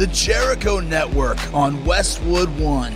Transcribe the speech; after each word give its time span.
the 0.00 0.06
Jericho 0.06 0.80
Network 0.80 1.36
on 1.52 1.84
Westwood 1.84 2.48
One. 2.58 2.94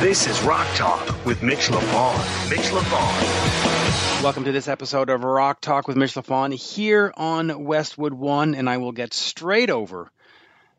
This 0.00 0.26
is 0.26 0.42
Rock 0.42 0.66
Talk 0.74 1.24
with 1.24 1.42
Mitch 1.42 1.68
LaFon. 1.68 2.50
Mitch 2.50 2.66
LaFon. 2.66 4.22
Welcome 4.22 4.44
to 4.44 4.52
this 4.52 4.68
episode 4.68 5.08
of 5.08 5.24
Rock 5.24 5.62
Talk 5.62 5.88
with 5.88 5.96
Mitch 5.96 6.12
LaFon 6.12 6.52
here 6.52 7.10
on 7.16 7.64
Westwood 7.64 8.12
One, 8.12 8.54
and 8.54 8.68
I 8.68 8.76
will 8.76 8.92
get 8.92 9.14
straight 9.14 9.70
over 9.70 10.10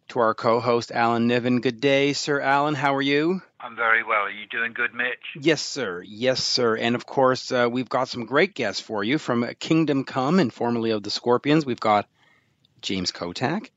to 0.10 0.20
our 0.20 0.36
co-host 0.36 0.92
Alan 0.92 1.26
Niven. 1.26 1.60
Good 1.60 1.82
day, 1.82 2.14
Sir 2.14 2.40
Alan. 2.40 2.76
How 2.76 2.94
are 2.94 3.02
you? 3.02 3.42
I'm 3.60 3.76
very 3.76 4.04
well. 4.04 4.22
Are 4.26 4.30
you 4.30 4.46
doing 4.46 4.74
good, 4.74 4.94
Mitch? 4.94 5.42
Yes, 5.42 5.64
sir. 5.64 6.04
Yes, 6.06 6.44
sir. 6.44 6.78
And 6.78 6.94
of 6.94 7.08
course, 7.08 7.52
uh, 7.52 7.68
we've 7.68 7.90
got 7.90 8.10
some 8.10 8.26
great 8.26 8.54
guests 8.54 8.80
for 8.80 9.04
you 9.04 9.18
from 9.18 9.44
Kingdom 9.60 10.04
Come 10.04 10.38
and 10.38 10.54
formerly 10.54 10.92
of 10.92 11.02
the 11.02 11.10
Scorpions. 11.10 11.66
We've 11.66 11.80
got 11.80 12.08
James 12.88 13.12
Kotak. 13.12 13.70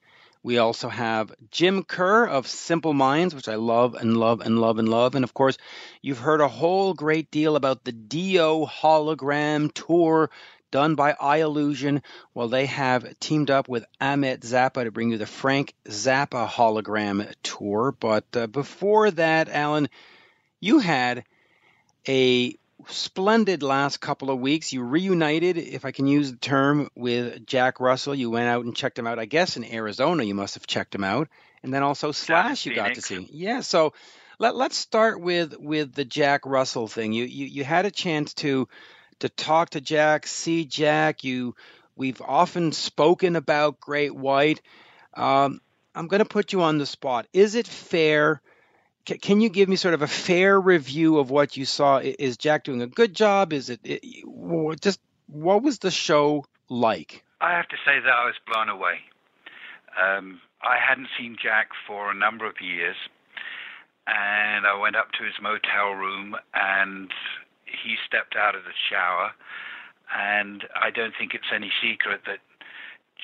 We 0.44 0.58
also 0.58 0.88
have 0.88 1.34
Jim 1.50 1.82
Kerr 1.82 2.26
of 2.26 2.46
Simple 2.46 2.94
Minds, 2.94 3.34
which 3.34 3.48
I 3.48 3.56
love 3.56 3.96
and 3.96 4.16
love 4.16 4.40
and 4.40 4.60
love 4.60 4.78
and 4.78 4.88
love. 4.88 5.16
And 5.16 5.24
of 5.24 5.34
course, 5.34 5.58
you've 6.00 6.20
heard 6.20 6.40
a 6.40 6.46
whole 6.46 6.94
great 6.94 7.28
deal 7.32 7.56
about 7.56 7.82
the 7.82 7.90
Dio 7.90 8.66
hologram 8.66 9.74
tour 9.74 10.30
done 10.70 10.94
by 10.94 11.14
Eyellusion. 11.14 12.02
Well, 12.34 12.46
they 12.46 12.66
have 12.66 13.18
teamed 13.18 13.50
up 13.50 13.68
with 13.68 13.84
Ahmet 14.00 14.42
Zappa 14.42 14.84
to 14.84 14.92
bring 14.92 15.10
you 15.10 15.18
the 15.18 15.26
Frank 15.26 15.74
Zappa 15.86 16.48
hologram 16.48 17.34
tour. 17.42 17.92
But 17.98 18.26
uh, 18.34 18.46
before 18.46 19.10
that, 19.10 19.48
Alan, 19.48 19.88
you 20.60 20.78
had 20.78 21.24
a 22.06 22.54
splendid 22.92 23.62
last 23.62 24.00
couple 24.00 24.30
of 24.30 24.38
weeks. 24.38 24.72
You 24.72 24.82
reunited, 24.82 25.56
if 25.58 25.84
I 25.84 25.92
can 25.92 26.06
use 26.06 26.30
the 26.30 26.38
term, 26.38 26.90
with 26.94 27.46
Jack 27.46 27.80
Russell. 27.80 28.14
You 28.14 28.30
went 28.30 28.48
out 28.48 28.64
and 28.64 28.76
checked 28.76 28.98
him 28.98 29.06
out. 29.06 29.18
I 29.18 29.24
guess 29.24 29.56
in 29.56 29.64
Arizona, 29.64 30.22
you 30.22 30.34
must 30.34 30.54
have 30.54 30.66
checked 30.66 30.94
him 30.94 31.04
out, 31.04 31.28
and 31.62 31.72
then 31.72 31.82
also 31.82 32.12
Slash, 32.12 32.66
you 32.66 32.74
got 32.74 32.94
to 32.94 33.02
see. 33.02 33.28
Yeah, 33.30 33.60
so 33.60 33.92
let 34.38 34.56
let's 34.56 34.76
start 34.76 35.20
with 35.20 35.54
with 35.58 35.94
the 35.94 36.04
Jack 36.04 36.46
Russell 36.46 36.88
thing. 36.88 37.12
You 37.12 37.24
you 37.24 37.46
you 37.46 37.64
had 37.64 37.86
a 37.86 37.90
chance 37.90 38.34
to 38.34 38.68
to 39.20 39.28
talk 39.28 39.70
to 39.70 39.80
Jack, 39.80 40.26
see 40.26 40.64
Jack. 40.64 41.24
You 41.24 41.54
we've 41.96 42.22
often 42.22 42.72
spoken 42.72 43.36
about 43.36 43.80
Great 43.80 44.14
White. 44.14 44.62
Um, 45.14 45.60
I'm 45.94 46.06
going 46.06 46.20
to 46.20 46.28
put 46.28 46.52
you 46.52 46.62
on 46.62 46.78
the 46.78 46.86
spot. 46.86 47.26
Is 47.32 47.54
it 47.54 47.66
fair? 47.66 48.40
Can 49.04 49.40
you 49.40 49.48
give 49.48 49.68
me 49.68 49.76
sort 49.76 49.94
of 49.94 50.02
a 50.02 50.06
fair 50.06 50.60
review 50.60 51.18
of 51.18 51.30
what 51.30 51.56
you 51.56 51.64
saw? 51.64 51.98
Is 51.98 52.36
Jack 52.36 52.64
doing 52.64 52.82
a 52.82 52.86
good 52.86 53.14
job? 53.14 53.52
Is 53.52 53.70
it, 53.70 53.80
it 53.84 54.02
just 54.80 55.00
what 55.26 55.62
was 55.62 55.78
the 55.78 55.90
show 55.90 56.44
like? 56.68 57.24
I 57.40 57.52
have 57.52 57.68
to 57.68 57.76
say 57.84 57.98
that 58.00 58.12
I 58.12 58.26
was 58.26 58.34
blown 58.46 58.68
away. 58.68 59.00
Um, 60.00 60.40
I 60.62 60.76
hadn't 60.76 61.08
seen 61.18 61.36
Jack 61.42 61.70
for 61.86 62.10
a 62.10 62.14
number 62.14 62.46
of 62.46 62.60
years, 62.60 62.96
and 64.06 64.66
I 64.66 64.78
went 64.78 64.96
up 64.96 65.12
to 65.12 65.24
his 65.24 65.34
motel 65.40 65.92
room, 65.92 66.36
and 66.54 67.10
he 67.64 67.96
stepped 68.06 68.36
out 68.36 68.54
of 68.54 68.64
the 68.64 68.76
shower. 68.90 69.32
And 70.12 70.64
I 70.74 70.90
don't 70.90 71.14
think 71.18 71.34
it's 71.34 71.54
any 71.54 71.70
secret 71.80 72.22
that 72.26 72.40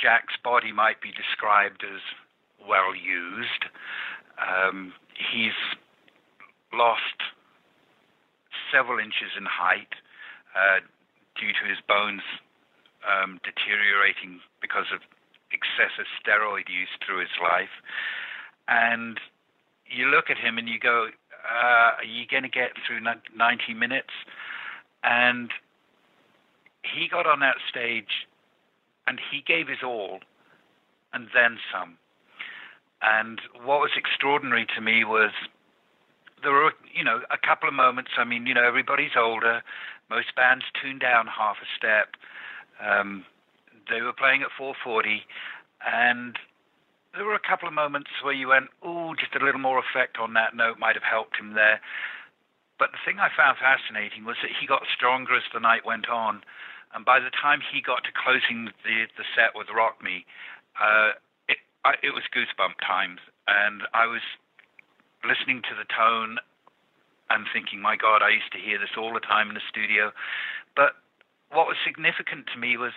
Jack's 0.00 0.34
body 0.42 0.72
might 0.72 1.00
be 1.00 1.10
described 1.10 1.82
as 1.84 2.00
well 2.66 2.94
used. 2.94 3.66
Um, 4.38 4.92
he's 5.16 5.56
lost 6.72 7.18
several 8.72 8.98
inches 8.98 9.32
in 9.36 9.46
height 9.46 9.94
uh, 10.54 10.80
due 11.38 11.52
to 11.52 11.64
his 11.68 11.78
bones 11.88 12.22
um, 13.06 13.40
deteriorating 13.44 14.40
because 14.60 14.86
of 14.92 15.00
excessive 15.52 16.06
steroid 16.18 16.68
use 16.68 16.90
through 17.04 17.20
his 17.20 17.34
life. 17.40 17.72
And 18.68 19.20
you 19.86 20.06
look 20.06 20.30
at 20.30 20.38
him 20.38 20.58
and 20.58 20.68
you 20.68 20.78
go, 20.78 21.08
uh, 21.46 22.02
Are 22.02 22.04
you 22.04 22.26
going 22.26 22.42
to 22.42 22.48
get 22.48 22.72
through 22.86 23.00
90 23.00 23.74
minutes? 23.74 24.12
And 25.04 25.50
he 26.82 27.08
got 27.08 27.26
on 27.26 27.40
that 27.40 27.56
stage 27.70 28.26
and 29.06 29.20
he 29.30 29.42
gave 29.46 29.68
his 29.68 29.82
all 29.84 30.20
and 31.12 31.28
then 31.32 31.58
some. 31.72 31.96
And 33.06 33.40
what 33.64 33.80
was 33.80 33.92
extraordinary 33.96 34.66
to 34.74 34.80
me 34.80 35.04
was 35.04 35.30
there 36.42 36.52
were, 36.52 36.72
you 36.92 37.04
know, 37.04 37.20
a 37.30 37.38
couple 37.38 37.68
of 37.68 37.74
moments. 37.74 38.10
I 38.18 38.24
mean, 38.24 38.46
you 38.46 38.54
know, 38.54 38.66
everybody's 38.66 39.16
older. 39.16 39.62
Most 40.10 40.34
bands 40.34 40.64
tune 40.80 40.98
down 40.98 41.26
half 41.26 41.56
a 41.62 41.68
step. 41.76 42.16
Um, 42.82 43.24
they 43.88 44.02
were 44.02 44.12
playing 44.12 44.42
at 44.42 44.50
440, 44.58 45.22
and 45.86 46.36
there 47.14 47.24
were 47.24 47.34
a 47.38 47.48
couple 47.48 47.68
of 47.68 47.74
moments 47.74 48.10
where 48.22 48.34
you 48.34 48.48
went, 48.48 48.70
"Oh, 48.82 49.14
just 49.14 49.34
a 49.34 49.44
little 49.44 49.60
more 49.60 49.78
effect 49.78 50.18
on 50.18 50.34
that 50.34 50.54
note 50.54 50.78
might 50.78 50.96
have 50.96 51.06
helped 51.06 51.36
him 51.36 51.54
there." 51.54 51.80
But 52.78 52.92
the 52.92 52.98
thing 53.04 53.20
I 53.20 53.30
found 53.30 53.56
fascinating 53.58 54.24
was 54.24 54.36
that 54.42 54.50
he 54.50 54.66
got 54.66 54.86
stronger 54.92 55.34
as 55.34 55.44
the 55.52 55.60
night 55.60 55.84
went 55.86 56.08
on, 56.08 56.44
and 56.92 57.04
by 57.04 57.20
the 57.20 57.30
time 57.30 57.60
he 57.60 57.80
got 57.80 58.04
to 58.04 58.12
closing 58.12 58.66
the 58.84 59.06
the 59.16 59.24
set 59.34 59.54
with 59.54 59.70
"Rock 59.70 60.02
Me," 60.02 60.26
uh, 60.78 61.12
I, 61.86 61.94
it 62.02 62.10
was 62.10 62.26
goosebump 62.34 62.82
times, 62.82 63.22
and 63.46 63.86
I 63.94 64.10
was 64.10 64.26
listening 65.22 65.62
to 65.70 65.74
the 65.78 65.86
tone 65.86 66.42
and 67.30 67.46
thinking, 67.54 67.78
my 67.80 67.94
God, 67.94 68.22
I 68.22 68.34
used 68.34 68.50
to 68.52 68.58
hear 68.58 68.78
this 68.78 68.98
all 68.98 69.14
the 69.14 69.22
time 69.22 69.48
in 69.48 69.54
the 69.54 69.68
studio. 69.70 70.10
But 70.74 70.98
what 71.54 71.70
was 71.70 71.78
significant 71.86 72.50
to 72.52 72.58
me 72.58 72.76
was 72.76 72.92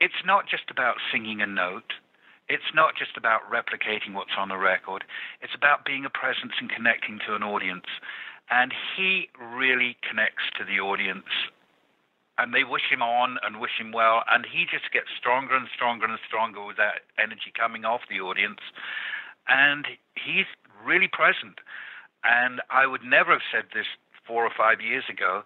it's 0.00 0.20
not 0.24 0.44
just 0.44 0.68
about 0.68 1.00
singing 1.12 1.40
a 1.40 1.48
note. 1.48 1.96
It's 2.48 2.76
not 2.76 2.96
just 2.96 3.16
about 3.16 3.48
replicating 3.48 4.12
what's 4.12 4.36
on 4.36 4.50
a 4.50 4.58
record. 4.58 5.04
It's 5.40 5.56
about 5.56 5.84
being 5.84 6.04
a 6.04 6.12
presence 6.12 6.52
and 6.60 6.68
connecting 6.68 7.20
to 7.26 7.34
an 7.34 7.42
audience. 7.42 7.88
And 8.50 8.72
he 8.96 9.28
really 9.40 9.96
connects 10.04 10.44
to 10.60 10.64
the 10.64 10.80
audience 10.80 11.32
and 12.38 12.52
they 12.52 12.64
wish 12.64 12.90
him 12.90 13.02
on 13.02 13.38
and 13.42 13.60
wish 13.60 13.78
him 13.78 13.92
well, 13.92 14.22
and 14.30 14.44
he 14.44 14.64
just 14.64 14.90
gets 14.92 15.06
stronger 15.18 15.54
and 15.54 15.68
stronger 15.74 16.06
and 16.06 16.18
stronger 16.26 16.64
with 16.64 16.76
that 16.76 17.06
energy 17.18 17.52
coming 17.56 17.84
off 17.84 18.02
the 18.10 18.20
audience, 18.20 18.60
and 19.48 19.86
he's 20.14 20.46
really 20.84 21.08
present. 21.08 21.60
And 22.24 22.60
I 22.70 22.86
would 22.86 23.04
never 23.04 23.32
have 23.32 23.46
said 23.52 23.64
this 23.74 23.86
four 24.26 24.44
or 24.44 24.52
five 24.56 24.80
years 24.80 25.04
ago, 25.10 25.44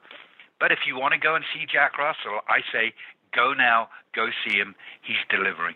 but 0.61 0.73
if 0.73 0.81
you 0.87 0.97
want 0.97 1.13
to 1.15 1.21
go 1.21 1.35
and 1.35 1.45
see 1.53 1.67
Jack 1.71 1.99
Russell, 1.99 2.41
I 2.49 2.61
say 2.73 2.95
go 3.35 3.53
now, 3.53 3.89
go 4.15 4.29
see 4.47 4.57
him. 4.57 4.75
He's 5.03 5.17
delivering. 5.29 5.75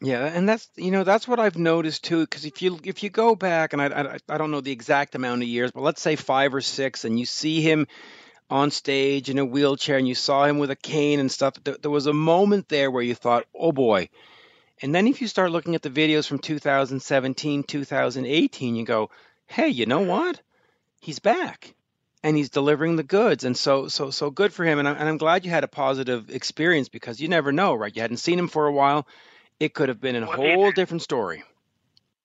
Yeah, 0.00 0.26
and 0.26 0.48
that's 0.48 0.68
you 0.76 0.92
know 0.92 1.02
that's 1.02 1.26
what 1.26 1.40
I've 1.40 1.58
noticed 1.58 2.04
too. 2.04 2.20
Because 2.20 2.44
if 2.44 2.62
you 2.62 2.78
if 2.84 3.02
you 3.02 3.10
go 3.10 3.34
back, 3.34 3.72
and 3.72 3.82
I, 3.82 3.86
I 3.86 4.18
I 4.28 4.38
don't 4.38 4.52
know 4.52 4.60
the 4.60 4.70
exact 4.70 5.16
amount 5.16 5.42
of 5.42 5.48
years, 5.48 5.72
but 5.72 5.82
let's 5.82 6.00
say 6.00 6.14
five 6.14 6.54
or 6.54 6.60
six, 6.60 7.04
and 7.04 7.18
you 7.18 7.26
see 7.26 7.62
him 7.62 7.88
on 8.50 8.70
stage 8.70 9.28
in 9.28 9.38
a 9.38 9.44
wheelchair 9.44 9.98
and 9.98 10.08
you 10.08 10.14
saw 10.14 10.44
him 10.44 10.58
with 10.58 10.70
a 10.70 10.76
cane 10.76 11.20
and 11.20 11.30
stuff, 11.30 11.54
there, 11.64 11.76
there 11.80 11.90
was 11.90 12.06
a 12.06 12.12
moment 12.12 12.68
there 12.68 12.90
where 12.90 13.02
you 13.02 13.14
thought, 13.14 13.46
oh 13.54 13.72
boy. 13.72 14.08
And 14.80 14.94
then 14.94 15.06
if 15.06 15.20
you 15.20 15.28
start 15.28 15.50
looking 15.50 15.74
at 15.74 15.82
the 15.82 15.90
videos 15.90 16.26
from 16.26 16.38
2017, 16.38 17.64
2018, 17.64 18.76
you 18.76 18.84
go, 18.84 19.10
hey, 19.46 19.68
you 19.68 19.86
know 19.86 20.00
what? 20.00 20.40
He's 21.00 21.18
back 21.18 21.74
and 22.22 22.36
he's 22.36 22.50
delivering 22.50 22.96
the 22.96 23.02
goods. 23.02 23.44
And 23.44 23.56
so, 23.56 23.88
so, 23.88 24.10
so 24.10 24.30
good 24.30 24.52
for 24.52 24.64
him. 24.64 24.78
And, 24.78 24.88
I, 24.88 24.92
and 24.92 25.08
I'm 25.08 25.18
glad 25.18 25.44
you 25.44 25.50
had 25.50 25.64
a 25.64 25.68
positive 25.68 26.30
experience 26.30 26.88
because 26.88 27.20
you 27.20 27.28
never 27.28 27.52
know, 27.52 27.74
right? 27.74 27.94
You 27.94 28.02
hadn't 28.02 28.18
seen 28.18 28.38
him 28.38 28.48
for 28.48 28.66
a 28.66 28.72
while. 28.72 29.06
It 29.60 29.74
could 29.74 29.88
have 29.88 30.00
been 30.00 30.16
a 30.16 30.26
well, 30.26 30.36
whole 30.36 30.66
the, 30.66 30.72
different 30.72 31.02
story. 31.02 31.42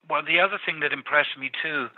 Well, 0.10 0.22
the 0.24 0.40
other 0.40 0.60
thing 0.66 0.82
that 0.82 0.94
impressed 0.94 1.38
me 1.40 1.52
too 1.62 1.90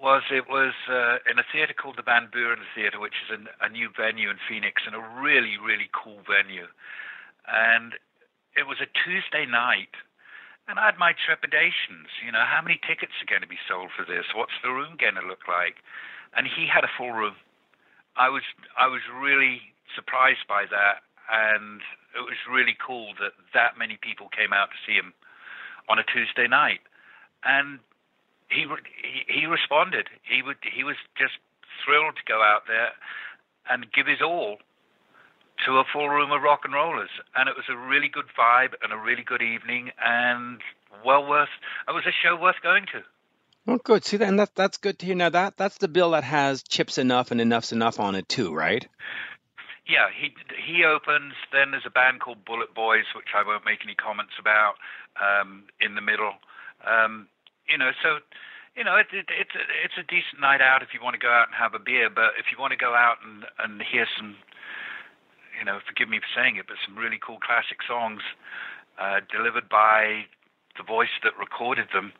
was 0.00 0.22
it 0.32 0.48
was 0.48 0.72
uh, 0.88 1.20
in 1.30 1.38
a 1.38 1.46
theatre 1.52 1.76
called 1.76 1.96
the 2.00 2.02
Van 2.02 2.28
Buren 2.32 2.64
Theatre, 2.74 2.98
which 2.98 3.20
is 3.28 3.30
an, 3.36 3.48
a 3.60 3.68
new 3.68 3.88
venue 3.92 4.30
in 4.32 4.40
Phoenix 4.48 4.82
and 4.86 4.96
a 4.96 5.04
really, 5.20 5.60
really 5.60 5.92
cool 5.92 6.24
venue. 6.24 6.66
And 7.46 7.94
it 8.56 8.64
was 8.64 8.80
a 8.80 8.88
Tuesday 8.88 9.44
night, 9.44 9.92
and 10.66 10.80
I 10.80 10.86
had 10.88 10.98
my 10.98 11.12
trepidations. 11.12 12.08
You 12.24 12.32
know, 12.32 12.42
how 12.42 12.64
many 12.64 12.80
tickets 12.80 13.12
are 13.20 13.28
going 13.28 13.44
to 13.44 13.50
be 13.50 13.60
sold 13.68 13.92
for 13.92 14.08
this? 14.08 14.32
What's 14.32 14.56
the 14.64 14.72
room 14.72 14.96
going 14.96 15.20
to 15.20 15.26
look 15.26 15.44
like? 15.46 15.84
And 16.32 16.48
he 16.48 16.64
had 16.64 16.84
a 16.84 16.92
full 16.96 17.12
room. 17.12 17.36
I 18.16 18.32
was 18.32 18.42
I 18.78 18.88
was 18.88 19.04
really 19.12 19.60
surprised 19.94 20.48
by 20.48 20.64
that, 20.70 21.04
and 21.28 21.84
it 22.16 22.24
was 22.24 22.40
really 22.48 22.74
cool 22.74 23.12
that 23.20 23.36
that 23.52 23.76
many 23.76 23.98
people 24.00 24.32
came 24.32 24.52
out 24.56 24.72
to 24.72 24.78
see 24.82 24.96
him 24.96 25.12
on 25.88 25.98
a 25.98 26.06
Tuesday 26.08 26.48
night. 26.48 26.80
And 27.44 27.80
he 28.50 28.66
he, 29.28 29.46
responded. 29.46 30.08
He 30.22 30.42
would 30.42 30.56
he 30.62 30.84
was 30.84 30.96
just 31.16 31.34
thrilled 31.84 32.16
to 32.16 32.22
go 32.26 32.42
out 32.42 32.62
there 32.66 32.90
and 33.68 33.86
give 33.92 34.06
his 34.06 34.20
all 34.20 34.58
to 35.66 35.78
a 35.78 35.84
full 35.92 36.08
room 36.08 36.32
of 36.32 36.42
rock 36.42 36.60
and 36.64 36.74
rollers, 36.74 37.10
and 37.36 37.48
it 37.48 37.54
was 37.54 37.66
a 37.68 37.76
really 37.76 38.08
good 38.08 38.26
vibe 38.38 38.74
and 38.82 38.92
a 38.92 38.96
really 38.96 39.22
good 39.22 39.42
evening, 39.42 39.90
and 40.04 40.60
well 41.04 41.26
worth. 41.26 41.50
It 41.88 41.92
was 41.92 42.04
a 42.06 42.12
show 42.12 42.36
worth 42.36 42.56
going 42.62 42.86
to. 42.92 43.02
Well, 43.66 43.78
good. 43.78 44.04
See, 44.04 44.16
and 44.22 44.38
that 44.38 44.54
that's 44.54 44.78
good 44.78 44.98
to 44.98 45.06
hear. 45.06 45.14
Now 45.14 45.30
that 45.30 45.56
that's 45.56 45.78
the 45.78 45.88
bill 45.88 46.12
that 46.12 46.24
has 46.24 46.62
chips 46.62 46.98
enough 46.98 47.30
and 47.30 47.40
Enuff 47.40 47.64
Z'Nuff 47.64 48.00
on 48.00 48.14
it 48.14 48.28
too, 48.28 48.54
right? 48.54 48.86
Yeah, 49.86 50.08
he 50.14 50.34
he 50.56 50.84
opens. 50.84 51.34
Then 51.52 51.72
there's 51.72 51.86
a 51.86 51.90
band 51.90 52.20
called 52.20 52.44
Bullet 52.44 52.74
Boys, 52.74 53.04
which 53.14 53.34
I 53.34 53.46
won't 53.46 53.64
make 53.64 53.80
any 53.84 53.94
comments 53.94 54.32
about. 54.38 54.74
Um, 55.20 55.64
in 55.80 55.96
the 55.96 56.00
middle, 56.00 56.32
um, 56.86 57.26
you 57.70 57.78
know, 57.78 57.90
so 58.02 58.18
you 58.76 58.84
know, 58.84 58.96
it, 58.96 59.06
it, 59.12 59.26
it's 59.28 59.54
a, 59.54 59.64
it's 59.84 59.98
a 59.98 60.02
decent 60.02 60.40
night 60.40 60.60
out 60.60 60.82
if 60.82 60.94
you 60.94 61.00
want 61.02 61.14
to 61.14 61.18
go 61.20 61.30
out 61.30 61.48
and 61.48 61.54
have 61.54 61.74
a 61.74 61.78
beer. 61.78 62.08
But 62.08 62.38
if 62.38 62.46
you 62.52 62.58
want 62.58 62.72
to 62.72 62.76
go 62.78 62.94
out 62.94 63.18
and 63.24 63.44
and 63.58 63.82
hear 63.82 64.06
some, 64.16 64.36
you 65.58 65.64
know, 65.64 65.78
forgive 65.86 66.08
me 66.08 66.18
for 66.18 66.30
saying 66.34 66.56
it, 66.56 66.66
but 66.66 66.76
some 66.86 66.96
really 66.96 67.18
cool 67.18 67.38
classic 67.38 67.78
songs 67.86 68.22
uh, 68.98 69.20
delivered 69.30 69.68
by 69.68 70.26
the 70.76 70.82
voice 70.82 71.12
that 71.22 71.36
recorded 71.38 71.88
them. 71.92 72.12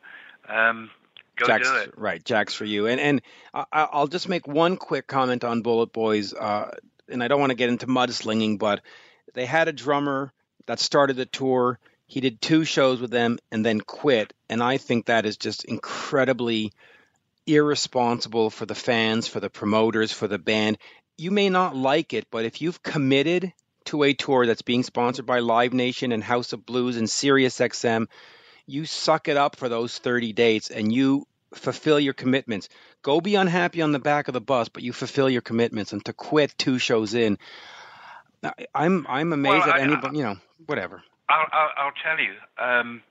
Um, 0.49 0.89
go 1.37 1.47
Jack's, 1.47 1.69
do 1.69 1.75
it. 1.77 1.97
Right, 1.97 2.23
Jack's 2.23 2.53
for 2.53 2.65
you. 2.65 2.87
And 2.87 2.99
and 2.99 3.21
I, 3.53 3.65
I'll 3.71 4.07
just 4.07 4.27
make 4.27 4.47
one 4.47 4.77
quick 4.77 5.07
comment 5.07 5.43
on 5.43 5.61
Bullet 5.61 5.93
Boys. 5.93 6.33
Uh, 6.33 6.71
and 7.09 7.23
I 7.23 7.27
don't 7.27 7.39
want 7.39 7.51
to 7.51 7.55
get 7.55 7.69
into 7.69 7.87
mudslinging, 7.87 8.57
but 8.59 8.81
they 9.33 9.45
had 9.45 9.67
a 9.67 9.73
drummer 9.73 10.33
that 10.65 10.79
started 10.79 11.15
the 11.15 11.25
tour. 11.25 11.79
He 12.11 12.19
did 12.19 12.41
two 12.41 12.65
shows 12.65 12.99
with 12.99 13.09
them 13.09 13.39
and 13.53 13.65
then 13.65 13.79
quit. 13.79 14.33
And 14.49 14.61
I 14.61 14.75
think 14.75 15.05
that 15.05 15.25
is 15.25 15.37
just 15.37 15.63
incredibly 15.63 16.73
irresponsible 17.47 18.49
for 18.49 18.65
the 18.65 18.75
fans, 18.75 19.29
for 19.29 19.39
the 19.39 19.49
promoters, 19.49 20.11
for 20.11 20.27
the 20.27 20.37
band. 20.37 20.77
You 21.17 21.31
may 21.31 21.47
not 21.47 21.73
like 21.73 22.11
it, 22.11 22.27
but 22.29 22.43
if 22.43 22.61
you've 22.61 22.83
committed 22.83 23.53
to 23.85 24.03
a 24.03 24.13
tour 24.13 24.45
that's 24.45 24.61
being 24.61 24.83
sponsored 24.83 25.25
by 25.25 25.39
Live 25.39 25.71
Nation 25.71 26.11
and 26.11 26.21
House 26.21 26.51
of 26.51 26.65
Blues 26.65 26.97
and 26.97 27.09
Sirius 27.09 27.57
XM, 27.57 28.07
you 28.65 28.83
suck 28.83 29.29
it 29.29 29.37
up 29.37 29.55
for 29.55 29.69
those 29.69 29.97
30 29.97 30.33
dates 30.33 30.69
and 30.69 30.91
you 30.91 31.25
fulfill 31.53 31.97
your 31.97 32.13
commitments. 32.13 32.67
Go 33.03 33.21
be 33.21 33.35
unhappy 33.35 33.81
on 33.81 33.93
the 33.93 33.99
back 33.99 34.27
of 34.27 34.33
the 34.33 34.41
bus, 34.41 34.67
but 34.67 34.83
you 34.83 34.91
fulfill 34.91 35.29
your 35.29 35.41
commitments. 35.41 35.93
And 35.93 36.03
to 36.03 36.11
quit 36.11 36.55
two 36.57 36.77
shows 36.77 37.13
in, 37.13 37.37
I'm 38.75 39.07
I'm 39.07 39.31
amazed 39.31 39.65
well, 39.65 39.75
at 39.75 39.79
anybody. 39.79 40.17
You 40.17 40.23
know, 40.25 40.35
whatever. 40.65 41.03
I'll 41.31 41.47
I'll, 41.51 41.71
I'll 41.77 41.97
tell 42.03 42.19
you. 42.19 42.35
Um, 42.57 43.01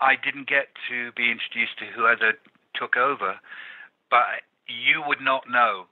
I 0.00 0.16
didn't 0.16 0.48
get 0.48 0.68
to 0.88 1.12
be 1.12 1.30
introduced 1.30 1.78
to 1.78 1.86
whoever 1.86 2.34
took 2.74 2.96
over, 2.96 3.36
but 4.10 4.42
you 4.68 5.02
would 5.06 5.20
not 5.20 5.48
know 5.48 5.86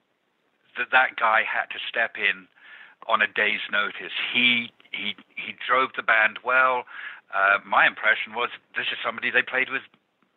that 0.76 0.90
that 0.92 1.16
guy 1.16 1.42
had 1.46 1.66
to 1.70 1.78
step 1.88 2.16
in 2.16 2.46
on 3.08 3.22
a 3.22 3.26
day's 3.26 3.60
notice. 3.70 4.12
He 4.32 4.70
he 4.90 5.14
he 5.36 5.54
drove 5.66 5.90
the 5.96 6.02
band 6.02 6.38
well. 6.44 6.84
Uh, 7.34 7.58
my 7.66 7.86
impression 7.86 8.34
was 8.34 8.50
this 8.76 8.86
is 8.92 8.98
somebody 9.04 9.30
they 9.30 9.42
played 9.42 9.68
with 9.70 9.82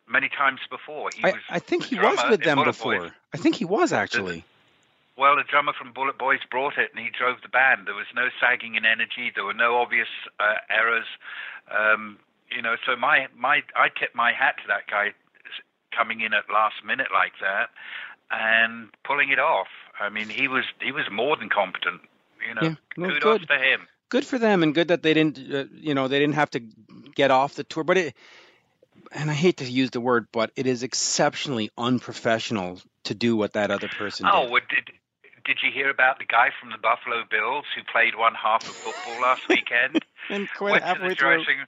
many 0.08 0.28
times 0.28 0.60
before. 0.70 1.10
He 1.14 1.24
I, 1.24 1.32
was 1.32 1.42
I 1.48 1.58
think 1.58 1.84
he 1.84 1.98
was 1.98 2.18
with 2.28 2.42
them 2.42 2.62
before. 2.64 3.10
I 3.32 3.36
think 3.36 3.56
he 3.56 3.64
was 3.64 3.92
actually. 3.92 4.44
Well, 5.18 5.34
the 5.34 5.42
drummer 5.42 5.72
from 5.76 5.92
Bullet 5.92 6.16
Boys 6.16 6.38
brought 6.48 6.78
it, 6.78 6.90
and 6.94 7.04
he 7.04 7.10
drove 7.10 7.42
the 7.42 7.48
band. 7.48 7.86
There 7.86 7.94
was 7.94 8.06
no 8.14 8.28
sagging 8.40 8.76
in 8.76 8.84
energy. 8.86 9.32
There 9.34 9.44
were 9.44 9.52
no 9.52 9.76
obvious 9.76 10.06
uh, 10.38 10.62
errors. 10.70 11.06
Um, 11.68 12.18
you 12.54 12.62
know, 12.62 12.76
so 12.86 12.94
my 12.94 13.26
my 13.36 13.62
I 13.74 13.88
tip 13.88 14.14
my 14.14 14.32
hat 14.32 14.56
to 14.62 14.68
that 14.68 14.86
guy 14.88 15.12
coming 15.90 16.20
in 16.20 16.32
at 16.32 16.44
last 16.52 16.76
minute 16.86 17.08
like 17.12 17.32
that 17.40 17.70
and 18.30 18.88
pulling 19.04 19.30
it 19.30 19.40
off. 19.40 19.66
I 20.00 20.08
mean, 20.08 20.28
he 20.28 20.46
was 20.46 20.64
he 20.80 20.92
was 20.92 21.04
more 21.10 21.36
than 21.36 21.48
competent. 21.48 22.00
You 22.46 22.54
know, 22.54 22.62
Yeah, 22.62 22.74
well, 22.96 23.10
kudos 23.10 23.40
good. 23.40 23.48
to 23.48 23.58
him. 23.58 23.88
Good 24.10 24.24
for 24.24 24.38
them, 24.38 24.62
and 24.62 24.74
good 24.74 24.88
that 24.88 25.02
they 25.02 25.14
didn't. 25.14 25.38
Uh, 25.52 25.64
you 25.74 25.94
know, 25.94 26.08
they 26.08 26.18
didn't 26.18 26.36
have 26.36 26.50
to 26.52 26.60
get 27.14 27.30
off 27.30 27.54
the 27.54 27.64
tour. 27.64 27.84
But 27.84 27.98
it, 27.98 28.14
and 29.12 29.30
I 29.30 29.34
hate 29.34 29.58
to 29.58 29.64
use 29.64 29.90
the 29.90 30.00
word, 30.00 30.28
but 30.32 30.52
it 30.56 30.66
is 30.66 30.82
exceptionally 30.82 31.70
unprofessional 31.76 32.80
to 33.04 33.14
do 33.14 33.36
what 33.36 33.54
that 33.54 33.70
other 33.70 33.88
person 33.88 34.26
Oh, 34.30 34.48
did. 34.48 34.92
Did 35.48 35.58
you 35.62 35.72
hear 35.72 35.88
about 35.88 36.18
the 36.18 36.26
guy 36.26 36.50
from 36.60 36.68
the 36.70 36.76
Buffalo 36.76 37.24
Bills 37.24 37.64
who 37.74 37.80
played 37.90 38.14
one 38.14 38.34
half 38.34 38.68
of 38.68 38.76
football 38.76 39.22
last 39.22 39.48
weekend? 39.48 40.04
And 40.28 40.46
quit 40.54 40.72
went 40.72 40.84
to 40.84 40.88
halfway 40.88 41.08
the 41.08 41.14
through. 41.14 41.36
dressing 41.36 41.64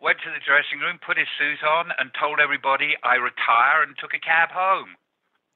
went 0.00 0.18
to 0.22 0.30
the 0.30 0.38
dressing 0.46 0.78
room, 0.78 1.00
put 1.04 1.18
his 1.18 1.26
suit 1.36 1.66
on, 1.66 1.90
and 1.98 2.10
told 2.14 2.38
everybody 2.38 2.94
I 3.02 3.16
retire 3.16 3.82
and 3.82 3.96
took 3.98 4.14
a 4.14 4.20
cab 4.20 4.50
home. 4.52 4.94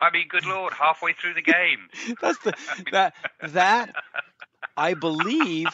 I 0.01 0.11
mean, 0.11 0.27
good 0.29 0.45
lord, 0.45 0.73
halfway 0.73 1.13
through 1.13 1.35
the 1.35 1.43
game. 1.43 1.87
That's 2.21 2.39
the 2.39 2.55
that 2.93 3.15
that 3.41 3.95
I 4.77 4.95
believe 4.95 5.69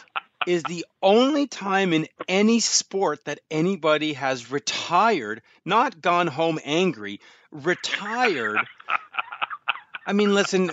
is 0.46 0.62
the 0.64 0.84
only 1.00 1.46
time 1.46 1.94
in 1.94 2.06
any 2.28 2.60
sport 2.60 3.24
that 3.24 3.40
anybody 3.50 4.12
has 4.12 4.50
retired, 4.50 5.40
not 5.64 6.02
gone 6.02 6.26
home 6.26 6.60
angry, 6.64 7.20
retired. 7.50 8.58
I 10.06 10.12
mean, 10.12 10.34
listen, 10.34 10.70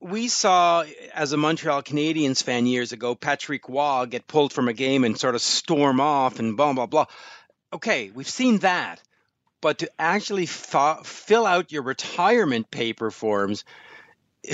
we 0.00 0.28
saw 0.28 0.84
as 1.14 1.32
a 1.32 1.36
Montreal 1.36 1.82
Canadiens 1.82 2.42
fan 2.42 2.66
years 2.66 2.92
ago, 2.92 3.14
Patrick 3.14 3.68
Roy 3.68 4.06
get 4.06 4.26
pulled 4.26 4.52
from 4.52 4.68
a 4.68 4.72
game 4.72 5.04
and 5.04 5.18
sort 5.18 5.34
of 5.34 5.42
storm 5.42 6.00
off 6.00 6.38
and 6.38 6.56
blah 6.56 6.72
blah 6.72 6.86
blah. 6.86 7.06
Okay, 7.72 8.10
we've 8.10 8.28
seen 8.28 8.58
that, 8.58 9.00
but 9.60 9.78
to 9.78 9.90
actually 9.98 10.46
fa- 10.46 11.00
fill 11.04 11.46
out 11.46 11.70
your 11.70 11.82
retirement 11.82 12.70
paper 12.70 13.10
forms, 13.10 13.64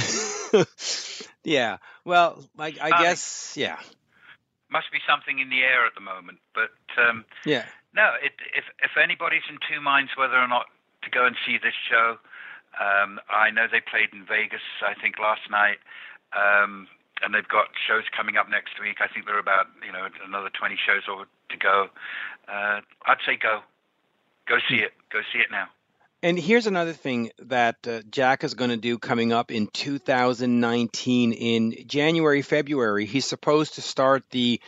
yeah. 1.44 1.78
Well, 2.04 2.44
I, 2.58 2.74
I 2.80 2.90
Um, 2.90 3.02
guess, 3.02 3.54
yeah, 3.56 3.78
Must 4.70 4.90
be 4.92 4.98
something 5.08 5.38
in 5.38 5.48
the 5.48 5.62
air 5.62 5.86
at 5.86 5.94
the 5.94 6.00
moment. 6.00 6.38
But 6.54 6.70
um, 7.00 7.24
yeah. 7.44 7.64
no, 7.94 8.12
it, 8.22 8.32
if 8.54 8.64
if 8.82 8.90
anybody's 9.02 9.42
in 9.48 9.58
two 9.72 9.80
minds 9.80 10.10
whether 10.16 10.36
or 10.36 10.48
not 10.48 10.66
to 11.02 11.10
go 11.10 11.24
and 11.26 11.36
see 11.46 11.56
this 11.58 11.74
show, 11.90 12.18
um, 12.80 13.20
I 13.30 13.50
know 13.50 13.66
they 13.70 13.80
played 13.80 14.10
in 14.12 14.24
Vegas. 14.26 14.64
I 14.84 14.94
think 15.00 15.18
last 15.18 15.50
night. 15.50 15.78
Um, 16.36 16.88
and 17.22 17.32
they've 17.34 17.48
got 17.48 17.68
shows 17.86 18.04
coming 18.14 18.36
up 18.36 18.50
next 18.50 18.80
week. 18.80 18.98
I 19.00 19.08
think 19.08 19.26
there 19.26 19.36
are 19.36 19.40
about 19.40 19.66
you 19.84 19.92
know 19.92 20.08
another 20.26 20.50
20 20.50 20.76
shows 20.76 21.02
over 21.08 21.24
to 21.24 21.56
go. 21.56 21.88
Uh, 22.48 22.80
I'd 23.06 23.22
say 23.24 23.36
go, 23.40 23.60
go 24.48 24.58
see 24.68 24.76
it. 24.76 24.92
Go 25.10 25.20
see 25.32 25.38
it 25.38 25.50
now. 25.50 25.68
And 26.22 26.38
here's 26.38 26.66
another 26.66 26.94
thing 26.94 27.30
that 27.40 27.86
uh, 27.86 28.00
Jack 28.10 28.42
is 28.42 28.54
going 28.54 28.70
to 28.70 28.78
do 28.78 28.98
coming 28.98 29.32
up 29.32 29.52
in 29.52 29.66
2019 29.68 31.32
in 31.32 31.86
January, 31.86 32.42
February. 32.42 33.04
He's 33.04 33.26
supposed 33.26 33.74
to 33.74 33.82
start 33.82 34.24
the, 34.30 34.60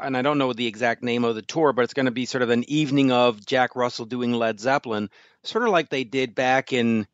and 0.00 0.16
I 0.16 0.22
don't 0.22 0.38
know 0.38 0.52
the 0.52 0.66
exact 0.66 1.02
name 1.02 1.24
of 1.24 1.34
the 1.34 1.42
tour, 1.42 1.74
but 1.74 1.82
it's 1.82 1.94
going 1.94 2.06
to 2.06 2.12
be 2.12 2.24
sort 2.24 2.42
of 2.42 2.50
an 2.50 2.64
evening 2.68 3.12
of 3.12 3.44
Jack 3.44 3.76
Russell 3.76 4.06
doing 4.06 4.32
Led 4.32 4.58
Zeppelin, 4.58 5.10
sort 5.42 5.64
of 5.64 5.70
like 5.70 5.90
they 5.90 6.04
did 6.04 6.34
back 6.34 6.72
in, 6.72 7.06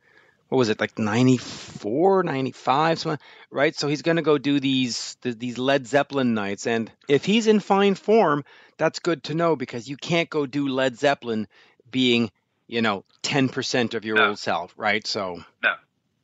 what 0.48 0.58
was 0.58 0.68
it, 0.68 0.80
like 0.80 0.98
94, 0.98 2.22
95, 2.22 2.98
something, 2.98 3.26
right? 3.50 3.74
So 3.74 3.88
he's 3.88 4.02
going 4.02 4.16
to 4.16 4.22
go 4.22 4.38
do 4.38 4.60
these 4.60 5.16
these 5.22 5.58
Led 5.58 5.86
Zeppelin 5.86 6.34
nights, 6.34 6.66
and 6.66 6.90
if 7.08 7.24
he's 7.24 7.46
in 7.46 7.60
fine 7.60 7.94
form, 7.94 8.44
that's 8.78 8.98
good 9.00 9.24
to 9.24 9.34
know 9.34 9.56
because 9.56 9.88
you 9.88 9.96
can't 9.96 10.30
go 10.30 10.46
do 10.46 10.68
Led 10.68 10.98
Zeppelin 10.98 11.48
being 11.90 12.30
you 12.68 12.82
know, 12.82 13.04
10% 13.22 13.94
of 13.94 14.04
your 14.04 14.18
No. 14.18 14.28
old 14.28 14.38
self, 14.38 14.74
right? 14.76 15.06
So, 15.06 15.44
No, 15.62 15.74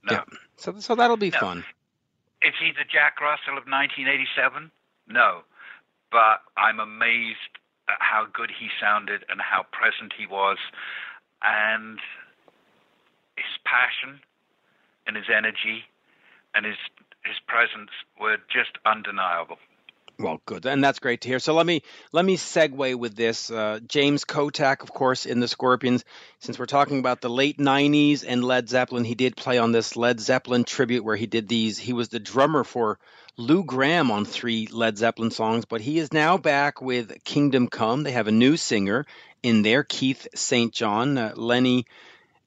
no. 0.05 0.13
Yeah. 0.13 0.25
so, 0.57 0.75
so 0.79 0.95
that'll 0.95 1.17
be 1.17 1.31
No. 1.31 1.39
fun. 1.39 1.65
Is 2.43 2.55
he 2.61 2.73
the 2.73 2.85
Jack 2.91 3.21
Russell 3.21 3.57
of 3.57 3.67
1987? 3.71 4.71
No, 5.07 5.43
but 6.11 6.43
I'm 6.57 6.81
amazed 6.81 7.39
at 7.89 7.99
how 8.01 8.27
good 8.33 8.51
he 8.51 8.69
sounded 8.81 9.25
and 9.29 9.41
how 9.41 9.65
present 9.71 10.13
he 10.19 10.27
was, 10.27 10.59
and 11.43 11.99
his 13.43 13.59
passion 13.65 14.21
and 15.07 15.17
his 15.17 15.27
energy 15.35 15.85
and 16.55 16.67
his 16.67 16.77
his 17.25 17.37
presence 17.47 17.91
were 18.21 18.37
just 18.51 18.79
undeniable. 18.85 19.59
Well, 20.19 20.41
good, 20.45 20.67
and 20.67 20.85
that's 20.85 20.99
great 20.99 21.23
to 21.23 21.29
hear. 21.29 21.39
So 21.39 21.55
let 21.55 21.67
me 21.67 21.83
let 22.13 22.25
me 22.25 22.37
segue 22.37 22.95
with 22.97 23.17
this. 23.17 23.51
Uh, 23.51 23.81
James 23.87 24.25
Kotak, 24.25 24.83
of 24.83 24.93
course, 24.93 25.27
in 25.27 25.41
the 25.41 25.49
Scorpions. 25.49 26.05
Since 26.39 26.59
we're 26.59 26.67
talking 26.67 26.99
about 26.99 27.21
the 27.21 27.31
late 27.31 27.59
'90s 27.59 28.25
and 28.27 28.45
Led 28.45 28.69
Zeppelin, 28.69 29.05
he 29.05 29.15
did 29.15 29.37
play 29.37 29.59
on 29.59 29.73
this 29.73 29.97
Led 29.97 30.21
Zeppelin 30.21 30.65
tribute 30.65 31.05
where 31.05 31.17
he 31.17 31.27
did 31.27 31.49
these. 31.49 31.79
He 31.79 31.93
was 31.93 32.09
the 32.09 32.21
drummer 32.21 32.63
for 32.63 32.99
Lou 33.37 33.65
Gramm 33.65 34.11
on 34.11 34.25
three 34.25 34.69
Led 34.71 34.99
Zeppelin 34.99 35.31
songs, 35.31 35.65
but 35.65 35.81
he 35.81 35.99
is 35.99 36.13
now 36.13 36.37
back 36.37 36.83
with 36.83 37.25
Kingdom 37.25 37.69
Come. 37.69 38.03
They 38.03 38.13
have 38.13 38.29
a 38.29 38.33
new 38.33 38.57
singer 38.57 39.07
in 39.43 39.63
there, 39.63 39.83
Keith 39.83 40.29
St. 40.35 40.73
John. 40.73 41.19
Uh, 41.19 41.33
Lenny 41.35 41.87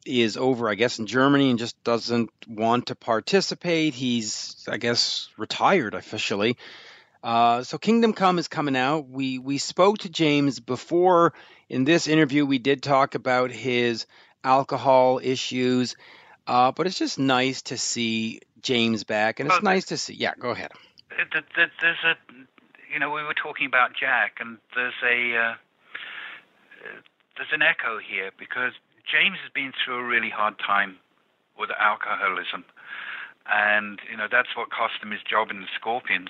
is 0.06 0.38
over, 0.38 0.70
I 0.70 0.76
guess, 0.76 1.00
in 1.00 1.08
Germany 1.08 1.50
and 1.50 1.60
just 1.60 1.84
doesn't 1.84 2.30
want 2.48 2.88
to 2.88 2.96
participate. 2.96 3.94
He's, 3.94 4.66
I 4.70 4.78
guess, 4.78 5.30
retired 5.38 5.94
officially. 5.94 6.58
Uh, 7.24 7.64
so 7.64 7.80
Kingdom 7.80 8.14
Come 8.14 8.38
is 8.38 8.48
coming 8.48 8.76
out. 8.78 9.10
We 9.10 9.40
we 9.40 9.58
spoke 9.58 9.98
to 10.00 10.10
James 10.10 10.60
before 10.60 11.34
in 11.70 11.84
this 11.84 12.08
interview. 12.08 12.46
We 12.46 12.60
did 12.60 12.84
talk 12.84 13.16
about 13.16 13.50
his 13.50 14.06
alcohol 14.44 15.20
issues, 15.24 15.96
uh, 16.46 16.72
but 16.72 16.86
it's 16.86 17.00
just 17.00 17.18
nice 17.18 17.64
to 17.64 17.78
see 17.80 18.42
James 18.62 19.04
back, 19.04 19.40
and 19.40 19.48
it's 19.48 19.56
Well, 19.56 19.74
nice 19.74 19.86
to 19.86 19.98
see. 19.98 20.14
Yeah, 20.14 20.34
go 20.38 20.52
ahead. 20.52 20.72
Th- 21.10 21.30
th- 21.32 21.46
th- 21.56 21.70
There's 21.82 22.04
a, 22.06 22.16
you 22.94 23.00
know, 23.00 23.10
we 23.10 23.24
were 23.24 23.34
talking 23.34 23.66
about 23.66 23.94
Jack, 24.00 24.38
and 24.40 24.60
there's 24.76 24.94
a, 25.04 25.36
uh, 25.36 25.56
there's 27.38 27.54
an 27.54 27.64
echo 27.64 27.98
here 27.98 28.32
because 28.38 28.74
James 29.10 29.38
has 29.44 29.52
been 29.54 29.72
through 29.74 30.00
a 30.00 30.04
really 30.04 30.30
hard 30.30 30.56
time 30.60 30.98
with 31.58 31.70
alcoholism, 31.80 32.66
and 33.48 34.00
you 34.10 34.18
know 34.18 34.28
that's 34.32 34.56
what 34.56 34.70
cost 34.72 35.02
him 35.02 35.12
his 35.12 35.22
job 35.22 35.52
in 35.52 35.62
the 35.62 35.68
Scorpions. 35.76 36.30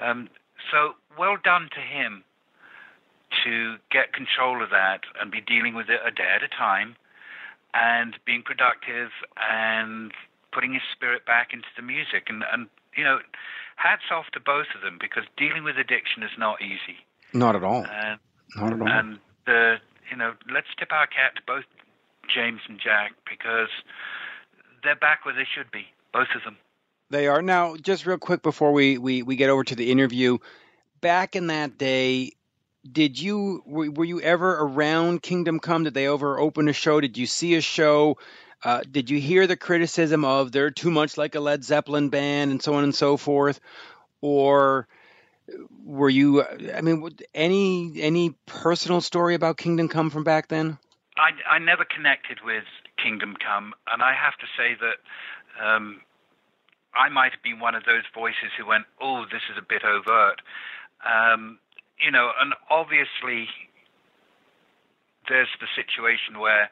Um, 0.00 0.28
so 0.70 0.94
well 1.18 1.36
done 1.42 1.68
to 1.74 1.80
him 1.80 2.24
to 3.44 3.76
get 3.90 4.12
control 4.12 4.62
of 4.62 4.70
that 4.70 5.00
and 5.20 5.30
be 5.30 5.40
dealing 5.40 5.74
with 5.74 5.88
it 5.88 6.00
a 6.04 6.10
day 6.10 6.28
at 6.34 6.42
a 6.42 6.48
time, 6.48 6.96
and 7.74 8.16
being 8.24 8.42
productive 8.42 9.10
and 9.36 10.12
putting 10.52 10.72
his 10.72 10.82
spirit 10.92 11.26
back 11.26 11.52
into 11.52 11.68
the 11.76 11.82
music. 11.82 12.28
And 12.28 12.44
and 12.52 12.68
you 12.96 13.04
know, 13.04 13.18
hats 13.76 14.08
off 14.10 14.26
to 14.32 14.40
both 14.40 14.68
of 14.74 14.80
them 14.82 14.96
because 15.00 15.24
dealing 15.36 15.64
with 15.64 15.76
addiction 15.76 16.22
is 16.22 16.30
not 16.38 16.62
easy. 16.62 17.04
Not 17.34 17.56
at 17.56 17.64
all. 17.64 17.84
And 17.84 18.18
Not 18.56 18.72
at 18.72 18.80
all. 18.80 18.88
and 18.88 19.18
uh, 19.46 19.76
you 20.10 20.16
know, 20.16 20.34
let's 20.52 20.68
tip 20.78 20.92
our 20.92 21.06
cap 21.06 21.34
to 21.34 21.42
both 21.46 21.64
James 22.34 22.60
and 22.68 22.78
Jack 22.78 23.12
because 23.28 23.68
they're 24.82 24.96
back 24.96 25.24
where 25.24 25.34
they 25.34 25.46
should 25.54 25.70
be, 25.70 25.86
both 26.12 26.28
of 26.34 26.42
them. 26.44 26.56
They 27.10 27.28
are 27.28 27.42
now. 27.42 27.76
Just 27.76 28.06
real 28.06 28.18
quick 28.18 28.42
before 28.42 28.72
we, 28.72 28.98
we, 28.98 29.22
we 29.22 29.36
get 29.36 29.50
over 29.50 29.64
to 29.64 29.74
the 29.74 29.90
interview, 29.90 30.38
back 31.00 31.36
in 31.36 31.48
that 31.48 31.78
day, 31.78 32.32
did 32.90 33.20
you 33.20 33.62
were, 33.66 34.04
you 34.04 34.20
ever 34.20 34.58
around 34.58 35.22
Kingdom 35.22 35.60
Come? 35.60 35.84
Did 35.84 35.94
they 35.94 36.08
ever 36.08 36.38
open 36.38 36.68
a 36.68 36.72
show? 36.72 37.00
Did 37.00 37.18
you 37.18 37.26
see 37.26 37.54
a 37.54 37.60
show? 37.60 38.18
Uh, 38.64 38.82
did 38.90 39.10
you 39.10 39.20
hear 39.20 39.46
the 39.46 39.56
criticism 39.56 40.24
of 40.24 40.50
they're 40.50 40.70
too 40.70 40.90
much 40.90 41.16
like 41.18 41.34
a 41.34 41.40
Led 41.40 41.62
Zeppelin 41.64 42.08
band 42.08 42.50
and 42.50 42.62
so 42.62 42.74
on 42.74 42.84
and 42.84 42.94
so 42.94 43.16
forth, 43.16 43.60
or 44.20 44.88
were 45.84 46.08
you? 46.08 46.42
I 46.42 46.80
mean, 46.80 47.16
any 47.34 48.00
any 48.00 48.30
personal 48.46 49.00
story 49.00 49.34
about 49.34 49.58
Kingdom 49.58 49.88
Come 49.88 50.10
from 50.10 50.24
back 50.24 50.48
then? 50.48 50.78
I, 51.18 51.56
I 51.56 51.58
never 51.58 51.84
connected 51.84 52.38
with 52.44 52.64
Kingdom 53.02 53.36
Come, 53.40 53.74
and 53.90 54.02
I 54.02 54.12
have 54.12 54.36
to 54.38 54.46
say 54.56 54.76
that 54.80 54.98
um, 55.56 56.00
I 56.94 57.08
might 57.08 57.32
have 57.32 57.42
been 57.42 57.60
one 57.60 57.74
of 57.74 57.84
those 57.84 58.04
voices 58.14 58.52
who 58.56 58.66
went, 58.66 58.84
"Oh, 59.00 59.24
this 59.30 59.42
is 59.50 59.56
a 59.56 59.64
bit 59.64 59.82
overt," 59.84 60.40
um, 61.04 61.58
you 62.00 62.10
know. 62.10 62.32
And 62.40 62.54
obviously, 62.70 63.48
there's 65.28 65.52
the 65.60 65.68
situation 65.72 66.38
where, 66.38 66.70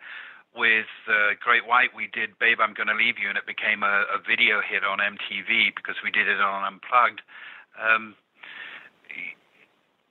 with 0.54 0.92
uh, 1.08 1.40
Great 1.40 1.66
White, 1.66 1.96
we 1.96 2.08
did 2.12 2.38
"Babe, 2.38 2.60
I'm 2.60 2.74
Gonna 2.74 2.94
Leave 2.94 3.18
You," 3.18 3.28
and 3.28 3.38
it 3.38 3.46
became 3.46 3.82
a, 3.82 4.04
a 4.12 4.20
video 4.20 4.60
hit 4.60 4.84
on 4.84 4.98
MTV 4.98 5.74
because 5.74 5.96
we 6.04 6.10
did 6.10 6.28
it 6.28 6.40
on 6.40 6.64
Unplugged. 6.64 7.22
Um, 7.80 8.14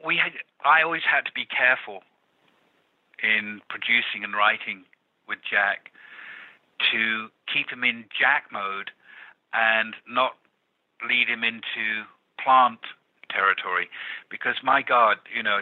we 0.04 0.18
had, 0.18 0.34
I 0.66 0.82
always 0.82 1.04
had 1.08 1.26
to 1.26 1.32
be 1.32 1.46
careful 1.46 2.04
in 3.24 3.62
producing 3.70 4.24
and 4.24 4.36
writing 4.36 4.84
with 5.28 5.40
Jack 5.50 5.90
to 6.92 7.30
keep 7.48 7.72
him 7.72 7.84
in 7.84 8.06
Jack 8.12 8.52
mode 8.52 8.92
and 9.54 9.96
not 10.08 10.36
lead 11.08 11.30
him 11.30 11.44
into 11.44 12.04
plant 12.44 12.80
territory. 13.30 13.90
Because 14.30 14.56
my 14.64 14.82
God, 14.82 15.18
you 15.34 15.42
know, 15.42 15.60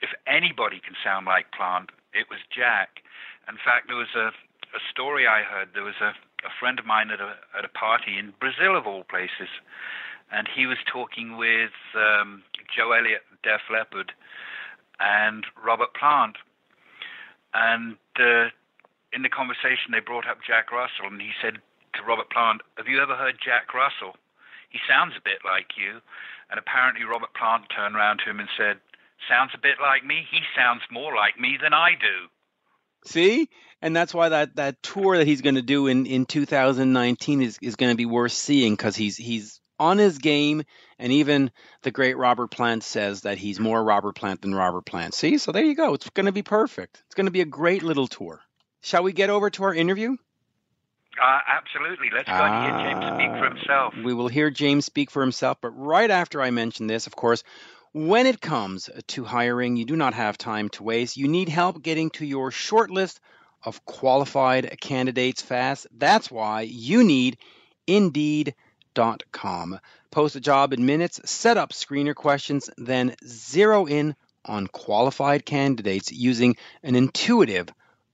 if 0.00 0.10
anybody 0.26 0.80
can 0.84 0.94
sound 1.02 1.26
like 1.26 1.52
plant, 1.52 1.90
it 2.12 2.26
was 2.28 2.40
Jack. 2.50 3.00
In 3.48 3.56
fact, 3.56 3.88
there 3.88 3.96
was 3.96 4.12
a, 4.16 4.28
a 4.74 4.82
story 4.90 5.26
I 5.26 5.42
heard. 5.42 5.70
There 5.72 5.84
was 5.84 6.00
a, 6.00 6.12
a 6.44 6.52
friend 6.58 6.78
of 6.78 6.86
mine 6.86 7.10
at 7.10 7.20
a, 7.20 7.36
at 7.56 7.64
a 7.64 7.72
party 7.72 8.18
in 8.18 8.34
Brazil, 8.40 8.76
of 8.76 8.86
all 8.86 9.04
places, 9.04 9.48
and 10.32 10.48
he 10.48 10.66
was 10.66 10.78
talking 10.90 11.36
with 11.36 11.74
um, 11.94 12.42
Joe 12.74 12.92
Elliott, 12.92 13.22
Def 13.42 13.60
Leppard, 13.70 14.12
and 15.00 15.46
Robert 15.64 15.94
Plant. 15.94 16.36
And 17.54 17.96
uh, 18.18 18.50
in 19.12 19.22
the 19.22 19.28
conversation, 19.28 19.92
they 19.92 20.00
brought 20.00 20.26
up 20.26 20.38
Jack 20.46 20.72
Russell, 20.72 21.06
and 21.06 21.20
he 21.20 21.30
said 21.40 21.58
to 21.94 22.02
Robert 22.02 22.30
Plant, 22.30 22.62
"Have 22.76 22.88
you 22.88 23.00
ever 23.00 23.14
heard 23.14 23.38
Jack 23.42 23.72
Russell? 23.72 24.16
He 24.70 24.78
sounds 24.88 25.14
a 25.16 25.22
bit 25.22 25.38
like 25.44 25.78
you." 25.78 26.00
And 26.50 26.58
apparently, 26.58 27.04
Robert 27.04 27.32
Plant 27.34 27.70
turned 27.74 27.94
around 27.94 28.18
to 28.24 28.30
him 28.30 28.40
and 28.40 28.48
said, 28.58 28.78
"Sounds 29.28 29.52
a 29.54 29.58
bit 29.58 29.78
like 29.80 30.04
me. 30.04 30.26
He 30.30 30.40
sounds 30.56 30.82
more 30.90 31.14
like 31.14 31.38
me 31.38 31.56
than 31.62 31.72
I 31.72 31.94
do." 31.94 32.28
See, 33.06 33.48
and 33.80 33.94
that's 33.94 34.14
why 34.14 34.30
that, 34.30 34.56
that 34.56 34.82
tour 34.82 35.18
that 35.18 35.26
he's 35.26 35.42
going 35.42 35.56
to 35.56 35.62
do 35.62 35.88
in, 35.88 36.06
in 36.06 36.24
2019 36.24 37.42
is, 37.42 37.58
is 37.60 37.76
going 37.76 37.92
to 37.92 37.96
be 37.96 38.06
worth 38.06 38.32
seeing 38.32 38.72
because 38.72 38.96
he's 38.96 39.16
he's 39.16 39.60
on 39.78 39.98
his 39.98 40.18
game, 40.18 40.62
and 40.98 41.12
even 41.12 41.50
the 41.82 41.90
great 41.90 42.16
Robert 42.16 42.48
Plant 42.48 42.84
says 42.84 43.22
that 43.22 43.38
he's 43.38 43.58
more 43.58 43.82
Robert 43.82 44.14
Plant 44.14 44.42
than 44.42 44.54
Robert 44.54 44.86
Plant. 44.86 45.14
See, 45.14 45.38
so 45.38 45.52
there 45.52 45.64
you 45.64 45.74
go. 45.74 45.94
It's 45.94 46.08
going 46.10 46.26
to 46.26 46.32
be 46.32 46.42
perfect. 46.42 47.02
It's 47.06 47.14
going 47.14 47.26
to 47.26 47.32
be 47.32 47.40
a 47.40 47.46
great 47.46 47.82
little 47.82 48.06
tour. 48.06 48.40
Shall 48.82 49.02
we 49.02 49.12
get 49.12 49.30
over 49.30 49.50
to 49.50 49.64
our 49.64 49.74
interview? 49.74 50.16
Uh, 51.22 51.38
absolutely. 51.46 52.10
Let's 52.12 52.28
go 52.28 52.34
and 52.34 52.64
hear 52.64 52.92
James 52.92 53.14
speak 53.14 53.30
for 53.30 53.48
himself. 53.48 53.94
We 54.04 54.14
will 54.14 54.28
hear 54.28 54.50
James 54.50 54.84
speak 54.84 55.10
for 55.10 55.22
himself, 55.22 55.58
but 55.60 55.70
right 55.70 56.10
after 56.10 56.42
I 56.42 56.50
mention 56.50 56.86
this, 56.86 57.06
of 57.06 57.14
course, 57.14 57.44
when 57.92 58.26
it 58.26 58.40
comes 58.40 58.90
to 59.08 59.24
hiring, 59.24 59.76
you 59.76 59.84
do 59.84 59.94
not 59.94 60.14
have 60.14 60.36
time 60.36 60.68
to 60.70 60.82
waste. 60.82 61.16
You 61.16 61.28
need 61.28 61.48
help 61.48 61.82
getting 61.82 62.10
to 62.10 62.26
your 62.26 62.50
short 62.50 62.90
list 62.90 63.20
of 63.62 63.84
qualified 63.84 64.80
candidates 64.80 65.40
fast. 65.40 65.86
That's 65.96 66.30
why 66.30 66.62
you 66.62 67.04
need 67.04 67.38
Indeed.com. 68.96 69.80
Post 70.10 70.36
a 70.36 70.40
job 70.40 70.72
in 70.72 70.86
minutes, 70.86 71.20
set 71.24 71.56
up 71.56 71.72
screener 71.72 72.14
questions, 72.14 72.70
then 72.76 73.14
zero 73.26 73.86
in 73.86 74.14
on 74.44 74.66
qualified 74.66 75.44
candidates 75.44 76.12
using 76.12 76.56
an 76.82 76.94
intuitive 76.94 77.68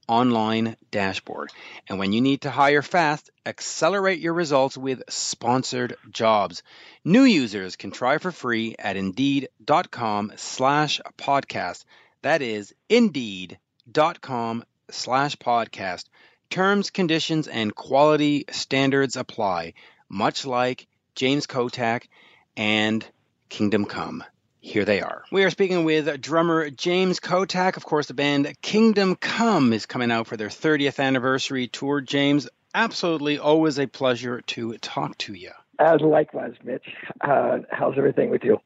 online 0.08 0.76
dashboard. 0.90 1.50
And 1.88 1.98
when 1.98 2.12
you 2.12 2.20
need 2.20 2.42
to 2.42 2.50
hire 2.50 2.82
fast, 2.82 3.30
accelerate 3.44 4.20
your 4.20 4.32
results 4.32 4.76
with 4.76 5.02
sponsored 5.08 5.96
jobs. 6.10 6.62
New 7.04 7.24
users 7.24 7.76
can 7.76 7.90
try 7.90 8.18
for 8.18 8.32
free 8.32 8.74
at 8.78 8.96
indeed.com 8.96 10.32
slash 10.36 11.00
podcast. 11.18 11.84
That 12.22 12.42
is 12.42 12.74
indeed.com 12.88 14.64
slash 14.90 15.36
podcast. 15.36 16.04
Terms, 16.48 16.90
conditions, 16.90 17.46
and 17.46 17.72
quality 17.74 18.44
standards 18.50 19.14
apply, 19.14 19.74
much 20.10 20.44
like 20.44 20.86
James 21.14 21.46
Kotak 21.46 22.08
and 22.56 23.06
Kingdom 23.48 23.86
Come. 23.86 24.22
Here 24.62 24.84
they 24.84 25.00
are. 25.00 25.24
We 25.32 25.44
are 25.44 25.50
speaking 25.50 25.84
with 25.84 26.20
drummer 26.20 26.68
James 26.68 27.18
Kotak. 27.18 27.78
Of 27.78 27.86
course, 27.86 28.08
the 28.08 28.14
band 28.14 28.52
Kingdom 28.60 29.16
Come 29.16 29.72
is 29.72 29.86
coming 29.86 30.10
out 30.10 30.26
for 30.26 30.36
their 30.36 30.48
30th 30.48 31.02
anniversary 31.02 31.66
tour. 31.68 32.02
James, 32.02 32.46
absolutely 32.74 33.38
always 33.38 33.78
a 33.78 33.86
pleasure 33.86 34.42
to 34.42 34.76
talk 34.78 35.16
to 35.18 35.32
you. 35.32 35.52
As 35.78 36.02
likewise, 36.02 36.52
Mitch. 36.62 36.84
Uh, 37.22 37.60
how's 37.70 37.96
everything 37.96 38.28
with 38.28 38.44
you? 38.44 38.58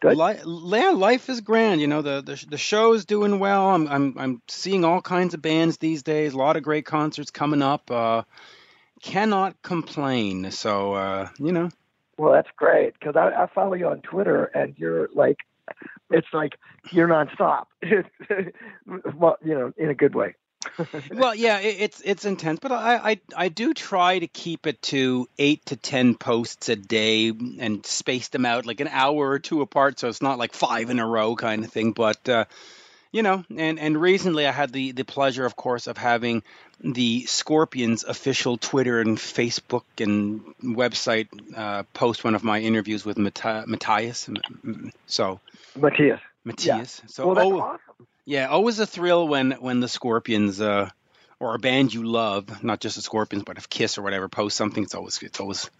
Good. 0.00 0.16
Li- 0.16 0.78
yeah, 0.78 0.90
life 0.90 1.28
is 1.28 1.42
grand. 1.42 1.80
You 1.82 1.88
know, 1.88 2.00
the, 2.00 2.22
the 2.22 2.42
the 2.48 2.58
show's 2.58 3.04
doing 3.04 3.38
well. 3.38 3.68
I'm 3.70 3.86
I'm 3.86 4.18
I'm 4.18 4.42
seeing 4.48 4.84
all 4.84 5.02
kinds 5.02 5.34
of 5.34 5.42
bands 5.42 5.76
these 5.76 6.02
days. 6.02 6.32
A 6.32 6.38
lot 6.38 6.56
of 6.56 6.62
great 6.62 6.86
concerts 6.86 7.30
coming 7.30 7.62
up. 7.62 7.90
Uh, 7.90 8.22
cannot 9.04 9.60
complain. 9.62 10.50
So 10.50 10.94
uh, 10.94 11.28
you 11.38 11.52
know, 11.52 11.68
Well, 12.18 12.32
that's 12.32 12.48
great 12.56 12.94
because 12.98 13.16
I, 13.16 13.44
I 13.44 13.46
follow 13.54 13.74
you 13.74 13.88
on 13.88 14.00
Twitter, 14.00 14.44
and 14.44 14.74
you're 14.78 15.08
like, 15.14 15.38
it's 16.10 16.26
like 16.32 16.58
you're 16.90 17.08
nonstop. 17.08 17.66
well, 19.14 19.36
you 19.44 19.54
know, 19.54 19.72
in 19.76 19.90
a 19.90 19.94
good 19.94 20.14
way. 20.14 20.34
well, 21.12 21.34
yeah, 21.34 21.58
it, 21.58 21.76
it's 21.80 22.02
it's 22.04 22.24
intense, 22.24 22.58
but 22.60 22.72
I, 22.72 23.10
I 23.10 23.20
I 23.36 23.48
do 23.48 23.74
try 23.74 24.18
to 24.18 24.26
keep 24.26 24.66
it 24.66 24.80
to 24.82 25.28
eight 25.38 25.66
to 25.66 25.76
ten 25.76 26.14
posts 26.14 26.70
a 26.70 26.76
day 26.76 27.28
and 27.28 27.84
space 27.84 28.28
them 28.28 28.46
out 28.46 28.64
like 28.64 28.80
an 28.80 28.88
hour 28.88 29.28
or 29.28 29.38
two 29.38 29.60
apart, 29.60 29.98
so 29.98 30.08
it's 30.08 30.22
not 30.22 30.38
like 30.38 30.54
five 30.54 30.88
in 30.88 30.98
a 30.98 31.06
row 31.06 31.36
kind 31.36 31.64
of 31.64 31.70
thing. 31.70 31.92
But 31.92 32.26
uh, 32.28 32.46
you 33.12 33.22
know, 33.22 33.44
and 33.56 33.78
and 33.78 34.00
recently 34.00 34.46
I 34.46 34.52
had 34.52 34.72
the 34.72 34.92
the 34.92 35.04
pleasure, 35.04 35.44
of 35.44 35.54
course, 35.54 35.86
of 35.86 35.96
having 35.98 36.42
the 36.80 37.24
Scorpions 37.26 38.04
official 38.04 38.56
Twitter 38.56 39.00
and 39.00 39.16
Facebook 39.16 39.84
and 39.98 40.54
website 40.62 41.28
uh, 41.56 41.84
post 41.94 42.24
one 42.24 42.34
of 42.34 42.44
my 42.44 42.60
interviews 42.60 43.04
with 43.04 43.18
Matti- 43.18 43.66
Matthias. 43.66 44.28
So 45.06 45.40
Matthias. 45.76 46.20
Matthias. 46.44 47.02
So 47.06 47.26
Well, 47.26 47.34
that's 47.34 47.46
oh, 47.46 47.60
awesome. 47.60 48.06
yeah, 48.24 48.48
always 48.48 48.78
a 48.78 48.86
thrill 48.86 49.26
when 49.28 49.52
when 49.52 49.80
the 49.80 49.88
Scorpions 49.88 50.60
uh, 50.60 50.90
or 51.40 51.54
a 51.54 51.58
band 51.58 51.92
you 51.94 52.04
love, 52.04 52.62
not 52.62 52.80
just 52.80 52.96
the 52.96 53.02
Scorpions, 53.02 53.44
but 53.44 53.58
if 53.58 53.68
Kiss 53.68 53.98
or 53.98 54.02
whatever 54.02 54.28
post 54.28 54.56
something, 54.56 54.82
it's 54.82 54.94
always 54.94 55.22
it's 55.22 55.40
always 55.40 55.70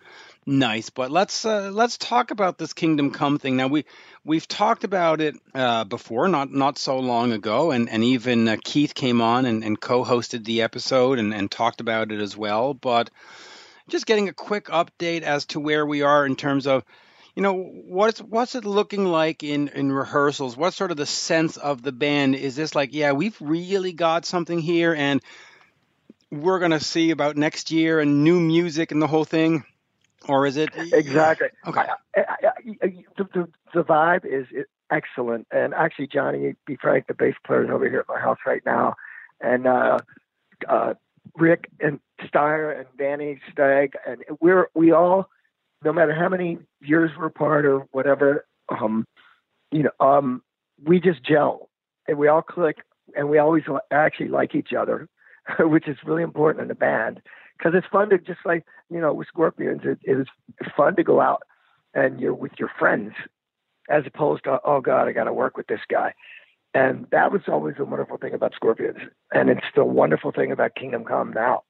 nice. 0.47 0.91
But 0.91 1.11
let's 1.11 1.45
uh, 1.45 1.71
let's 1.71 1.99
talk 1.99 2.31
about 2.31 2.59
this 2.59 2.73
Kingdom 2.73 3.11
Come 3.11 3.39
thing. 3.39 3.57
Now 3.57 3.69
we 3.69 3.85
we've 4.25 4.47
talked 4.47 4.85
about 4.85 5.21
it 5.21 5.37
uh, 5.55 5.85
before, 5.85 6.29
not 6.29 6.53
not 6.53 6.79
so 6.79 6.99
long 6.99 7.33
ago, 7.33 7.71
and 7.71 7.89
and 7.89 8.05
even 8.05 8.49
uh, 8.49 8.57
Keith 8.63 8.95
came 8.95 9.21
on 9.21 9.47
and, 9.47 9.65
and 9.65 9.81
co-hosted 9.81 10.45
the 10.45 10.63
episode 10.63 11.19
and, 11.19 11.35
and 11.35 11.51
talked 11.51 11.81
about 11.81 12.13
it 12.13 12.21
as 12.21 12.37
well. 12.37 12.75
But 12.75 13.11
just 13.89 14.07
getting 14.07 14.29
a 14.29 14.33
quick 14.33 14.67
update 14.67 15.23
as 15.23 15.47
to 15.47 15.61
where 15.61 15.85
we 15.85 16.03
are 16.03 16.25
in 16.25 16.37
terms 16.37 16.67
of 16.67 16.85
you 17.35 17.43
know 17.43 17.55
what's 17.55 18.21
what's 18.21 18.55
it 18.55 18.65
looking 18.65 19.05
like 19.05 19.43
in 19.43 19.69
in 19.69 19.91
rehearsals 19.91 20.57
what's 20.57 20.77
sort 20.77 20.91
of 20.91 20.97
the 20.97 21.07
sense 21.07 21.57
of 21.57 21.83
the 21.83 21.93
band 21.93 22.35
is 22.35 22.57
this 22.57 22.75
like 22.75 22.95
yeah 22.95 23.13
we've 23.13 23.37
really 23.41 23.93
got 23.93 24.25
something 24.25 24.61
here 24.61 24.95
and 24.95 25.21
we're 26.31 26.59
going 26.59 26.71
to 26.71 26.81
see 26.81 27.11
about 27.11 27.37
next 27.37 27.71
year 27.71 28.01
and 28.01 28.25
new 28.25 28.41
music 28.41 28.93
and 28.93 29.03
the 29.03 29.07
whole 29.07 29.25
thing 29.25 29.65
or 30.28 30.47
is 30.47 30.57
it? 30.57 30.71
Exactly. 30.76 31.49
Okay? 31.66 31.81
I, 32.16 32.21
I, 32.21 32.50
I, 32.83 33.04
the, 33.16 33.25
the, 33.33 33.49
the 33.73 33.83
vibe 33.83 34.25
is 34.25 34.47
excellent, 34.90 35.47
and 35.50 35.75
actually, 35.75 36.07
Johnny 36.07 36.54
B. 36.66 36.76
Frank, 36.81 37.07
the 37.07 37.14
bass 37.14 37.35
player, 37.47 37.64
is 37.64 37.71
over 37.71 37.88
here 37.88 38.00
at 38.00 38.09
my 38.09 38.21
house 38.21 38.38
right 38.47 38.62
now, 38.64 38.95
and 39.40 39.66
uh, 39.66 39.99
uh, 40.69 40.95
Rick 41.37 41.71
and 41.81 42.00
Steier 42.26 42.71
and 42.71 42.87
Danny 42.99 43.40
Stagg, 43.50 43.95
and 44.07 44.23
we're 44.40 44.69
we 44.75 44.93
all, 44.93 45.28
no 45.85 45.93
matter 45.93 46.14
how 46.14 46.28
many 46.28 46.59
years 46.81 47.11
we're 47.19 47.26
apart 47.26 47.64
or 47.64 47.81
whatever, 47.93 48.45
um, 48.69 49.07
you 49.73 49.83
know, 49.83 50.07
um, 50.07 50.43
we 50.83 51.00
just 51.00 51.23
gel. 51.25 51.69
And 52.07 52.19
we 52.19 52.28
all 52.28 52.43
click, 52.43 52.76
and 53.16 53.31
we 53.31 53.38
always 53.38 53.62
actually 53.90 54.28
like 54.28 54.54
each 54.54 54.75
other, 54.78 55.09
which 55.59 55.88
is 55.88 55.97
really 56.04 56.23
important 56.23 56.61
in 56.62 56.69
the 56.69 56.75
band 56.75 57.23
because 57.64 57.76
it's 57.76 57.90
fun 57.90 58.11
to 58.11 58.18
just 58.18 58.40
like 58.44 58.64
you 58.90 59.00
know 59.00 59.12
with 59.12 59.28
Scorpions, 59.28 59.83
it, 59.85 59.99
it 60.02 60.18
is 60.18 60.26
fun 60.76 60.97
to 60.97 61.02
go 61.02 61.21
out 61.21 61.42
and 61.94 62.21
you're 62.21 62.35
with 62.35 62.52
your 62.59 62.71
friends 62.78 63.12
as 63.88 64.04
opposed 64.06 64.44
to 64.44 64.61
oh 64.64 64.80
god, 64.80 65.09
I 65.09 65.12
got 65.12 65.25
to 65.25 65.33
work 65.33 65.56
with 65.56 65.66
this 65.66 65.80
guy. 65.90 66.14
And 66.75 67.06
that 67.12 67.30
was 67.30 67.42
always 67.47 67.76
a 67.78 67.85
wonderful 67.85 68.18
thing 68.18 68.35
about 68.35 68.52
Scorpions, 68.54 68.99
and 69.33 69.49
it's 69.49 69.66
the 69.76 69.85
wonderful 69.85 70.33
thing 70.33 70.50
about 70.50 70.75
Kingdom 70.75 71.04
Come 71.04 71.33
now. 71.33 71.62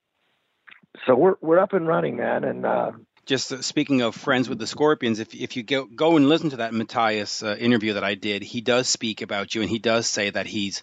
So 1.07 1.15
we're 1.15 1.35
we're 1.41 1.59
up 1.59 1.73
and 1.73 1.87
running, 1.87 2.17
man, 2.17 2.45
and 2.45 2.65
uh, 2.65 2.93
just 3.27 3.65
speaking 3.65 4.03
of 4.03 4.15
friends 4.15 4.49
with 4.49 4.59
the 4.59 4.67
Scorpions, 4.67 5.19
if 5.19 5.35
if 5.35 5.57
you 5.57 5.63
go 5.63 5.85
go 5.85 6.17
and 6.17 6.29
listen 6.29 6.51
to 6.51 6.57
that 6.57 6.75
Matthias 6.75 7.43
uh, 7.43 7.57
interview 7.59 7.95
that 7.95 8.05
I 8.05 8.15
did, 8.15 8.43
he 8.43 8.61
does 8.61 8.89
speak 8.89 9.23
about 9.23 9.55
you, 9.55 9.63
and 9.63 9.71
he 9.71 9.79
does 9.79 10.07
say 10.07 10.31
that 10.31 10.47
he's 10.47 10.83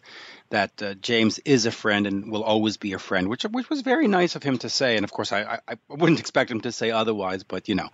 that 0.50 0.82
uh, 0.82 0.94
James 0.96 1.40
is 1.40 1.66
a 1.66 1.72
friend 1.72 2.08
and 2.08 2.32
will 2.32 2.44
always 2.44 2.78
be 2.78 2.94
a 2.94 3.00
friend, 3.00 3.28
which 3.28 3.44
which 3.44 3.70
was 3.70 3.82
very 3.82 4.08
nice 4.08 4.36
of 4.36 4.44
him 4.44 4.58
to 4.60 4.70
say. 4.70 4.96
And 4.96 5.04
of 5.04 5.12
course, 5.12 5.32
I 5.32 5.42
I, 5.42 5.60
I 5.74 5.76
wouldn't 5.90 6.20
expect 6.20 6.52
him 6.52 6.62
to 6.62 6.72
say 6.72 6.92
otherwise, 6.92 7.44
but 7.44 7.70
you 7.70 7.76
know, 7.76 7.90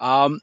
um, 0.00 0.40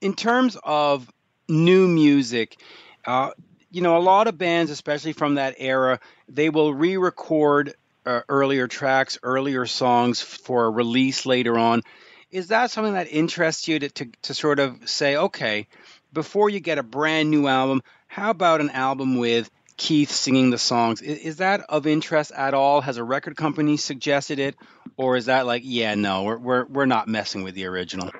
in 0.00 0.14
terms 0.14 0.56
of 0.62 1.10
new 1.48 1.88
music. 1.88 2.56
Uh, 3.04 3.30
you 3.72 3.82
know, 3.82 3.96
a 3.96 3.98
lot 3.98 4.26
of 4.26 4.36
bands, 4.36 4.72
especially 4.72 5.12
from 5.12 5.36
that 5.36 5.54
era, 5.58 6.00
they 6.28 6.50
will 6.50 6.74
re-record 6.74 7.74
uh, 8.04 8.22
earlier 8.28 8.66
tracks, 8.66 9.18
earlier 9.22 9.66
songs 9.66 10.20
for 10.20 10.64
a 10.64 10.70
release 10.70 11.26
later 11.26 11.56
on. 11.58 11.82
Is 12.30 12.48
that 12.48 12.70
something 12.70 12.94
that 12.94 13.08
interests 13.10 13.66
you 13.66 13.78
to, 13.80 13.88
to, 13.88 14.06
to 14.22 14.34
sort 14.34 14.60
of 14.60 14.88
say, 14.88 15.16
okay, 15.16 15.66
before 16.12 16.48
you 16.48 16.60
get 16.60 16.78
a 16.78 16.82
brand 16.82 17.30
new 17.30 17.46
album, 17.46 17.82
how 18.06 18.30
about 18.30 18.60
an 18.60 18.70
album 18.70 19.18
with 19.18 19.50
Keith 19.76 20.10
singing 20.10 20.50
the 20.50 20.58
songs? 20.58 21.00
Is, 21.00 21.18
is, 21.18 21.36
that 21.38 21.62
of 21.68 21.86
interest 21.86 22.32
at 22.32 22.54
all? 22.54 22.80
Has 22.82 22.98
a 22.98 23.04
record 23.04 23.36
company 23.36 23.76
suggested 23.76 24.38
it, 24.38 24.54
or 24.96 25.16
is 25.16 25.26
that 25.26 25.46
like, 25.46 25.62
yeah, 25.64 25.94
no, 25.94 26.24
we're 26.24 26.38
we're 26.38 26.64
we're 26.66 26.86
not 26.86 27.08
messing 27.08 27.42
with 27.42 27.54
the 27.54 27.66
original? 27.66 28.10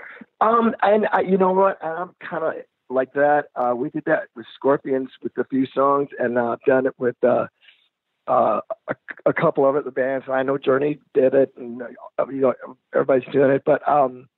Um, 0.40 0.74
and 0.82 1.06
I, 1.12 1.20
you 1.20 1.36
know 1.36 1.52
what? 1.52 1.82
I'm 1.84 2.14
kind 2.18 2.44
of 2.44 2.54
like 2.88 3.12
that. 3.12 3.46
Uh, 3.54 3.74
we 3.76 3.90
did 3.90 4.04
that 4.06 4.28
with 4.34 4.46
Scorpions 4.54 5.10
with 5.22 5.36
a 5.38 5.44
few 5.44 5.66
songs, 5.66 6.08
and 6.18 6.38
uh, 6.38 6.52
I've 6.52 6.62
done 6.66 6.86
it 6.86 6.94
with 6.98 7.16
uh, 7.22 7.46
uh, 8.30 8.60
a, 8.88 8.94
a, 9.26 9.32
couple 9.32 9.68
of 9.68 9.74
it, 9.74 9.84
the 9.84 9.90
bands. 9.90 10.26
I 10.30 10.44
know 10.44 10.56
Journey 10.56 11.00
did 11.14 11.34
it, 11.34 11.52
and 11.56 11.82
uh, 11.82 12.26
you 12.28 12.40
know 12.40 12.54
everybody's 12.94 13.30
doing 13.32 13.50
it. 13.50 13.62
But 13.66 13.86
um, 13.88 14.28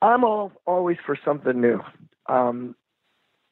I'm 0.00 0.24
all 0.24 0.50
always 0.66 0.96
for 1.06 1.16
something 1.24 1.60
new. 1.60 1.80
Um, 2.28 2.74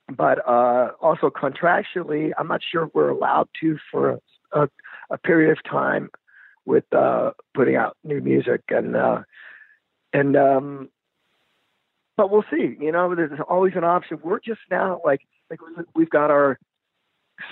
but 0.09 0.47
uh, 0.47 0.91
also 1.01 1.31
contractually, 1.31 2.33
I'm 2.37 2.49
not 2.49 2.63
sure 2.69 2.91
we're 2.93 3.11
allowed 3.11 3.49
to 3.61 3.79
for 3.93 4.19
a, 4.53 4.69
a 5.09 5.19
period 5.19 5.53
of 5.53 5.63
time 5.63 6.11
with 6.67 6.85
uh, 6.93 7.31
putting 7.55 7.77
out 7.77 7.97
new 8.03 8.21
music 8.21 8.63
and 8.71 8.97
uh, 8.97 9.21
and 10.13 10.37
um, 10.37 10.89
but 12.17 12.29
we'll 12.29 12.45
see. 12.51 12.77
You 12.81 12.91
know, 12.91 13.15
there's 13.15 13.39
always 13.49 13.75
an 13.77 13.85
option. 13.85 14.19
We're 14.21 14.41
just 14.41 14.61
now 14.69 15.01
like 15.05 15.21
like 15.49 15.61
we've 15.95 16.11
got 16.11 16.33
our 16.33 16.59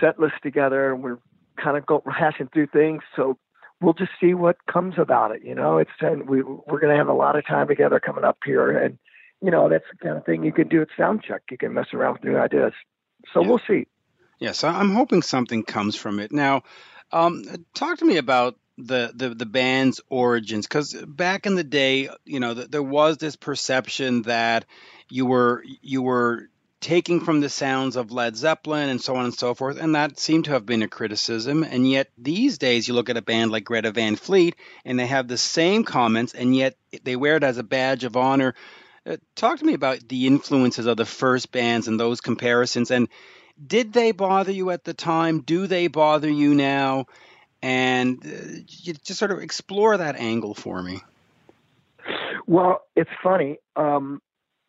set 0.00 0.18
list 0.18 0.34
together 0.42 0.92
and 0.92 1.02
we're 1.02 1.18
kind 1.62 1.76
of 1.76 1.86
go 1.86 2.02
hashing 2.06 2.48
through 2.52 2.68
things. 2.68 3.02
So 3.16 3.38
we'll 3.80 3.94
just 3.94 4.12
see 4.20 4.34
what 4.34 4.56
comes 4.66 4.94
about 4.98 5.32
it. 5.32 5.42
You 5.44 5.54
know, 5.54 5.78
it's 5.78 5.90
and 6.00 6.28
we 6.28 6.42
we're 6.42 6.80
going 6.80 6.92
to 6.92 6.96
have 6.96 7.08
a 7.08 7.12
lot 7.12 7.36
of 7.36 7.46
time 7.46 7.68
together 7.68 8.00
coming 8.00 8.24
up 8.24 8.38
here, 8.44 8.76
and 8.76 8.98
you 9.40 9.50
know 9.50 9.68
that's 9.68 9.84
the 9.90 9.98
kind 10.04 10.16
of 10.18 10.24
thing 10.24 10.44
you 10.44 10.52
can 10.52 10.68
do 10.68 10.82
at 10.82 10.88
Soundcheck. 10.98 11.40
You 11.50 11.58
can 11.58 11.74
mess 11.74 11.88
around 11.92 12.14
with 12.14 12.24
new 12.24 12.36
ideas. 12.36 12.72
So 13.32 13.42
yeah. 13.42 13.48
we'll 13.48 13.60
see. 13.66 13.86
Yes, 14.38 14.62
I'm 14.62 14.92
hoping 14.92 15.22
something 15.22 15.64
comes 15.64 15.96
from 15.96 16.20
it. 16.20 16.30
Now, 16.30 16.62
um, 17.10 17.44
talk 17.74 17.98
to 17.98 18.04
me 18.04 18.18
about 18.18 18.56
the 18.76 19.10
the, 19.14 19.30
the 19.30 19.46
band's 19.46 20.00
origins, 20.08 20.66
because 20.66 20.94
back 21.06 21.46
in 21.46 21.56
the 21.56 21.64
day, 21.64 22.08
you 22.24 22.40
know, 22.40 22.54
there 22.54 22.82
was 22.82 23.18
this 23.18 23.34
perception 23.36 24.22
that 24.22 24.64
you 25.08 25.26
were 25.26 25.64
you 25.82 26.02
were 26.02 26.48
taking 26.80 27.20
from 27.20 27.40
the 27.40 27.48
sounds 27.48 27.96
of 27.96 28.12
Led 28.12 28.36
Zeppelin 28.36 28.88
and 28.88 29.00
so 29.00 29.16
on 29.16 29.24
and 29.24 29.34
so 29.34 29.54
forth, 29.54 29.78
and 29.78 29.94
that 29.94 30.18
seemed 30.18 30.44
to 30.44 30.52
have 30.52 30.64
been 30.64 30.82
a 30.82 30.88
criticism. 30.88 31.64
And 31.64 31.88
yet 31.88 32.10
these 32.16 32.58
days, 32.58 32.86
you 32.86 32.94
look 32.94 33.10
at 33.10 33.16
a 33.16 33.22
band 33.22 33.50
like 33.50 33.64
Greta 33.64 33.90
Van 33.90 34.16
Fleet, 34.16 34.54
and 34.84 34.98
they 34.98 35.06
have 35.06 35.26
the 35.26 35.38
same 35.38 35.84
comments, 35.84 36.34
and 36.34 36.54
yet 36.54 36.76
they 37.02 37.16
wear 37.16 37.36
it 37.36 37.44
as 37.44 37.58
a 37.58 37.64
badge 37.64 38.04
of 38.04 38.16
honor. 38.16 38.54
Uh, 39.04 39.16
talk 39.34 39.58
to 39.58 39.64
me 39.64 39.74
about 39.74 40.06
the 40.08 40.26
influences 40.26 40.86
of 40.86 40.96
the 40.96 41.06
first 41.06 41.50
bands 41.50 41.88
and 41.88 41.98
those 41.98 42.20
comparisons, 42.20 42.90
and 42.90 43.08
did 43.64 43.92
they 43.92 44.12
bother 44.12 44.52
you 44.52 44.70
at 44.70 44.84
the 44.84 44.94
time? 44.94 45.40
Do 45.40 45.66
they 45.66 45.88
bother 45.88 46.30
you 46.30 46.54
now? 46.54 47.06
And 47.60 48.24
uh, 48.24 48.60
just 48.66 49.18
sort 49.18 49.32
of 49.32 49.40
explore 49.40 49.96
that 49.96 50.14
angle 50.14 50.54
for 50.54 50.80
me. 50.80 51.00
Well, 52.46 52.82
it's 52.94 53.10
funny. 53.20 53.58
Um, 53.74 54.22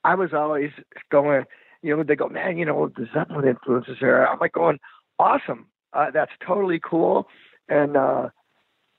I 0.04 0.16
was 0.16 0.34
always 0.34 0.72
going 1.12 1.46
you 1.82 1.96
know, 1.96 2.04
they 2.04 2.16
go, 2.16 2.28
man, 2.28 2.58
you 2.58 2.66
know, 2.66 2.92
the 2.96 3.08
Zeppelin 3.14 3.48
influences 3.48 3.98
here. 4.00 4.26
I'm 4.26 4.40
like 4.40 4.54
going, 4.54 4.80
awesome. 5.18 5.68
Uh, 5.94 6.12
that's 6.12 6.32
totally 6.46 6.80
cool. 6.84 7.28
And, 7.68 7.96
uh, 7.96 8.30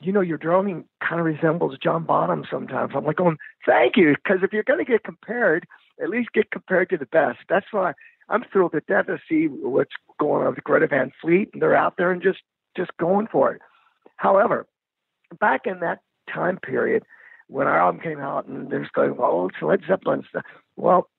you 0.00 0.12
know, 0.12 0.20
your 0.20 0.38
drumming 0.38 0.84
kind 1.06 1.20
of 1.20 1.26
resembles 1.26 1.76
John 1.82 2.04
Bonham 2.04 2.44
sometimes. 2.50 2.92
I'm 2.94 3.04
like 3.04 3.16
going, 3.16 3.36
thank 3.66 3.96
you. 3.96 4.14
Because 4.14 4.42
if 4.42 4.52
you're 4.52 4.62
going 4.62 4.84
to 4.84 4.90
get 4.90 5.04
compared, 5.04 5.66
at 6.02 6.08
least 6.08 6.32
get 6.32 6.50
compared 6.50 6.88
to 6.90 6.96
the 6.96 7.06
best. 7.06 7.38
That's 7.48 7.66
why 7.70 7.92
I'm 8.28 8.44
thrilled 8.50 8.72
to 8.72 8.80
death 8.80 9.06
to 9.06 9.18
see 9.28 9.46
what's 9.46 9.92
going 10.18 10.46
on 10.46 10.54
with 10.54 10.64
Greta 10.64 10.86
Van 10.86 11.12
Fleet. 11.20 11.50
And 11.52 11.60
they're 11.60 11.76
out 11.76 11.96
there 11.98 12.10
and 12.10 12.22
just, 12.22 12.40
just 12.76 12.96
going 12.98 13.26
for 13.26 13.52
it. 13.52 13.60
However, 14.16 14.66
back 15.38 15.62
in 15.66 15.80
that 15.80 16.00
time 16.32 16.58
period, 16.58 17.04
when 17.48 17.66
our 17.66 17.78
album 17.78 18.00
came 18.00 18.20
out 18.20 18.46
and 18.46 18.70
there's 18.70 18.88
going, 18.94 19.16
well, 19.16 19.48
it's 19.48 19.60
Led 19.60 19.80
Zeppelin 19.86 20.24
stuff. 20.28 20.44
Well, 20.76 21.10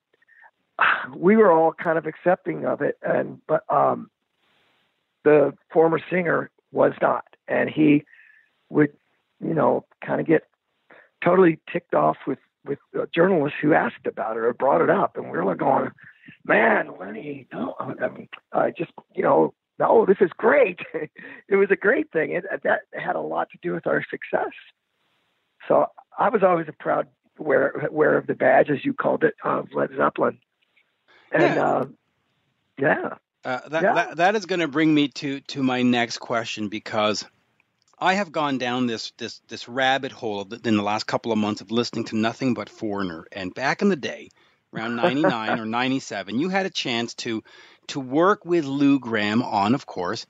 we 1.16 1.36
were 1.36 1.52
all 1.52 1.74
kind 1.74 1.98
of 1.98 2.06
accepting 2.06 2.66
of 2.66 2.82
it, 2.82 2.98
and 3.02 3.42
but 3.48 3.64
um, 3.74 4.10
the 5.24 5.54
former 5.72 6.00
singer 6.10 6.50
was 6.72 6.94
not, 7.02 7.26
and 7.48 7.70
he 7.70 8.04
would, 8.70 8.92
you 9.40 9.54
know, 9.54 9.86
kind 10.06 10.22
of 10.22 10.28
get 10.28 10.44
totally 11.24 11.60
ticked 11.72 11.94
off 11.94 12.18
with 12.26 12.40
with 12.66 12.80
journalists 13.14 13.58
who 13.62 13.74
asked 13.74 14.06
about 14.06 14.38
it 14.38 14.44
or 14.44 14.54
brought 14.54 14.82
it 14.82 14.90
up, 14.90 15.18
and 15.18 15.26
we 15.26 15.32
were 15.32 15.46
like 15.46 15.58
going, 15.58 15.92
"Man, 16.46 16.92
Lenny, 17.00 17.48
no, 17.52 17.76
I 17.80 18.08
mean, 18.10 18.30
uh, 18.52 18.70
just 18.78 18.92
you 19.16 19.24
know, 19.24 19.54
no, 19.80 20.06
this 20.06 20.18
is 20.22 20.30
great. 20.38 20.80
it 20.94 21.56
was 21.56 21.70
a 21.72 21.76
great 21.76 22.12
thing. 22.12 22.32
It, 22.32 22.46
that 22.64 22.82
had 22.94 23.16
a 23.16 23.22
lot 23.22 23.50
to 23.52 23.58
do 23.62 23.74
with 23.74 23.88
our 23.88 24.04
success. 24.10 24.52
So 25.68 25.88
I 26.18 26.30
was 26.30 26.44
always 26.44 26.68
a 26.68 26.74
proud 26.74 27.08
wearer, 27.38 27.88
wearer 27.92 28.18
of 28.18 28.28
the 28.28 28.34
badge, 28.34 28.70
as 28.70 28.84
you 28.84 28.94
called 28.94 29.24
it, 29.24 29.36
of 29.44 29.70
Led 29.74 29.90
Zeppelin. 29.96 30.38
And 31.32 31.56
yeah. 31.56 31.68
Uh, 31.68 31.86
yeah. 32.78 33.14
Uh, 33.44 33.60
that, 33.70 33.84
yeah. 33.84 33.94
that 33.94 34.18
that 34.18 34.36
is 34.36 34.46
going 34.46 34.60
to 34.60 34.68
bring 34.68 34.94
me 34.94 35.08
to 35.08 35.40
to 35.42 35.64
my 35.64 35.82
next 35.82 36.20
question 36.20 36.68
because 36.68 37.26
I 37.98 38.16
have 38.16 38.32
gone 38.32 38.58
down 38.58 38.86
this 38.86 39.12
this 39.18 39.42
this 39.48 39.68
rabbit 39.68 40.12
hole 40.12 40.42
in 40.42 40.76
the 40.76 40.84
last 40.84 41.06
couple 41.06 41.32
of 41.32 41.38
months 41.38 41.62
of 41.62 41.72
listening 41.72 42.06
to 42.06 42.18
nothing 42.18 42.54
but 42.54 42.70
Foreigner. 42.70 43.26
And 43.32 43.54
back 43.54 43.82
in 43.82 43.90
the 43.90 43.96
day, 43.96 44.30
around 44.74 44.96
'99 44.98 45.60
or 45.60 45.66
'97, 45.66 46.40
you 46.40 46.50
had 46.50 46.66
a 46.66 46.72
chance 46.72 47.16
to 47.16 47.44
to 47.88 48.00
work 48.00 48.46
with 48.46 48.66
Lou 48.66 49.00
Gramm 49.00 49.42
on, 49.42 49.74
of 49.74 49.86
course, 49.86 50.26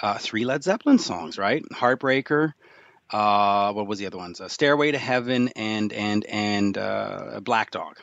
uh, 0.00 0.18
three 0.18 0.44
Led 0.44 0.64
Zeppelin 0.64 0.98
songs, 0.98 1.38
right? 1.38 1.62
Heartbreaker. 1.72 2.52
Uh, 3.10 3.72
what 3.72 3.86
was 3.86 3.98
the 3.98 4.06
other 4.06 4.18
ones? 4.18 4.40
Uh, 4.40 4.48
Stairway 4.48 4.92
to 4.92 4.98
Heaven 4.98 5.48
and 5.56 5.92
and 5.92 6.24
and 6.24 6.76
uh, 6.76 7.40
Black 7.42 7.70
Dog 7.70 7.98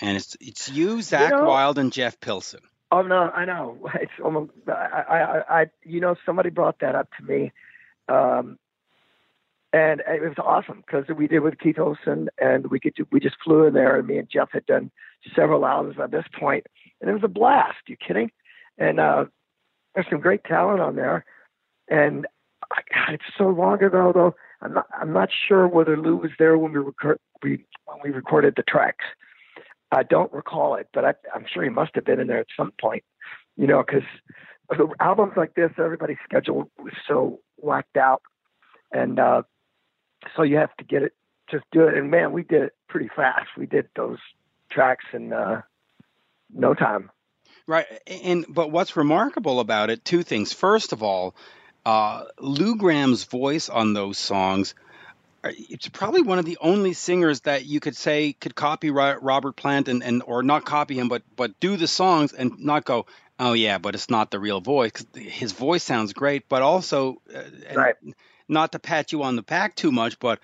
and 0.00 0.16
it's 0.16 0.36
it's 0.40 0.68
you, 0.68 1.02
Zach 1.02 1.30
you 1.30 1.36
know, 1.36 1.44
Wylde, 1.44 1.78
and 1.78 1.92
Jeff 1.92 2.20
Pilson. 2.20 2.60
Oh 2.90 3.02
no, 3.02 3.30
I 3.30 3.44
know. 3.44 3.78
It's 4.00 4.12
almost 4.22 4.52
I, 4.66 4.72
I, 5.08 5.60
I, 5.60 5.66
you 5.84 6.00
know, 6.00 6.16
somebody 6.24 6.50
brought 6.50 6.80
that 6.80 6.94
up 6.94 7.08
to 7.18 7.24
me, 7.24 7.52
um, 8.08 8.58
and 9.72 10.00
it 10.06 10.22
was 10.22 10.38
awesome 10.38 10.82
because 10.86 11.04
we 11.14 11.26
did 11.26 11.40
with 11.40 11.58
Keith 11.58 11.78
Olsen, 11.78 12.28
and 12.40 12.68
we 12.68 12.80
could 12.80 12.94
we 13.12 13.20
just 13.20 13.36
flew 13.44 13.66
in 13.66 13.74
there, 13.74 13.98
and 13.98 14.06
me 14.06 14.18
and 14.18 14.28
Jeff 14.30 14.50
had 14.52 14.66
done 14.66 14.90
several 15.34 15.66
albums 15.66 15.96
at 16.02 16.10
this 16.10 16.24
point, 16.38 16.66
and 17.00 17.10
it 17.10 17.12
was 17.12 17.24
a 17.24 17.28
blast. 17.28 17.78
You 17.86 17.96
kidding? 17.96 18.30
And 18.78 19.00
uh, 19.00 19.26
there's 19.94 20.06
some 20.08 20.20
great 20.20 20.44
talent 20.44 20.80
on 20.80 20.96
there, 20.96 21.24
and 21.88 22.26
God, 22.70 23.14
it's 23.14 23.24
so 23.36 23.48
long 23.48 23.82
ago 23.82 24.12
though. 24.14 24.34
I'm 24.60 24.74
not 24.74 24.86
I'm 24.98 25.12
not 25.12 25.28
sure 25.46 25.68
whether 25.68 25.96
Lou 25.96 26.16
was 26.16 26.30
there 26.38 26.58
when 26.58 26.72
we 26.72 26.78
record 26.78 27.18
we 27.42 27.64
when 27.84 27.98
we 28.02 28.10
recorded 28.10 28.54
the 28.56 28.62
tracks. 28.62 29.04
I 29.90 30.02
don't 30.02 30.32
recall 30.32 30.74
it, 30.74 30.88
but 30.92 31.04
I, 31.04 31.14
I'm 31.34 31.46
sure 31.52 31.62
he 31.62 31.70
must 31.70 31.94
have 31.94 32.04
been 32.04 32.20
in 32.20 32.26
there 32.26 32.40
at 32.40 32.46
some 32.56 32.72
point. 32.80 33.04
You 33.56 33.66
know, 33.66 33.82
because 33.84 34.04
albums 35.00 35.32
like 35.36 35.54
this, 35.54 35.70
everybody's 35.78 36.18
schedule 36.24 36.70
was 36.78 36.92
so 37.08 37.40
whacked 37.56 37.96
out, 37.96 38.22
and 38.92 39.18
uh, 39.18 39.42
so 40.36 40.42
you 40.42 40.56
have 40.56 40.74
to 40.76 40.84
get 40.84 41.02
it, 41.02 41.12
just 41.50 41.64
do 41.72 41.82
it. 41.88 41.94
And 41.94 42.10
man, 42.10 42.32
we 42.32 42.42
did 42.42 42.62
it 42.62 42.74
pretty 42.88 43.08
fast. 43.14 43.48
We 43.56 43.66
did 43.66 43.88
those 43.96 44.18
tracks 44.70 45.04
in 45.12 45.32
uh, 45.32 45.62
no 46.52 46.74
time. 46.74 47.10
Right, 47.66 47.86
and 48.06 48.46
but 48.48 48.70
what's 48.70 48.96
remarkable 48.96 49.60
about 49.60 49.90
it? 49.90 50.04
Two 50.04 50.22
things. 50.22 50.52
First 50.52 50.92
of 50.92 51.02
all, 51.02 51.34
uh, 51.84 52.24
Lou 52.38 52.76
Gramm's 52.76 53.24
voice 53.24 53.68
on 53.68 53.92
those 53.92 54.18
songs. 54.18 54.74
It's 55.44 55.88
probably 55.88 56.22
one 56.22 56.38
of 56.38 56.44
the 56.44 56.58
only 56.60 56.92
singers 56.92 57.40
that 57.42 57.64
you 57.64 57.80
could 57.80 57.96
say 57.96 58.32
could 58.32 58.54
copy 58.54 58.90
Robert 58.90 59.52
Plant 59.56 59.88
and, 59.88 60.02
and 60.02 60.22
or 60.26 60.42
not 60.42 60.64
copy 60.64 60.98
him, 60.98 61.08
but 61.08 61.22
but 61.36 61.58
do 61.60 61.76
the 61.76 61.86
songs 61.86 62.32
and 62.32 62.58
not 62.58 62.84
go, 62.84 63.06
oh 63.38 63.52
yeah, 63.52 63.78
but 63.78 63.94
it's 63.94 64.10
not 64.10 64.30
the 64.30 64.40
real 64.40 64.60
voice. 64.60 64.90
'Cause 64.92 65.06
his 65.14 65.52
voice 65.52 65.84
sounds 65.84 66.12
great, 66.12 66.48
but 66.48 66.62
also, 66.62 67.22
uh, 67.34 67.42
Right. 67.74 67.94
not 68.48 68.72
to 68.72 68.78
pat 68.78 69.12
you 69.12 69.22
on 69.22 69.36
the 69.36 69.42
back 69.42 69.76
too 69.76 69.92
much, 69.92 70.18
but 70.18 70.40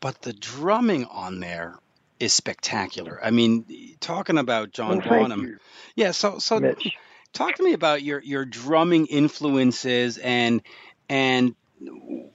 but 0.00 0.20
the 0.20 0.34
drumming 0.34 1.06
on 1.06 1.40
there 1.40 1.78
is 2.20 2.34
spectacular. 2.34 3.18
I 3.22 3.30
mean, 3.30 3.64
talking 4.00 4.36
about 4.38 4.70
John 4.72 4.98
Well, 4.98 5.08
Bonham. 5.08 5.58
Yeah, 5.94 6.10
so 6.10 6.38
so 6.38 6.60
Mitch. 6.60 6.90
talk 7.32 7.54
to 7.56 7.62
me 7.62 7.72
about 7.72 8.02
your 8.02 8.20
your 8.22 8.44
drumming 8.44 9.06
influences 9.06 10.18
and 10.18 10.62
and 11.08 11.54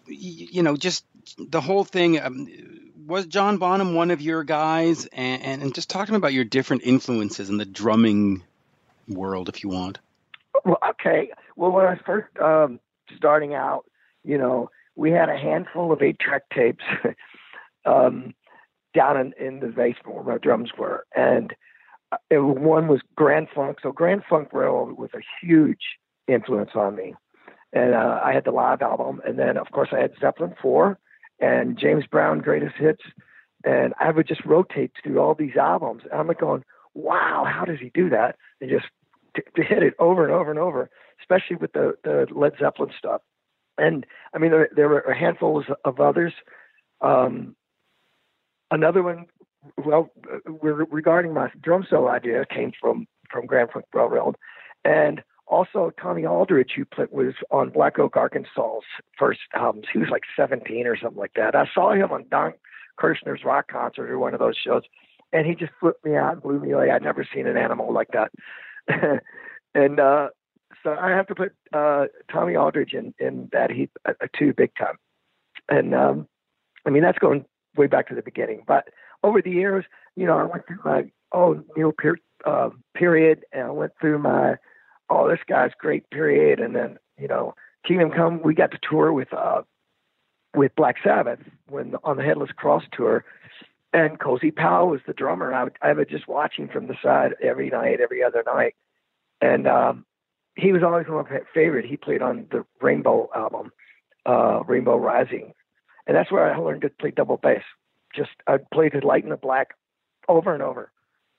you 0.07 0.63
know 0.63 0.75
just 0.77 1.05
the 1.37 1.61
whole 1.61 1.83
thing. 1.83 2.19
Um, 2.19 2.47
was 3.07 3.25
John 3.25 3.57
Bonham 3.57 3.93
one 3.93 4.11
of 4.11 4.21
your 4.21 4.43
guys? 4.43 5.05
And, 5.07 5.41
and 5.41 5.61
and 5.61 5.75
just 5.75 5.89
talk 5.89 6.05
to 6.05 6.11
me 6.11 6.17
about 6.17 6.33
your 6.33 6.43
different 6.43 6.83
influences 6.83 7.49
in 7.49 7.57
the 7.57 7.65
drumming 7.65 8.43
world, 9.07 9.49
if 9.49 9.63
you 9.63 9.69
want. 9.69 9.99
Well, 10.65 10.77
okay. 10.91 11.31
Well, 11.55 11.71
when 11.71 11.85
I 11.85 11.91
was 11.91 11.99
first 12.05 12.27
um, 12.39 12.79
starting 13.15 13.53
out, 13.53 13.85
you 14.23 14.37
know, 14.37 14.69
we 14.95 15.11
had 15.11 15.29
a 15.29 15.37
handful 15.37 15.91
of 15.91 16.01
eight-track 16.01 16.43
tapes 16.53 16.83
um, 17.85 18.33
down 18.93 19.17
in, 19.17 19.33
in 19.39 19.59
the 19.59 19.67
basement 19.67 20.15
where 20.15 20.23
my 20.23 20.37
drums 20.37 20.71
were, 20.77 21.05
and 21.15 21.53
uh, 22.11 22.17
it, 22.29 22.39
one 22.39 22.87
was 22.87 23.01
Grand 23.15 23.47
Funk. 23.53 23.79
So 23.81 23.91
Grand 23.91 24.23
Funk 24.29 24.49
Railroad 24.53 24.97
was 24.97 25.09
a 25.13 25.21
huge 25.41 25.97
influence 26.27 26.71
on 26.75 26.95
me, 26.95 27.15
and 27.73 27.93
uh, 27.93 28.21
I 28.23 28.33
had 28.33 28.45
the 28.45 28.51
live 28.51 28.81
album, 28.81 29.21
and 29.25 29.39
then 29.39 29.57
of 29.57 29.71
course 29.71 29.89
I 29.91 29.99
had 29.99 30.11
Zeppelin 30.19 30.55
Four 30.61 30.99
and 31.41 31.77
James 31.77 32.05
Brown 32.05 32.39
Greatest 32.39 32.75
Hits, 32.77 33.01
and 33.65 33.93
I 33.99 34.11
would 34.11 34.27
just 34.27 34.45
rotate 34.45 34.91
through 35.03 35.19
all 35.19 35.35
these 35.35 35.57
albums, 35.57 36.03
and 36.09 36.19
I'm 36.19 36.27
like 36.27 36.39
going, 36.39 36.63
"Wow, 36.93 37.45
how 37.45 37.65
does 37.65 37.79
he 37.79 37.91
do 37.93 38.09
that?" 38.09 38.37
And 38.61 38.69
just 38.69 38.85
to, 39.35 39.43
to 39.55 39.63
hit 39.63 39.83
it 39.83 39.95
over 39.99 40.23
and 40.23 40.33
over 40.33 40.49
and 40.49 40.59
over, 40.59 40.89
especially 41.19 41.57
with 41.57 41.73
the, 41.73 41.93
the 42.03 42.27
Led 42.31 42.53
Zeppelin 42.59 42.91
stuff. 42.97 43.21
And 43.77 44.05
I 44.33 44.37
mean, 44.37 44.51
there, 44.51 44.69
there 44.75 44.89
were 44.89 44.99
a 45.01 45.17
handful 45.17 45.63
of- 45.85 45.99
others. 45.99 46.33
Um, 47.01 47.55
another 48.69 49.01
one, 49.01 49.25
well, 49.83 50.09
re- 50.45 50.85
regarding 50.89 51.33
my 51.33 51.49
drum 51.61 51.85
solo 51.89 52.09
idea, 52.09 52.45
came 52.45 52.71
from 52.79 53.07
from 53.29 53.45
Grand 53.45 53.71
Funk 53.71 53.85
Railroad, 53.93 54.35
and 54.83 55.23
also 55.51 55.91
Tommy 56.01 56.25
Aldridge, 56.25 56.71
who 56.75 56.85
played, 56.85 57.09
was 57.11 57.33
on 57.51 57.69
Black 57.69 57.99
Oak 57.99 58.15
Arkansas's 58.15 58.83
first 59.19 59.41
albums. 59.53 59.85
He 59.91 59.99
was 59.99 60.09
like 60.09 60.23
17 60.35 60.87
or 60.87 60.97
something 60.97 61.19
like 61.19 61.33
that. 61.35 61.55
I 61.55 61.67
saw 61.73 61.91
him 61.91 62.11
on 62.11 62.25
Don 62.31 62.53
Kirshner's 62.97 63.43
rock 63.43 63.67
concert 63.69 64.09
or 64.09 64.17
one 64.17 64.33
of 64.33 64.39
those 64.39 64.55
shows, 64.55 64.83
and 65.33 65.45
he 65.45 65.53
just 65.53 65.73
flipped 65.79 66.05
me 66.05 66.15
out 66.15 66.33
and 66.33 66.41
blew 66.41 66.59
me 66.59 66.71
away. 66.71 66.89
I'd 66.89 67.03
never 67.03 67.27
seen 67.33 67.47
an 67.47 67.57
animal 67.57 67.93
like 67.93 68.09
that. 68.13 68.31
and 69.75 69.99
uh, 69.99 70.29
so 70.83 70.95
I 70.99 71.09
have 71.09 71.27
to 71.27 71.35
put 71.35 71.51
uh, 71.73 72.05
Tommy 72.31 72.55
Aldridge 72.55 72.93
in, 72.93 73.13
in 73.19 73.49
that 73.51 73.71
heap 73.71 73.91
uh, 74.07 74.13
too, 74.37 74.53
big 74.53 74.71
time. 74.79 74.95
And 75.69 75.93
um, 75.93 76.27
I 76.87 76.89
mean, 76.89 77.03
that's 77.03 77.19
going 77.19 77.45
way 77.75 77.87
back 77.87 78.07
to 78.07 78.15
the 78.15 78.21
beginning. 78.21 78.63
But 78.65 78.87
over 79.23 79.41
the 79.41 79.51
years, 79.51 79.85
you 80.15 80.25
know, 80.25 80.37
I 80.37 80.43
went 80.43 80.65
through 80.65 80.79
my 80.83 81.11
oh 81.33 81.61
Neil 81.75 81.91
per- 81.91 82.15
uh, 82.45 82.69
period, 82.95 83.43
and 83.51 83.63
I 83.63 83.71
went 83.71 83.93
through 83.99 84.19
my 84.19 84.55
oh 85.11 85.29
this 85.29 85.39
guy's 85.47 85.71
great 85.77 86.09
period, 86.09 86.59
and 86.59 86.75
then 86.75 86.97
you 87.19 87.27
know 87.27 87.53
Kingdom 87.85 88.11
Come, 88.11 88.41
we 88.41 88.55
got 88.55 88.71
to 88.71 88.79
tour 88.87 89.11
with 89.13 89.33
uh, 89.33 89.61
with 90.55 90.75
Black 90.75 90.95
Sabbath 91.03 91.39
when 91.69 91.95
on 92.03 92.17
the 92.17 92.23
Headless 92.23 92.51
Cross 92.55 92.83
tour, 92.91 93.23
and 93.93 94.19
Cozy 94.19 94.51
Powell 94.51 94.89
was 94.89 95.01
the 95.05 95.13
drummer. 95.13 95.53
I 95.53 95.65
would, 95.65 95.77
I 95.81 95.93
would 95.93 96.09
just 96.09 96.27
watching 96.27 96.67
from 96.67 96.87
the 96.87 96.95
side 97.03 97.35
every 97.41 97.69
night, 97.69 97.99
every 97.99 98.23
other 98.23 98.43
night, 98.45 98.75
and 99.41 99.67
um, 99.67 100.05
he 100.55 100.71
was 100.71 100.83
always 100.83 101.07
one 101.07 101.25
of 101.25 101.31
my 101.31 101.39
favorite. 101.53 101.85
He 101.85 101.97
played 101.97 102.21
on 102.21 102.47
the 102.51 102.65
Rainbow 102.81 103.29
album, 103.35 103.71
uh, 104.25 104.63
Rainbow 104.65 104.97
Rising, 104.97 105.53
and 106.07 106.15
that's 106.15 106.31
where 106.31 106.53
I 106.53 106.57
learned 106.57 106.81
to 106.81 106.89
play 106.89 107.11
double 107.11 107.37
bass. 107.37 107.63
Just 108.15 108.31
I 108.47 108.57
played 108.73 108.93
it 108.93 109.03
light 109.03 109.23
in 109.23 109.29
the 109.29 109.37
black 109.37 109.75
over 110.27 110.53
and 110.53 110.63
over, 110.63 110.91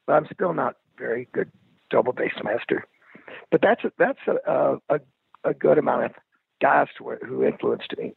but 0.06 0.14
I'm 0.14 0.26
still 0.32 0.54
not 0.54 0.76
very 0.98 1.28
good 1.32 1.50
double 1.90 2.12
bass 2.12 2.32
master. 2.42 2.86
But 3.50 3.60
that's 3.62 3.84
a, 3.84 3.92
that's 3.98 4.18
a, 4.26 4.78
a 4.88 5.00
a 5.44 5.54
good 5.54 5.78
amount 5.78 6.04
of 6.04 6.12
guys 6.60 6.86
who, 6.98 7.14
who 7.16 7.44
influenced 7.44 7.94
me. 7.98 8.14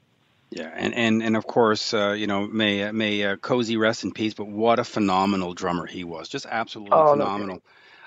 Yeah, 0.51 0.71
and 0.73 0.93
and 0.93 1.23
and 1.23 1.35
of 1.35 1.47
course, 1.47 1.93
uh, 1.93 2.11
you 2.11 2.27
know, 2.27 2.45
may 2.47 2.91
may 2.91 3.23
uh, 3.23 3.35
Cozy 3.37 3.77
rest 3.77 4.03
in 4.03 4.11
peace. 4.11 4.33
But 4.33 4.47
what 4.47 4.79
a 4.79 4.83
phenomenal 4.83 5.53
drummer 5.53 5.85
he 5.85 6.03
was! 6.03 6.29
Just 6.29 6.45
absolutely 6.45 6.95
Oh, 6.95 7.03
no 7.03 7.11
phenomenal. 7.11 7.61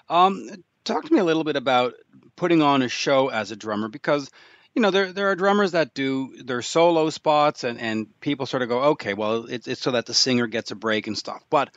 um, 0.08 0.48
talk 0.84 1.04
to 1.04 1.12
me 1.12 1.18
a 1.18 1.24
little 1.24 1.44
bit 1.44 1.56
about 1.56 1.94
putting 2.36 2.62
on 2.62 2.82
a 2.82 2.88
show 2.88 3.28
as 3.28 3.50
a 3.50 3.56
drummer, 3.56 3.88
because 3.88 4.30
you 4.74 4.80
know 4.80 4.90
there 4.90 5.12
there 5.12 5.28
are 5.30 5.36
drummers 5.36 5.72
that 5.72 5.94
do 5.94 6.42
their 6.42 6.62
solo 6.62 7.10
spots, 7.10 7.64
and 7.64 7.80
and 7.80 8.06
people 8.20 8.46
sort 8.46 8.62
of 8.62 8.68
go, 8.68 8.80
okay, 8.92 9.14
well, 9.14 9.44
it's 9.46 9.66
it's 9.66 9.80
so 9.82 9.90
that 9.90 10.06
the 10.06 10.14
singer 10.14 10.46
gets 10.46 10.70
a 10.70 10.76
break 10.76 11.08
and 11.08 11.18
stuff. 11.18 11.42
But 11.50 11.70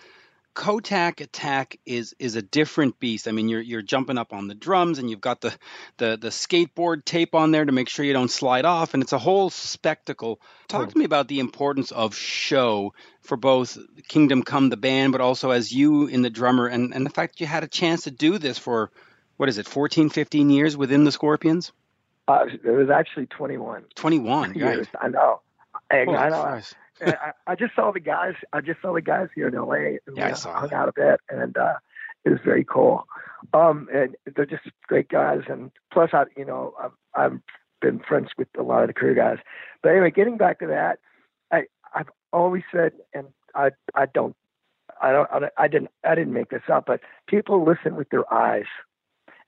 Kotak 0.53 1.21
Attack 1.21 1.79
is 1.85 2.13
is 2.19 2.35
a 2.35 2.41
different 2.41 2.99
beast. 2.99 3.27
I 3.27 3.31
mean, 3.31 3.47
you're 3.47 3.61
you're 3.61 3.81
jumping 3.81 4.17
up 4.17 4.33
on 4.33 4.47
the 4.47 4.55
drums, 4.55 4.99
and 4.99 5.09
you've 5.09 5.21
got 5.21 5.41
the 5.41 5.53
the 5.97 6.17
the 6.17 6.29
skateboard 6.29 7.05
tape 7.05 7.35
on 7.35 7.51
there 7.51 7.63
to 7.63 7.71
make 7.71 7.87
sure 7.87 8.03
you 8.03 8.13
don't 8.13 8.31
slide 8.31 8.65
off, 8.65 8.93
and 8.93 9.01
it's 9.01 9.13
a 9.13 9.17
whole 9.17 9.49
spectacle. 9.49 10.41
Talk 10.67 10.89
to 10.89 10.97
me 10.97 11.05
about 11.05 11.27
the 11.27 11.39
importance 11.39 11.91
of 11.91 12.15
show 12.15 12.93
for 13.21 13.37
both 13.37 13.77
Kingdom 14.07 14.43
Come 14.43 14.69
the 14.69 14.77
band, 14.77 15.13
but 15.13 15.21
also 15.21 15.51
as 15.51 15.71
you 15.71 16.07
in 16.07 16.21
the 16.21 16.29
drummer, 16.29 16.67
and 16.67 16.93
and 16.93 17.05
the 17.05 17.11
fact 17.11 17.39
you 17.39 17.47
had 17.47 17.63
a 17.63 17.69
chance 17.69 18.03
to 18.03 18.11
do 18.11 18.37
this 18.37 18.57
for 18.57 18.91
what 19.37 19.49
is 19.49 19.57
it, 19.57 19.67
14, 19.67 20.09
15 20.09 20.51
years 20.51 20.77
within 20.77 21.03
the 21.03 21.11
Scorpions? 21.11 21.71
Uh, 22.27 22.45
it 22.63 22.69
was 22.69 22.91
actually 22.91 23.25
21 23.25 23.85
21, 23.95 24.53
years. 24.55 24.77
right? 24.77 24.87
I 25.01 25.07
know. 25.07 25.41
I, 25.89 26.03
Holy 26.05 26.17
I 26.17 26.29
know. 26.29 26.43
Christ. 26.43 26.75
I, 27.01 27.31
I 27.47 27.55
just 27.55 27.75
saw 27.75 27.91
the 27.91 27.99
guys. 27.99 28.33
I 28.53 28.61
just 28.61 28.81
saw 28.81 28.93
the 28.93 29.01
guys 29.01 29.27
here 29.35 29.47
in 29.47 29.55
LA. 29.55 29.97
And 30.07 30.15
Yeah, 30.17 30.27
I 30.27 30.33
saw 30.33 30.59
hung 30.59 30.69
that. 30.69 30.75
out 30.75 30.89
a 30.89 30.93
bit, 30.95 31.19
and 31.29 31.57
uh, 31.57 31.75
it 32.25 32.29
was 32.29 32.39
very 32.45 32.63
cool. 32.63 33.05
Um, 33.53 33.87
and 33.93 34.15
they're 34.35 34.45
just 34.45 34.63
great 34.87 35.09
guys. 35.09 35.41
And 35.49 35.71
plus, 35.91 36.11
I, 36.13 36.23
you 36.37 36.45
know, 36.45 36.73
I've, 36.81 36.91
I've 37.15 37.39
been 37.81 37.99
friends 37.99 38.29
with 38.37 38.47
a 38.57 38.63
lot 38.63 38.81
of 38.83 38.87
the 38.87 38.93
crew 38.93 39.15
guys. 39.15 39.37
But 39.81 39.89
anyway, 39.89 40.11
getting 40.11 40.37
back 40.37 40.59
to 40.59 40.67
that, 40.67 40.99
I, 41.51 41.63
I've 41.95 42.09
always 42.31 42.63
said, 42.71 42.93
and 43.13 43.27
I, 43.55 43.71
I 43.95 44.05
don't, 44.05 44.35
I 45.01 45.11
don't, 45.11 45.29
I 45.33 45.39
don't- 45.39 45.53
I 45.57 45.67
didn't, 45.67 45.89
I 46.05 46.13
didn't 46.15 46.33
make 46.33 46.49
this 46.49 46.61
up, 46.71 46.85
but 46.85 46.99
people 47.27 47.65
listen 47.65 47.95
with 47.95 48.09
their 48.09 48.31
eyes, 48.31 48.65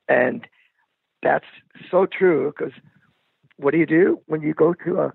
and 0.08 0.48
that's 1.22 1.46
so 1.92 2.06
true 2.06 2.52
because 2.58 2.74
what 3.58 3.72
do 3.72 3.78
you 3.78 3.86
do 3.86 4.20
when 4.26 4.42
you 4.42 4.54
go 4.54 4.74
to 4.74 5.00
a 5.00 5.14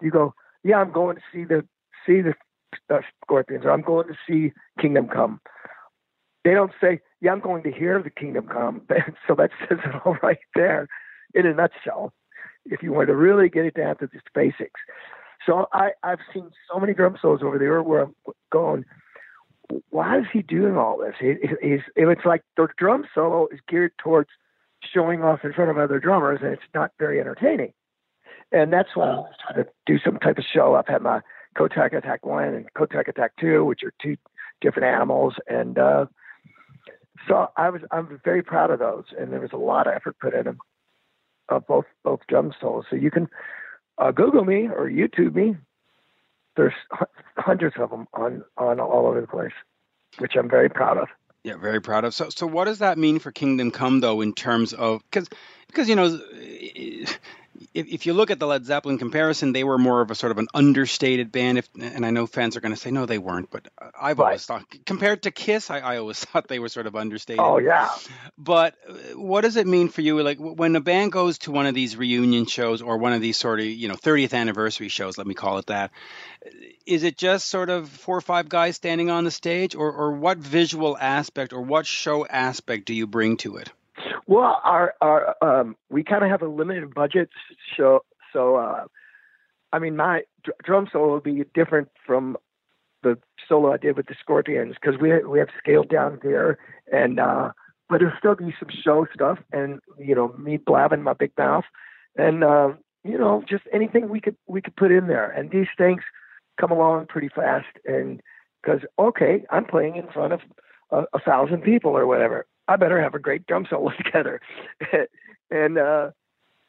you 0.00 0.10
go 0.10 0.32
yeah 0.62 0.76
i'm 0.78 0.92
going 0.92 1.16
to 1.16 1.22
see 1.32 1.42
the 1.44 1.64
see 2.08 2.22
the 2.22 2.34
uh, 2.90 3.00
scorpions. 3.24 3.64
Or 3.64 3.70
i'm 3.70 3.82
going 3.82 4.08
to 4.08 4.14
see 4.26 4.52
kingdom 4.80 5.08
come. 5.08 5.40
They 6.44 6.54
don't 6.54 6.72
say 6.80 7.00
yeah 7.20 7.32
i'm 7.32 7.40
going 7.40 7.62
to 7.64 7.72
hear 7.72 8.02
the 8.02 8.10
kingdom 8.10 8.48
come. 8.48 8.82
So 9.26 9.34
that 9.34 9.50
says 9.60 9.78
it 9.84 9.94
all 10.04 10.16
right 10.22 10.38
there 10.54 10.88
in 11.34 11.46
a 11.46 11.54
nutshell 11.54 12.12
if 12.66 12.82
you 12.82 12.92
want 12.92 13.08
to 13.08 13.16
really 13.16 13.48
get 13.48 13.64
it 13.64 13.74
down 13.74 13.96
to 13.98 14.08
just 14.08 14.24
basics. 14.34 14.80
So 15.46 15.68
i 15.72 15.90
i've 16.02 16.24
seen 16.32 16.50
so 16.72 16.80
many 16.80 16.94
drum 16.94 17.16
solos 17.20 17.42
over 17.42 17.58
there 17.58 17.82
where 17.82 18.04
i'm 18.04 18.14
going 18.50 18.84
why 19.90 20.18
is 20.18 20.24
he 20.32 20.42
doing 20.42 20.76
all 20.76 20.98
this? 20.98 21.14
It's 21.20 22.24
like 22.24 22.42
the 22.56 22.68
drum 22.78 23.04
solo 23.14 23.48
is 23.52 23.60
geared 23.68 23.92
towards 23.98 24.30
showing 24.82 25.22
off 25.22 25.40
in 25.44 25.52
front 25.52 25.70
of 25.70 25.78
other 25.78 26.00
drummers 26.00 26.40
and 26.42 26.52
it's 26.52 26.62
not 26.74 26.92
very 26.98 27.20
entertaining. 27.20 27.72
And 28.50 28.72
that's 28.72 28.90
why 28.94 29.08
I 29.08 29.16
was 29.16 29.34
trying 29.42 29.64
to 29.64 29.70
do 29.84 29.98
some 29.98 30.18
type 30.18 30.38
of 30.38 30.44
show. 30.44 30.74
I've 30.74 30.86
had 30.86 31.02
my 31.02 31.20
Kotak 31.58 31.96
Attack 31.96 32.24
One 32.24 32.44
and 32.44 32.72
Kotak 32.74 33.08
Attack 33.08 33.32
Two, 33.40 33.64
which 33.64 33.82
are 33.82 33.92
two 34.00 34.16
different 34.60 34.94
animals, 34.94 35.34
and 35.48 35.78
uh, 35.78 36.06
so 37.26 37.48
I 37.56 37.70
was 37.70 37.82
I'm 37.90 38.20
very 38.24 38.42
proud 38.42 38.70
of 38.70 38.78
those. 38.78 39.04
And 39.18 39.32
there 39.32 39.40
was 39.40 39.52
a 39.52 39.56
lot 39.56 39.86
of 39.86 39.94
effort 39.94 40.18
put 40.20 40.34
in 40.34 40.44
them, 40.44 40.58
uh, 41.48 41.58
both 41.58 41.86
both 42.04 42.20
drum 42.28 42.52
solos. 42.60 42.84
So 42.88 42.96
you 42.96 43.10
can 43.10 43.28
uh, 43.98 44.12
Google 44.12 44.44
me 44.44 44.68
or 44.68 44.88
YouTube 44.88 45.34
me. 45.34 45.56
There's 46.56 46.74
hundreds 47.36 47.76
of 47.78 47.90
them 47.90 48.06
on 48.14 48.44
on 48.56 48.78
all 48.80 49.06
over 49.06 49.20
the 49.20 49.26
place, 49.26 49.52
which 50.18 50.32
I'm 50.36 50.48
very 50.48 50.68
proud 50.68 50.98
of. 50.98 51.08
Yeah, 51.44 51.56
very 51.56 51.80
proud 51.80 52.04
of. 52.04 52.14
So, 52.14 52.28
so 52.30 52.46
what 52.46 52.64
does 52.64 52.80
that 52.80 52.98
mean 52.98 53.20
for 53.20 53.30
Kingdom 53.30 53.70
Come, 53.70 54.00
though, 54.00 54.20
in 54.20 54.34
terms 54.34 54.72
of 54.72 55.02
because 55.10 55.28
because 55.68 55.88
you 55.88 55.96
know 55.96 56.18
if, 57.74 57.88
if 57.88 58.06
you 58.06 58.12
look 58.12 58.30
at 58.30 58.38
the 58.38 58.46
Led 58.46 58.64
Zeppelin 58.64 58.98
comparison, 58.98 59.52
they 59.52 59.64
were 59.64 59.78
more 59.78 60.00
of 60.00 60.10
a 60.10 60.14
sort 60.14 60.30
of 60.30 60.38
an 60.38 60.48
understated 60.54 61.32
band. 61.32 61.58
If, 61.58 61.68
and 61.80 62.04
I 62.04 62.10
know 62.10 62.26
fans 62.26 62.56
are 62.56 62.60
going 62.60 62.74
to 62.74 62.80
say 62.80 62.90
no, 62.90 63.06
they 63.06 63.18
weren't, 63.18 63.50
but 63.50 63.68
I've 64.00 64.18
right. 64.18 64.26
always 64.26 64.46
thought 64.46 64.64
compared 64.86 65.22
to 65.22 65.30
Kiss, 65.30 65.70
I, 65.70 65.78
I, 65.78 65.96
always 65.98 66.18
thought 66.24 66.48
they 66.48 66.58
were 66.58 66.68
sort 66.68 66.86
of 66.86 66.96
understated. 66.96 67.40
Oh 67.40 67.58
yeah. 67.58 67.88
But 68.36 68.74
uh, 68.88 68.92
what 69.18 69.42
does 69.42 69.56
it 69.56 69.66
mean 69.66 69.88
for 69.88 70.00
you? 70.00 70.22
Like 70.22 70.38
when 70.38 70.76
a 70.76 70.80
band 70.80 71.12
goes 71.12 71.38
to 71.38 71.52
one 71.52 71.66
of 71.66 71.74
these 71.74 71.96
reunion 71.96 72.46
shows 72.46 72.82
or 72.82 72.98
one 72.98 73.12
of 73.12 73.20
these 73.20 73.36
sort 73.36 73.60
of 73.60 73.66
you 73.66 73.88
know 73.88 73.96
30th 73.96 74.34
anniversary 74.34 74.88
shows, 74.88 75.18
let 75.18 75.26
me 75.26 75.34
call 75.34 75.58
it 75.58 75.66
that. 75.66 75.90
Is 76.86 77.02
it 77.02 77.18
just 77.18 77.46
sort 77.46 77.70
of 77.70 77.88
four 77.88 78.16
or 78.16 78.22
five 78.22 78.48
guys 78.48 78.76
standing 78.76 79.10
on 79.10 79.24
the 79.24 79.30
stage, 79.30 79.74
or, 79.74 79.92
or 79.92 80.12
what 80.12 80.38
visual 80.38 80.96
aspect 80.98 81.52
or 81.52 81.60
what 81.62 81.86
show 81.86 82.26
aspect 82.26 82.86
do 82.86 82.94
you 82.94 83.06
bring 83.06 83.36
to 83.38 83.56
it? 83.56 83.70
Well, 84.26 84.60
our 84.64 84.94
our 85.00 85.36
um, 85.42 85.76
we 85.90 86.04
kind 86.04 86.24
of 86.24 86.30
have 86.30 86.42
a 86.42 86.48
limited 86.48 86.94
budget, 86.94 87.30
so 87.76 88.04
so 88.32 88.56
uh, 88.56 88.84
I 89.72 89.78
mean, 89.78 89.96
my 89.96 90.22
dr- 90.44 90.58
drum 90.64 90.88
solo 90.92 91.12
will 91.12 91.20
be 91.20 91.44
different 91.54 91.88
from 92.06 92.36
the 93.02 93.18
solo 93.48 93.72
I 93.72 93.76
did 93.76 93.96
with 93.96 94.06
the 94.06 94.14
Scorpions 94.20 94.74
because 94.80 95.00
we 95.00 95.22
we 95.24 95.38
have 95.38 95.48
scaled 95.58 95.88
down 95.88 96.18
there, 96.22 96.58
and 96.92 97.20
uh, 97.20 97.52
but 97.88 97.98
there'll 97.98 98.16
still 98.18 98.34
be 98.34 98.54
some 98.58 98.68
show 98.70 99.06
stuff, 99.14 99.38
and 99.52 99.80
you 99.98 100.14
know, 100.14 100.34
me 100.38 100.56
blabbing 100.56 101.02
my 101.02 101.14
big 101.14 101.32
mouth, 101.38 101.64
and 102.16 102.44
uh, 102.44 102.72
you 103.04 103.18
know, 103.18 103.42
just 103.48 103.64
anything 103.72 104.08
we 104.08 104.20
could 104.20 104.36
we 104.46 104.60
could 104.60 104.76
put 104.76 104.90
in 104.90 105.06
there, 105.06 105.30
and 105.30 105.50
these 105.50 105.68
things 105.76 106.02
come 106.60 106.70
along 106.70 107.06
pretty 107.06 107.28
fast, 107.28 107.66
and 107.84 108.20
because 108.62 108.80
okay, 108.98 109.44
I'm 109.50 109.64
playing 109.64 109.96
in 109.96 110.08
front 110.08 110.32
of 110.32 110.40
a, 110.90 111.04
a 111.14 111.20
thousand 111.20 111.62
people 111.62 111.92
or 111.92 112.06
whatever. 112.06 112.46
I 112.68 112.76
better 112.76 113.00
have 113.00 113.14
a 113.14 113.18
great 113.18 113.46
drum 113.46 113.66
solo 113.68 113.90
together. 114.04 114.40
and 115.50 115.78
uh, 115.78 116.10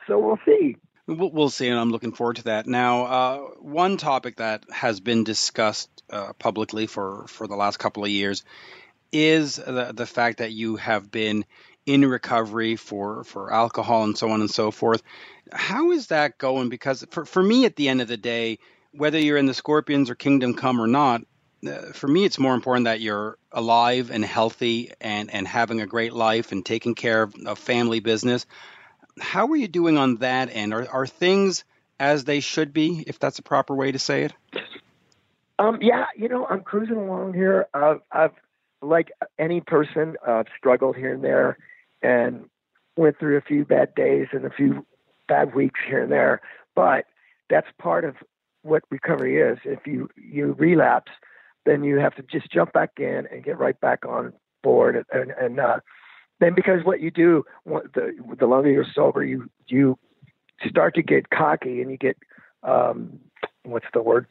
so 0.07 0.17
we'll 0.17 0.39
see. 0.45 0.77
We'll 1.07 1.49
see, 1.49 1.67
and 1.67 1.79
I'm 1.79 1.89
looking 1.89 2.11
forward 2.11 2.35
to 2.35 2.43
that. 2.45 2.67
Now, 2.67 3.05
uh, 3.05 3.37
one 3.59 3.97
topic 3.97 4.37
that 4.37 4.63
has 4.71 4.99
been 4.99 5.23
discussed 5.23 5.89
uh, 6.09 6.33
publicly 6.33 6.85
for, 6.85 7.25
for 7.27 7.47
the 7.47 7.55
last 7.55 7.77
couple 7.77 8.03
of 8.03 8.11
years 8.11 8.43
is 9.11 9.55
the, 9.55 9.91
the 9.93 10.05
fact 10.05 10.37
that 10.37 10.51
you 10.51 10.75
have 10.75 11.09
been 11.09 11.45
in 11.87 12.05
recovery 12.05 12.75
for, 12.75 13.23
for 13.23 13.51
alcohol 13.51 14.03
and 14.03 14.15
so 14.15 14.29
on 14.29 14.41
and 14.41 14.51
so 14.51 14.69
forth. 14.69 15.01
How 15.51 15.91
is 15.91 16.07
that 16.07 16.37
going? 16.37 16.69
Because 16.69 17.03
for, 17.09 17.25
for 17.25 17.41
me, 17.41 17.65
at 17.65 17.75
the 17.75 17.89
end 17.89 18.01
of 18.01 18.07
the 18.07 18.17
day, 18.17 18.59
whether 18.91 19.17
you're 19.17 19.37
in 19.37 19.47
the 19.47 19.55
Scorpions 19.55 20.11
or 20.11 20.15
Kingdom 20.15 20.53
Come 20.53 20.79
or 20.79 20.85
not, 20.87 21.23
for 21.93 22.07
me, 22.07 22.25
it's 22.25 22.39
more 22.39 22.53
important 22.53 22.85
that 22.85 23.01
you're 23.01 23.37
alive 23.51 24.11
and 24.11 24.23
healthy 24.23 24.91
and, 25.01 25.31
and 25.31 25.47
having 25.47 25.81
a 25.81 25.87
great 25.87 26.13
life 26.13 26.51
and 26.51 26.65
taking 26.65 26.95
care 26.95 27.23
of, 27.23 27.35
of 27.45 27.59
family 27.59 27.99
business. 27.99 28.45
How 29.19 29.47
are 29.47 29.55
you 29.55 29.67
doing 29.67 29.97
on 29.97 30.17
that 30.17 30.49
end? 30.51 30.73
Are, 30.73 30.89
are 30.89 31.07
things 31.07 31.65
as 31.99 32.23
they 32.23 32.39
should 32.39 32.73
be, 32.73 33.03
if 33.07 33.19
that's 33.19 33.39
a 33.39 33.43
proper 33.43 33.75
way 33.75 33.91
to 33.91 33.99
say 33.99 34.23
it? 34.23 34.33
Um, 35.59 35.79
yeah, 35.81 36.05
you 36.15 36.29
know, 36.29 36.45
I'm 36.45 36.61
cruising 36.61 36.95
along 36.95 37.33
here. 37.33 37.67
I've, 37.73 37.99
I've 38.11 38.31
like 38.81 39.11
any 39.37 39.59
person, 39.59 40.15
uh, 40.25 40.43
struggled 40.57 40.95
here 40.95 41.13
and 41.13 41.23
there, 41.23 41.57
and 42.01 42.45
went 42.95 43.19
through 43.19 43.37
a 43.37 43.41
few 43.41 43.65
bad 43.65 43.93
days 43.95 44.27
and 44.31 44.45
a 44.45 44.49
few 44.49 44.85
bad 45.27 45.53
weeks 45.53 45.81
here 45.85 46.01
and 46.01 46.11
there. 46.11 46.41
But 46.75 47.05
that's 47.49 47.67
part 47.77 48.05
of 48.05 48.15
what 48.61 48.83
recovery 48.89 49.41
is. 49.41 49.57
If 49.65 49.85
you 49.85 50.09
you 50.15 50.55
relapse, 50.57 51.11
then 51.65 51.83
you 51.83 51.97
have 51.97 52.15
to 52.15 52.23
just 52.23 52.51
jump 52.51 52.73
back 52.73 52.91
in 52.97 53.27
and 53.31 53.43
get 53.43 53.57
right 53.57 53.79
back 53.79 54.05
on 54.05 54.33
board. 54.63 55.05
And, 55.11 55.31
and 55.31 55.59
uh, 55.59 55.79
then 56.39 56.55
because 56.55 56.83
what 56.83 57.01
you 57.01 57.11
do, 57.11 57.43
the, 57.65 58.13
the 58.37 58.45
longer 58.45 58.71
you're 58.71 58.85
sober, 58.93 59.23
you 59.23 59.49
you 59.67 59.97
start 60.67 60.95
to 60.95 61.03
get 61.03 61.29
cocky 61.29 61.81
and 61.81 61.91
you 61.91 61.97
get 61.97 62.17
um, 62.63 63.19
what's 63.63 63.85
the 63.93 64.01
word? 64.01 64.27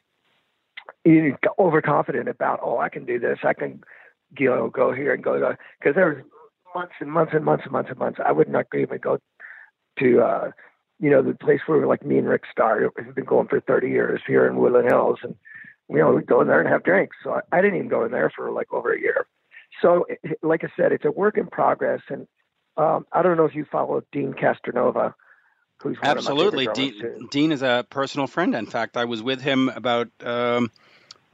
You 1.05 1.37
get 1.41 1.51
overconfident 1.57 2.27
about 2.27 2.59
oh 2.61 2.79
I 2.79 2.89
can 2.89 3.05
do 3.05 3.19
this 3.19 3.39
I 3.43 3.53
can 3.53 3.83
you 4.37 4.49
know 4.49 4.69
go 4.69 4.91
here 4.91 5.13
and 5.13 5.23
go 5.23 5.39
there 5.39 5.57
because 5.79 5.95
there 5.95 6.09
was 6.09 6.17
months 6.75 6.93
and 6.99 7.11
months 7.11 7.31
and 7.33 7.45
months 7.45 7.63
and 7.63 7.71
months 7.71 7.89
and 7.89 7.99
months 7.99 8.19
I 8.23 8.31
would 8.31 8.49
not 8.49 8.65
even 8.75 8.97
go 8.97 9.19
to 9.99 10.21
uh, 10.21 10.51
you 10.99 11.09
know 11.09 11.21
the 11.21 11.33
place 11.33 11.61
where 11.65 11.85
like 11.87 12.05
me 12.05 12.17
and 12.17 12.27
Rick 12.27 12.43
started. 12.51 12.91
We've 12.97 13.15
been 13.15 13.25
going 13.25 13.47
for 13.47 13.59
30 13.61 13.87
years 13.89 14.21
here 14.27 14.45
in 14.47 14.57
Woodland 14.57 14.89
Hills 14.89 15.19
and 15.23 15.35
you 15.89 15.97
know, 15.97 16.11
we'd 16.11 16.27
go 16.27 16.41
in 16.41 16.47
there 16.47 16.59
and 16.59 16.69
have 16.69 16.83
drinks. 16.83 17.17
So 17.23 17.31
I, 17.31 17.41
I 17.51 17.61
didn't 17.61 17.77
even 17.77 17.89
go 17.89 18.05
in 18.05 18.11
there 18.11 18.31
for 18.35 18.51
like 18.51 18.71
over 18.71 18.93
a 18.93 18.99
year. 18.99 19.25
So, 19.81 20.05
like 20.41 20.63
I 20.63 20.69
said, 20.75 20.91
it's 20.91 21.05
a 21.05 21.11
work 21.11 21.37
in 21.37 21.47
progress. 21.47 22.01
And 22.09 22.27
um, 22.77 23.05
I 23.11 23.21
don't 23.21 23.37
know 23.37 23.45
if 23.45 23.55
you 23.55 23.65
follow 23.65 24.03
Dean 24.11 24.33
Castronova, 24.33 25.13
who's 25.77 25.97
absolutely 26.01 26.67
Dean, 26.73 27.27
Dean 27.31 27.51
is 27.51 27.61
a 27.61 27.85
personal 27.89 28.27
friend. 28.27 28.55
In 28.55 28.65
fact, 28.65 28.97
I 28.97 29.05
was 29.05 29.23
with 29.23 29.41
him 29.41 29.69
about 29.69 30.09
um, 30.21 30.71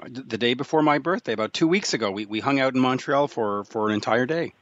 the 0.07 0.37
day 0.37 0.53
before 0.53 0.81
my 0.81 0.99
birthday, 0.99 1.33
about 1.33 1.53
two 1.53 1.67
weeks 1.67 1.93
ago. 1.93 2.11
We 2.11 2.25
we 2.25 2.39
hung 2.39 2.59
out 2.59 2.75
in 2.75 2.79
Montreal 2.79 3.27
for 3.27 3.63
for 3.65 3.89
an 3.89 3.95
entire 3.95 4.25
day. 4.25 4.53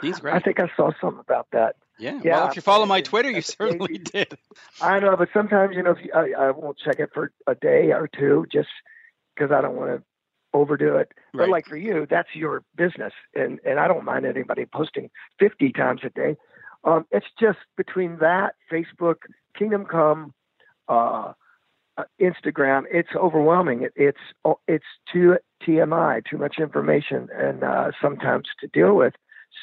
Dean's 0.00 0.20
great. 0.20 0.34
I 0.34 0.40
think 0.40 0.58
I 0.60 0.70
saw 0.76 0.90
something 1.00 1.20
about 1.20 1.48
that. 1.52 1.76
Yeah. 1.98 2.20
yeah. 2.24 2.38
Well, 2.38 2.48
if 2.48 2.56
you 2.56 2.62
follow 2.62 2.86
my 2.86 3.00
Twitter, 3.00 3.30
you 3.30 3.42
certainly 3.42 3.98
did. 3.98 4.36
I 4.80 4.98
know, 4.98 5.16
but 5.16 5.28
sometimes 5.32 5.76
you 5.76 5.82
know, 5.82 5.94
you, 6.02 6.10
I, 6.14 6.46
I 6.46 6.50
won't 6.50 6.78
check 6.78 6.98
it 6.98 7.10
for 7.12 7.32
a 7.46 7.54
day 7.54 7.92
or 7.92 8.08
two 8.08 8.46
just 8.50 8.68
because 9.34 9.52
I 9.52 9.60
don't 9.60 9.76
want 9.76 9.98
to 9.98 10.02
overdo 10.54 10.96
it. 10.96 11.12
Right. 11.32 11.44
But 11.44 11.48
like 11.48 11.66
for 11.66 11.76
you, 11.76 12.06
that's 12.08 12.28
your 12.34 12.64
business, 12.76 13.12
and 13.34 13.60
and 13.64 13.78
I 13.78 13.88
don't 13.88 14.04
mind 14.04 14.26
anybody 14.26 14.66
posting 14.66 15.10
fifty 15.38 15.72
times 15.72 16.00
a 16.04 16.10
day. 16.10 16.36
Um, 16.84 17.06
it's 17.10 17.26
just 17.40 17.58
between 17.76 18.18
that, 18.18 18.54
Facebook, 18.70 19.16
Kingdom 19.56 19.84
Come, 19.84 20.34
uh, 20.88 21.32
uh, 21.96 22.04
Instagram. 22.20 22.84
It's 22.90 23.10
overwhelming. 23.14 23.82
It, 23.82 23.92
it's 23.96 24.18
oh, 24.44 24.58
it's 24.66 24.84
too 25.12 25.36
TMI, 25.66 26.22
too 26.28 26.38
much 26.38 26.56
information, 26.58 27.28
and 27.34 27.62
uh, 27.62 27.90
sometimes 28.00 28.48
to 28.60 28.66
deal 28.68 28.94
with. 28.94 29.14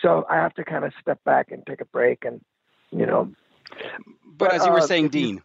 So 0.02 0.25
I 0.30 0.36
have 0.36 0.54
to 0.56 0.63
kind 0.63 0.86
of 0.86 0.93
step 1.02 1.23
back 1.23 1.52
and 1.52 1.65
take 1.65 1.82
a 1.82 1.86
break 1.86 2.25
and, 2.25 2.41
you 2.91 3.06
know. 3.06 3.32
But, 4.25 4.49
but 4.49 4.54
as 4.54 4.65
you 4.65 4.71
were 4.71 4.80
uh, 4.80 4.88
saying, 4.88 5.10
Dean. 5.10 5.41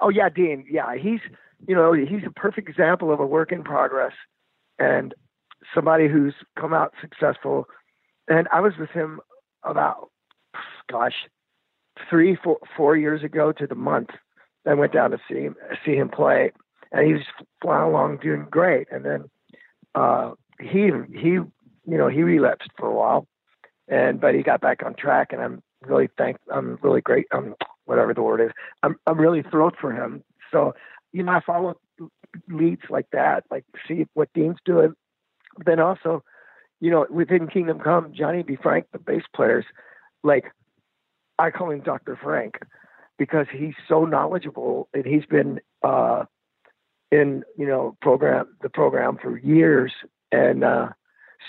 Oh, 0.00 0.08
yeah, 0.08 0.28
Dean. 0.28 0.64
Yeah, 0.70 0.94
he's, 0.96 1.20
you 1.66 1.74
know, 1.74 1.92
he's 1.92 2.24
a 2.26 2.30
perfect 2.30 2.68
example 2.68 3.12
of 3.12 3.20
a 3.20 3.26
work 3.26 3.52
in 3.52 3.62
progress 3.62 4.12
and 4.78 5.14
somebody 5.74 6.08
who's 6.08 6.34
come 6.58 6.72
out 6.72 6.92
successful. 7.00 7.68
And 8.28 8.48
I 8.52 8.60
was 8.60 8.72
with 8.78 8.90
him 8.90 9.20
about, 9.62 10.10
gosh, 10.90 11.14
three, 12.08 12.36
four, 12.36 12.58
four 12.76 12.96
years 12.96 13.22
ago 13.22 13.52
to 13.52 13.66
the 13.66 13.74
month. 13.74 14.10
I 14.66 14.74
went 14.74 14.92
down 14.92 15.12
to 15.12 15.18
see 15.28 15.42
him, 15.42 15.56
see 15.84 15.94
him 15.94 16.08
play, 16.08 16.52
and 16.92 17.06
he 17.06 17.12
was 17.12 17.22
flying 17.62 17.84
along 17.88 18.18
doing 18.18 18.46
great. 18.50 18.88
And 18.90 19.04
then 19.04 19.24
uh, 19.94 20.32
he 20.60 20.90
he 21.14 21.28
you 21.28 21.52
know 21.86 22.08
he 22.08 22.22
relapsed 22.22 22.70
for 22.76 22.88
a 22.88 22.94
while, 22.94 23.28
and 23.88 24.20
but 24.20 24.34
he 24.34 24.42
got 24.42 24.60
back 24.60 24.82
on 24.84 24.94
track, 24.94 25.32
and 25.32 25.42
I'm 25.42 25.62
really 25.82 26.08
thank 26.18 26.36
I'm 26.52 26.78
really 26.82 27.00
great 27.00 27.26
um 27.32 27.54
whatever 27.84 28.12
the 28.14 28.22
word 28.22 28.40
is 28.40 28.50
I'm 28.82 28.96
I'm 29.06 29.20
really 29.20 29.42
thrilled 29.42 29.76
for 29.80 29.92
him. 29.92 30.22
So 30.52 30.74
you 31.12 31.22
know 31.22 31.32
I 31.32 31.40
follow 31.40 31.78
leads 32.48 32.82
like 32.90 33.06
that, 33.12 33.44
like 33.50 33.64
see 33.86 34.06
what 34.14 34.32
Dean's 34.34 34.58
doing, 34.64 34.94
then 35.64 35.80
also 35.80 36.22
you 36.80 36.90
know 36.90 37.06
within 37.10 37.48
Kingdom 37.48 37.80
Come, 37.80 38.12
Johnny 38.12 38.42
B. 38.42 38.56
Frank, 38.60 38.86
the 38.92 38.98
bass 38.98 39.22
players, 39.34 39.64
like 40.22 40.52
I 41.38 41.50
call 41.50 41.70
him 41.70 41.80
Doctor 41.80 42.18
Frank 42.20 42.58
because 43.18 43.46
he's 43.50 43.74
so 43.88 44.04
knowledgeable 44.04 44.88
and 44.92 45.04
he's 45.04 45.26
been 45.26 45.60
uh 45.82 46.24
in 47.12 47.44
you 47.56 47.66
know 47.66 47.96
program 48.02 48.46
the 48.62 48.68
program 48.68 49.16
for 49.22 49.38
years 49.38 49.92
and 50.32 50.64
uh 50.64 50.88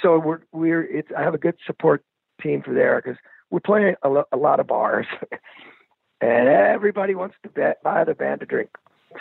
so 0.02 0.20
we're 0.20 0.42
we're 0.52 0.84
it's 0.84 1.10
I 1.18 1.24
have 1.24 1.34
a 1.34 1.40
good 1.40 1.56
support 1.66 2.04
team 2.42 2.62
for 2.62 2.74
there 2.74 3.02
because 3.04 3.18
we're 3.50 3.60
playing 3.60 3.96
a, 4.04 4.10
lo- 4.10 4.28
a, 4.32 4.38
lot 4.38 4.60
of 4.60 4.68
bars, 4.68 5.06
and 6.22 6.48
everybody 6.48 7.16
wants 7.16 7.36
to 7.44 7.50
bet, 7.50 7.82
buy 7.84 8.04
the 8.04 8.14
band 8.14 8.42
a 8.42 8.46
drink. 8.46 8.70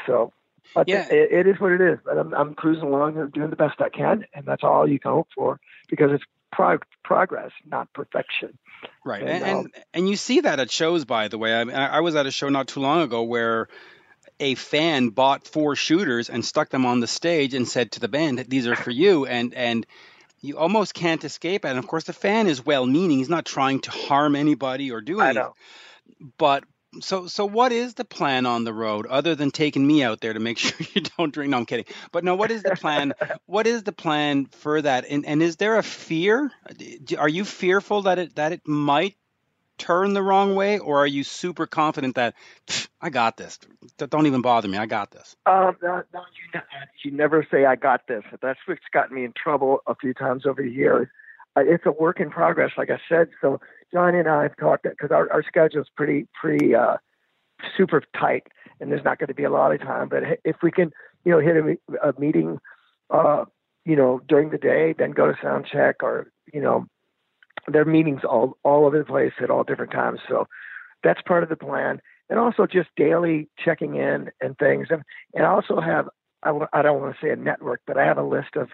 So, 0.07 0.33
but 0.75 0.89
yeah. 0.89 1.07
it, 1.11 1.33
it 1.33 1.47
is 1.47 1.61
what 1.61 1.73
it 1.73 1.81
is. 1.81 1.99
But 2.05 2.19
I'm, 2.19 2.35
I'm 2.35 2.55
cruising 2.55 2.85
along 2.85 3.17
and 3.19 3.33
doing 3.33 3.51
the 3.51 3.57
best 3.57 3.81
I 3.81 3.89
can, 3.89 4.25
and 4.35 4.45
that's 4.47 4.65
all 4.65 4.89
you 4.89 4.99
can 4.99 5.13
hope 5.13 5.29
for 5.35 5.61
because 5.89 6.11
it's 6.13 6.25
prog- 6.53 6.85
progress, 7.05 7.53
not 7.67 7.93
perfection. 7.93 8.59
Right, 9.05 9.23
and 9.23 9.45
and, 9.45 9.59
um, 9.59 9.73
and, 9.95 10.09
you 10.09 10.17
see 10.17 10.41
that 10.41 10.61
at 10.61 10.71
shows. 10.71 11.05
By 11.05 11.29
the 11.29 11.39
way, 11.39 11.55
I, 11.55 11.65
mean, 11.65 11.77
I 11.77 12.01
was 12.01 12.15
at 12.15 12.27
a 12.27 12.31
show 12.31 12.49
not 12.49 12.69
too 12.69 12.81
long 12.81 13.01
ago 13.01 13.23
where 13.23 13.69
a 14.39 14.55
fan 14.55 15.09
bought 15.11 15.47
four 15.47 15.77
shooters 15.77 16.29
and 16.29 16.45
stuck 16.45 16.69
them 16.69 16.85
on 16.85 17.01
the 17.01 17.07
stage 17.07 17.55
and 17.55 17.67
said 17.67 17.93
to 17.93 18.01
the 18.01 18.09
band, 18.09 18.39
"These 18.49 18.67
are 18.67 18.77
for 18.77 18.91
you." 18.91 19.25
And 19.27 19.55
and 19.55 19.87
you 20.47 20.59
almost 20.59 20.95
can't 20.95 21.25
escape 21.25 21.65
it. 21.65 21.69
And 21.69 21.79
of 21.79 21.87
course, 21.87 22.05
the 22.05 22.13
fan 22.13 22.47
is 22.47 22.65
well-meaning; 22.65 23.19
he's 23.19 23.29
not 23.29 23.45
trying 23.45 23.81
to 23.81 23.91
harm 23.91 24.37
anybody 24.37 24.91
or 24.93 25.01
do 25.01 25.21
anything. 25.21 25.39
I 25.39 25.41
know. 25.41 25.55
But 26.39 26.65
So, 27.01 27.27
so 27.27 27.45
what 27.47 27.73
is 27.73 27.95
the 27.95 28.05
plan 28.05 28.47
on 28.47 28.65
the 28.65 28.73
road 28.73 29.07
other 29.07 29.35
than 29.35 29.51
taking 29.51 29.87
me 29.87 30.03
out 30.03 30.21
there 30.21 30.33
to 30.33 30.41
make 30.41 30.59
sure 30.65 30.79
you 30.95 31.03
don't 31.19 31.33
drink? 31.35 31.51
No, 31.51 31.59
I'm 31.59 31.67
kidding. 31.67 31.87
But 32.13 32.25
no, 32.25 32.35
what 32.37 32.51
is 32.51 32.63
the 32.63 32.77
plan? 32.77 33.13
what 33.47 33.67
is 33.67 33.83
the 33.83 33.93
plan 33.93 34.47
for 34.47 34.81
that? 34.83 35.05
And 35.09 35.27
and 35.27 35.43
is 35.43 35.57
there 35.57 35.77
a 35.79 35.83
fear? 35.83 36.51
Are 37.19 37.29
you 37.29 37.45
fearful 37.45 38.03
that 38.03 38.19
it 38.19 38.37
that 38.37 38.53
it 38.53 38.67
might 38.67 39.17
turn 39.79 40.15
the 40.15 40.23
wrong 40.23 40.55
way, 40.55 40.79
or 40.79 40.99
are 40.99 41.07
you 41.07 41.25
super 41.25 41.67
confident 41.67 42.17
that 42.17 42.35
I 43.01 43.11
got 43.11 43.37
this? 43.37 43.59
Don't 43.99 44.27
even 44.27 44.43
bother 44.43 44.69
me. 44.69 44.79
I 44.79 44.87
got 44.87 45.11
this. 45.11 45.37
Um, 45.47 45.77
no, 45.83 46.03
no, 46.13 46.21
you, 46.55 46.61
you 47.05 47.11
never 47.11 47.47
say 47.51 47.67
I 47.67 47.77
got 47.77 48.07
this. 48.07 48.23
That's 48.41 48.59
what's 48.67 48.81
gotten 48.93 49.15
me 49.15 49.25
in 49.25 49.33
trouble 49.37 49.81
a 49.87 49.95
few 49.95 50.15
times 50.15 50.47
over 50.47 50.63
the 50.63 50.71
years. 50.71 51.09
Uh, 51.57 51.63
it's 51.65 51.85
a 51.87 51.93
work 51.93 52.21
in 52.21 52.31
progress, 52.31 52.73
like 52.77 52.91
I 52.91 52.99
said. 53.09 53.29
So 53.41 53.61
Johnny 53.93 54.19
and 54.19 54.29
I 54.29 54.43
have 54.43 54.57
talked 54.57 54.85
because 54.85 55.11
our, 55.11 55.31
our 55.33 55.43
schedule 55.43 55.81
is 55.81 55.89
pretty 55.97 56.29
pretty 56.41 56.75
uh, 56.75 56.97
super 57.77 58.03
tight, 58.19 58.49
and 58.81 58.91
there's 58.91 59.05
not 59.05 59.19
going 59.19 59.29
to 59.29 59.35
be 59.35 59.45
a 59.45 59.51
lot 59.51 59.73
of 59.73 59.81
time. 59.81 60.09
But 60.09 60.23
if 60.45 60.57
we 60.63 60.71
can, 60.71 60.93
you 61.25 61.33
know, 61.33 61.41
hit 61.41 61.57
a, 61.57 62.09
a 62.09 62.21
meeting, 62.21 62.59
uh, 63.11 63.45
you 63.85 63.97
know, 63.97 64.21
during 64.29 64.51
the 64.51 64.59
day, 64.59 64.95
then 64.99 65.13
go 65.13 65.27
to 65.27 65.39
sound 65.43 65.67
check, 65.71 66.03
or 66.03 66.31
you 66.53 66.61
know, 66.61 66.87
there 67.71 67.83
are 67.83 67.87
meetings 67.87 68.23
all 68.25 68.57
all 68.63 68.87
over 68.87 68.99
the 68.99 69.05
place 69.05 69.33
at 69.43 69.51
all 69.51 69.65
different 69.65 69.93
times. 69.93 70.21
So 70.29 70.47
that's 71.03 71.21
part 71.23 71.43
of 71.43 71.49
the 71.49 71.57
plan, 71.57 72.01
and 72.31 72.39
also 72.39 72.67
just 72.67 72.89
daily 72.97 73.49
checking 73.63 73.97
in 73.97 74.31
and 74.41 74.57
things, 74.59 74.89
and 74.91 75.03
and 75.35 75.45
I 75.47 75.51
also 75.51 75.81
have 75.81 76.09
I 76.43 76.49
w- 76.49 76.69
I 76.73 76.83
don't 76.83 77.01
want 77.01 77.15
to 77.15 77.27
say 77.27 77.31
a 77.31 77.37
network, 77.37 77.81
but 77.87 77.99
I 77.99 78.05
have 78.05 78.19
a 78.19 78.23
list 78.23 78.57
of 78.57 78.69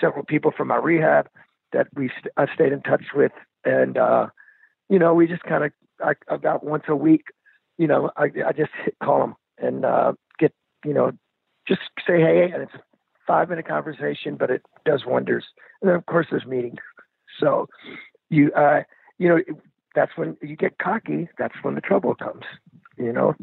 several 0.00 0.24
people 0.24 0.52
from 0.56 0.68
my 0.68 0.76
rehab 0.76 1.28
that 1.72 1.88
we 1.94 2.08
st- 2.08 2.32
I've 2.36 2.48
stayed 2.54 2.72
in 2.72 2.82
touch 2.82 3.04
with, 3.14 3.32
and 3.64 3.98
uh, 3.98 4.28
you 4.88 4.98
know, 4.98 5.14
we 5.14 5.26
just 5.26 5.42
kind 5.42 5.64
of 5.64 5.72
about 6.28 6.64
once 6.64 6.84
a 6.88 6.96
week, 6.96 7.24
you 7.78 7.86
know, 7.86 8.10
I, 8.16 8.24
I 8.46 8.52
just 8.52 8.70
call 9.02 9.20
them 9.20 9.34
and 9.58 9.84
uh, 9.84 10.12
get, 10.38 10.52
you 10.84 10.92
know, 10.92 11.12
just 11.66 11.80
say 12.06 12.20
hey, 12.20 12.50
and 12.52 12.62
it's 12.62 12.74
a 12.74 12.82
five 13.26 13.48
minute 13.48 13.66
conversation, 13.66 14.36
but 14.36 14.50
it 14.50 14.62
does 14.84 15.04
wonders. 15.06 15.44
And 15.80 15.88
then 15.88 15.96
of 15.96 16.06
course 16.06 16.26
there's 16.30 16.46
meetings. 16.46 16.78
So 17.40 17.68
you, 18.28 18.52
uh, 18.52 18.82
you 19.18 19.28
know, 19.28 19.40
that's 19.94 20.16
when 20.16 20.36
you 20.42 20.56
get 20.56 20.78
cocky. 20.78 21.28
That's 21.38 21.54
when 21.62 21.74
the 21.74 21.80
trouble 21.80 22.14
comes. 22.14 22.44
You 22.98 23.12
know. 23.12 23.34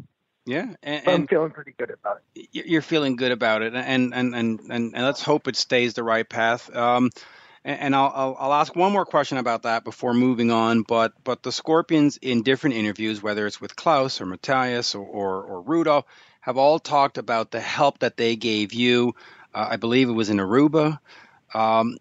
Yeah, 0.46 0.74
and, 0.82 1.08
I'm 1.08 1.26
feeling 1.26 1.52
pretty 1.52 1.74
good 1.78 1.90
about 1.90 2.20
it. 2.34 2.48
You're 2.52 2.82
feeling 2.82 3.16
good 3.16 3.32
about 3.32 3.62
it, 3.62 3.74
and 3.74 4.14
and 4.14 4.34
and 4.34 4.60
and, 4.60 4.94
and 4.94 5.04
let's 5.04 5.22
hope 5.22 5.48
it 5.48 5.56
stays 5.56 5.94
the 5.94 6.02
right 6.02 6.28
path. 6.28 6.74
Um, 6.74 7.10
and 7.64 7.96
I'll, 7.96 8.12
I'll, 8.14 8.36
I'll 8.38 8.52
ask 8.52 8.76
one 8.76 8.92
more 8.92 9.06
question 9.06 9.38
about 9.38 9.62
that 9.62 9.84
before 9.84 10.12
moving 10.12 10.50
on. 10.50 10.82
But 10.82 11.12
but 11.24 11.42
the 11.42 11.50
Scorpions 11.50 12.18
in 12.18 12.42
different 12.42 12.76
interviews, 12.76 13.22
whether 13.22 13.46
it's 13.46 13.60
with 13.60 13.74
Klaus 13.74 14.20
or 14.20 14.26
Matthias 14.26 14.94
or 14.94 15.04
or, 15.04 15.42
or 15.42 15.64
Rudo, 15.64 16.04
have 16.40 16.58
all 16.58 16.78
talked 16.78 17.16
about 17.16 17.50
the 17.50 17.60
help 17.60 18.00
that 18.00 18.18
they 18.18 18.36
gave 18.36 18.74
you. 18.74 19.14
Uh, 19.54 19.68
I 19.70 19.76
believe 19.76 20.10
it 20.10 20.12
was 20.12 20.28
in 20.28 20.36
Aruba. 20.36 20.98
Um, 21.54 21.96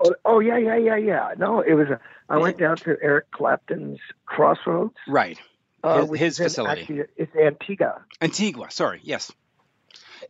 oh, 0.00 0.14
oh 0.24 0.40
yeah 0.40 0.56
yeah 0.56 0.76
yeah 0.76 0.96
yeah. 0.96 1.34
No, 1.36 1.60
it 1.60 1.74
was. 1.74 1.88
A, 1.88 2.00
I 2.28 2.38
went 2.38 2.58
down 2.58 2.76
to 2.78 2.96
Eric 3.02 3.30
Clapton's 3.30 4.00
Crossroads. 4.26 4.94
Right. 5.06 5.38
Uh, 5.82 6.06
his, 6.06 6.18
his 6.18 6.38
facility. 6.38 6.80
Actually, 6.80 7.02
it's 7.16 7.36
Antigua. 7.36 8.02
Antigua. 8.20 8.70
Sorry. 8.70 9.00
Yes. 9.02 9.30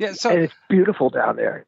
Yeah. 0.00 0.14
So 0.14 0.30
and 0.30 0.40
it's 0.40 0.54
beautiful 0.68 1.10
down 1.10 1.36
there, 1.36 1.66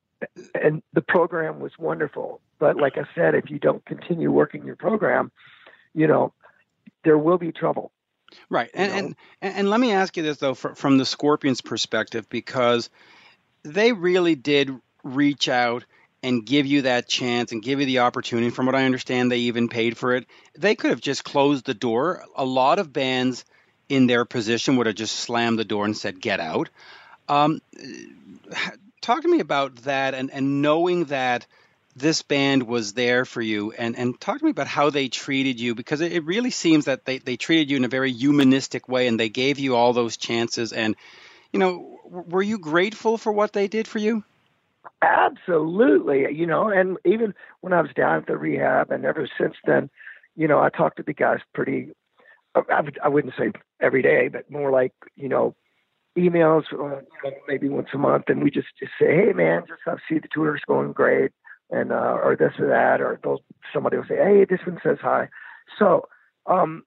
and 0.61 0.82
the 0.92 1.02
program 1.02 1.61
was 1.61 1.72
wonderful. 1.78 2.40
But 2.59 2.76
like 2.76 2.98
I 2.98 3.04
said, 3.14 3.35
if 3.35 3.50
you 3.50 3.59
don't 3.59 3.85
continue 3.85 4.32
working 4.32 4.64
your 4.64 4.76
program, 4.76 5.30
you 5.94 6.06
know, 6.06 6.32
there 7.04 7.18
will 7.18 7.38
be 7.38 7.52
trouble. 7.52 7.92
Right. 8.50 8.70
And, 8.74 8.92
and, 8.92 9.16
and 9.40 9.70
let 9.70 9.78
me 9.78 9.92
ask 9.92 10.16
you 10.16 10.22
this 10.22 10.38
though, 10.38 10.54
from 10.54 10.98
the 10.98 11.04
Scorpions' 11.04 11.61
perspective, 11.61 12.28
because 12.28 12.90
they 13.62 13.92
really 13.92 14.35
did 14.35 14.74
reach 15.04 15.48
out 15.48 15.85
and 16.26 16.44
give 16.44 16.66
you 16.66 16.82
that 16.82 17.08
chance 17.08 17.52
and 17.52 17.62
give 17.62 17.78
you 17.78 17.86
the 17.86 18.00
opportunity. 18.00 18.50
From 18.50 18.66
what 18.66 18.74
I 18.74 18.84
understand, 18.84 19.30
they 19.30 19.38
even 19.38 19.68
paid 19.68 19.96
for 19.96 20.16
it. 20.16 20.26
They 20.58 20.74
could 20.74 20.90
have 20.90 21.00
just 21.00 21.22
closed 21.22 21.64
the 21.64 21.72
door. 21.72 22.24
A 22.34 22.44
lot 22.44 22.80
of 22.80 22.92
bands 22.92 23.44
in 23.88 24.08
their 24.08 24.24
position 24.24 24.76
would 24.76 24.88
have 24.88 24.96
just 24.96 25.14
slammed 25.14 25.56
the 25.56 25.64
door 25.64 25.84
and 25.84 25.96
said, 25.96 26.20
"Get 26.20 26.40
out." 26.40 26.68
Um, 27.28 27.60
talk 29.00 29.22
to 29.22 29.28
me 29.28 29.38
about 29.38 29.76
that 29.84 30.14
and, 30.14 30.32
and 30.32 30.62
knowing 30.62 31.04
that 31.06 31.46
this 31.94 32.22
band 32.22 32.64
was 32.64 32.92
there 32.92 33.24
for 33.24 33.40
you 33.40 33.72
and, 33.72 33.96
and 33.96 34.20
talk 34.20 34.38
to 34.38 34.44
me 34.44 34.50
about 34.50 34.66
how 34.66 34.90
they 34.90 35.08
treated 35.08 35.60
you 35.60 35.76
because 35.76 36.00
it, 36.00 36.12
it 36.12 36.24
really 36.24 36.50
seems 36.50 36.86
that 36.86 37.04
they, 37.04 37.18
they 37.18 37.36
treated 37.36 37.70
you 37.70 37.76
in 37.76 37.84
a 37.84 37.88
very 37.88 38.12
humanistic 38.12 38.88
way 38.88 39.06
and 39.06 39.18
they 39.18 39.28
gave 39.28 39.58
you 39.58 39.76
all 39.76 39.92
those 39.92 40.16
chances 40.16 40.72
and 40.72 40.94
you 41.52 41.58
know 41.58 41.98
were 42.04 42.42
you 42.42 42.58
grateful 42.58 43.16
for 43.16 43.32
what 43.32 43.52
they 43.52 43.66
did 43.66 43.88
for 43.88 43.98
you 43.98 44.24
absolutely 45.03 46.27
you 46.33 46.46
know 46.46 46.68
and 46.68 46.96
even 47.05 47.35
when 47.61 47.72
i 47.72 47.81
was 47.81 47.90
down 47.94 48.18
at 48.18 48.27
the 48.27 48.37
rehab 48.37 48.90
and 48.90 49.05
ever 49.05 49.29
since 49.38 49.55
then 49.66 49.90
you 50.37 50.49
know 50.49 50.61
i 50.61 50.68
talked 50.68 50.96
to 50.96 51.03
the 51.03 51.12
guys 51.12 51.40
pretty 51.55 51.90
i, 52.55 52.83
I 53.03 53.09
wouldn't 53.09 53.35
say 53.38 53.53
every 53.81 54.03
day 54.03 54.29
but 54.29 54.51
more 54.51 54.70
like 54.70 54.92
you 55.16 55.29
know 55.29 55.55
emails 56.16 56.64
uh, 56.72 57.01
maybe 57.46 57.68
once 57.68 57.88
a 57.92 57.99
month 57.99 58.25
and 58.29 58.42
we 58.42 58.51
just, 58.51 58.68
just 58.79 58.92
say 59.01 59.14
hey 59.14 59.33
man 59.33 59.64
just 59.68 59.81
I 59.87 59.96
see 60.09 60.18
the 60.18 60.29
tour's 60.33 60.62
going 60.66 60.92
great 60.92 61.33
and 61.70 61.92
uh, 61.92 62.18
or 62.22 62.37
this 62.38 62.53
or 62.59 62.68
that, 62.68 63.01
or 63.01 63.20
somebody 63.72 63.96
will 63.96 64.05
say, 64.05 64.16
"Hey, 64.16 64.44
this 64.49 64.64
one 64.66 64.79
says 64.83 64.99
hi." 65.01 65.29
So 65.79 66.09
um, 66.46 66.85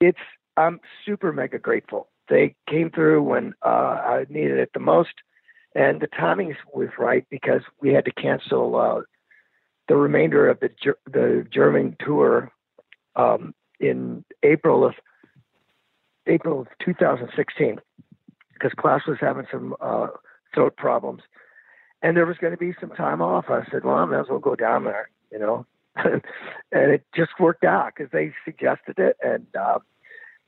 it's 0.00 0.18
I'm 0.56 0.80
super 1.04 1.32
mega 1.32 1.58
grateful. 1.58 2.08
They 2.28 2.54
came 2.68 2.90
through 2.90 3.22
when 3.22 3.54
uh, 3.64 3.68
I 3.68 4.26
needed 4.28 4.58
it 4.58 4.70
the 4.72 4.80
most, 4.80 5.14
and 5.74 6.00
the 6.00 6.06
timing 6.08 6.56
was 6.72 6.88
right 6.98 7.26
because 7.30 7.62
we 7.80 7.92
had 7.92 8.04
to 8.04 8.12
cancel 8.12 8.76
uh, 8.76 9.00
the 9.88 9.96
remainder 9.96 10.48
of 10.48 10.60
the 10.60 10.70
the 11.06 11.46
German 11.52 11.96
tour 12.04 12.50
um, 13.16 13.54
in 13.78 14.24
April 14.42 14.84
of 14.84 14.94
April 16.26 16.60
of 16.60 16.68
2016 16.84 17.80
because 18.52 18.72
Klaus 18.76 19.02
was 19.06 19.18
having 19.20 19.46
some 19.50 19.74
uh, 19.80 20.08
throat 20.54 20.76
problems 20.76 21.22
and 22.02 22.16
there 22.16 22.26
was 22.26 22.38
going 22.38 22.52
to 22.52 22.58
be 22.58 22.74
some 22.80 22.90
time 22.90 23.20
off. 23.20 23.46
I 23.48 23.64
said, 23.70 23.84
well, 23.84 23.96
I 23.96 24.04
might 24.04 24.20
as 24.20 24.26
well 24.28 24.38
go 24.38 24.56
down 24.56 24.84
there, 24.84 25.10
you 25.30 25.38
know. 25.38 25.66
and 25.96 26.22
it 26.72 27.04
just 27.14 27.32
worked 27.38 27.64
out 27.64 27.92
because 27.94 28.10
they 28.12 28.32
suggested 28.44 28.98
it, 28.98 29.16
and 29.22 29.46
uh, 29.58 29.80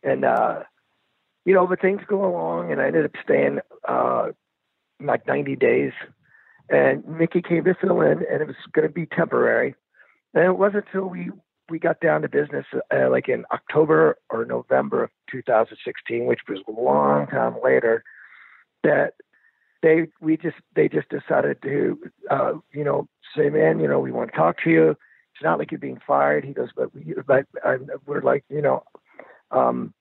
and 0.02 0.24
uh, 0.24 0.60
you 1.44 1.52
know, 1.52 1.66
but 1.66 1.80
things 1.80 2.00
go 2.06 2.24
along, 2.24 2.70
and 2.70 2.80
I 2.80 2.86
ended 2.86 3.06
up 3.06 3.10
staying 3.22 3.58
uh, 3.86 4.28
like 5.06 5.26
90 5.26 5.56
days. 5.56 5.92
And 6.68 7.06
Mickey 7.06 7.42
came 7.42 7.64
to 7.64 7.74
fill 7.74 8.00
in, 8.00 8.24
and 8.30 8.40
it 8.40 8.46
was 8.46 8.56
going 8.72 8.86
to 8.86 8.92
be 8.92 9.06
temporary. 9.06 9.74
And 10.34 10.44
it 10.44 10.58
wasn't 10.58 10.86
until 10.86 11.08
we 11.08 11.30
we 11.68 11.78
got 11.78 12.00
down 12.00 12.22
to 12.22 12.28
business, 12.28 12.66
uh, 12.74 13.08
like 13.08 13.28
in 13.28 13.44
October 13.52 14.18
or 14.30 14.44
November 14.44 15.04
of 15.04 15.10
2016, 15.30 16.26
which 16.26 16.40
was 16.48 16.58
a 16.68 16.70
long 16.70 17.26
time 17.28 17.54
later, 17.62 18.04
that 18.82 19.14
they 19.82 20.08
we 20.20 20.36
just 20.36 20.56
they 20.74 20.88
just 20.88 21.08
decided 21.08 21.60
to 21.62 21.98
uh, 22.30 22.52
you 22.72 22.84
know 22.84 23.08
say, 23.36 23.50
man, 23.50 23.80
you 23.80 23.88
know, 23.88 24.00
we 24.00 24.12
want 24.12 24.30
to 24.30 24.36
talk 24.36 24.56
to 24.64 24.70
you. 24.70 24.90
It's 24.90 25.42
not 25.42 25.58
like 25.58 25.70
you're 25.70 25.78
being 25.78 26.00
fired. 26.06 26.44
He 26.44 26.52
goes, 26.52 26.68
but 26.76 26.94
we, 26.94 27.14
but 27.26 27.46
I, 27.64 27.76
we're 28.06 28.22
like, 28.22 28.44
you 28.48 28.62
know, 28.62 28.84
um, 29.50 29.94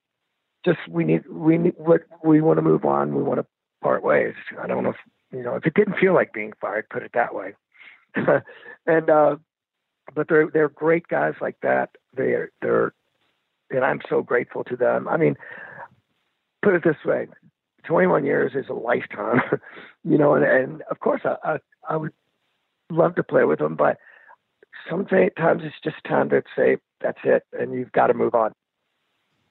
just 0.66 0.80
we 0.90 1.04
need 1.04 1.24
we 1.30 1.58
need 1.58 1.74
what 1.78 2.02
we 2.24 2.42
want 2.42 2.58
to 2.58 2.62
move 2.62 2.86
on. 2.86 3.16
We 3.16 3.24
want 3.24 3.40
to 3.40 3.46
part 3.82 4.04
ways. 4.04 4.36
I 4.62 4.68
don't 4.68 4.84
know 4.84 4.92
if 4.92 4.98
you 5.32 5.44
know 5.44 5.56
if 5.56 5.66
it 5.66 5.74
didn't 5.74 5.98
feel 5.98 6.14
like 6.14 6.34
being 6.34 6.54
fired, 6.60 6.90
put 6.90 7.04
it 7.04 7.12
that 7.14 7.34
way. 7.34 7.54
and 8.86 9.10
uh, 9.10 9.38
but 10.14 10.28
they're 10.28 10.50
they're 10.52 10.70
great 10.70 11.08
guys 11.08 11.34
like 11.42 11.58
that. 11.62 11.92
They're 12.16 12.52
they're 12.62 12.94
and 13.70 13.84
I'm 13.84 14.02
so 14.10 14.22
grateful 14.22 14.64
to 14.66 14.76
them. 14.76 15.08
I 15.08 15.18
mean, 15.18 15.36
put 16.62 16.76
it 16.76 16.84
this 16.84 16.98
way: 17.06 17.28
21 17.86 18.26
years 18.26 18.52
is 18.56 18.70
a 18.70 18.74
lifetime, 18.74 19.42
you 20.04 20.18
know, 20.18 20.36
and, 20.36 20.46
and 20.46 20.82
of 20.90 21.00
course 21.00 21.22
I, 21.24 21.36
I, 21.44 21.58
I 21.90 21.98
would 21.98 22.14
love 22.90 23.16
to 23.16 23.24
play 23.24 23.44
with 23.44 23.60
them, 23.60 23.76
but 23.76 23.98
sometimes 24.90 25.62
it's 25.64 25.76
just 25.84 26.04
time 26.08 26.30
to 26.30 26.44
say 26.56 26.78
that's 27.02 27.20
it, 27.24 27.44
and 27.54 27.74
you've 27.74 27.92
got 27.92 28.08
to 28.08 28.14
move 28.14 28.36
on. 28.36 28.52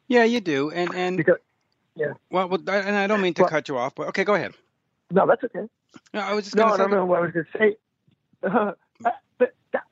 Yeah, 0.08 0.24
you 0.24 0.40
do, 0.40 0.70
and 0.70 0.94
and 0.94 1.16
because, 1.16 1.36
yeah. 1.94 2.12
Well, 2.30 2.48
well, 2.48 2.60
and 2.68 2.96
I 2.96 3.06
don't 3.06 3.20
mean 3.20 3.34
to 3.34 3.42
well, 3.42 3.50
cut 3.50 3.68
you 3.68 3.78
off, 3.78 3.94
but 3.94 4.08
okay, 4.08 4.24
go 4.24 4.34
ahead. 4.34 4.54
No, 5.10 5.26
that's 5.26 5.42
okay. 5.44 5.66
No, 6.14 6.20
I 6.20 6.34
was 6.34 6.44
just 6.44 6.56
no, 6.56 6.76
no, 6.76 6.86
no. 6.86 7.04
What 7.04 7.18
I 7.18 7.22
was 7.22 7.32
going 7.32 7.46
to 7.52 7.58
say. 7.58 7.76
Uh, 8.42 8.72
uh, 9.40 9.46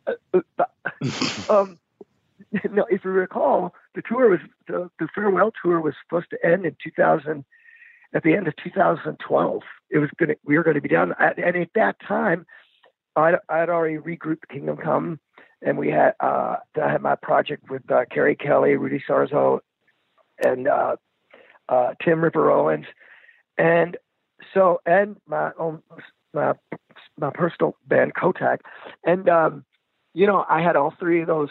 uh, 0.08 1.52
um, 1.52 1.78
no, 2.70 2.86
if 2.88 3.04
you 3.04 3.10
recall, 3.10 3.74
the 3.94 4.02
tour 4.02 4.30
was 4.30 4.40
the, 4.66 4.90
the 4.98 5.08
farewell 5.14 5.52
tour 5.62 5.80
was 5.80 5.94
supposed 6.02 6.30
to 6.30 6.46
end 6.46 6.64
in 6.64 6.76
2000 6.82 7.44
at 8.14 8.22
the 8.22 8.34
end 8.34 8.48
of 8.48 8.54
2012. 8.62 9.62
It 9.90 9.98
was 9.98 10.08
going 10.18 10.30
to, 10.30 10.36
we 10.44 10.56
were 10.56 10.64
going 10.64 10.76
to 10.76 10.80
be 10.80 10.88
done. 10.88 11.14
And 11.18 11.56
at 11.56 11.70
that 11.74 11.96
time, 12.06 12.46
I'd, 13.16 13.34
I'd 13.48 13.68
already 13.68 13.98
regrouped 13.98 14.48
Kingdom 14.50 14.76
Come, 14.76 15.20
and 15.62 15.76
we 15.76 15.90
had 15.90 16.14
uh, 16.20 16.56
I 16.80 16.92
had 16.92 17.02
my 17.02 17.16
project 17.16 17.68
with 17.68 17.90
uh, 17.90 18.04
Kerry 18.10 18.36
Kelly, 18.36 18.76
Rudy 18.76 19.02
Sarzo, 19.08 19.60
and 20.42 20.68
uh, 20.68 20.96
uh, 21.68 21.94
Tim 22.02 22.22
Ripper 22.22 22.50
Owens, 22.50 22.86
and 23.56 23.96
so 24.54 24.80
and 24.86 25.16
my 25.26 25.50
own 25.58 25.82
my 26.32 26.54
my 27.18 27.30
personal 27.30 27.76
band 27.86 28.14
Kottak, 28.14 28.58
and 29.04 29.28
um, 29.28 29.64
you 30.14 30.26
know 30.26 30.44
I 30.48 30.62
had 30.62 30.76
all 30.76 30.94
three 30.98 31.20
of 31.20 31.26
those 31.26 31.50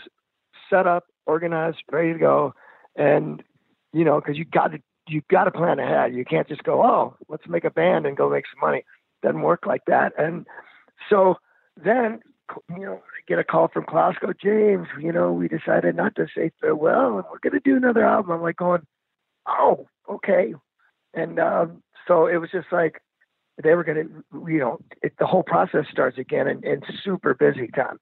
set 0.69 0.87
up, 0.87 1.05
organized, 1.25 1.77
ready 1.91 2.13
to 2.13 2.19
go, 2.19 2.53
and 2.95 3.43
you 3.93 4.03
know 4.03 4.19
because 4.19 4.37
you 4.37 4.45
got 4.45 4.71
to 4.71 4.79
you 5.07 5.21
got 5.29 5.45
to 5.45 5.51
plan 5.51 5.79
ahead. 5.79 6.13
You 6.13 6.25
can't 6.25 6.47
just 6.47 6.63
go 6.63 6.83
oh 6.83 7.15
let's 7.29 7.47
make 7.47 7.63
a 7.63 7.71
band 7.71 8.05
and 8.05 8.17
go 8.17 8.29
make 8.29 8.45
some 8.53 8.67
money. 8.67 8.83
Doesn't 9.23 9.41
work 9.41 9.65
like 9.65 9.85
that. 9.87 10.13
And 10.17 10.45
so 11.09 11.35
then 11.75 12.19
you 12.69 12.85
know 12.85 12.95
I 12.95 13.19
get 13.27 13.39
a 13.39 13.43
call 13.43 13.67
from 13.67 13.85
Klaus. 13.85 14.15
Go 14.19 14.33
James, 14.33 14.87
you 14.99 15.11
know 15.11 15.31
we 15.31 15.47
decided 15.47 15.95
not 15.95 16.15
to 16.15 16.27
say 16.35 16.51
farewell 16.61 17.17
and 17.17 17.25
we're 17.31 17.39
going 17.39 17.53
to 17.53 17.59
do 17.59 17.75
another 17.77 18.05
album. 18.05 18.31
I'm 18.31 18.41
like 18.41 18.57
going 18.57 18.85
oh 19.47 19.87
okay, 20.09 20.53
and 21.13 21.39
um, 21.39 21.83
so 22.07 22.27
it 22.27 22.37
was 22.37 22.49
just 22.51 22.67
like 22.71 23.01
they 23.63 23.73
were 23.73 23.83
going 23.83 24.07
to, 24.07 24.49
you 24.51 24.59
know, 24.59 24.79
it, 25.01 25.13
the 25.19 25.25
whole 25.25 25.43
process 25.43 25.85
starts 25.91 26.17
again 26.17 26.47
in, 26.47 26.63
in 26.63 26.81
super 27.03 27.33
busy 27.33 27.67
time. 27.67 27.99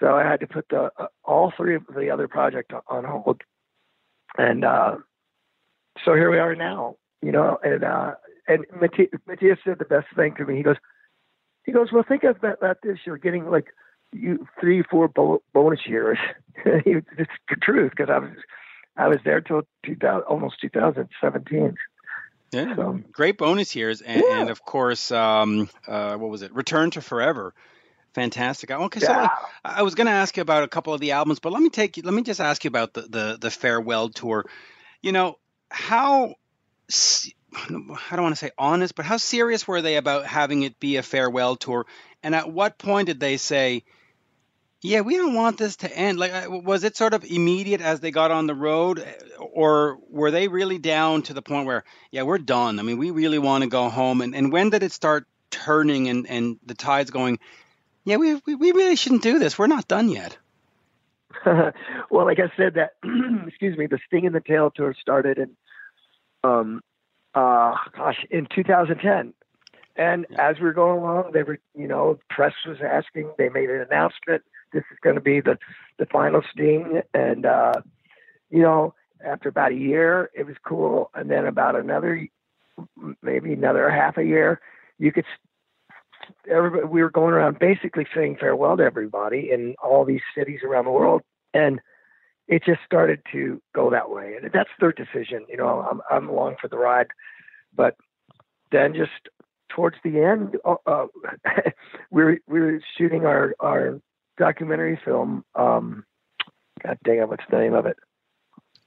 So 0.00 0.14
I 0.14 0.22
had 0.22 0.40
to 0.40 0.46
put 0.46 0.68
the 0.68 0.90
uh, 0.98 1.06
all 1.24 1.52
three 1.56 1.74
of 1.74 1.82
the 1.94 2.10
other 2.10 2.28
projects 2.28 2.74
on 2.88 3.04
hold, 3.04 3.42
and 4.36 4.64
uh, 4.64 4.96
so 6.04 6.14
here 6.14 6.30
we 6.30 6.38
are 6.38 6.54
now. 6.54 6.96
You 7.22 7.32
know, 7.32 7.58
and 7.62 7.82
uh, 7.82 8.14
and 8.46 8.66
Matthias 9.26 9.58
said 9.64 9.78
the 9.78 9.84
best 9.84 10.06
thing 10.14 10.34
to 10.36 10.44
me. 10.44 10.56
He 10.56 10.62
goes, 10.62 10.76
he 11.64 11.72
goes, 11.72 11.88
well, 11.92 12.04
think 12.06 12.22
about, 12.24 12.78
this. 12.82 12.98
You're 13.04 13.18
getting 13.18 13.50
like 13.50 13.68
you 14.12 14.46
three, 14.60 14.82
four 14.82 15.08
bo- 15.08 15.42
bonus 15.52 15.86
years. 15.86 16.18
it's 16.64 17.30
the 17.48 17.56
truth 17.60 17.92
because 17.96 18.10
I 18.10 18.18
was 18.18 18.30
I 18.96 19.08
was 19.08 19.18
there 19.24 19.40
till 19.40 19.62
2000, 19.84 20.22
almost 20.22 20.60
2017. 20.60 21.76
Yeah, 22.52 22.76
so, 22.76 23.00
great 23.12 23.38
bonus 23.38 23.74
years, 23.74 24.00
and, 24.00 24.22
yeah. 24.26 24.40
and 24.40 24.50
of 24.50 24.64
course, 24.64 25.10
um, 25.10 25.68
uh, 25.86 26.16
what 26.16 26.30
was 26.30 26.42
it? 26.42 26.54
Return 26.54 26.90
to 26.92 27.00
Forever. 27.00 27.54
Fantastic. 28.14 28.70
Okay, 28.70 29.00
so 29.00 29.12
yeah. 29.12 29.28
I, 29.64 29.80
I, 29.80 29.82
was 29.82 29.94
going 29.94 30.06
to 30.06 30.12
ask 30.12 30.36
you 30.38 30.40
about 30.40 30.62
a 30.62 30.68
couple 30.68 30.94
of 30.94 31.00
the 31.00 31.12
albums, 31.12 31.38
but 31.38 31.52
let 31.52 31.60
me 31.60 31.68
take 31.68 31.98
you. 31.98 32.02
Let 32.02 32.14
me 32.14 32.22
just 32.22 32.40
ask 32.40 32.64
you 32.64 32.68
about 32.68 32.94
the 32.94 33.02
the, 33.02 33.38
the 33.38 33.50
farewell 33.50 34.08
tour. 34.08 34.46
You 35.02 35.12
know 35.12 35.38
how 35.70 36.36
I 36.90 38.16
don't 38.16 38.22
want 38.22 38.34
to 38.34 38.38
say 38.38 38.52
honest, 38.56 38.94
but 38.94 39.04
how 39.04 39.16
serious 39.16 39.66
were 39.66 39.82
they 39.82 39.96
about 39.96 40.24
having 40.26 40.62
it 40.62 40.80
be 40.80 40.96
a 40.96 41.02
farewell 41.02 41.56
tour? 41.56 41.86
And 42.22 42.34
at 42.34 42.50
what 42.50 42.78
point 42.78 43.06
did 43.06 43.20
they 43.20 43.36
say, 43.36 43.84
yeah, 44.86 45.00
we 45.00 45.16
don't 45.16 45.34
want 45.34 45.58
this 45.58 45.76
to 45.76 45.92
end. 45.92 46.18
Like, 46.18 46.48
was 46.48 46.84
it 46.84 46.96
sort 46.96 47.12
of 47.12 47.24
immediate 47.24 47.80
as 47.80 48.00
they 48.00 48.12
got 48.12 48.30
on 48.30 48.46
the 48.46 48.54
road, 48.54 49.04
or 49.40 49.98
were 50.08 50.30
they 50.30 50.46
really 50.46 50.78
down 50.78 51.22
to 51.22 51.34
the 51.34 51.42
point 51.42 51.66
where, 51.66 51.82
yeah, 52.12 52.22
we're 52.22 52.38
done? 52.38 52.78
I 52.78 52.82
mean, 52.82 52.96
we 52.96 53.10
really 53.10 53.38
want 53.38 53.64
to 53.64 53.68
go 53.68 53.88
home. 53.88 54.20
And, 54.20 54.34
and 54.34 54.52
when 54.52 54.70
did 54.70 54.84
it 54.84 54.92
start 54.92 55.26
turning 55.50 56.08
and, 56.08 56.26
and 56.28 56.58
the 56.64 56.74
tides 56.74 57.10
going, 57.10 57.40
yeah, 58.04 58.16
we, 58.16 58.36
we, 58.46 58.54
we 58.54 58.72
really 58.72 58.94
shouldn't 58.94 59.22
do 59.22 59.40
this. 59.40 59.58
We're 59.58 59.66
not 59.66 59.88
done 59.88 60.08
yet. 60.08 60.38
well, 61.44 62.24
like 62.24 62.38
I 62.38 62.56
said, 62.56 62.74
that, 62.74 62.94
excuse 63.48 63.76
me, 63.76 63.86
the 63.86 63.98
Sting 64.06 64.24
in 64.24 64.32
the 64.32 64.40
Tail 64.40 64.70
tour 64.70 64.94
started 65.00 65.38
in, 65.38 65.56
um, 66.44 66.80
uh, 67.34 67.74
gosh, 67.96 68.24
in 68.30 68.46
2010. 68.54 69.34
And 69.96 70.26
as 70.38 70.58
we 70.58 70.64
were 70.64 70.72
going 70.72 70.98
along, 71.00 71.32
they 71.32 71.42
were, 71.42 71.58
you 71.74 71.88
know, 71.88 72.20
press 72.30 72.52
was 72.66 72.78
asking, 72.80 73.32
they 73.36 73.48
made 73.48 73.70
an 73.70 73.80
announcement 73.80 74.42
this 74.72 74.84
is 74.92 74.98
going 75.02 75.16
to 75.16 75.20
be 75.20 75.40
the 75.40 75.58
the 75.98 76.06
final 76.06 76.42
sting 76.52 77.00
and 77.14 77.46
uh 77.46 77.74
you 78.50 78.60
know 78.60 78.94
after 79.24 79.48
about 79.48 79.72
a 79.72 79.76
year 79.76 80.30
it 80.34 80.46
was 80.46 80.56
cool. 80.66 81.10
And 81.14 81.30
then 81.30 81.46
about 81.46 81.76
another 81.76 82.26
maybe 83.22 83.52
another 83.52 83.90
half 83.90 84.16
a 84.18 84.24
year 84.24 84.60
you 84.98 85.12
could 85.12 85.24
everybody 86.50 86.84
we 86.86 87.02
were 87.02 87.10
going 87.10 87.32
around 87.32 87.58
basically 87.58 88.06
saying 88.14 88.36
farewell 88.38 88.76
to 88.76 88.82
everybody 88.82 89.50
in 89.50 89.74
all 89.82 90.04
these 90.04 90.22
cities 90.36 90.60
around 90.64 90.84
the 90.84 90.90
world. 90.90 91.22
And 91.54 91.80
it 92.48 92.62
just 92.64 92.80
started 92.86 93.20
to 93.32 93.60
go 93.74 93.90
that 93.90 94.10
way. 94.10 94.36
And 94.40 94.50
that's 94.52 94.70
their 94.80 94.92
decision 94.92 95.46
you 95.48 95.56
know 95.56 95.86
i'm 95.90 96.00
i'm 96.10 96.28
along 96.28 96.56
for 96.60 96.68
the 96.68 96.78
ride. 96.78 97.08
But 97.74 97.96
then 98.70 98.94
just 98.94 99.12
towards 99.68 99.96
the 100.04 100.20
end 100.20 100.56
uh, 100.64 100.76
uh 100.86 101.06
we 102.10 102.24
were 102.24 102.38
we 102.46 102.60
were 102.60 102.80
shooting 102.96 103.24
our 103.24 103.54
our 103.60 104.00
documentary 104.36 104.98
film. 105.04 105.44
Um, 105.54 106.04
God 106.82 106.98
dang 107.04 107.18
it, 107.18 107.28
what's 107.28 107.44
the 107.50 107.58
name 107.58 107.74
of 107.74 107.86
it? 107.86 107.96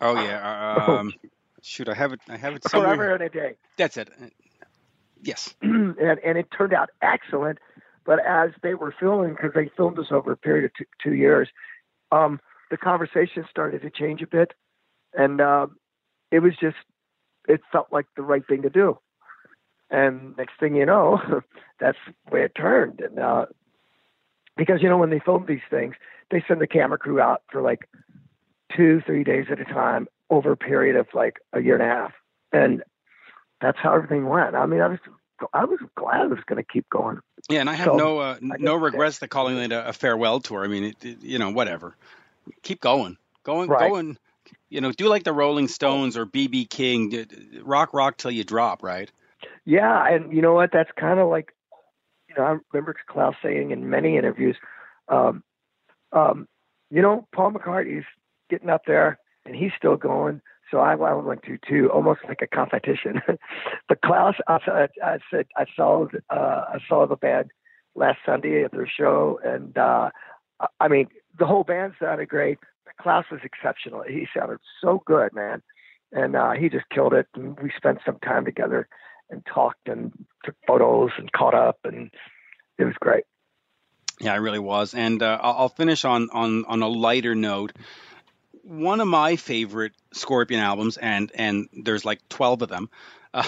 Oh 0.02 0.14
yeah. 0.14 0.76
Uh, 0.88 0.92
um, 1.00 1.14
shoot, 1.62 1.90
I 1.90 1.94
have 1.94 2.14
it. 2.14 2.22
I 2.28 2.38
have 2.38 2.56
it 2.56 2.64
somewhere. 2.70 2.96
Forever 2.96 3.14
and 3.16 3.24
a 3.24 3.30
day. 3.30 3.56
That's 3.78 3.98
it. 3.98 4.10
Yes. 5.22 5.54
and 5.62 5.98
and 6.00 6.38
it 6.38 6.48
turned 6.56 6.74
out 6.74 6.90
excellent. 7.02 7.60
But 8.06 8.26
as 8.26 8.52
they 8.64 8.74
were 8.74 8.94
filming, 9.00 9.36
because 9.36 9.52
they 9.54 9.70
filmed 9.76 9.98
this 9.98 10.08
over 10.12 10.32
a 10.32 10.38
period 10.38 10.66
of 10.66 10.72
two, 10.74 10.86
two 11.04 11.14
years, 11.14 11.50
um, 12.12 12.40
the 12.72 12.78
conversation 12.78 13.46
started 13.50 13.82
to 13.84 13.90
change 13.90 14.22
a 14.22 14.28
bit, 14.28 14.54
and 15.14 15.42
uh, 15.42 15.68
it 16.32 16.40
was 16.40 16.54
just 16.60 16.78
it 17.48 17.62
felt 17.72 17.88
like 17.92 18.06
the 18.16 18.22
right 18.22 18.46
thing 18.48 18.62
to 18.62 18.70
do. 18.70 18.98
And 19.92 20.38
next 20.38 20.54
thing 20.60 20.76
you 20.76 20.86
know, 20.86 21.20
that's 21.80 21.98
where 22.30 22.46
it 22.46 22.56
turned. 22.56 23.02
And 23.02 23.20
uh, 23.20 23.46
because 24.60 24.84
you 24.84 24.90
know 24.90 24.98
when 24.98 25.10
they 25.10 25.20
film 25.20 25.46
these 25.48 25.62
things, 25.70 25.96
they 26.30 26.44
send 26.48 26.62
the 26.62 26.68
camera 26.68 26.98
crew 26.98 27.20
out 27.20 27.42
for 27.50 27.62
like 27.62 27.90
two, 28.76 29.02
three 29.06 29.24
days 29.24 29.46
at 29.50 29.60
a 29.60 29.66
time 29.66 30.08
over 30.30 30.52
a 30.52 30.58
period 30.58 30.96
of 30.96 31.08
like 31.14 31.40
a 31.54 31.62
year 31.62 31.74
and 31.74 31.84
a 31.84 31.88
half, 31.88 32.12
and 32.52 32.84
that's 33.62 33.80
how 33.82 33.96
everything 33.96 34.28
went. 34.28 34.56
I 34.56 34.66
mean, 34.66 34.82
I 34.82 34.88
was 34.88 35.00
I 35.54 35.64
was 35.64 35.80
glad 35.96 36.26
it 36.26 36.30
was 36.30 36.44
going 36.46 36.62
to 36.64 36.72
keep 36.72 36.88
going. 36.90 37.20
Yeah, 37.50 37.62
and 37.62 37.70
I 37.70 37.74
have 37.74 37.88
so, 37.88 37.96
no 37.96 38.20
uh, 38.20 38.38
no 38.42 38.76
regrets 38.76 39.20
to 39.20 39.28
calling 39.30 39.58
it 39.58 39.72
a, 39.72 39.94
farewell 39.94 40.42
tour. 40.42 40.64
I 40.64 40.68
mean, 40.68 40.84
it, 40.84 41.06
it, 41.06 41.24
you 41.24 41.40
know, 41.40 41.50
whatever, 41.50 41.96
keep 42.62 42.82
going, 42.82 43.18
going, 43.44 43.70
right. 43.70 43.90
going. 43.90 44.18
You 44.70 44.82
know, 44.82 44.92
do 44.92 45.08
like 45.08 45.24
the 45.24 45.34
Rolling 45.34 45.68
Stones 45.68 46.16
or 46.16 46.28
BB 46.28 46.70
King, 46.70 47.26
rock, 47.64 47.94
rock 47.94 48.18
till 48.18 48.30
you 48.30 48.44
drop, 48.44 48.84
right? 48.84 49.12
Yeah, 49.66 50.06
and 50.08 50.32
you 50.34 50.42
know 50.42 50.54
what? 50.54 50.72
That's 50.72 50.92
kind 50.96 51.20
of 51.20 51.28
like 51.30 51.56
you 52.30 52.36
know, 52.38 52.44
I 52.44 52.58
remember 52.72 52.96
Klaus 53.10 53.36
saying 53.44 53.72
in 53.72 53.90
many 53.90 54.18
interviews, 54.18 54.56
um, 55.08 55.44
um, 56.12 56.48
you 56.92 57.02
know, 57.02 57.28
Paul 57.34 57.52
McCartney's 57.52 58.06
getting 58.50 58.70
up 58.70 58.84
there 58.86 59.20
and 59.46 59.56
he's 59.56 59.72
still 59.78 59.98
going. 59.98 60.42
So 60.72 60.78
I, 60.78 60.94
I 60.94 61.14
went 61.16 61.44
to 61.44 61.58
too, 61.68 61.90
almost 61.92 62.22
like 62.28 62.42
a 62.44 62.48
competition. 62.48 63.22
but 63.88 64.02
Klaus, 64.04 64.36
I, 64.48 64.88
I 65.04 65.18
said 65.32 65.48
I 65.58 65.66
saw 65.76 66.06
uh, 66.30 66.36
I 66.70 66.78
saw 66.88 67.08
the 67.08 67.16
band 67.16 67.50
last 67.96 68.20
Sunday 68.24 68.64
at 68.64 68.72
their 68.72 68.88
show, 68.88 69.40
and 69.44 69.76
uh, 69.76 70.12
I 70.80 70.88
mean 70.88 71.08
the 71.40 71.48
whole 71.48 71.64
band 71.64 71.94
sounded 72.00 72.30
great. 72.30 72.60
Klaus 73.02 73.26
was 73.32 73.40
exceptional. 73.44 74.04
He 74.04 74.28
sounded 74.38 74.60
so 74.80 75.02
good, 75.06 75.34
man, 75.34 75.64
and 76.12 76.36
uh, 76.36 76.52
he 76.52 76.70
just 76.70 76.90
killed 76.94 77.14
it. 77.14 77.28
And 77.34 77.60
we 77.60 77.72
spent 77.76 78.00
some 78.06 78.20
time 78.20 78.46
together 78.46 78.88
and 79.30 79.46
talked 79.46 79.88
and 79.88 80.12
took 80.44 80.56
photos 80.68 81.12
and 81.18 81.32
caught 81.32 81.54
up, 81.54 81.80
and 81.84 82.12
it 82.78 82.86
was 82.86 82.96
great. 83.00 83.24
Yeah, 84.20 84.34
it 84.36 84.40
really 84.40 84.60
was. 84.60 84.94
And 84.94 85.24
uh, 85.24 85.40
I'll 85.42 85.70
finish 85.70 86.04
on, 86.06 86.30
on 86.32 86.66
on 86.66 86.82
a 86.82 86.88
lighter 86.88 87.36
note. 87.36 87.74
One 88.64 89.00
of 89.00 89.08
my 89.08 89.38
favorite 89.38 89.94
Scorpion 90.12 90.62
albums, 90.62 90.98
and 90.98 91.32
and 91.36 91.70
there's 91.74 92.06
like 92.06 92.28
twelve 92.28 92.62
of 92.62 92.70
them, 92.70 92.90
uh, 93.34 93.44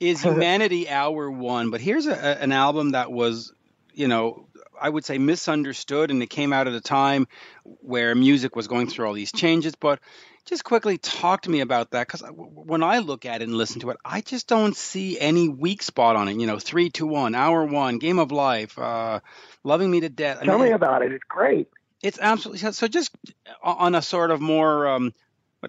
is 0.00 0.22
Humanity 0.24 0.88
Hour 0.88 1.30
One. 1.30 1.70
But 1.70 1.80
here's 1.80 2.06
a, 2.06 2.42
an 2.42 2.52
album 2.52 2.92
that 2.92 3.12
was, 3.12 3.52
you 3.94 4.08
know, 4.08 4.46
I 4.80 4.88
would 4.88 5.04
say 5.04 5.18
misunderstood, 5.18 6.10
and 6.10 6.22
it 6.22 6.30
came 6.30 6.52
out 6.52 6.66
at 6.66 6.74
a 6.74 6.80
time 6.80 7.28
where 7.64 8.14
music 8.14 8.56
was 8.56 8.68
going 8.68 8.88
through 8.88 9.06
all 9.06 9.12
these 9.12 9.32
changes. 9.32 9.74
But 9.74 10.00
just 10.46 10.64
quickly 10.64 10.98
talk 10.98 11.42
to 11.42 11.50
me 11.50 11.60
about 11.60 11.90
that 11.90 12.06
because 12.06 12.22
when 12.36 12.82
I 12.82 12.98
look 12.98 13.26
at 13.26 13.42
it 13.42 13.48
and 13.48 13.56
listen 13.56 13.80
to 13.82 13.90
it, 13.90 13.98
I 14.04 14.20
just 14.20 14.46
don't 14.46 14.76
see 14.76 15.18
any 15.18 15.48
weak 15.48 15.82
spot 15.82 16.16
on 16.16 16.28
it. 16.28 16.36
You 16.36 16.46
know, 16.46 16.58
three, 16.58 16.90
two, 16.90 17.06
one, 17.06 17.34
hour 17.34 17.64
one, 17.64 17.98
game 17.98 18.18
of 18.18 18.32
life, 18.32 18.78
uh, 18.78 19.20
loving 19.64 19.90
me 19.90 20.00
to 20.00 20.08
death. 20.08 20.38
I 20.40 20.46
Tell 20.46 20.58
mean, 20.58 20.68
me 20.68 20.72
about 20.72 21.02
it. 21.02 21.12
It's 21.12 21.24
great. 21.28 21.68
It's 22.02 22.18
absolutely 22.20 22.72
so. 22.72 22.88
Just 22.88 23.10
on 23.62 23.94
a 23.94 24.02
sort 24.02 24.30
of 24.30 24.40
more 24.40 24.88
um, 24.88 25.14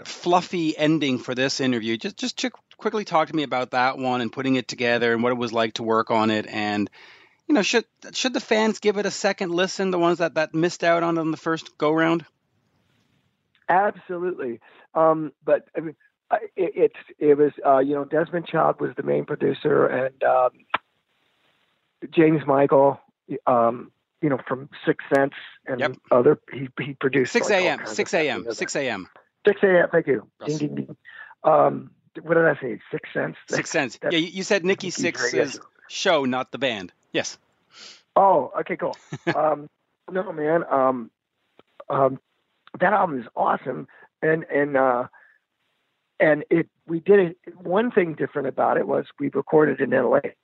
fluffy 0.06 0.78
ending 0.78 1.20
for 1.20 1.36
this 1.36 1.60
interview, 1.60 1.98
just 1.98 2.18
just 2.18 2.46
quickly 2.78 3.06
talk 3.06 3.28
to 3.28 3.36
me 3.36 3.44
about 3.44 3.72
that 3.72 3.98
one 3.98 4.22
and 4.22 4.32
putting 4.32 4.56
it 4.56 4.68
together 4.68 5.14
and 5.14 5.22
what 5.22 5.32
it 5.32 5.38
was 5.38 5.54
like 5.54 5.74
to 5.76 5.84
work 5.84 6.10
on 6.10 6.32
it 6.32 6.48
and 6.48 6.90
you 7.48 7.56
know 7.56 7.62
should 7.62 7.86
should 8.14 8.34
the 8.34 8.40
fans 8.40 8.80
give 8.80 8.98
it 8.98 9.06
a 9.06 9.12
second 9.12 9.52
listen 9.52 9.92
the 9.92 10.00
ones 10.00 10.20
that 10.20 10.36
that 10.36 10.54
missed 10.54 10.84
out 10.84 11.04
on 11.04 11.18
on 11.18 11.32
the 11.32 11.38
first 11.38 11.78
go 11.78 11.92
round 11.92 12.26
Absolutely. 13.72 14.60
Um, 14.94 15.32
but 15.46 15.68
I 15.76 15.80
mean, 15.80 15.96
it, 16.56 16.74
it's 16.76 16.96
it 17.20 17.38
was 17.38 17.54
uh, 17.66 17.80
you 17.80 17.96
know 17.96 18.04
Desmond 18.04 18.46
Child 18.48 18.82
was 18.82 18.92
the 18.98 19.04
main 19.04 19.26
producer 19.26 19.86
and 19.86 20.24
um, 20.24 20.50
James 22.14 22.42
Michael, 22.46 23.00
um, 23.48 23.92
you 24.22 24.30
know 24.30 24.40
from 24.46 24.70
Sixth 24.86 25.08
Sense 25.16 25.34
and 25.66 25.80
yep. 25.80 25.96
other 26.12 26.40
he 26.52 26.68
he 26.82 26.94
produced 26.94 27.32
six 27.32 27.50
a.m. 27.50 27.80
six 27.86 28.14
a.m. 28.14 28.46
six 28.52 28.76
a.m. 28.76 29.08
six 29.46 29.64
a.m. 29.64 29.88
Thank 29.92 30.08
you. 30.08 30.28
Ding, 30.46 30.58
ding, 30.58 30.76
ding. 30.76 30.98
Um, 31.46 31.92
what 32.22 32.34
did 32.34 32.46
I 32.46 32.56
say? 32.56 32.80
Sixx 32.94 33.14
Sense. 33.14 33.38
Sixx 33.50 33.68
Sense. 33.68 34.00
Yeah, 34.04 34.18
you 34.18 34.44
said 34.44 34.66
Nikki 34.66 34.92
Sixx's 34.92 35.62
show, 35.88 36.26
not 36.26 36.52
the 36.52 36.58
band. 36.58 36.92
Yes. 37.14 37.38
Oh, 38.16 38.52
okay, 38.60 38.78
cool. 38.78 38.96
um, 39.36 39.70
no, 40.12 40.32
man. 40.32 40.64
Um, 40.70 41.12
um, 41.90 42.20
that 42.80 42.94
album 42.94 43.20
is 43.20 43.28
awesome, 43.36 43.88
and 44.22 44.44
and 44.54 44.78
uh, 44.78 45.08
and 46.20 46.44
it 46.50 46.70
we 46.88 47.00
did 47.00 47.20
it. 47.20 47.38
One 47.58 47.92
thing 47.92 48.14
different 48.14 48.48
about 48.48 48.78
it 48.78 48.88
was 48.88 49.06
we 49.20 49.30
recorded 49.30 49.80
in 49.80 49.94
L.A. 49.94 50.36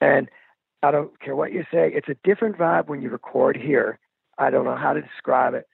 And 0.00 0.28
I 0.82 0.90
don't 0.90 1.18
care 1.20 1.34
what 1.34 1.52
you 1.52 1.64
say, 1.72 1.90
it's 1.92 2.08
a 2.08 2.16
different 2.24 2.56
vibe 2.56 2.86
when 2.86 3.02
you 3.02 3.10
record 3.10 3.56
here. 3.56 3.98
I 4.38 4.50
don't 4.50 4.64
know 4.64 4.76
how 4.76 4.92
to 4.92 5.02
describe 5.02 5.54
it. 5.54 5.66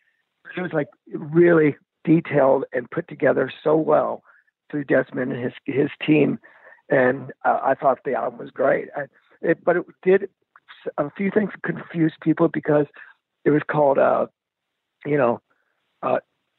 It 0.56 0.60
was 0.60 0.72
like 0.72 0.88
really 1.12 1.76
detailed 2.04 2.64
and 2.72 2.90
put 2.90 3.08
together 3.08 3.52
so 3.62 3.76
well 3.76 4.22
through 4.70 4.84
Desmond 4.84 5.32
and 5.32 5.42
his 5.42 5.52
his 5.66 5.90
team, 6.06 6.38
and 6.88 7.32
uh, 7.44 7.60
I 7.62 7.74
thought 7.74 7.98
the 8.04 8.14
album 8.14 8.38
was 8.38 8.50
great. 8.50 8.88
I, 8.96 9.02
it, 9.44 9.64
but 9.64 9.76
it 9.76 9.84
did 10.02 10.28
a 10.98 11.10
few 11.12 11.30
things 11.30 11.50
confused 11.64 12.16
people 12.22 12.48
because 12.48 12.86
it 13.44 13.50
was 13.50 13.62
called, 13.70 13.98
uh, 13.98 14.26
you 15.04 15.16
know, 15.18 15.40
uh, 16.02 16.18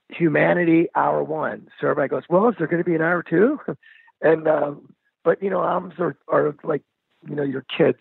Humanity 0.10 0.88
Hour 0.96 1.24
One. 1.24 1.68
So 1.80 1.88
everybody 1.88 2.10
goes, 2.10 2.24
"Well, 2.30 2.50
is 2.50 2.56
there 2.58 2.68
going 2.68 2.84
to 2.84 2.90
be 2.90 2.96
an 2.96 3.02
hour 3.02 3.24
two? 3.24 3.60
and 4.22 4.48
um, 4.48 4.94
but 5.24 5.42
you 5.42 5.50
know, 5.50 5.64
albums 5.64 5.96
are 6.00 6.18
are 6.28 6.56
like 6.64 6.84
you 7.28 7.36
know 7.36 7.44
your 7.44 7.66
kids, 7.76 8.00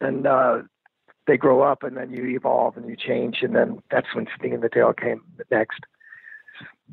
and 0.00 0.26
uh, 0.26 0.62
they 1.26 1.36
grow 1.36 1.62
up, 1.62 1.82
and 1.84 1.96
then 1.96 2.10
you 2.10 2.26
evolve 2.26 2.76
and 2.76 2.88
you 2.88 2.96
change, 2.96 3.38
and 3.42 3.54
then 3.54 3.80
that's 3.90 4.08
when 4.14 4.26
Sting 4.38 4.54
in 4.54 4.60
the 4.60 4.68
Tail 4.68 4.92
came 4.92 5.22
next. 5.50 5.80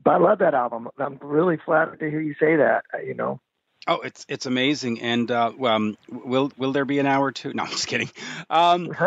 But 0.03 0.11
I 0.11 0.17
love 0.17 0.39
that 0.39 0.53
album. 0.53 0.89
I'm 0.99 1.19
really 1.21 1.57
flattered 1.63 1.99
to 1.99 2.09
hear 2.09 2.21
you 2.21 2.35
say 2.39 2.55
that. 2.57 2.83
uh, 2.93 2.99
You 2.99 3.15
know. 3.15 3.39
Oh, 3.85 3.99
it's 3.99 4.25
it's 4.29 4.45
amazing. 4.45 5.01
And 5.01 5.29
uh, 5.29 5.51
um, 5.63 5.97
will 6.09 6.51
will 6.57 6.71
there 6.71 6.85
be 6.85 6.99
an 6.99 7.05
hour 7.05 7.31
two? 7.31 7.53
No, 7.53 7.63
I'm 7.63 7.69
just 7.69 7.87
kidding. 7.87 8.09
Um, 8.49 8.85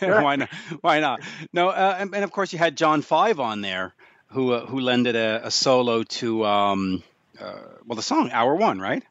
why 0.00 0.36
not? 0.36 0.48
Why 0.80 1.00
not? 1.00 1.20
No, 1.52 1.68
uh, 1.68 1.96
and, 1.98 2.14
and 2.14 2.24
of 2.24 2.32
course 2.32 2.52
you 2.52 2.58
had 2.58 2.76
John 2.76 3.02
Five 3.02 3.40
on 3.40 3.60
there, 3.60 3.94
who 4.28 4.52
uh, 4.52 4.66
who 4.66 4.80
lended 4.80 5.16
a, 5.16 5.46
a 5.46 5.50
solo 5.50 6.02
to 6.02 6.46
um, 6.46 7.02
uh, 7.40 7.58
well 7.86 7.96
the 7.96 8.02
song 8.02 8.30
Hour 8.32 8.54
One, 8.54 8.80
right? 8.80 9.02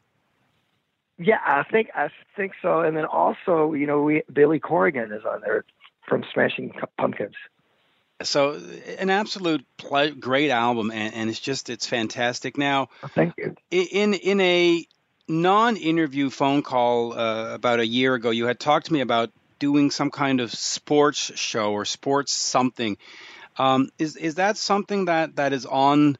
Yeah, 1.18 1.38
I 1.44 1.64
think 1.64 1.90
I 1.94 2.08
think 2.36 2.52
so. 2.60 2.80
And 2.80 2.96
then 2.96 3.04
also, 3.04 3.74
you 3.74 3.86
know, 3.86 4.02
we 4.02 4.22
Billy 4.32 4.58
Corgan 4.58 5.16
is 5.16 5.24
on 5.24 5.40
there 5.40 5.64
from 6.08 6.24
Smashing 6.32 6.72
Pumpkins. 6.96 7.34
So 8.22 8.60
an 8.98 9.10
absolute 9.10 9.64
great 10.18 10.50
album, 10.50 10.90
and, 10.90 11.14
and 11.14 11.30
it's 11.30 11.38
just 11.38 11.70
it's 11.70 11.86
fantastic. 11.86 12.58
Now, 12.58 12.88
Thank 13.14 13.34
you. 13.38 13.54
in 13.70 14.14
in 14.14 14.40
a 14.40 14.84
non-interview 15.28 16.30
phone 16.30 16.62
call 16.62 17.12
uh, 17.16 17.54
about 17.54 17.78
a 17.78 17.86
year 17.86 18.14
ago, 18.14 18.30
you 18.30 18.46
had 18.46 18.58
talked 18.58 18.86
to 18.86 18.92
me 18.92 19.02
about 19.02 19.30
doing 19.58 19.90
some 19.90 20.10
kind 20.10 20.40
of 20.40 20.52
sports 20.52 21.32
show 21.36 21.72
or 21.72 21.84
sports 21.84 22.32
something. 22.32 22.96
Um, 23.56 23.90
is 23.98 24.16
is 24.16 24.36
that 24.36 24.56
something 24.56 25.04
that 25.04 25.36
that 25.36 25.52
is 25.52 25.64
on 25.64 26.16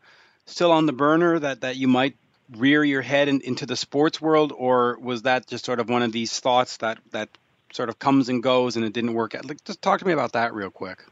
still 0.47 0.71
on 0.71 0.87
the 0.87 0.93
burner 0.93 1.39
that 1.39 1.63
that 1.63 1.77
you 1.77 1.89
might 1.89 2.17
rear 2.57 2.83
your 2.83 3.03
head 3.03 3.29
in, 3.29 3.41
into 3.41 3.67
the 3.67 3.77
sports 3.77 4.21
world, 4.21 4.53
or 4.57 4.99
was 5.01 5.23
that 5.23 5.47
just 5.47 5.65
sort 5.65 5.81
of 5.81 5.89
one 5.89 6.03
of 6.03 6.13
these 6.13 6.39
thoughts 6.39 6.77
that 6.79 6.99
that 7.11 7.29
sort 7.73 7.89
of 7.89 7.99
comes 7.99 8.29
and 8.29 8.43
goes 8.43 8.77
and 8.77 8.85
it 8.85 8.93
didn't 8.93 9.15
work 9.15 9.35
out? 9.35 9.47
Like, 9.47 9.63
just 9.65 9.83
talk 9.83 10.01
to 10.01 10.07
me 10.07 10.13
about 10.13 10.33
that 10.33 10.55
real 10.55 10.71
quick. 10.71 11.05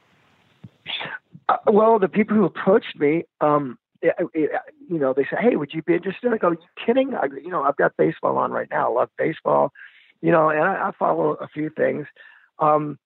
Uh, 1.49 1.57
well, 1.67 1.99
the 1.99 2.09
people 2.09 2.37
who 2.37 2.45
approached 2.45 2.99
me, 2.99 3.25
um, 3.41 3.79
it, 4.03 4.15
it, 4.35 4.51
you 4.89 4.99
know, 4.99 5.13
they 5.13 5.25
say, 5.25 5.37
"Hey, 5.41 5.57
would 5.57 5.73
you 5.73 5.83
be 5.83 5.95
interested?" 5.95 6.33
I 6.33 6.39
go, 6.39 6.51
"You 6.51 6.59
kidding? 6.85 7.15
I, 7.15 7.27
you 7.27 7.49
know, 7.49 7.63
I've 7.63 7.77
got 7.77 7.97
baseball 7.97 8.37
on 8.39 8.51
right 8.53 8.69
now. 8.71 8.91
I 8.91 8.95
love 9.01 9.11
baseball, 9.17 9.73
you 10.21 10.31
know, 10.31 10.51
and 10.51 10.61
I, 10.61 10.89
I 10.89 10.91
follow 10.99 11.33
a 11.35 11.49
few 11.49 11.71
things, 11.71 12.07
um, 12.59 12.99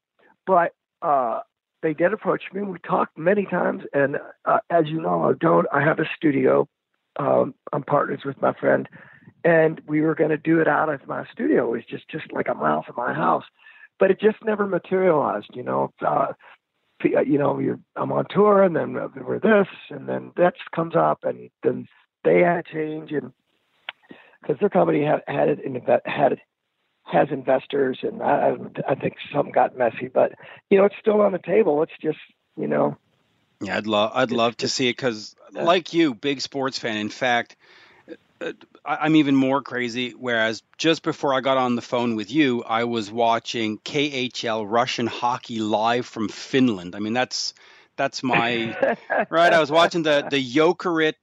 but 0.46 0.72
uh, 1.02 1.40
they 1.82 1.94
did 1.94 2.12
approach 2.12 2.44
me. 2.52 2.62
We 2.62 2.78
talked 2.78 3.16
many 3.16 3.44
times, 3.46 3.82
and 3.92 4.18
uh, 4.44 4.58
as 4.70 4.86
you 4.86 5.00
know, 5.00 5.24
I 5.24 5.32
don't. 5.38 5.66
I 5.72 5.82
have 5.82 5.98
a 5.98 6.08
studio. 6.16 6.68
Um, 7.18 7.54
I'm 7.72 7.82
partners 7.82 8.20
with 8.24 8.40
my 8.40 8.54
friend, 8.54 8.88
and 9.44 9.80
we 9.86 10.00
were 10.00 10.14
going 10.14 10.30
to 10.30 10.38
do 10.38 10.60
it 10.60 10.68
out 10.68 10.88
of 10.88 11.06
my 11.06 11.24
studio. 11.32 11.68
It 11.68 11.76
was 11.76 11.84
just 11.88 12.08
just 12.08 12.32
like 12.32 12.48
a 12.48 12.54
mile 12.54 12.82
from 12.82 12.96
my 12.96 13.12
house, 13.12 13.44
but 13.98 14.10
it 14.10 14.20
just 14.20 14.38
never 14.44 14.66
materialized. 14.66 15.50
You 15.52 15.62
know. 15.62 15.92
Uh, 16.04 16.32
you 17.04 17.38
know, 17.38 17.58
you're, 17.58 17.80
I'm 17.96 18.12
on 18.12 18.26
tour, 18.30 18.62
and 18.62 18.76
then 18.76 18.94
we're 18.94 19.38
this, 19.38 19.68
and 19.90 20.08
then 20.08 20.32
that 20.36 20.54
comes 20.74 20.94
up, 20.96 21.24
and 21.24 21.50
then 21.62 21.88
they 22.24 22.40
had 22.40 22.66
to 22.66 22.72
change, 22.72 23.12
and 23.12 23.32
because 24.40 24.58
their 24.60 24.68
company 24.68 25.04
had 25.04 25.22
had 25.26 25.48
it 25.48 25.60
in, 25.60 25.80
had 26.04 26.40
has 27.04 27.28
investors, 27.30 27.98
and 28.02 28.22
I, 28.22 28.56
I 28.88 28.94
think 28.94 29.16
something 29.32 29.52
got 29.52 29.76
messy, 29.76 30.08
but 30.12 30.32
you 30.70 30.78
know, 30.78 30.84
it's 30.84 30.94
still 31.00 31.20
on 31.20 31.32
the 31.32 31.38
table. 31.38 31.82
It's 31.82 31.92
just, 32.00 32.18
you 32.56 32.68
know, 32.68 32.96
Yeah, 33.60 33.76
I'd 33.76 33.86
love 33.86 34.12
I'd 34.14 34.30
love 34.32 34.56
to 34.58 34.68
see 34.68 34.88
it 34.88 34.96
because, 34.96 35.34
like 35.52 35.92
you, 35.92 36.14
big 36.14 36.40
sports 36.40 36.78
fan. 36.78 36.96
In 36.96 37.10
fact, 37.10 37.56
uh, 37.56 37.89
I'm 38.84 39.16
even 39.16 39.36
more 39.36 39.62
crazy. 39.62 40.10
Whereas 40.10 40.62
just 40.78 41.02
before 41.02 41.34
I 41.34 41.40
got 41.40 41.58
on 41.58 41.76
the 41.76 41.82
phone 41.82 42.16
with 42.16 42.30
you, 42.30 42.62
I 42.62 42.84
was 42.84 43.10
watching 43.10 43.78
KHL 43.78 44.64
Russian 44.68 45.06
hockey 45.06 45.58
live 45.58 46.06
from 46.06 46.28
Finland. 46.28 46.94
I 46.94 47.00
mean, 47.00 47.12
that's 47.12 47.54
that's 47.96 48.22
my 48.22 48.74
right. 49.30 49.52
I 49.52 49.60
was 49.60 49.70
watching 49.70 50.02
the 50.02 50.26
the 50.28 50.42
Jokerit, 50.42 51.14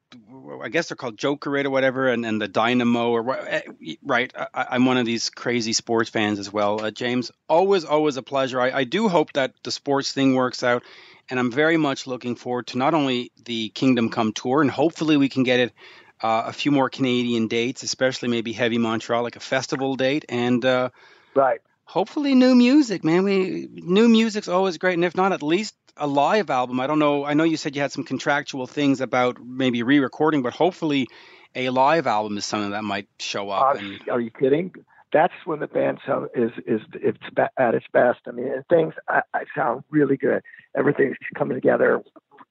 I 0.64 0.70
guess 0.70 0.90
they're 0.90 0.96
called 0.96 1.18
Jokerit 1.18 1.66
or 1.66 1.72
whatever, 1.72 2.08
and, 2.08 2.24
and 2.26 2.40
the 2.40 2.48
Dynamo 2.48 3.10
or 3.10 3.48
eh, 3.48 3.62
Right. 4.04 4.32
I, 4.36 4.68
I'm 4.72 4.86
one 4.86 4.98
of 4.98 5.06
these 5.06 5.32
crazy 5.32 5.74
sports 5.74 6.12
fans 6.12 6.38
as 6.38 6.54
well. 6.54 6.84
Uh, 6.84 6.92
James, 6.92 7.32
always 7.50 7.84
always 7.84 8.18
a 8.18 8.24
pleasure. 8.24 8.62
I, 8.62 8.72
I 8.72 8.84
do 8.84 9.08
hope 9.08 9.34
that 9.34 9.54
the 9.64 9.72
sports 9.72 10.12
thing 10.12 10.36
works 10.36 10.62
out, 10.62 10.84
and 11.30 11.40
I'm 11.40 11.52
very 11.52 11.78
much 11.78 12.06
looking 12.06 12.36
forward 12.36 12.68
to 12.68 12.78
not 12.78 12.94
only 12.94 13.32
the 13.44 13.70
Kingdom 13.70 14.10
Come 14.10 14.34
tour, 14.34 14.62
and 14.62 14.70
hopefully 14.70 15.18
we 15.18 15.30
can 15.30 15.42
get 15.44 15.60
it. 15.60 15.74
Uh, 16.22 16.46
a 16.48 16.54
few 16.54 16.72
more 16.72 16.90
Canadian 16.90 17.48
dates, 17.48 17.84
especially 17.84 18.28
maybe 18.28 18.52
Heavy 18.52 18.80
Montreal, 18.80 19.22
like 19.22 19.36
a 19.36 19.40
festival 19.40 19.96
date, 19.96 20.26
and 20.30 20.66
uh, 20.66 20.90
right. 21.36 21.62
hopefully 21.86 22.34
new 22.34 22.56
music, 22.56 23.04
man. 23.04 23.24
We 23.24 23.70
new 23.72 24.08
music's 24.08 24.48
always 24.48 24.80
great, 24.80 24.96
and 24.96 25.06
if 25.06 25.16
not, 25.16 25.32
at 25.32 25.44
least 25.44 25.76
a 25.96 26.08
live 26.08 26.50
album. 26.50 26.80
I 26.80 26.88
don't 26.88 27.00
know. 27.00 27.24
I 27.24 27.34
know 27.34 27.44
you 27.44 27.58
said 27.58 27.76
you 27.76 27.82
had 27.82 27.92
some 27.92 28.04
contractual 28.04 28.68
things 28.68 29.02
about 29.02 29.38
maybe 29.44 29.84
re-recording, 29.84 30.42
but 30.42 30.54
hopefully 30.54 31.08
a 31.56 31.70
live 31.70 32.08
album 32.08 32.38
is 32.38 32.46
something 32.46 32.72
that 32.72 32.84
might 32.84 33.08
show 33.20 33.50
up. 33.50 33.62
Are, 33.62 33.78
And 33.78 34.10
are 34.10 34.20
you 34.20 34.32
kidding? 34.32 34.74
That's 35.14 35.34
when 35.46 35.60
the 35.60 35.68
band 35.68 36.00
sound 36.06 36.30
is 36.36 36.52
is 36.66 36.82
it's 36.94 37.18
at 37.58 37.76
its 37.76 37.86
best. 37.94 38.20
I 38.28 38.32
mean, 38.32 38.64
things 38.70 38.94
I, 39.08 39.22
I 39.34 39.44
sound 39.56 39.84
really 39.90 40.18
good. 40.18 40.42
Everything's 40.76 41.16
coming 41.36 41.56
together, 41.56 42.04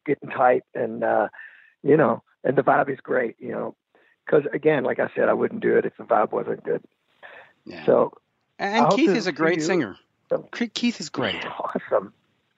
getting 0.07 0.31
tight, 0.31 0.63
and 0.75 1.05
uh, 1.05 1.29
you 1.83 1.97
know, 1.97 2.23
and 2.47 2.57
the 2.57 2.63
vibe 2.63 2.89
is 2.91 2.99
great. 3.01 3.37
You 3.39 3.51
know, 3.51 3.77
because 4.25 4.45
again, 4.55 4.85
like 4.85 4.99
I 4.99 5.11
said, 5.15 5.29
I 5.29 5.35
wouldn't 5.35 5.61
do 5.61 5.77
it 5.77 5.85
if 5.85 5.95
the 5.99 6.05
vibe 6.05 6.33
wasn't 6.33 6.65
good. 6.65 6.83
yeah. 7.67 7.85
So 7.85 8.15
and 8.59 8.91
Keith 8.93 9.11
is 9.11 9.27
a 9.27 9.33
great 9.33 9.63
singer. 9.63 9.99
Keith 10.73 10.99
is 11.01 11.11
great. 11.11 11.45
awesome 11.61 12.15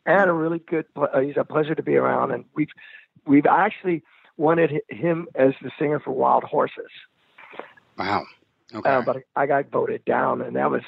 and 0.07 0.31
a 0.31 0.33
really 0.33 0.59
good 0.59 0.87
uh, 0.97 1.21
he's 1.21 1.37
a 1.37 1.45
pleasure 1.45 1.75
to 1.75 1.83
be 1.83 1.97
around 1.97 2.31
and 2.33 2.45
we've 2.55 2.71
we've 3.27 3.47
actually 3.47 4.03
wanted 4.39 4.81
him 4.89 5.29
as 5.35 5.53
the 5.63 5.71
singer 5.79 6.01
for 6.01 6.13
wild 6.13 6.43
horses 6.45 6.91
Wow. 7.99 8.25
Okay. 8.75 8.89
uh, 8.89 9.03
but 9.03 9.19
i 9.37 9.45
got 9.47 9.69
voted 9.71 10.05
down 10.07 10.41
and 10.41 10.57
that 10.57 10.71
was 10.71 10.83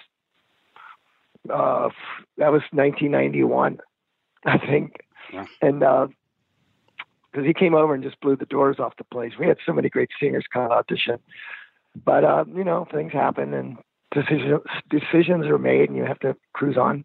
uh 1.50 1.90
that 2.38 2.50
was 2.52 2.62
1991 2.72 3.78
i 4.46 4.58
think 4.58 5.00
Yeah. 5.32 5.46
and 5.60 5.82
uh 5.82 6.08
because 7.30 7.46
he 7.46 7.54
came 7.54 7.74
over 7.74 7.94
and 7.94 8.02
just 8.02 8.20
blew 8.20 8.36
the 8.36 8.46
doors 8.46 8.78
off 8.78 8.96
the 8.96 9.04
place 9.04 9.32
we 9.38 9.46
had 9.46 9.58
so 9.64 9.72
many 9.72 9.88
great 9.88 10.10
singers 10.20 10.44
come 10.52 10.70
audition 10.70 11.18
but 12.04 12.24
uh 12.24 12.44
you 12.54 12.64
know 12.64 12.86
things 12.92 13.12
happen 13.12 13.54
and 13.54 13.78
decisions 14.12 14.60
decisions 14.88 15.46
are 15.46 15.58
made 15.58 15.88
and 15.88 15.96
you 15.96 16.04
have 16.04 16.18
to 16.18 16.36
cruise 16.52 16.76
on 16.76 17.04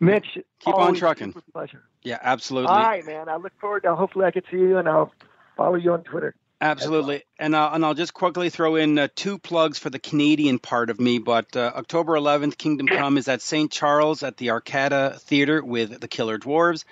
mitch 0.00 0.38
Keep 0.60 0.74
on 0.74 0.94
trucking. 0.94 1.34
pleasure 1.52 1.84
yeah, 2.04 2.18
absolutely. 2.20 2.70
all 2.70 2.82
right, 2.82 3.06
man. 3.06 3.28
I 3.28 3.36
look 3.36 3.52
forward 3.60 3.84
to. 3.84 3.94
Hopefully, 3.94 4.24
I 4.24 4.30
can 4.32 4.42
see 4.50 4.58
you, 4.58 4.78
and 4.78 4.88
I'll 4.88 5.12
follow 5.56 5.76
you 5.76 5.92
on 5.92 6.02
Twitter. 6.02 6.34
Absolutely, 6.60 7.22
and 7.38 7.54
uh, 7.54 7.70
and 7.72 7.84
I'll 7.84 7.94
just 7.94 8.14
quickly 8.14 8.50
throw 8.50 8.76
in 8.76 8.98
uh, 8.98 9.08
two 9.14 9.38
plugs 9.38 9.78
for 9.78 9.90
the 9.90 9.98
Canadian 9.98 10.58
part 10.58 10.90
of 10.90 11.00
me. 11.00 11.18
But 11.18 11.56
uh, 11.56 11.72
October 11.74 12.14
11th, 12.14 12.56
Kingdom 12.56 12.86
Come 12.88 13.18
is 13.18 13.28
at 13.28 13.42
St. 13.42 13.70
Charles 13.70 14.22
at 14.22 14.36
the 14.36 14.48
Arcada 14.48 15.20
Theater 15.20 15.64
with 15.64 16.00
the 16.00 16.08
Killer 16.08 16.38
Dwarves, 16.38 16.84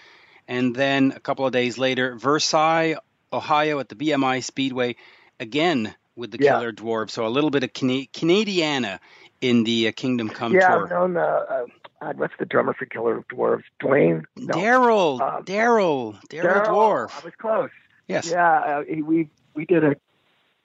and 0.51 0.75
then 0.75 1.13
a 1.17 1.21
couple 1.21 1.47
of 1.47 1.53
days 1.53 1.79
later, 1.79 2.17
Versailles, 2.17 2.97
Ohio, 3.33 3.79
at 3.79 3.89
the 3.89 3.95
BMI 3.95 4.43
Speedway, 4.43 4.97
again 5.39 5.95
with 6.17 6.33
the 6.33 6.39
Yeah. 6.41 6.59
Killer 6.59 6.73
Dwarves. 6.73 7.11
So 7.11 7.27
a 7.27 7.29
little 7.29 7.51
bit 7.51 7.63
of 7.65 7.73
Cana- 7.73 8.07
Canadiana 8.13 8.99
in 9.41 9.65
the 9.65 9.89
uh, 9.89 9.93
Kingdom 9.93 10.29
Come 10.29 10.53
yeah, 10.55 10.69
tour. 10.69 10.77
Yeah, 10.79 10.83
I've 10.85 10.91
known. 10.91 11.17
Uh, 11.17 11.67
uh, 12.03 12.13
what's 12.17 12.35
the 12.39 12.47
drummer 12.47 12.75
for 12.75 12.85
Killer 12.87 13.25
Dwarves? 13.33 13.63
Dwayne. 13.81 14.25
No. 14.37 14.55
Daryl, 14.55 15.21
Um, 15.21 15.45
Daryl, 15.45 16.21
Daryl. 16.29 16.67
Dwarf. 16.67 17.23
I 17.23 17.25
was 17.25 17.35
close. 17.39 17.71
Yes. 18.09 18.29
Yeah, 18.31 18.53
uh, 18.59 18.83
he, 18.89 19.03
we 19.03 19.31
we 19.55 19.65
did 19.65 19.85
a. 19.85 19.95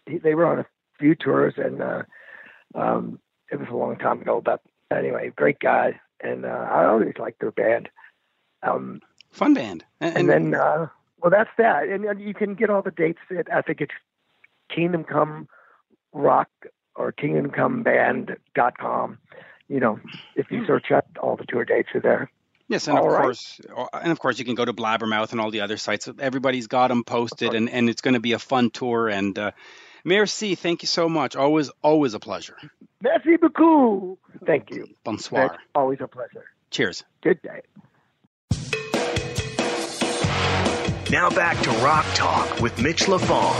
He, 0.07 0.17
they 0.17 0.33
were 0.33 0.45
on 0.45 0.59
a 0.59 0.65
few 0.99 1.13
tours, 1.15 1.53
and 1.57 1.81
uh, 1.81 2.03
um, 2.73 3.19
it 3.51 3.59
was 3.59 3.67
a 3.69 3.75
long 3.75 3.97
time 3.97 4.21
ago. 4.21 4.41
But 4.43 4.61
anyway, 4.91 5.31
great 5.35 5.59
guy, 5.59 5.99
and 6.21 6.43
uh, 6.45 6.49
I 6.49 6.85
always 6.85 7.13
liked 7.19 7.39
their 7.39 7.51
band. 7.51 7.89
Um, 8.63 9.01
Fun 9.35 9.53
band. 9.53 9.83
and, 9.99 10.17
and 10.17 10.29
then, 10.29 10.55
uh, 10.55 10.87
well, 11.21 11.29
that's 11.29 11.49
that. 11.57 11.89
And, 11.89 12.05
and 12.05 12.21
you 12.21 12.33
can 12.33 12.55
get 12.55 12.69
all 12.69 12.81
the 12.81 12.91
dates. 12.91 13.19
At, 13.37 13.51
I 13.53 13.61
think 13.61 13.81
it's 13.81 13.93
Kingdom 14.73 15.03
Come 15.03 15.49
Rock 16.13 16.49
or 16.95 17.11
Kingdom 17.11 17.51
Come 17.51 17.83
Band.com. 17.83 19.17
You 19.67 19.79
know, 19.81 19.99
if 20.35 20.51
you 20.51 20.65
search 20.65 20.91
up, 20.91 21.05
all 21.21 21.35
the 21.35 21.45
tour 21.45 21.65
dates 21.65 21.89
are 21.95 21.99
there. 21.99 22.31
Yes, 22.69 22.87
and 22.87 22.97
of 22.97 23.03
All 23.03 23.11
right. 23.11 23.23
course, 23.23 23.59
and 23.93 24.11
of 24.11 24.19
course, 24.19 24.39
you 24.39 24.45
can 24.45 24.55
go 24.55 24.63
to 24.63 24.73
Blabbermouth 24.73 25.33
and 25.33 25.41
all 25.41 25.51
the 25.51 25.61
other 25.61 25.77
sites. 25.77 26.09
Everybody's 26.19 26.67
got 26.67 26.87
them 26.87 27.03
posted, 27.03 27.53
and, 27.53 27.69
and 27.69 27.89
it's 27.89 28.01
going 28.01 28.13
to 28.13 28.19
be 28.19 28.31
a 28.31 28.39
fun 28.39 28.71
tour. 28.71 29.09
And 29.09 29.37
uh, 29.37 29.51
merci, 30.03 30.55
thank 30.55 30.81
you 30.81 30.87
so 30.87 31.09
much. 31.09 31.35
Always, 31.35 31.69
always 31.83 32.13
a 32.13 32.19
pleasure. 32.19 32.57
Merci 33.01 33.37
beaucoup. 33.37 34.17
Thank 34.45 34.71
you. 34.71 34.87
Bonsoir. 35.03 35.45
It's 35.45 35.63
always 35.75 35.99
a 36.01 36.07
pleasure. 36.07 36.45
Cheers. 36.71 37.03
Good 37.21 37.41
day. 37.41 37.61
Now 41.11 41.29
back 41.29 41.61
to 41.61 41.69
Rock 41.69 42.03
Talk 42.15 42.59
with 42.61 42.79
Mitch 42.81 43.03
Lafon. 43.03 43.53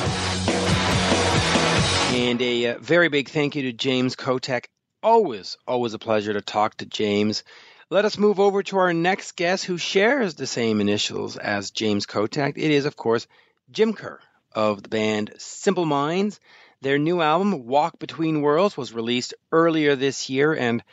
And 2.11 2.41
a 2.41 2.71
uh, 2.71 2.79
very 2.79 3.07
big 3.09 3.29
thank 3.29 3.55
you 3.55 3.61
to 3.63 3.71
James 3.71 4.15
Kottak. 4.15 4.65
Always, 5.03 5.55
always 5.67 5.93
a 5.93 5.99
pleasure 5.99 6.33
to 6.33 6.41
talk 6.41 6.75
to 6.77 6.87
James. 6.87 7.43
Let 7.91 8.03
us 8.03 8.17
move 8.17 8.39
over 8.39 8.63
to 8.63 8.77
our 8.79 8.93
next 8.93 9.35
guest 9.35 9.63
who 9.63 9.77
shares 9.77 10.33
the 10.33 10.47
same 10.47 10.81
initials 10.81 11.37
as 11.37 11.69
James 11.69 12.07
Kottak. 12.07 12.53
It 12.57 12.71
is, 12.71 12.85
of 12.85 12.95
course, 12.95 13.27
Jim 13.69 13.93
Kerr 13.93 14.19
of 14.51 14.81
the 14.81 14.89
band 14.89 15.33
Simple 15.37 15.85
Minds. 15.85 16.39
Their 16.81 16.97
new 16.97 17.21
album, 17.21 17.67
Walk 17.67 17.99
Between 17.99 18.41
Worlds, 18.41 18.75
was 18.75 18.91
released 18.91 19.35
earlier 19.51 19.95
this 19.95 20.31
year. 20.31 20.55
And 20.55 20.83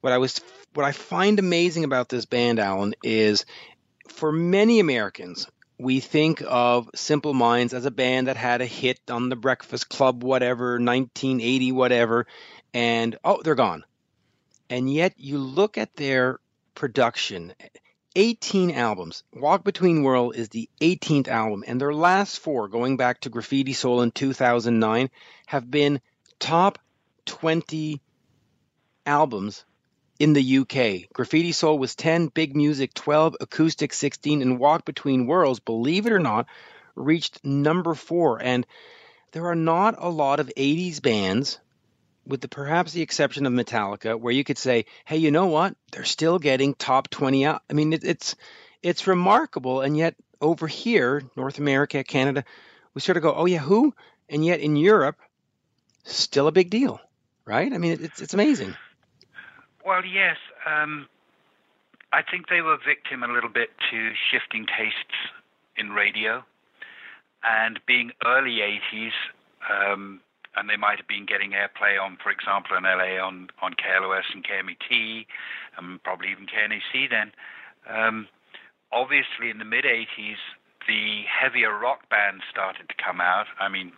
what 0.00 0.12
I 0.12 0.18
was 0.18 0.40
what 0.74 0.84
I 0.84 0.90
find 0.90 1.38
amazing 1.38 1.84
about 1.84 2.08
this 2.08 2.24
band, 2.24 2.58
Alan, 2.58 2.94
is 3.04 3.46
for 4.08 4.32
many 4.32 4.80
Americans, 4.80 5.46
we 5.78 6.00
think 6.00 6.42
of 6.46 6.88
Simple 6.94 7.34
Minds 7.34 7.74
as 7.74 7.84
a 7.84 7.90
band 7.90 8.28
that 8.28 8.36
had 8.36 8.60
a 8.60 8.66
hit 8.66 9.00
on 9.10 9.28
the 9.28 9.36
Breakfast 9.36 9.88
Club, 9.88 10.22
whatever, 10.22 10.72
1980, 10.72 11.72
whatever, 11.72 12.26
and 12.72 13.16
oh, 13.24 13.42
they're 13.42 13.54
gone. 13.54 13.84
And 14.70 14.92
yet 14.92 15.14
you 15.16 15.38
look 15.38 15.76
at 15.76 15.94
their 15.96 16.38
production 16.74 17.54
18 18.16 18.70
albums. 18.70 19.24
Walk 19.32 19.64
Between 19.64 20.04
World 20.04 20.36
is 20.36 20.48
the 20.48 20.68
18th 20.80 21.28
album, 21.28 21.64
and 21.66 21.80
their 21.80 21.92
last 21.92 22.38
four, 22.38 22.68
going 22.68 22.96
back 22.96 23.20
to 23.20 23.28
Graffiti 23.28 23.72
Soul 23.72 24.02
in 24.02 24.12
2009, 24.12 25.10
have 25.46 25.70
been 25.70 26.00
top 26.38 26.78
20 27.26 28.00
albums 29.04 29.64
in 30.18 30.32
the 30.32 30.58
UK. 30.58 31.12
Graffiti 31.12 31.52
Soul 31.52 31.78
was 31.78 31.94
10, 31.94 32.28
Big 32.28 32.54
Music 32.54 32.94
12, 32.94 33.36
Acoustic 33.40 33.92
16, 33.92 34.42
and 34.42 34.58
Walk 34.58 34.84
Between 34.84 35.26
Worlds, 35.26 35.60
believe 35.60 36.06
it 36.06 36.12
or 36.12 36.18
not, 36.18 36.46
reached 36.94 37.44
number 37.44 37.94
four. 37.94 38.40
And 38.40 38.66
there 39.32 39.46
are 39.46 39.56
not 39.56 39.96
a 39.98 40.08
lot 40.08 40.40
of 40.40 40.52
80s 40.56 41.02
bands, 41.02 41.58
with 42.26 42.40
the, 42.40 42.48
perhaps 42.48 42.92
the 42.92 43.02
exception 43.02 43.46
of 43.46 43.52
Metallica, 43.52 44.18
where 44.18 44.32
you 44.32 44.44
could 44.44 44.58
say, 44.58 44.86
hey, 45.04 45.16
you 45.16 45.30
know 45.30 45.46
what? 45.46 45.74
They're 45.92 46.04
still 46.04 46.38
getting 46.38 46.74
top 46.74 47.10
20 47.10 47.44
out. 47.44 47.62
I 47.68 47.72
mean, 47.72 47.92
it, 47.92 48.04
it's, 48.04 48.36
it's 48.82 49.06
remarkable. 49.06 49.80
And 49.80 49.96
yet 49.96 50.14
over 50.40 50.66
here, 50.66 51.22
North 51.36 51.58
America, 51.58 52.04
Canada, 52.04 52.44
we 52.94 53.00
sort 53.00 53.16
of 53.16 53.22
go, 53.22 53.34
oh, 53.34 53.46
yeah, 53.46 53.58
who? 53.58 53.94
And 54.28 54.44
yet 54.44 54.60
in 54.60 54.76
Europe, 54.76 55.16
still 56.04 56.46
a 56.46 56.52
big 56.52 56.70
deal, 56.70 57.00
right? 57.44 57.72
I 57.72 57.78
mean, 57.78 57.98
it's, 58.00 58.22
it's 58.22 58.34
amazing. 58.34 58.74
Well, 59.84 60.04
yes. 60.04 60.36
Um, 60.64 61.08
I 62.12 62.22
think 62.22 62.48
they 62.48 62.62
were 62.62 62.78
victim 62.80 63.22
a 63.22 63.28
little 63.28 63.50
bit 63.50 63.70
to 63.90 64.10
shifting 64.30 64.66
tastes 64.66 65.18
in 65.76 65.90
radio 65.90 66.44
and 67.44 67.78
being 67.86 68.12
early 68.24 68.60
80s. 68.64 69.12
Um, 69.68 70.20
and 70.56 70.70
they 70.70 70.76
might 70.76 70.98
have 70.98 71.08
been 71.08 71.26
getting 71.26 71.50
airplay 71.50 72.00
on, 72.00 72.16
for 72.22 72.30
example, 72.30 72.76
in 72.76 72.84
LA 72.84 73.18
on, 73.20 73.48
on 73.60 73.74
KLOS 73.74 74.30
and 74.32 74.44
KMET, 74.46 75.26
and 75.76 76.02
probably 76.02 76.30
even 76.30 76.46
KNAC 76.46 77.10
then. 77.10 77.32
Um, 77.90 78.28
obviously, 78.92 79.50
in 79.50 79.58
the 79.58 79.64
mid 79.64 79.84
80s, 79.84 80.38
the 80.86 81.22
heavier 81.26 81.76
rock 81.76 82.08
bands 82.08 82.44
started 82.50 82.88
to 82.88 82.94
come 83.02 83.20
out. 83.20 83.46
I 83.58 83.68
mean, 83.68 83.92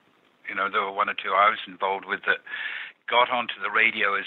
you 0.48 0.54
know, 0.54 0.70
there 0.70 0.80
were 0.80 0.92
one 0.92 1.10
or 1.10 1.14
two 1.14 1.30
I 1.30 1.50
was 1.50 1.60
involved 1.66 2.06
with 2.06 2.20
that 2.26 2.40
got 3.10 3.30
onto 3.30 3.60
the 3.62 3.70
radio 3.70 4.14
as 4.16 4.24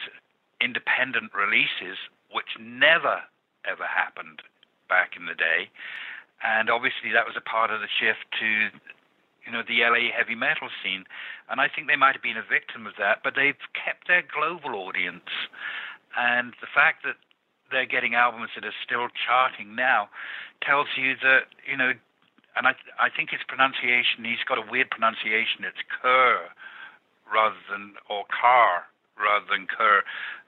independent 0.61 1.31
releases, 1.33 1.97
which 2.31 2.59
never 2.59 3.23
ever 3.67 3.83
happened 3.83 4.41
back 4.87 5.15
in 5.17 5.25
the 5.25 5.35
day. 5.35 5.69
And 6.41 6.69
obviously, 6.69 7.11
that 7.11 7.27
was 7.27 7.35
a 7.35 7.43
part 7.43 7.71
of 7.71 7.81
the 7.81 7.91
shift 7.91 8.23
to, 8.39 8.71
you 9.43 9.51
know, 9.51 9.63
the 9.67 9.83
LA 9.83 10.07
heavy 10.15 10.35
metal 10.35 10.71
scene. 10.81 11.03
And 11.51 11.59
I 11.59 11.67
think 11.67 11.87
they 11.87 11.99
might 11.99 12.15
have 12.15 12.23
been 12.23 12.39
a 12.39 12.45
victim 12.45 12.87
of 12.87 12.95
that, 12.97 13.19
but 13.23 13.35
they've 13.35 13.59
kept 13.75 14.07
their 14.07 14.23
global 14.23 14.79
audience. 14.79 15.27
And 16.15 16.55
the 16.63 16.71
fact 16.71 17.03
that 17.03 17.19
they're 17.71 17.89
getting 17.89 18.15
albums 18.15 18.55
that 18.55 18.65
are 18.65 18.75
still 18.83 19.11
charting 19.13 19.75
now 19.75 20.09
tells 20.63 20.87
you 20.95 21.15
that, 21.21 21.51
you 21.69 21.77
know, 21.77 21.91
and 22.55 22.67
I, 22.67 22.73
I 22.99 23.09
think 23.11 23.29
his 23.29 23.43
pronunciation, 23.47 24.25
he's 24.25 24.43
got 24.47 24.57
a 24.57 24.65
weird 24.65 24.89
pronunciation. 24.89 25.67
It's 25.67 25.83
Kerr 26.01 26.49
rather 27.31 27.59
than, 27.69 27.93
or 28.09 28.25
Carr 28.31 28.89
rather 29.19 29.45
than 29.51 29.67
Kerr. 29.67 30.03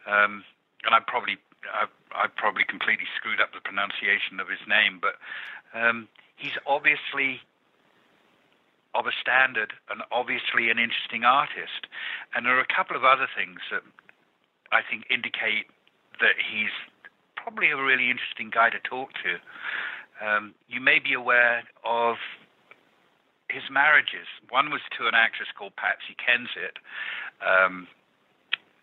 Um, 0.08 0.44
and 0.86 0.96
I 0.96 1.00
probably, 1.06 1.38
I, 1.70 1.86
I 2.16 2.28
probably 2.28 2.64
completely 2.64 3.06
screwed 3.16 3.40
up 3.40 3.54
the 3.54 3.62
pronunciation 3.62 4.40
of 4.40 4.50
his 4.50 4.64
name, 4.68 5.00
but 5.00 5.20
um, 5.78 6.08
he's 6.36 6.58
obviously 6.66 7.42
of 8.94 9.06
a 9.08 9.16
standard 9.16 9.72
and 9.90 10.02
obviously 10.12 10.70
an 10.70 10.80
interesting 10.80 11.24
artist. 11.24 11.88
And 12.36 12.46
there 12.46 12.58
are 12.58 12.66
a 12.66 12.74
couple 12.76 12.96
of 12.96 13.04
other 13.04 13.28
things 13.32 13.60
that 13.72 13.84
I 14.72 14.82
think 14.84 15.06
indicate 15.10 15.68
that 16.20 16.36
he's 16.40 16.74
probably 17.36 17.72
a 17.72 17.78
really 17.78 18.10
interesting 18.10 18.50
guy 18.52 18.70
to 18.70 18.80
talk 18.80 19.10
to. 19.24 19.40
Um, 20.22 20.54
you 20.68 20.80
may 20.82 21.00
be 21.00 21.14
aware 21.14 21.64
of 21.84 22.18
his 23.50 23.64
marriages. 23.72 24.28
One 24.50 24.70
was 24.70 24.82
to 24.98 25.08
an 25.08 25.16
actress 25.16 25.50
called 25.58 25.76
Patsy 25.76 26.16
Kensit, 26.16 26.80
um, 27.42 27.88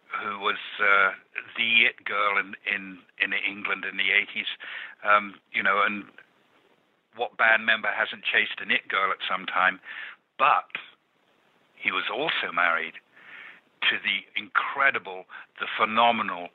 who 0.09 0.39
was 0.41 0.57
uh, 0.81 1.11
the 1.57 1.85
it 1.85 2.05
girl 2.05 2.39
in, 2.39 2.55
in, 2.73 2.99
in 3.23 3.33
England 3.33 3.85
in 3.85 3.97
the 3.97 4.09
80s. 4.11 4.49
Um, 5.05 5.35
you 5.53 5.63
know, 5.63 5.83
and 5.85 6.05
what 7.17 7.37
band 7.37 7.67
member 7.67 7.89
hasn't 7.89 8.23
chased 8.25 8.61
an 8.61 8.71
it 8.71 8.89
girl 8.89 9.11
at 9.11 9.19
some 9.29 9.47
time? 9.47 9.81
But 10.39 10.71
he 11.75 11.91
was 11.93 12.05
also 12.13 12.53
married 12.55 12.95
to 13.83 13.97
the 14.03 14.41
incredible, 14.41 15.25
the 15.61 15.67
phenomenal, 15.79 16.49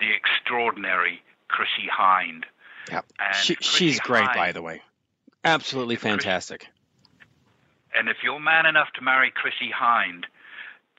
the 0.00 0.10
extraordinary 0.14 1.22
Chrissie 1.48 1.88
Hynde. 1.90 2.44
Yep. 2.90 3.04
And 3.18 3.36
She, 3.36 3.56
she's 3.60 4.00
great, 4.00 4.24
Hynde- 4.24 4.34
by 4.34 4.52
the 4.52 4.62
way. 4.62 4.82
Absolutely 5.44 5.96
Chrissie- 5.96 6.10
fantastic. 6.10 6.66
And 7.96 8.08
if 8.08 8.16
you're 8.24 8.40
man 8.40 8.66
enough 8.66 8.88
to 8.94 9.02
marry 9.02 9.30
Chrissie 9.30 9.70
Hynde, 9.72 10.24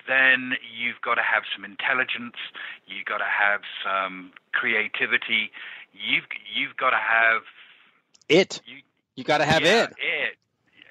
then 0.07 0.53
you've 0.77 1.01
got 1.01 1.15
to 1.15 1.21
have 1.21 1.43
some 1.55 1.65
intelligence. 1.65 2.35
You've 2.87 3.05
got 3.05 3.19
to 3.19 3.25
have 3.25 3.61
some 3.83 4.31
creativity. 4.53 5.51
You've 5.93 6.25
you've 6.53 6.75
got 6.77 6.91
to 6.91 6.97
have 6.97 7.41
It. 8.29 8.61
you. 8.65 8.77
You 9.15 9.23
got 9.23 9.37
to 9.39 9.45
have 9.45 9.63
yeah, 9.63 9.83
it. 9.83 9.89
It. 9.97 10.37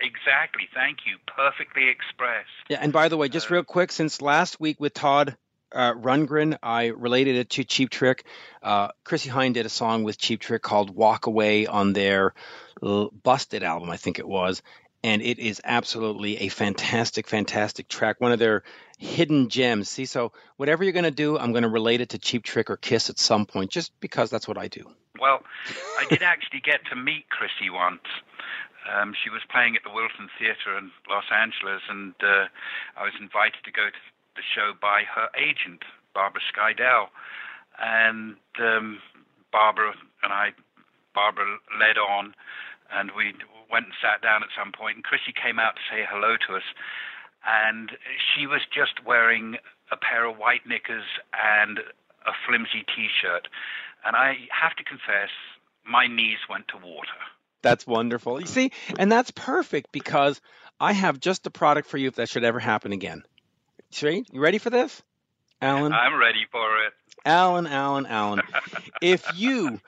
Exactly. 0.00 0.68
Thank 0.74 0.98
you. 1.06 1.16
Perfectly 1.26 1.88
expressed. 1.88 2.48
Yeah, 2.68 2.78
and 2.80 2.92
by 2.92 3.08
the 3.08 3.16
way, 3.16 3.28
just 3.28 3.50
Uh, 3.50 3.54
real 3.54 3.64
quick, 3.64 3.92
since 3.92 4.20
last 4.20 4.58
week 4.60 4.80
with 4.80 4.94
Todd 4.94 5.36
uh, 5.72 5.92
Rundgren, 5.94 6.56
I 6.62 6.86
related 6.86 7.36
it 7.36 7.50
to 7.50 7.64
Cheap 7.64 7.90
Trick. 7.90 8.24
Uh, 8.62 8.88
Chrissie 9.04 9.30
Hynde 9.30 9.54
did 9.54 9.66
a 9.66 9.70
song 9.70 10.04
with 10.04 10.18
Cheap 10.18 10.40
Trick 10.40 10.62
called 10.62 10.90
"Walk 10.90 11.26
Away" 11.26 11.66
on 11.66 11.92
their 11.92 12.34
Busted 13.22 13.62
album, 13.62 13.88
I 13.88 13.96
think 13.96 14.18
it 14.18 14.28
was, 14.28 14.62
and 15.04 15.20
it 15.20 15.38
is 15.38 15.60
absolutely 15.62 16.38
a 16.38 16.48
fantastic, 16.48 17.28
fantastic 17.28 17.88
track. 17.88 18.22
One 18.22 18.32
of 18.32 18.38
their 18.38 18.62
hidden 18.96 19.50
gems. 19.50 19.90
See, 19.90 20.06
so 20.06 20.32
whatever 20.56 20.82
you're 20.82 20.94
going 20.94 21.04
to 21.04 21.10
do, 21.10 21.38
I'm 21.38 21.52
going 21.52 21.62
to 21.62 21.68
relate 21.68 22.00
it 22.00 22.08
to 22.10 22.18
Cheap 22.18 22.42
Trick 22.42 22.70
or 22.70 22.78
Kiss 22.78 23.10
at 23.10 23.18
some 23.18 23.44
point, 23.44 23.70
just 23.70 23.92
because 24.00 24.30
that's 24.30 24.48
what 24.48 24.56
I 24.56 24.68
do. 24.68 24.90
Well, 25.20 25.42
I 26.00 26.06
did 26.08 26.22
actually 26.22 26.60
get 26.60 26.80
to 26.88 26.96
meet 26.96 27.28
Chrissie 27.28 27.68
once. 27.68 28.00
Um, 28.90 29.12
she 29.22 29.28
was 29.28 29.42
playing 29.52 29.76
at 29.76 29.82
the 29.84 29.90
Wiltern 29.90 30.28
Theatre 30.38 30.78
in 30.78 30.90
Los 31.08 31.24
Angeles, 31.30 31.82
and 31.90 32.14
uh, 32.22 32.48
I 32.96 33.04
was 33.04 33.12
invited 33.20 33.60
to 33.64 33.72
go 33.72 33.84
to 33.84 34.00
the 34.36 34.42
show 34.56 34.72
by 34.80 35.02
her 35.14 35.28
agent, 35.36 35.82
Barbara 36.14 36.40
Skydel. 36.48 37.08
And 37.78 38.36
um, 38.58 39.00
Barbara 39.52 39.92
and 40.22 40.32
I, 40.32 40.52
Barbara 41.14 41.58
led 41.78 41.98
on, 41.98 42.34
and 42.90 43.10
we 43.14 43.34
went 43.74 43.90
and 43.90 43.98
sat 43.98 44.22
down 44.22 44.46
at 44.46 44.54
some 44.54 44.70
point, 44.70 44.94
and 44.94 45.02
Chrissie 45.02 45.34
came 45.34 45.58
out 45.58 45.74
to 45.74 45.82
say 45.90 46.06
hello 46.06 46.38
to 46.46 46.54
us. 46.54 46.66
and 47.66 47.90
she 48.30 48.46
was 48.46 48.62
just 48.72 49.04
wearing 49.04 49.56
a 49.90 49.96
pair 49.98 50.24
of 50.24 50.38
white 50.38 50.64
knickers 50.66 51.04
and 51.34 51.78
a 52.24 52.32
flimsy 52.46 52.86
T-shirt, 52.94 53.48
and 54.06 54.16
I 54.16 54.48
have 54.50 54.74
to 54.76 54.84
confess, 54.84 55.28
my 55.84 56.06
knees 56.06 56.38
went 56.48 56.68
to 56.68 56.76
water. 56.78 57.20
That's 57.62 57.86
wonderful. 57.86 58.40
You 58.40 58.46
see, 58.46 58.72
and 58.98 59.10
that's 59.12 59.30
perfect 59.30 59.92
because 59.92 60.40
I 60.80 60.92
have 60.92 61.20
just 61.20 61.44
the 61.44 61.50
product 61.50 61.88
for 61.88 61.98
you 61.98 62.08
if 62.08 62.14
that 62.16 62.28
should 62.30 62.44
ever 62.44 62.60
happen 62.60 62.92
again. 62.92 63.24
See, 63.90 64.24
you 64.32 64.40
ready 64.40 64.58
for 64.58 64.70
this, 64.70 65.02
Alan? 65.60 65.92
I'm 65.92 66.18
ready 66.18 66.46
for 66.50 66.68
it. 66.86 66.92
Alan, 67.26 67.66
Alan, 67.66 68.06
Alan. 68.06 68.40
if 69.02 69.26
you 69.36 69.80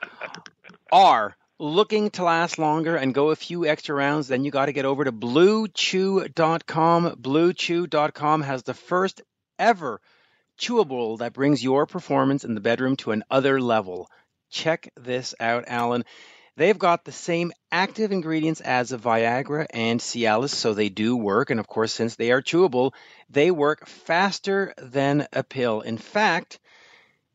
are 0.91 1.35
looking 1.59 2.09
to 2.11 2.23
last 2.23 2.59
longer 2.59 2.95
and 2.95 3.13
go 3.13 3.31
a 3.31 3.35
few 3.35 3.65
extra 3.65 3.95
rounds, 3.95 4.27
then 4.27 4.43
you 4.43 4.51
got 4.51 4.67
to 4.67 4.73
get 4.73 4.85
over 4.85 5.03
to 5.03 5.11
bluechew.com. 5.11 7.15
Bluechew.com 7.15 8.41
has 8.41 8.63
the 8.63 8.73
first 8.73 9.21
ever 9.57 10.01
chewable 10.57 11.19
that 11.19 11.33
brings 11.33 11.63
your 11.63 11.85
performance 11.85 12.43
in 12.43 12.55
the 12.55 12.61
bedroom 12.61 12.95
to 12.97 13.11
another 13.11 13.61
level. 13.61 14.09
Check 14.49 14.91
this 14.95 15.35
out, 15.39 15.65
Alan. 15.67 16.05
They've 16.55 16.77
got 16.77 17.05
the 17.05 17.11
same 17.11 17.51
active 17.71 18.11
ingredients 18.11 18.61
as 18.61 18.91
Viagra 18.91 19.67
and 19.69 19.99
Cialis, 19.99 20.55
so 20.55 20.73
they 20.73 20.89
do 20.89 21.15
work. 21.15 21.51
And 21.51 21.59
of 21.59 21.67
course, 21.67 21.93
since 21.93 22.15
they 22.15 22.31
are 22.31 22.41
chewable, 22.41 22.93
they 23.29 23.51
work 23.51 23.87
faster 23.87 24.73
than 24.77 25.27
a 25.33 25.43
pill. 25.43 25.81
In 25.81 25.99
fact, 25.99 26.59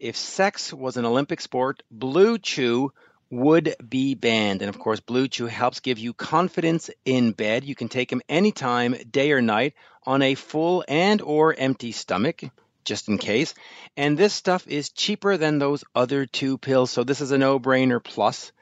if 0.01 0.16
sex 0.16 0.73
was 0.73 0.97
an 0.97 1.05
Olympic 1.05 1.41
sport, 1.41 1.85
Blue 1.89 2.37
Chew 2.37 2.93
would 3.33 3.74
be 3.89 4.14
banned. 4.14 4.61
And 4.61 4.68
of 4.68 4.78
course, 4.78 5.01
Blue 5.01 5.26
Chew 5.26 5.47
helps 5.47 5.80
give 5.80 5.99
you 5.99 6.12
confidence 6.12 6.91
in 7.05 7.33
bed. 7.33 7.64
You 7.64 7.74
can 7.74 7.89
take 7.89 8.11
them 8.11 8.20
anytime, 8.28 8.95
day 9.11 9.33
or 9.33 9.41
night, 9.41 9.72
on 10.05 10.20
a 10.20 10.35
full 10.35 10.85
and 10.87 11.22
or 11.22 11.55
empty 11.57 11.93
stomach 11.93 12.43
just 12.85 13.09
in 13.09 13.16
case. 13.16 13.55
And 13.97 14.18
this 14.18 14.35
stuff 14.35 14.68
is 14.68 14.91
cheaper 14.91 15.39
than 15.39 15.59
those 15.59 15.83
other 15.95 16.26
two 16.26 16.59
pills, 16.59 16.91
so 16.91 17.05
this 17.05 17.20
is 17.20 17.30
a 17.33 17.39
no-brainer 17.39 18.03
plus 18.05 18.53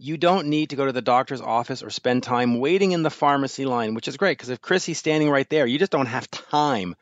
you 0.00 0.16
don't 0.16 0.46
need 0.46 0.70
to 0.70 0.76
go 0.76 0.86
to 0.86 0.92
the 0.92 1.02
doctor's 1.02 1.42
office 1.42 1.82
or 1.82 1.90
spend 1.90 2.22
time 2.22 2.58
waiting 2.58 2.92
in 2.92 3.02
the 3.02 3.10
pharmacy 3.10 3.66
line, 3.66 3.94
which 3.94 4.08
is 4.08 4.16
great 4.16 4.38
because 4.38 4.48
if 4.48 4.62
Chrissie's 4.62 4.98
standing 4.98 5.28
right 5.28 5.48
there, 5.50 5.66
you 5.66 5.78
just 5.78 5.92
don't 5.92 6.06
have 6.06 6.30
time 6.30 6.96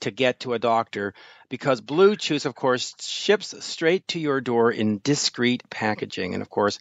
to 0.00 0.10
get 0.10 0.40
to 0.40 0.54
a 0.54 0.58
doctor 0.58 1.14
because 1.48 1.80
Blue 1.80 2.16
Chew, 2.16 2.36
of 2.44 2.54
course, 2.54 2.94
ships 3.00 3.54
straight 3.64 4.06
to 4.08 4.18
your 4.18 4.40
door 4.40 4.70
in 4.70 5.00
discreet 5.02 5.68
packaging. 5.70 6.34
And 6.34 6.42
of 6.42 6.50
course, 6.50 6.78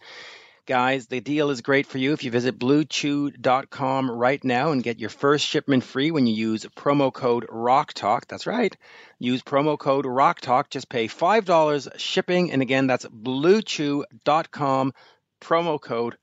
guys, 0.65 1.07
the 1.07 1.21
deal 1.21 1.49
is 1.51 1.61
great 1.61 1.85
for 1.85 1.97
you 1.97 2.13
if 2.13 2.23
you 2.23 2.31
visit 2.31 2.57
bluechew.com 2.59 4.11
right 4.11 4.43
now 4.43 4.71
and 4.71 4.83
get 4.83 4.99
your 4.99 5.09
first 5.09 5.45
shipment 5.45 5.83
free 5.83 6.11
when 6.11 6.25
you 6.25 6.33
use 6.33 6.65
promo 6.75 7.13
code 7.13 7.45
ROCKTALK. 7.49 8.27
That's 8.27 8.47
right. 8.47 8.75
Use 9.19 9.43
promo 9.43 9.77
code 9.77 10.05
ROCKTALK. 10.05 10.69
Just 10.69 10.89
pay 10.89 11.07
$5 11.07 11.99
shipping. 11.99 12.51
And 12.51 12.61
again, 12.61 12.87
that's 12.87 13.05
bluechew.com 13.05 14.93
promo 15.41 15.79
code 15.79 16.17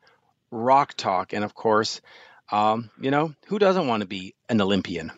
Rock 0.52 0.94
Talk, 0.94 1.32
and 1.32 1.44
of 1.44 1.54
course, 1.54 2.00
um, 2.52 2.90
you 3.00 3.10
know 3.10 3.34
who 3.46 3.58
doesn't 3.58 3.88
want 3.88 4.02
to 4.02 4.06
be 4.06 4.34
an 4.48 4.60
Olympian? 4.60 5.10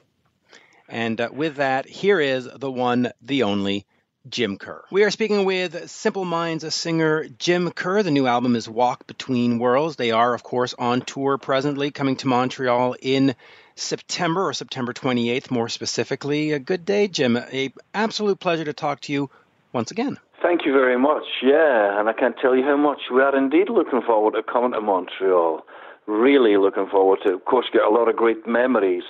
And 0.89 1.21
uh, 1.21 1.31
with 1.33 1.57
that, 1.57 1.87
here 1.87 2.21
is 2.21 2.49
the 2.55 2.71
one, 2.71 3.13
the 3.23 3.45
only. 3.45 3.87
Jim 4.27 4.57
Kerr. 4.57 4.83
We 4.91 5.05
are 5.05 5.11
speaking 5.11 5.45
with 5.45 5.91
Simple 5.91 6.25
Minds 6.25 6.65
a 6.65 6.71
singer 6.71 7.27
Jim 7.39 7.71
Kerr. 7.71 8.03
The 8.03 8.11
new 8.11 8.27
album 8.27 8.57
is 8.57 8.67
Walk 8.67 9.07
Between 9.07 9.59
Worlds. 9.59 9.97
They 9.97 10.13
are, 10.13 10.33
of 10.33 10.43
course, 10.43 10.75
on 10.79 11.03
tour 11.03 11.37
presently, 11.37 11.91
coming 11.91 12.17
to 12.17 12.27
Montreal 12.27 12.97
in 13.03 13.35
September 13.75 14.49
or 14.49 14.55
September 14.55 14.95
28th, 14.95 15.51
more 15.51 15.69
specifically. 15.69 16.53
A 16.53 16.59
good 16.59 16.87
day, 16.87 17.07
Jim. 17.07 17.37
A 17.37 17.71
absolute 17.93 18.41
pleasure 18.41 18.65
to 18.65 18.73
talk 18.73 19.01
to 19.03 19.13
you 19.13 19.29
once 19.75 19.91
again. 19.91 20.19
Thank 20.41 20.65
you 20.65 20.73
very 20.73 20.99
much. 20.99 21.25
Yeah, 21.43 22.01
and 22.01 22.09
I 22.09 22.15
can't 22.15 22.37
tell 22.41 22.57
you 22.57 22.63
how 22.63 22.79
much 22.79 23.01
we 23.13 23.21
are 23.21 23.37
indeed 23.37 23.69
looking 23.69 24.01
forward 24.01 24.35
to 24.35 24.43
coming 24.43 24.73
to 24.73 24.81
Montreal. 24.81 25.67
Really 26.07 26.57
looking 26.57 26.87
forward 26.89 27.19
to. 27.25 27.35
Of 27.35 27.45
course, 27.45 27.67
get 27.73 27.83
a 27.83 27.91
lot 27.91 28.09
of 28.09 28.17
great 28.17 28.47
memories 28.47 29.05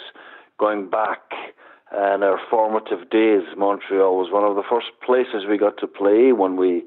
going 0.58 0.90
back 0.90 1.20
and 1.92 2.24
our 2.24 2.40
formative 2.50 3.10
days. 3.10 3.42
Montreal 3.56 4.16
was 4.16 4.32
one 4.32 4.44
of 4.44 4.56
the 4.56 4.62
first 4.68 4.88
places 5.04 5.46
we 5.48 5.58
got 5.58 5.78
to 5.78 5.86
play 5.86 6.32
when 6.32 6.56
we 6.56 6.84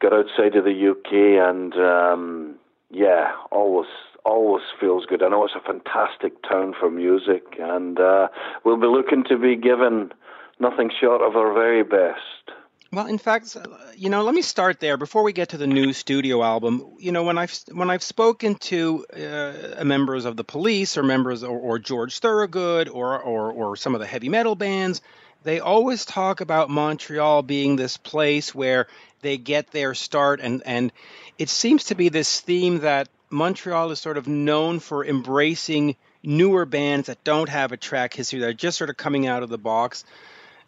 got 0.00 0.12
outside 0.12 0.56
of 0.56 0.64
the 0.64 0.90
UK, 0.90 1.48
and 1.48 1.74
um, 1.74 2.54
yeah, 2.90 3.32
always 3.50 3.88
always 4.24 4.64
feels 4.80 5.04
good. 5.06 5.22
I 5.22 5.28
know 5.28 5.44
it's 5.44 5.54
a 5.54 5.60
fantastic 5.60 6.42
town 6.42 6.74
for 6.78 6.90
music, 6.90 7.42
and 7.58 8.00
uh, 8.00 8.28
we'll 8.64 8.80
be 8.80 8.86
looking 8.86 9.24
to 9.28 9.38
be 9.38 9.56
given 9.56 10.12
nothing 10.58 10.90
short 10.98 11.20
of 11.20 11.36
our 11.36 11.52
very 11.52 11.82
best. 11.82 12.56
Well, 12.94 13.06
in 13.06 13.18
fact, 13.18 13.56
you 13.96 14.08
know, 14.08 14.22
let 14.22 14.36
me 14.36 14.42
start 14.42 14.78
there 14.78 14.96
before 14.96 15.24
we 15.24 15.32
get 15.32 15.48
to 15.48 15.56
the 15.56 15.66
new 15.66 15.92
studio 15.92 16.44
album. 16.44 16.94
You 17.00 17.10
know, 17.10 17.24
when 17.24 17.38
I've 17.38 17.52
when 17.72 17.90
I've 17.90 18.04
spoken 18.04 18.54
to 18.70 19.04
uh, 19.12 19.82
members 19.84 20.26
of 20.26 20.36
the 20.36 20.44
Police 20.44 20.96
or 20.96 21.02
members 21.02 21.42
or, 21.42 21.58
or 21.58 21.80
George 21.80 22.20
Thorogood 22.20 22.88
or, 22.88 23.20
or 23.20 23.50
or 23.50 23.76
some 23.76 23.96
of 23.96 24.00
the 24.00 24.06
heavy 24.06 24.28
metal 24.28 24.54
bands, 24.54 25.02
they 25.42 25.58
always 25.58 26.04
talk 26.04 26.40
about 26.40 26.70
Montreal 26.70 27.42
being 27.42 27.74
this 27.74 27.96
place 27.96 28.54
where 28.54 28.86
they 29.22 29.38
get 29.38 29.72
their 29.72 29.94
start, 29.94 30.38
and 30.40 30.62
and 30.64 30.92
it 31.36 31.48
seems 31.48 31.84
to 31.86 31.96
be 31.96 32.10
this 32.10 32.40
theme 32.40 32.80
that 32.80 33.08
Montreal 33.28 33.90
is 33.90 33.98
sort 33.98 34.18
of 34.18 34.28
known 34.28 34.78
for 34.78 35.04
embracing 35.04 35.96
newer 36.22 36.64
bands 36.64 37.08
that 37.08 37.24
don't 37.24 37.48
have 37.48 37.72
a 37.72 37.76
track 37.76 38.14
history 38.14 38.38
that 38.38 38.48
are 38.50 38.52
just 38.52 38.78
sort 38.78 38.88
of 38.88 38.96
coming 38.96 39.26
out 39.26 39.42
of 39.42 39.48
the 39.48 39.58
box. 39.58 40.04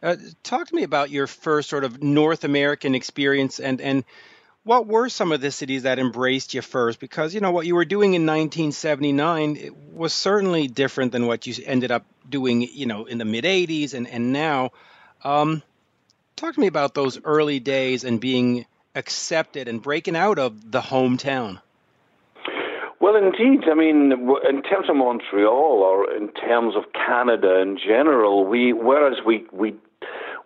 Uh, 0.02 0.16
talk 0.42 0.68
to 0.68 0.74
me 0.74 0.82
about 0.82 1.10
your 1.10 1.26
first 1.26 1.68
sort 1.68 1.84
of 1.84 2.02
North 2.02 2.44
American 2.44 2.94
experience 2.94 3.60
and 3.60 3.80
and 3.80 4.04
what 4.66 4.88
were 4.88 5.08
some 5.08 5.30
of 5.30 5.40
the 5.40 5.52
cities 5.52 5.84
that 5.84 6.00
embraced 6.00 6.52
you 6.52 6.60
first? 6.60 6.98
Because 6.98 7.32
you 7.32 7.40
know 7.40 7.52
what 7.52 7.66
you 7.66 7.76
were 7.76 7.84
doing 7.84 8.14
in 8.14 8.26
1979 8.26 9.70
was 9.92 10.12
certainly 10.12 10.66
different 10.66 11.12
than 11.12 11.28
what 11.28 11.46
you 11.46 11.54
ended 11.64 11.92
up 11.92 12.04
doing, 12.28 12.62
you 12.62 12.86
know, 12.86 13.04
in 13.04 13.18
the 13.18 13.24
mid 13.24 13.44
80s 13.44 13.94
and 13.94 14.08
and 14.08 14.32
now. 14.32 14.72
Um, 15.22 15.62
talk 16.34 16.54
to 16.54 16.60
me 16.60 16.66
about 16.66 16.94
those 16.94 17.20
early 17.24 17.60
days 17.60 18.02
and 18.02 18.20
being 18.20 18.66
accepted 18.96 19.68
and 19.68 19.80
breaking 19.80 20.16
out 20.16 20.40
of 20.40 20.72
the 20.72 20.80
hometown. 20.80 21.60
Well, 22.98 23.14
indeed. 23.14 23.68
I 23.70 23.74
mean, 23.74 24.10
in 24.48 24.62
terms 24.62 24.88
of 24.88 24.96
Montreal 24.96 25.80
or 25.80 26.12
in 26.12 26.32
terms 26.32 26.74
of 26.74 26.92
Canada 26.92 27.60
in 27.60 27.78
general, 27.78 28.44
we 28.44 28.72
whereas 28.72 29.18
we 29.24 29.46
we 29.52 29.76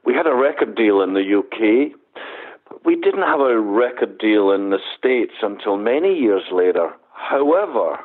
we 0.05 0.15
had 0.15 0.27
a 0.27 0.35
record 0.35 0.75
deal 0.75 1.03
in 1.03 1.15
the 1.15 1.39
UK, 1.39 1.97
we 2.85 2.97
didn't 2.97 3.23
have 3.23 3.41
a 3.41 3.61
record 3.61 4.19
deal 4.19 4.51
in 4.51 4.71
the 4.71 4.79
States 4.97 5.35
until 5.43 5.77
many 5.77 6.15
years 6.15 6.45
later. 6.53 6.91
However, 7.13 7.99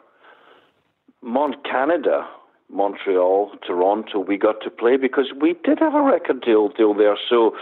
Mont 1.21 1.55
Canada, 1.63 2.27
Montreal, 2.69 3.51
Toronto, 3.65 4.19
we 4.19 4.37
got 4.37 4.61
to 4.61 4.69
play 4.69 4.97
because 4.97 5.31
we 5.39 5.55
did 5.63 5.79
have 5.79 5.95
a 5.95 6.01
record 6.01 6.41
deal 6.41 6.69
deal 6.69 6.93
there. 6.93 7.17
So 7.29 7.55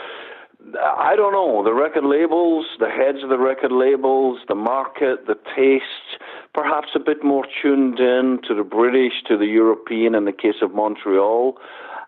I 0.81 1.15
don't 1.15 1.33
know, 1.33 1.63
the 1.63 1.73
record 1.73 2.05
labels, 2.05 2.65
the 2.79 2.89
heads 2.89 3.21
of 3.21 3.29
the 3.29 3.37
record 3.37 3.71
labels, 3.71 4.39
the 4.47 4.55
market, 4.55 5.27
the 5.27 5.35
taste, 5.55 6.21
perhaps 6.53 6.89
a 6.95 6.99
bit 6.99 7.23
more 7.23 7.45
tuned 7.61 7.99
in 7.99 8.39
to 8.47 8.55
the 8.55 8.63
British, 8.63 9.13
to 9.27 9.37
the 9.37 9.45
European 9.45 10.15
in 10.15 10.25
the 10.25 10.31
case 10.31 10.61
of 10.61 10.73
Montreal 10.73 11.57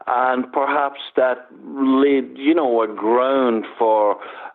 and 0.07 0.51
perhaps 0.51 0.99
that 1.15 1.47
laid, 1.63 2.37
you 2.37 2.53
know, 2.53 2.81
a 2.83 2.87
ground 2.87 3.65
for, 3.77 4.11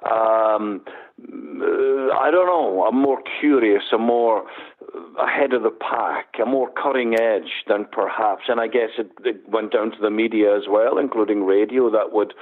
um, 0.09 0.81
uh, 1.21 2.15
I 2.15 2.31
don't 2.31 2.47
know, 2.47 2.87
a 2.89 2.93
more 2.93 3.21
curious, 3.41 3.83
a 3.93 3.99
more 3.99 4.45
ahead 5.21 5.53
of 5.53 5.63
the 5.63 5.71
pack, 5.71 6.35
a 6.41 6.47
more 6.47 6.71
cutting 6.71 7.15
edge 7.21 7.65
than 7.69 7.87
perhaps, 7.91 8.45
and 8.49 8.61
I 8.61 8.69
guess 8.69 8.91
it, 8.99 9.11
it 9.25 9.49
went 9.49 9.73
down 9.73 9.91
to 9.91 9.99
the 10.01 10.11
media 10.11 10.57
as 10.57 10.65
well, 10.69 10.99
including 10.99 11.45
radio, 11.45 11.91
that 11.91 12.13
would 12.13 12.35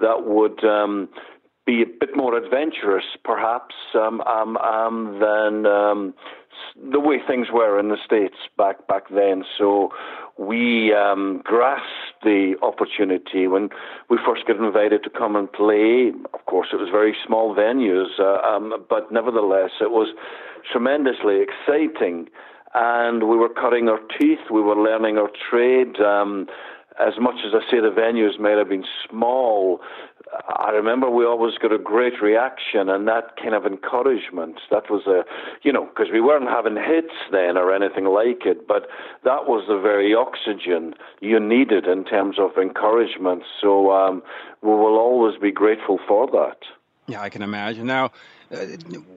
that 0.00 0.26
would 0.26 0.64
um, 0.64 1.08
be 1.66 1.82
a 1.82 1.86
bit 1.86 2.16
more 2.16 2.36
adventurous, 2.36 3.04
perhaps, 3.24 3.74
um, 3.94 4.20
um, 4.22 4.56
um, 4.58 5.18
than 5.20 5.66
um, 5.66 6.14
the 6.90 7.00
way 7.00 7.18
things 7.26 7.48
were 7.52 7.78
in 7.78 7.88
the 7.88 7.96
states 8.04 8.36
back 8.56 8.86
back 8.86 9.08
then. 9.10 9.44
So 9.58 9.90
we 10.38 10.92
um, 10.92 11.40
grasped 11.44 12.22
the 12.22 12.54
opportunity 12.62 13.46
when 13.46 13.70
we 14.10 14.18
first 14.24 14.46
got 14.46 14.56
invited 14.56 15.02
to 15.04 15.10
come 15.10 15.36
and 15.36 15.50
play. 15.50 16.12
Of 16.34 16.44
course, 16.46 16.68
it 16.72 16.76
was 16.76 16.88
very 16.90 17.16
small 17.26 17.54
venues, 17.54 18.18
uh, 18.18 18.46
um, 18.46 18.84
but 18.88 19.10
nevertheless, 19.10 19.70
it 19.80 19.90
was 19.90 20.14
tremendously 20.70 21.40
exciting. 21.42 22.28
And 22.74 23.28
we 23.28 23.36
were 23.36 23.48
cutting 23.48 23.88
our 23.88 24.00
teeth. 24.18 24.50
We 24.50 24.60
were 24.60 24.76
learning 24.76 25.16
our 25.16 25.30
trade. 25.50 25.98
Um, 26.00 26.46
as 26.98 27.14
much 27.20 27.36
as 27.44 27.52
I 27.54 27.60
say 27.70 27.80
the 27.80 27.90
venues 27.90 28.38
may 28.40 28.52
have 28.52 28.68
been 28.68 28.84
small, 29.08 29.80
I 30.32 30.70
remember 30.70 31.08
we 31.08 31.24
always 31.24 31.54
got 31.56 31.72
a 31.72 31.78
great 31.78 32.20
reaction 32.20 32.88
and 32.88 33.06
that 33.06 33.36
kind 33.36 33.54
of 33.54 33.64
encouragement. 33.64 34.58
That 34.70 34.90
was 34.90 35.06
a, 35.06 35.24
you 35.62 35.72
know, 35.72 35.84
because 35.84 36.08
we 36.12 36.20
weren't 36.20 36.48
having 36.48 36.74
hits 36.76 37.14
then 37.30 37.56
or 37.56 37.72
anything 37.72 38.06
like 38.06 38.44
it, 38.44 38.66
but 38.66 38.88
that 39.24 39.46
was 39.46 39.64
the 39.68 39.78
very 39.78 40.14
oxygen 40.14 40.94
you 41.20 41.38
needed 41.38 41.86
in 41.86 42.04
terms 42.04 42.38
of 42.38 42.58
encouragement. 42.58 43.44
So 43.60 43.92
um, 43.92 44.22
we 44.62 44.70
will 44.70 44.98
always 44.98 45.38
be 45.38 45.52
grateful 45.52 46.00
for 46.08 46.26
that. 46.32 46.58
Yeah, 47.06 47.22
I 47.22 47.28
can 47.28 47.42
imagine. 47.42 47.86
Now, 47.86 48.10
Uh, 48.48 48.58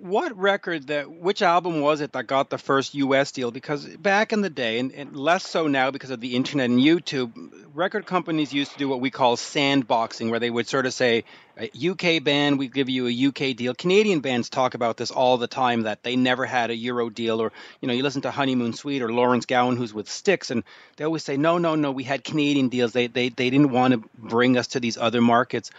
what 0.01 0.35
record 0.39 0.87
that 0.87 1.11
which 1.11 1.43
album 1.43 1.81
was 1.81 2.01
it 2.01 2.13
that 2.13 2.25
got 2.25 2.49
the 2.49 2.57
first 2.57 2.95
US 2.95 3.31
deal? 3.31 3.51
Because 3.51 3.85
back 3.85 4.33
in 4.33 4.41
the 4.41 4.49
day 4.49 4.79
and, 4.79 4.91
and, 4.91 5.15
less 5.15 5.47
so 5.47 5.67
now 5.67 5.91
because 5.91 6.09
of 6.09 6.19
the 6.19 6.35
internet 6.35 6.67
and 6.67 6.79
YouTube 6.79 7.31
record 7.75 8.07
companies 8.07 8.51
used 8.51 8.71
to 8.71 8.79
do 8.79 8.89
what 8.89 9.01
we 9.01 9.11
call 9.11 9.37
sandboxing 9.37 10.31
where 10.31 10.39
they 10.39 10.49
would 10.49 10.67
sort 10.67 10.87
of 10.87 10.93
say 10.95 11.25
UK 11.59 12.23
band 12.23 12.57
we 12.57 12.69
give 12.69 12.89
you 12.89 13.07
a 13.07 13.27
UK 13.27 13.55
deal. 13.55 13.75
Canadian 13.75 14.21
bands 14.21 14.49
talk 14.49 14.73
about 14.73 14.97
this 14.97 15.11
all 15.11 15.37
the 15.37 15.47
time 15.47 15.83
that 15.83 16.01
they 16.01 16.15
never 16.15 16.45
had 16.45 16.71
a 16.71 16.75
euro 16.75 17.11
deal 17.11 17.39
or 17.39 17.51
you 17.81 17.87
know 17.87 17.93
you 17.93 18.01
listen 18.01 18.23
to 18.23 18.31
Honeymoon 18.31 18.73
Suite 18.73 19.03
or 19.03 19.13
Lawrence 19.13 19.45
Gowan 19.45 19.77
who's 19.77 19.93
with 19.93 20.09
Styx 20.09 20.49
and 20.49 20.63
they 20.97 21.05
always 21.05 21.23
say 21.23 21.37
no 21.37 21.59
no 21.59 21.75
no 21.75 21.91
we 21.91 22.03
had 22.03 22.23
Canadian 22.23 22.69
deals. 22.69 22.93
They 22.93 23.05
they 23.05 23.29
they 23.29 23.51
didn't 23.51 23.69
want 23.69 23.93
to 23.93 24.09
bring 24.17 24.57
us 24.57 24.67
to 24.69 24.79
these 24.79 24.97
other 24.97 25.21
markets 25.21 25.69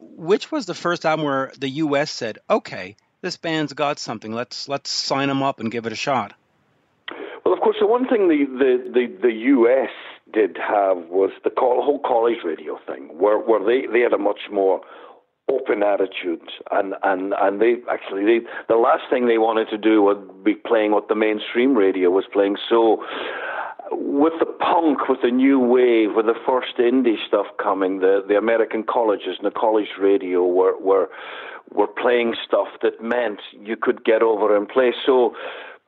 which 0.00 0.50
was 0.50 0.66
the 0.66 0.74
first 0.74 1.04
album 1.04 1.26
where 1.26 1.52
the 1.58 1.68
U.S. 1.68 2.10
said, 2.10 2.38
"Okay, 2.48 2.96
this 3.20 3.36
band's 3.36 3.72
got 3.72 3.98
something. 3.98 4.32
Let's 4.32 4.68
let's 4.68 4.90
sign 4.90 5.28
them 5.28 5.42
up 5.42 5.60
and 5.60 5.70
give 5.70 5.86
it 5.86 5.92
a 5.92 5.96
shot." 5.96 6.34
Well, 7.44 7.54
of 7.54 7.60
course, 7.60 7.76
the 7.80 7.86
one 7.86 8.08
thing 8.08 8.28
the 8.28 8.44
the 8.44 8.90
the, 8.92 9.06
the 9.22 9.32
U.S. 9.32 9.90
did 10.32 10.56
have 10.56 11.08
was 11.08 11.30
the 11.44 11.50
whole 11.56 12.00
college 12.00 12.38
radio 12.44 12.78
thing, 12.86 13.10
where 13.18 13.38
where 13.38 13.64
they 13.64 13.86
they 13.86 14.00
had 14.00 14.12
a 14.12 14.18
much 14.18 14.40
more 14.50 14.80
open 15.50 15.82
attitude 15.82 16.48
and 16.70 16.94
and 17.02 17.34
and 17.40 17.60
they 17.60 17.76
actually 17.90 18.24
they 18.24 18.46
the 18.68 18.76
last 18.76 19.02
thing 19.10 19.26
they 19.26 19.38
wanted 19.38 19.68
to 19.68 19.78
do 19.78 20.02
would 20.02 20.44
be 20.44 20.54
playing 20.54 20.92
what 20.92 21.08
the 21.08 21.14
mainstream 21.14 21.74
radio 21.74 22.10
was 22.10 22.24
playing 22.32 22.56
so 22.68 23.04
with 23.90 24.34
the 24.38 24.46
punk, 24.46 25.08
with 25.08 25.20
the 25.22 25.30
new 25.30 25.58
wave, 25.58 26.14
with 26.14 26.26
the 26.26 26.38
first 26.46 26.76
indie 26.78 27.16
stuff 27.26 27.46
coming, 27.62 28.00
the 28.00 28.22
the 28.26 28.36
American 28.36 28.84
colleges 28.84 29.36
and 29.38 29.46
the 29.46 29.58
college 29.58 29.88
radio 30.00 30.44
were 30.44 30.78
were 30.78 31.08
were 31.72 31.86
playing 31.86 32.34
stuff 32.46 32.68
that 32.82 33.02
meant 33.02 33.40
you 33.52 33.76
could 33.76 34.04
get 34.04 34.22
over 34.22 34.56
and 34.56 34.68
play. 34.68 34.92
So 35.06 35.34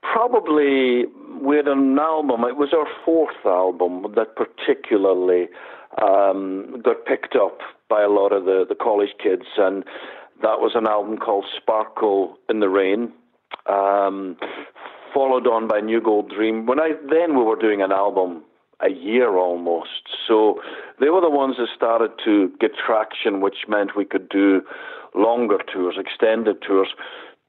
probably 0.03 1.07
we 1.41 1.57
had 1.57 1.69
an 1.69 1.99
album. 1.99 2.45
It 2.45 2.57
was 2.57 2.73
our 2.73 2.87
fourth 3.05 3.45
album 3.45 4.15
that 4.17 4.37
particularly 4.37 5.49
um, 6.01 6.81
got 6.83 7.05
picked 7.05 7.37
up 7.37 7.59
by 7.89 8.03
a 8.03 8.09
lot 8.09 8.33
of 8.33 8.45
the 8.45 8.65
the 8.69 8.75
college 8.75 9.15
kids, 9.23 9.47
and 9.59 9.85
that 10.43 10.61
was 10.61 10.73
an 10.75 10.87
album 10.87 11.19
called 11.19 11.45
Sparkle 11.57 12.37
in 12.49 12.61
the 12.61 12.69
Rain. 12.69 13.13
Um, 13.67 14.37
followed 15.13 15.47
on 15.47 15.69
by 15.69 15.81
New 15.81 16.01
Gold 16.01 16.31
Dream. 16.31 16.67
When 16.67 16.81
I 16.81 16.93
then 17.09 17.37
we 17.37 17.45
were 17.45 17.57
doing 17.57 17.83
an 17.83 17.93
album 17.93 18.45
a 18.83 18.91
year 18.91 19.37
almost. 19.37 20.09
So 20.27 20.61
they 21.01 21.09
were 21.09 21.21
the 21.21 21.31
ones 21.31 21.57
that 21.59 21.69
started 21.75 22.11
to 22.25 22.53
get 22.61 22.73
traction, 22.75 23.41
which 23.41 23.69
meant 23.69 23.97
we 23.97 24.05
could 24.05 24.29
do 24.29 24.63
longer 25.15 25.59
tours, 25.73 25.97
extended 25.99 26.63
tours, 26.63 26.89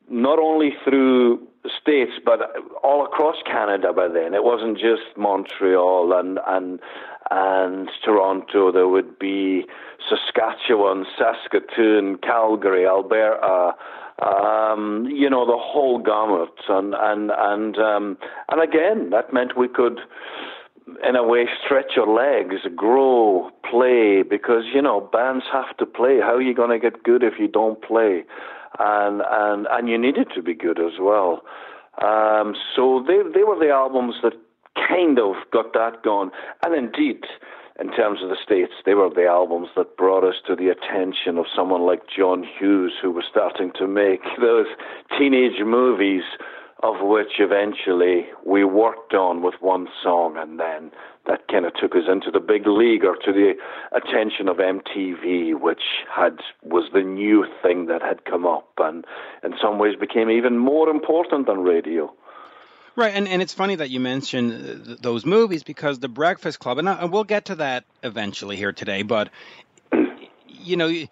not 0.10 0.40
only 0.40 0.74
through 0.84 1.40
the 1.64 1.70
States, 1.82 2.12
but 2.24 2.40
all 2.84 3.06
across 3.06 3.38
Canada 3.46 3.94
by 3.94 4.08
then. 4.08 4.34
It 4.34 4.44
wasn't 4.44 4.78
just 4.78 5.18
Montreal 5.18 6.14
and, 6.14 6.40
and, 6.46 6.80
and 7.32 7.90
Toronto. 8.04 8.72
There 8.72 8.88
would 8.88 9.18
be 9.18 9.66
Saskatchewan, 10.10 11.06
Saskatoon, 11.18 12.18
Calgary, 12.18 12.86
Alberta, 12.86 13.76
um, 14.22 15.08
you 15.10 15.30
know, 15.30 15.46
the 15.46 15.58
whole 15.58 16.00
gamut. 16.00 16.54
And, 16.70 16.94
and, 16.98 17.32
and, 17.36 17.78
um, 17.78 18.18
and 18.50 18.62
again, 18.62 19.10
that 19.10 19.34
meant 19.34 19.58
we 19.58 19.68
could, 19.68 20.00
in 21.08 21.16
a 21.16 21.24
way, 21.24 21.48
stretch 21.64 21.94
your 21.96 22.08
legs, 22.08 22.62
grow, 22.76 23.50
play, 23.70 24.22
because, 24.22 24.64
you 24.74 24.82
know, 24.82 25.02
bands 25.02 25.46
have 25.52 25.76
to 25.78 25.86
play. 25.86 26.20
How 26.20 26.36
are 26.36 26.42
you 26.42 26.54
going 26.54 26.70
to 26.70 26.80
get 26.80 27.04
good 27.04 27.24
if 27.24 27.34
you 27.40 27.48
don't 27.48 27.82
play? 27.82 28.24
And, 28.80 29.22
and, 29.26 29.68
and 29.70 29.90
you 29.90 29.98
needed 29.98 30.30
to 30.36 30.42
be 30.42 30.54
good 30.54 30.80
as 30.80 30.94
well. 31.00 31.44
Um, 32.02 32.56
so 32.76 33.04
they, 33.06 33.18
they 33.34 33.44
were 33.44 33.60
the 33.60 33.70
albums 33.70 34.16
that 34.24 34.34
kind 34.76 35.20
of 35.20 35.36
got 35.52 35.74
that 35.74 36.04
going. 36.04 36.32
And 36.66 36.76
indeed, 36.76 37.24
in 37.80 37.92
terms 37.92 38.22
of 38.22 38.30
the 38.30 38.38
States, 38.44 38.74
they 38.86 38.94
were 38.94 39.10
the 39.10 39.26
albums 39.26 39.70
that 39.76 39.98
brought 39.98 40.24
us 40.24 40.36
to 40.48 40.56
the 40.56 40.70
attention 40.70 41.38
of 41.38 41.46
someone 41.56 41.86
like 41.86 42.04
John 42.08 42.44
Hughes, 42.44 42.94
who 43.02 43.12
was 43.12 43.26
starting 43.30 43.72
to 43.80 43.88
make 43.88 44.22
those 44.40 44.68
teenage 45.18 45.60
movies, 45.66 46.24
of 46.84 46.96
which 47.02 47.40
eventually 47.40 48.28
we 48.46 48.64
worked 48.64 49.14
on 49.14 49.42
with 49.42 49.56
one 49.60 49.88
song, 50.04 50.38
and 50.38 50.60
then 50.60 50.92
that 51.26 51.48
kind 51.48 51.66
of 51.66 51.74
took 51.74 51.96
us 51.96 52.04
into 52.08 52.30
the 52.30 52.40
big 52.40 52.68
league 52.68 53.06
or 53.06 53.16
to 53.16 53.32
the 53.32 53.54
attention 53.92 54.48
of 54.50 54.58
MTV, 54.58 55.60
which 55.60 56.04
had 56.14 56.40
was 56.62 56.90
the 56.94 57.02
new 57.02 57.46
thing 57.64 57.88
that 57.88 58.02
had 58.02 58.26
come 58.26 58.46
up, 58.46 58.70
and 58.78 59.06
in 59.44 59.54
some 59.60 59.80
ways 59.80 59.96
became 60.00 60.30
even 60.30 60.58
more 60.58 60.90
important 60.90 61.48
than 61.48 61.60
radio. 61.60 62.14
Right, 62.96 63.14
and, 63.14 63.28
and 63.28 63.42
it's 63.42 63.54
funny 63.54 63.76
that 63.76 63.90
you 63.90 64.00
mentioned 64.00 64.54
uh, 64.54 64.86
th- 64.86 65.00
those 65.00 65.26
movies 65.26 65.64
because 65.64 66.00
The 66.00 66.08
Breakfast 66.08 66.60
Club, 66.60 66.78
and, 66.78 66.88
I, 66.88 67.02
and 67.02 67.12
we'll 67.12 67.24
get 67.24 67.46
to 67.46 67.56
that 67.56 67.86
eventually 68.04 68.56
here 68.56 68.72
today, 68.72 69.02
but 69.02 69.30
you 70.48 70.78
know, 70.78 71.06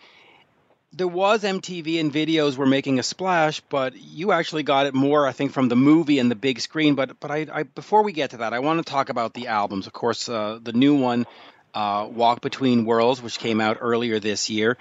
there 0.93 1.07
was 1.07 1.43
MTV 1.43 1.99
and 1.99 2.13
videos 2.13 2.57
were 2.57 2.65
making 2.65 2.99
a 2.99 3.03
splash, 3.03 3.61
but 3.61 3.95
you 3.95 4.31
actually 4.31 4.63
got 4.63 4.85
it 4.85 4.93
more, 4.93 5.25
I 5.25 5.31
think, 5.31 5.53
from 5.53 5.69
the 5.69 5.75
movie 5.75 6.19
and 6.19 6.29
the 6.29 6.35
big 6.35 6.59
screen. 6.59 6.95
But 6.95 7.19
but 7.19 7.31
I, 7.31 7.47
I 7.51 7.63
before 7.63 8.03
we 8.03 8.11
get 8.11 8.31
to 8.31 8.37
that, 8.37 8.53
I 8.53 8.59
want 8.59 8.85
to 8.85 8.89
talk 8.89 9.09
about 9.09 9.33
the 9.33 9.47
albums. 9.47 9.87
Of 9.87 9.93
course, 9.93 10.27
uh, 10.27 10.59
the 10.61 10.73
new 10.73 10.99
one, 10.99 11.25
uh, 11.73 12.07
Walk 12.11 12.41
Between 12.41 12.85
Worlds, 12.85 13.21
which 13.21 13.39
came 13.39 13.61
out 13.61 13.77
earlier 13.79 14.19
this 14.19 14.49
year. 14.49 14.77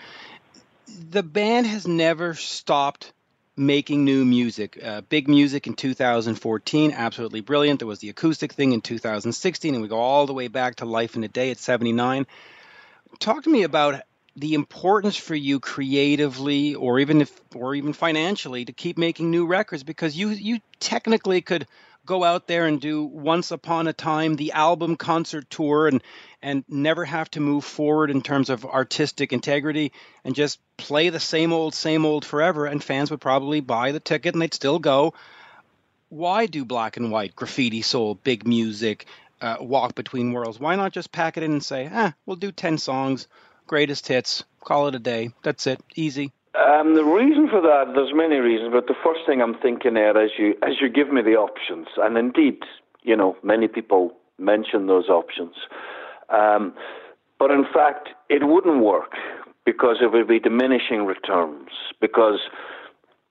The 1.11 1.23
band 1.23 1.67
has 1.67 1.87
never 1.87 2.35
stopped 2.35 3.13
making 3.61 4.07
new 4.07 4.25
music. 4.25 4.83
Uh, 4.83 5.03
big 5.03 5.29
music 5.29 5.67
in 5.67 5.75
2014, 5.75 6.93
absolutely 6.93 7.43
brilliant. 7.43 7.79
There 7.79 7.87
was 7.87 7.99
the 7.99 8.09
acoustic 8.09 8.55
thing 8.55 8.73
in 8.73 8.81
2016, 8.81 9.75
and 9.75 9.83
we 9.83 9.89
go 9.89 9.99
all 9.99 10.27
the 10.27 10.33
way 10.33 10.49
back 10.49 10.77
to 10.77 10.87
Life 10.87 11.15
in 11.15 11.23
a 11.25 11.29
Day 11.29 11.51
at 11.51 11.59
79. 11.59 12.27
Talk 13.19 13.45
to 13.45 13.51
me 13.51 13.65
about 13.65 14.01
the 14.35 14.55
importance 14.55 15.17
for 15.17 15.35
you 15.35 15.61
creatively 15.61 16.75
or 16.75 17.01
even 17.01 17.21
if 17.21 17.39
or 17.55 17.75
even 17.75 17.93
financially 17.93 18.65
to 18.65 18.73
keep 18.73 18.97
making 18.97 19.31
new 19.31 19.47
records 19.47 19.83
because 19.83 20.17
you 20.17 20.29
you 20.29 20.61
technically 20.79 21.43
could 21.43 21.67
go 22.11 22.25
out 22.25 22.49
there 22.49 22.67
and 22.67 22.81
do 22.81 23.05
once 23.05 23.53
upon 23.53 23.87
a 23.87 23.93
time 23.93 24.35
the 24.35 24.51
album 24.51 24.97
concert 24.97 25.49
tour 25.49 25.87
and 25.87 26.03
and 26.43 26.65
never 26.69 27.05
have 27.05 27.31
to 27.31 27.39
move 27.39 27.65
forward 27.65 28.11
in 28.11 28.21
terms 28.21 28.51
of 28.51 28.65
artistic 28.65 29.33
integrity 29.33 29.93
and 30.25 30.35
just 30.35 30.59
play 30.77 31.11
the 31.11 31.21
same 31.21 31.53
old 31.53 31.73
same 31.73 32.05
old 32.05 32.25
forever. 32.25 32.67
And 32.67 32.83
fans 32.83 33.13
would 33.13 33.21
probably 33.21 33.61
buy 33.61 33.93
the 33.93 34.01
ticket 34.01 34.35
and 34.35 34.43
they'd 34.43 34.53
still 34.53 34.81
go. 34.81 35.15
Why 36.09 36.47
do 36.47 36.65
black 36.65 36.97
and 36.97 37.13
white 37.13 37.37
graffiti 37.37 37.83
soul 37.83 38.17
big 38.17 38.45
music 38.45 39.07
uh, 39.41 39.59
walk 39.61 39.95
between 39.95 40.33
worlds? 40.33 40.59
Why 40.59 40.75
not 40.75 40.93
just 40.93 41.13
pack 41.13 41.37
it 41.37 41.45
in 41.45 41.53
and 41.53 41.65
say 41.65 41.89
ah 41.93 42.13
we'll 42.27 42.35
do 42.45 42.51
10 42.51 42.79
songs 42.79 43.29
greatest 43.69 44.09
hits 44.09 44.43
call 44.65 44.89
it 44.89 44.97
a 44.97 44.99
day 44.99 45.31
that's 45.45 45.69
it 45.69 45.81
easy 45.95 46.33
um, 46.59 46.95
the 46.95 47.05
reason 47.05 47.49
for 47.49 47.61
that, 47.61 47.93
there's 47.95 48.13
many 48.13 48.37
reasons, 48.37 48.73
but 48.73 48.89
the 48.89 48.99
first 49.05 49.21
thing 49.25 49.41
I'm 49.41 49.55
thinking 49.59 49.95
there, 49.95 50.17
as 50.21 50.31
you 50.37 50.55
as 50.63 50.81
you 50.81 50.89
give 50.89 51.13
me 51.13 51.23
the 51.23 51.37
options, 51.37 51.87
and 51.97 52.19
indeed, 52.19 52.59
you 53.03 53.17
know, 53.17 53.37
many 53.43 53.69
people 53.69 54.13
mention 54.39 54.87
those 54.87 55.09
options, 55.09 55.55
um, 56.29 56.75
but 57.39 57.53
in 57.53 57.65
fact, 57.73 58.09
it 58.29 58.49
wouldn't 58.49 58.83
work 58.83 59.13
because 59.65 59.99
it 60.03 60.11
would 60.13 60.27
be 60.27 60.41
diminishing 60.41 61.07
returns 61.07 61.71
because 62.01 62.41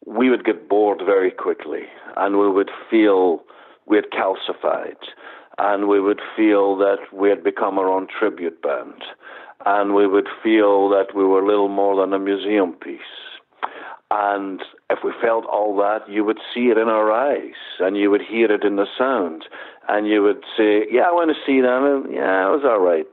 we 0.06 0.30
would 0.30 0.46
get 0.46 0.70
bored 0.70 1.02
very 1.06 1.32
quickly, 1.32 1.84
and 2.16 2.40
we 2.40 2.50
would 2.50 2.72
feel 2.90 3.44
we 3.86 3.98
had 3.98 4.06
calcified, 4.12 4.96
and 5.58 5.90
we 5.90 6.00
would 6.00 6.22
feel 6.38 6.78
that 6.78 7.00
we 7.12 7.28
had 7.28 7.44
become 7.44 7.78
our 7.78 7.90
own 7.90 8.08
tribute 8.08 8.62
band 8.62 9.04
and 9.66 9.94
we 9.94 10.08
would 10.08 10.28
feel 10.42 10.90
that 10.90 11.16
we 11.16 11.24
were 11.24 11.46
little 11.46 11.70
more 11.70 11.96
than 12.00 12.14
a 12.14 12.20
museum 12.20 12.74
piece. 12.74 13.00
And 14.12 14.62
if 14.90 15.00
we 15.04 15.12
felt 15.22 15.46
all 15.46 15.76
that, 15.78 16.10
you 16.10 16.24
would 16.24 16.40
see 16.54 16.70
it 16.70 16.78
in 16.78 16.88
our 16.88 17.12
eyes, 17.12 17.60
and 17.80 17.96
you 17.96 18.10
would 18.10 18.22
hear 18.22 18.52
it 18.52 18.64
in 18.64 18.76
the 18.76 18.88
sound, 18.98 19.46
and 19.88 20.08
you 20.08 20.24
would 20.24 20.44
say, 20.58 20.88
"Yeah, 20.90 21.10
I 21.10 21.12
want 21.12 21.30
to 21.30 21.46
see 21.46 21.62
them." 21.62 22.12
Yeah, 22.12 22.48
it 22.48 22.52
was 22.52 22.66
all 22.66 22.80
right. 22.80 23.06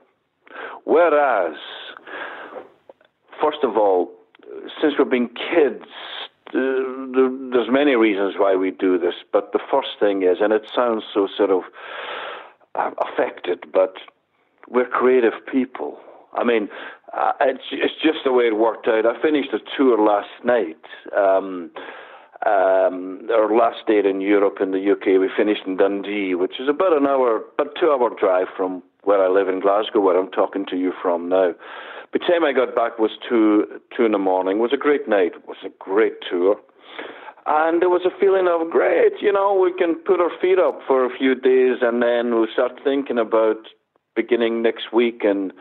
Whereas, 0.84 1.56
first 3.40 3.62
of 3.62 3.76
all, 3.76 4.10
since 4.80 4.96
we've 4.96 5.10
been 5.10 5.28
kids, 5.28 5.84
there's 6.52 7.70
many 7.70 7.94
reasons 7.96 8.38
why 8.38 8.56
we 8.56 8.70
do 8.70 8.96
this, 8.98 9.16
but 9.32 9.52
the 9.52 9.58
first 9.70 9.98
thing 10.00 10.22
is, 10.22 10.38
and 10.40 10.52
it 10.52 10.66
sounds 10.74 11.04
so 11.12 11.26
sort 11.26 11.50
of 11.50 11.64
uh, 12.74 12.92
affected, 12.98 13.70
but 13.70 13.96
we're 14.68 14.88
creative 14.88 15.34
people 15.46 15.98
I 16.36 16.44
mean, 16.44 16.68
uh, 17.16 17.32
it's 17.40 17.64
it's 17.72 17.94
just 18.02 18.18
the 18.24 18.32
way 18.32 18.44
it 18.44 18.56
worked 18.56 18.86
out. 18.88 19.06
I 19.06 19.20
finished 19.20 19.50
a 19.52 19.58
tour 19.76 19.98
last 19.98 20.28
night. 20.44 20.82
Um, 21.16 21.70
um, 22.44 23.26
our 23.32 23.56
last 23.56 23.86
date 23.86 24.04
in 24.04 24.20
Europe 24.20 24.58
in 24.60 24.70
the 24.70 24.92
UK, 24.92 25.18
we 25.18 25.30
finished 25.34 25.62
in 25.66 25.78
Dundee, 25.78 26.34
which 26.34 26.60
is 26.60 26.68
about 26.68 26.92
an 26.92 27.06
hour, 27.06 27.42
about 27.58 27.74
two 27.80 27.90
hour 27.90 28.10
drive 28.10 28.48
from 28.54 28.82
where 29.04 29.24
I 29.24 29.28
live 29.28 29.48
in 29.48 29.60
Glasgow, 29.60 30.00
where 30.00 30.18
I'm 30.18 30.30
talking 30.30 30.66
to 30.66 30.76
you 30.76 30.92
from 31.00 31.28
now. 31.28 31.54
By 32.12 32.18
the 32.20 32.32
time 32.32 32.44
I 32.44 32.52
got 32.52 32.74
back 32.74 32.98
was 32.98 33.12
two 33.28 33.64
two 33.96 34.04
in 34.04 34.12
the 34.12 34.18
morning. 34.18 34.58
It 34.58 34.60
was 34.60 34.72
a 34.74 34.76
great 34.76 35.08
night. 35.08 35.32
It 35.34 35.48
was 35.48 35.58
a 35.64 35.70
great 35.78 36.14
tour. 36.28 36.56
And 37.46 37.80
there 37.80 37.88
was 37.88 38.02
a 38.04 38.18
feeling 38.18 38.48
of 38.48 38.70
great, 38.70 39.22
you 39.22 39.32
know, 39.32 39.54
we 39.54 39.72
can 39.72 39.94
put 39.94 40.20
our 40.20 40.32
feet 40.40 40.58
up 40.58 40.80
for 40.84 41.04
a 41.04 41.16
few 41.16 41.36
days 41.36 41.78
and 41.80 42.02
then 42.02 42.34
we'll 42.34 42.50
start 42.52 42.72
thinking 42.82 43.18
about 43.18 43.68
beginning 44.16 44.62
next 44.62 44.92
week 44.92 45.22
in 45.22 45.52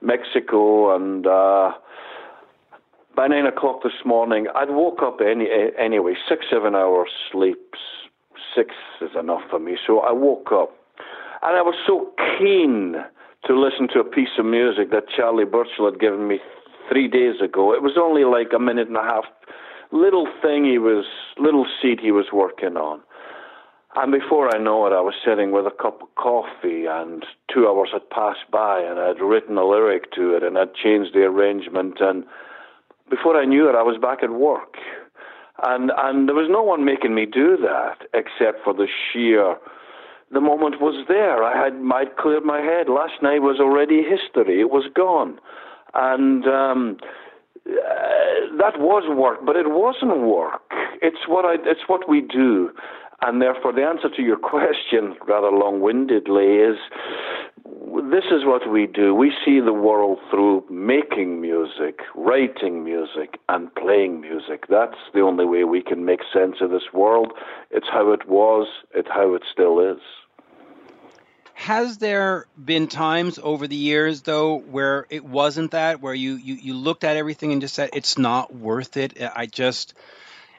Mexico 0.00 0.94
and 0.94 1.26
uh 1.26 1.72
by 3.16 3.26
nine 3.26 3.46
o'clock 3.46 3.82
this 3.82 4.04
morning, 4.04 4.46
I'd 4.54 4.70
woke 4.70 5.02
up 5.02 5.18
any, 5.20 5.48
anyway, 5.76 6.14
six, 6.28 6.46
seven 6.48 6.76
hours 6.76 7.08
sleep. 7.32 7.74
Six 8.54 8.70
is 9.00 9.10
enough 9.18 9.40
for 9.50 9.58
me. 9.58 9.76
So 9.84 9.98
I 9.98 10.12
woke 10.12 10.52
up 10.52 10.70
and 11.42 11.56
I 11.56 11.62
was 11.62 11.74
so 11.84 12.12
keen 12.38 12.94
to 13.44 13.58
listen 13.58 13.88
to 13.94 13.98
a 14.00 14.04
piece 14.04 14.38
of 14.38 14.44
music 14.44 14.92
that 14.92 15.04
Charlie 15.14 15.44
Burchill 15.44 15.90
had 15.90 15.98
given 15.98 16.28
me 16.28 16.38
three 16.88 17.08
days 17.08 17.40
ago. 17.42 17.74
It 17.74 17.82
was 17.82 17.98
only 17.98 18.24
like 18.24 18.52
a 18.54 18.58
minute 18.60 18.86
and 18.86 18.96
a 18.96 19.02
half, 19.02 19.24
little 19.90 20.28
thing 20.40 20.64
he 20.64 20.78
was, 20.78 21.04
little 21.38 21.66
seed 21.82 21.98
he 22.00 22.12
was 22.12 22.26
working 22.32 22.76
on. 22.76 23.00
And 23.96 24.12
before 24.12 24.54
I 24.54 24.58
know 24.58 24.86
it, 24.86 24.92
I 24.92 25.00
was 25.00 25.14
sitting 25.24 25.50
with 25.50 25.66
a 25.66 25.70
cup 25.70 26.02
of 26.02 26.14
coffee, 26.14 26.84
and 26.86 27.24
two 27.52 27.66
hours 27.66 27.90
had 27.92 28.08
passed 28.10 28.50
by, 28.52 28.80
and 28.80 28.98
I'd 28.98 29.20
written 29.20 29.56
a 29.56 29.64
lyric 29.64 30.12
to 30.12 30.34
it, 30.36 30.42
and 30.42 30.58
I'd 30.58 30.74
changed 30.74 31.14
the 31.14 31.22
arrangement, 31.22 31.98
and 32.00 32.24
before 33.10 33.36
I 33.36 33.46
knew 33.46 33.68
it, 33.68 33.74
I 33.74 33.82
was 33.82 33.98
back 34.00 34.22
at 34.22 34.30
work. 34.30 34.76
And, 35.66 35.90
and 35.96 36.28
there 36.28 36.36
was 36.36 36.48
no 36.50 36.62
one 36.62 36.84
making 36.84 37.14
me 37.14 37.26
do 37.26 37.56
that 37.56 38.06
except 38.14 38.62
for 38.62 38.74
the 38.74 38.86
sheer, 38.86 39.56
the 40.30 40.40
moment 40.40 40.80
was 40.80 41.04
there. 41.08 41.42
I 41.42 41.56
had, 41.56 41.72
I'd 41.92 42.16
cleared 42.16 42.44
my 42.44 42.60
head. 42.60 42.88
Last 42.88 43.22
night 43.22 43.40
was 43.40 43.58
already 43.58 44.02
history. 44.02 44.60
It 44.60 44.70
was 44.70 44.84
gone. 44.94 45.40
And, 45.94 46.46
um, 46.46 46.98
uh, 47.66 48.56
that 48.58 48.78
was 48.78 49.04
work, 49.08 49.44
but 49.44 49.56
it 49.56 49.68
wasn't 49.68 50.20
work. 50.20 50.62
It's 51.02 51.26
what 51.26 51.44
I, 51.44 51.54
it's 51.64 51.88
what 51.88 52.08
we 52.08 52.20
do. 52.20 52.70
And 53.20 53.42
therefore, 53.42 53.72
the 53.72 53.82
answer 53.82 54.08
to 54.08 54.22
your 54.22 54.36
question, 54.54 55.16
rather 55.26 55.50
long 55.50 55.80
windedly, 55.80 56.56
is 56.56 56.78
this 58.10 58.24
is 58.30 58.44
what 58.44 58.70
we 58.70 58.86
do. 58.86 59.14
We 59.14 59.32
see 59.44 59.60
the 59.60 59.72
world 59.72 60.18
through 60.30 60.64
making 60.70 61.40
music, 61.40 62.00
writing 62.14 62.84
music, 62.84 63.38
and 63.48 63.74
playing 63.74 64.20
music. 64.20 64.66
That's 64.68 64.96
the 65.12 65.20
only 65.20 65.44
way 65.44 65.64
we 65.64 65.82
can 65.82 66.04
make 66.04 66.20
sense 66.32 66.56
of 66.60 66.70
this 66.70 66.92
world. 66.92 67.32
It's 67.70 67.88
how 67.90 68.12
it 68.12 68.28
was, 68.28 68.68
it's 68.94 69.08
how 69.08 69.34
it 69.34 69.42
still 69.50 69.80
is. 69.80 70.00
Has 71.54 71.98
there 71.98 72.46
been 72.62 72.86
times 72.86 73.40
over 73.42 73.66
the 73.66 73.76
years, 73.76 74.22
though, 74.22 74.58
where 74.58 75.06
it 75.10 75.24
wasn't 75.24 75.72
that, 75.72 76.00
where 76.00 76.14
you, 76.14 76.34
you, 76.36 76.54
you 76.54 76.74
looked 76.74 77.02
at 77.02 77.16
everything 77.16 77.50
and 77.50 77.60
just 77.60 77.74
said, 77.74 77.90
it's 77.94 78.16
not 78.16 78.54
worth 78.54 78.96
it? 78.96 79.20
I 79.20 79.46
just. 79.46 79.94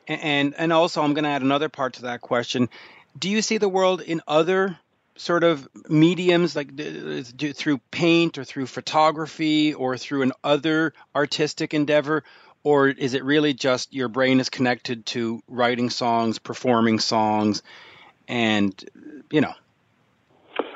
And, 0.09 0.55
and 0.57 0.73
also, 0.73 1.01
I'm 1.01 1.13
going 1.13 1.23
to 1.23 1.29
add 1.29 1.43
another 1.43 1.69
part 1.69 1.93
to 1.93 2.01
that 2.03 2.21
question. 2.21 2.69
Do 3.17 3.29
you 3.29 3.41
see 3.41 3.57
the 3.57 3.69
world 3.69 4.01
in 4.01 4.21
other 4.27 4.77
sort 5.19 5.43
of 5.43 5.67
mediums 5.89 6.55
like 6.55 6.69
through 6.77 7.77
paint 7.91 8.37
or 8.37 8.45
through 8.45 8.65
photography 8.65 9.73
or 9.73 9.97
through 9.97 10.21
an 10.21 10.31
other 10.45 10.93
artistic 11.13 11.73
endeavor 11.73 12.23
or 12.63 12.87
is 12.87 13.13
it 13.13 13.23
really 13.25 13.53
just 13.53 13.93
your 13.93 14.07
brain 14.07 14.39
is 14.39 14.49
connected 14.49 15.05
to 15.05 15.43
writing 15.49 15.89
songs 15.89 16.39
performing 16.39 16.99
songs 16.99 17.63
and 18.29 18.89
you 19.29 19.41
know 19.41 19.53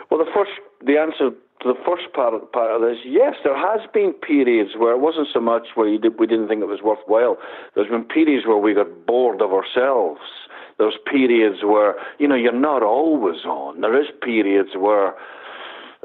well 0.09 0.23
the 0.23 0.29
first 0.33 0.51
the 0.81 0.97
answer 0.97 1.31
to 1.63 1.73
the 1.73 1.79
first 1.85 2.11
part 2.13 2.33
of, 2.33 2.51
part 2.51 2.71
of 2.71 2.81
this 2.81 2.99
yes 3.05 3.35
there 3.43 3.57
has 3.57 3.81
been 3.93 4.13
periods 4.13 4.71
where 4.77 4.93
it 4.93 4.99
wasn't 4.99 5.27
so 5.33 5.39
much 5.39 5.67
where 5.75 5.89
did, 5.97 6.19
we 6.19 6.27
didn't 6.27 6.47
think 6.47 6.61
it 6.61 6.67
was 6.67 6.81
worthwhile 6.83 7.37
there's 7.75 7.89
been 7.89 8.03
periods 8.03 8.45
where 8.45 8.57
we 8.57 8.73
got 8.73 9.05
bored 9.07 9.41
of 9.41 9.51
ourselves 9.51 10.21
there's 10.77 10.97
periods 11.09 11.63
where, 11.63 11.95
you 12.19 12.27
know, 12.27 12.35
you're 12.35 12.51
not 12.51 12.83
always 12.83 13.45
on. 13.45 13.81
There 13.81 13.99
is 13.99 14.07
periods 14.21 14.71
where 14.75 15.13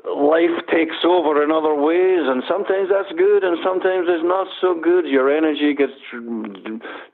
life 0.04 0.54
takes 0.70 0.96
over 1.04 1.42
in 1.42 1.50
other 1.50 1.74
ways, 1.74 2.22
and 2.28 2.42
sometimes 2.48 2.88
that's 2.90 3.12
good, 3.16 3.44
and 3.44 3.58
sometimes 3.64 4.06
it's 4.08 4.24
not 4.24 4.46
so 4.60 4.78
good. 4.78 5.06
Your 5.06 5.34
energy 5.34 5.74
gets 5.74 5.92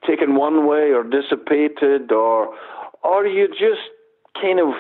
taken 0.06 0.34
one 0.34 0.66
way 0.66 0.92
or 0.92 1.04
dissipated, 1.04 2.12
or 2.12 2.54
or 3.02 3.26
you 3.26 3.48
just 3.48 3.88
kind 4.40 4.60
of 4.60 4.74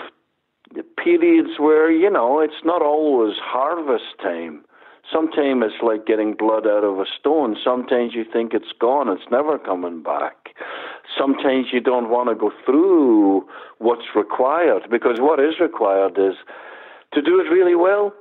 periods 0.82 1.58
where 1.58 1.90
you 1.90 2.10
know 2.10 2.40
it's 2.40 2.64
not 2.64 2.82
always 2.82 3.36
harvest 3.40 4.18
time. 4.22 4.64
Sometimes 5.12 5.62
it's 5.66 5.82
like 5.82 6.06
getting 6.06 6.34
blood 6.34 6.66
out 6.66 6.82
of 6.82 6.98
a 6.98 7.04
stone. 7.18 7.56
Sometimes 7.62 8.14
you 8.14 8.24
think 8.24 8.54
it's 8.54 8.72
gone, 8.80 9.08
it's 9.08 9.30
never 9.30 9.58
coming 9.58 10.02
back. 10.02 10.54
Sometimes 11.16 11.66
you 11.72 11.80
don't 11.80 12.08
want 12.08 12.30
to 12.30 12.34
go 12.34 12.50
through 12.64 13.46
what's 13.78 14.14
required 14.16 14.84
because 14.90 15.18
what 15.20 15.38
is 15.38 15.60
required 15.60 16.18
is 16.18 16.34
to 17.12 17.20
do 17.20 17.38
it 17.38 17.52
really 17.52 17.74
well. 17.74 18.12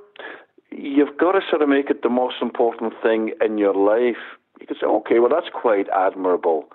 You've 0.70 1.16
got 1.16 1.32
to 1.32 1.40
sort 1.48 1.62
of 1.62 1.68
make 1.68 1.88
it 1.88 2.02
the 2.02 2.10
most 2.10 2.36
important 2.42 2.92
thing 3.02 3.32
in 3.44 3.58
your 3.58 3.74
life. 3.74 4.20
You 4.60 4.66
can 4.66 4.76
say, 4.78 4.86
okay, 4.86 5.18
well, 5.18 5.30
that's 5.30 5.52
quite 5.52 5.86
admirable. 5.88 6.68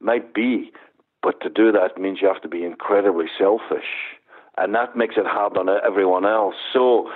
Might 0.00 0.34
be. 0.34 0.70
But 1.22 1.40
to 1.40 1.48
do 1.48 1.72
that 1.72 1.98
means 1.98 2.18
you 2.20 2.28
have 2.28 2.42
to 2.42 2.48
be 2.48 2.64
incredibly 2.64 3.26
selfish. 3.38 3.88
And 4.56 4.74
that 4.74 4.96
makes 4.96 5.16
it 5.16 5.26
hard 5.26 5.56
on 5.56 5.68
everyone 5.68 6.24
else. 6.24 6.54
So, 6.72 7.10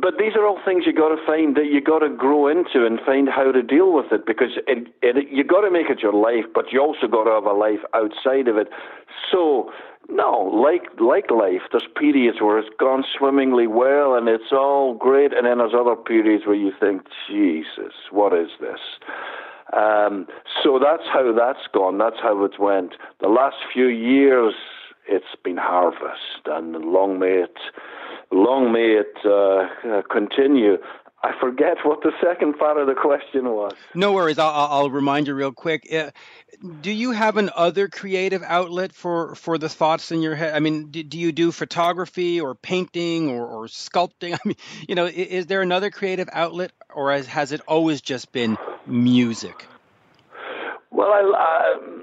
but 0.00 0.14
these 0.18 0.34
are 0.34 0.46
all 0.46 0.58
things 0.64 0.84
you 0.86 0.92
got 0.92 1.14
to 1.14 1.26
find 1.26 1.56
that 1.56 1.66
you 1.66 1.80
got 1.80 2.00
to 2.00 2.08
grow 2.08 2.48
into 2.48 2.86
and 2.86 2.98
find 3.04 3.28
how 3.28 3.52
to 3.52 3.62
deal 3.62 3.92
with 3.92 4.10
it 4.10 4.26
because 4.26 4.58
it, 4.66 4.88
it, 5.02 5.28
you 5.30 5.44
got 5.44 5.60
to 5.60 5.70
make 5.70 5.90
it 5.90 6.00
your 6.00 6.14
life, 6.14 6.44
but 6.54 6.72
you 6.72 6.80
also 6.80 7.06
got 7.06 7.24
to 7.24 7.32
have 7.32 7.44
a 7.44 7.52
life 7.52 7.80
outside 7.94 8.48
of 8.48 8.56
it. 8.56 8.68
So, 9.30 9.70
no, 10.08 10.50
like 10.54 10.84
like 11.00 11.30
life, 11.30 11.62
there's 11.72 11.86
periods 11.96 12.40
where 12.40 12.58
it's 12.58 12.74
gone 12.78 13.04
swimmingly 13.18 13.66
well 13.66 14.14
and 14.14 14.28
it's 14.28 14.52
all 14.52 14.94
great, 14.94 15.32
and 15.32 15.46
then 15.46 15.58
there's 15.58 15.74
other 15.74 15.96
periods 15.96 16.46
where 16.46 16.54
you 16.54 16.72
think, 16.78 17.02
Jesus, 17.28 17.92
what 18.10 18.32
is 18.32 18.48
this? 18.60 18.80
Um, 19.72 20.26
so 20.62 20.78
that's 20.78 21.02
how 21.12 21.32
that's 21.36 21.66
gone. 21.72 21.98
That's 21.98 22.20
how 22.22 22.44
it 22.44 22.58
went. 22.60 22.94
The 23.20 23.28
last 23.28 23.56
few 23.72 23.86
years, 23.88 24.54
it's 25.08 25.36
been 25.44 25.56
harvested, 25.56 26.46
and 26.46 26.74
long 26.84 27.18
may 27.18 27.42
it 27.42 27.56
long 28.30 28.72
may 28.72 28.98
it 28.98 29.16
uh, 29.24 30.02
continue. 30.10 30.78
I 31.22 31.32
forget 31.40 31.78
what 31.82 32.02
the 32.02 32.12
second 32.22 32.56
part 32.58 32.76
of 32.76 32.86
the 32.86 32.94
question 32.94 33.46
was. 33.46 33.72
No 33.94 34.12
worries. 34.12 34.38
I'll, 34.38 34.50
I'll 34.50 34.90
remind 34.90 35.26
you 35.26 35.34
real 35.34 35.50
quick. 35.50 35.88
Uh, 35.92 36.10
do 36.82 36.92
you 36.92 37.10
have 37.10 37.36
an 37.36 37.50
other 37.56 37.88
creative 37.88 38.42
outlet 38.44 38.92
for, 38.92 39.34
for 39.34 39.58
the 39.58 39.68
thoughts 39.68 40.12
in 40.12 40.22
your 40.22 40.36
head? 40.36 40.54
I 40.54 40.60
mean, 40.60 40.90
do, 40.90 41.02
do 41.02 41.18
you 41.18 41.32
do 41.32 41.50
photography 41.50 42.40
or 42.40 42.54
painting 42.54 43.30
or, 43.30 43.46
or, 43.46 43.66
sculpting? 43.66 44.34
I 44.34 44.38
mean, 44.44 44.56
you 44.86 44.94
know, 44.94 45.06
is, 45.06 45.14
is 45.14 45.46
there 45.46 45.62
another 45.62 45.90
creative 45.90 46.28
outlet, 46.32 46.70
or 46.94 47.10
has, 47.10 47.26
has, 47.26 47.50
it 47.50 47.60
always 47.66 48.00
just 48.02 48.30
been 48.30 48.56
music? 48.86 49.66
Well, 50.90 51.08
I, 51.08 51.32
I, 51.36 51.95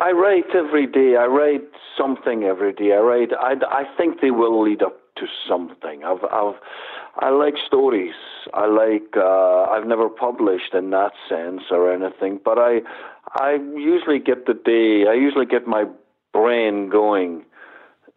I 0.00 0.12
write 0.12 0.54
every 0.54 0.86
day. 0.86 1.16
I 1.16 1.26
write 1.26 1.68
something 1.96 2.44
every 2.44 2.72
day. 2.72 2.92
I 2.92 2.98
write. 2.98 3.30
I, 3.38 3.54
I 3.70 3.84
think 3.96 4.20
they 4.20 4.30
will 4.30 4.62
lead 4.62 4.82
up 4.82 4.98
to 5.16 5.26
something. 5.48 6.04
I've, 6.04 6.24
I've, 6.24 6.54
I 7.16 7.30
like 7.30 7.54
stories. 7.66 8.14
I 8.52 8.66
like. 8.66 9.16
Uh, 9.16 9.62
I've 9.64 9.86
never 9.86 10.08
published 10.08 10.74
in 10.74 10.90
that 10.90 11.12
sense 11.28 11.62
or 11.70 11.92
anything, 11.92 12.40
but 12.44 12.58
I, 12.58 12.80
I 13.32 13.58
usually 13.74 14.18
get 14.18 14.46
the 14.46 14.54
day. 14.54 15.08
I 15.08 15.14
usually 15.14 15.46
get 15.46 15.66
my 15.66 15.84
brain 16.32 16.90
going 16.90 17.44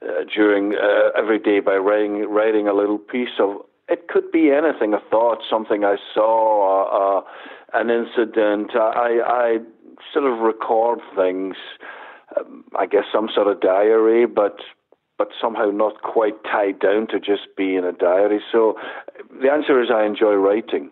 uh, 0.02 0.24
during 0.36 0.74
uh, 0.76 1.18
every 1.18 1.40
day 1.40 1.62
by 1.62 1.76
writing 1.76 2.30
writing 2.30 2.68
a 2.68 2.74
little 2.74 3.00
piece 3.00 3.40
of. 3.40 3.58
It 3.88 4.08
could 4.08 4.32
be 4.32 4.52
anything, 4.52 4.94
a 4.94 5.00
thought, 5.10 5.40
something 5.50 5.84
I 5.84 5.96
saw, 6.14 7.18
uh, 7.18 7.20
uh 7.20 7.22
an 7.74 7.90
incident. 7.90 8.72
I, 8.76 9.20
I 9.26 9.58
sort 10.14 10.26
of 10.26 10.40
record 10.40 11.00
things. 11.16 11.56
Um, 12.38 12.64
I 12.78 12.86
guess 12.86 13.06
some 13.12 13.30
sort 13.34 13.48
of 13.48 13.60
diary, 13.60 14.26
but 14.26 14.58
but 15.18 15.30
somehow 15.42 15.70
not 15.72 16.02
quite 16.02 16.44
tied 16.44 16.80
down 16.80 17.08
to 17.08 17.20
just 17.20 17.56
being 17.58 17.84
a 17.84 17.92
diary. 17.92 18.42
So 18.52 18.76
the 19.42 19.52
answer 19.52 19.82
is 19.82 19.90
I 19.94 20.06
enjoy 20.06 20.34
writing. 20.34 20.92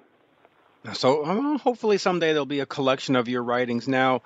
So 0.94 1.24
hopefully 1.58 1.98
someday 1.98 2.32
there'll 2.34 2.46
be 2.46 2.60
a 2.60 2.66
collection 2.66 3.16
of 3.16 3.28
your 3.28 3.44
writings. 3.44 3.88
Now, 3.88 4.22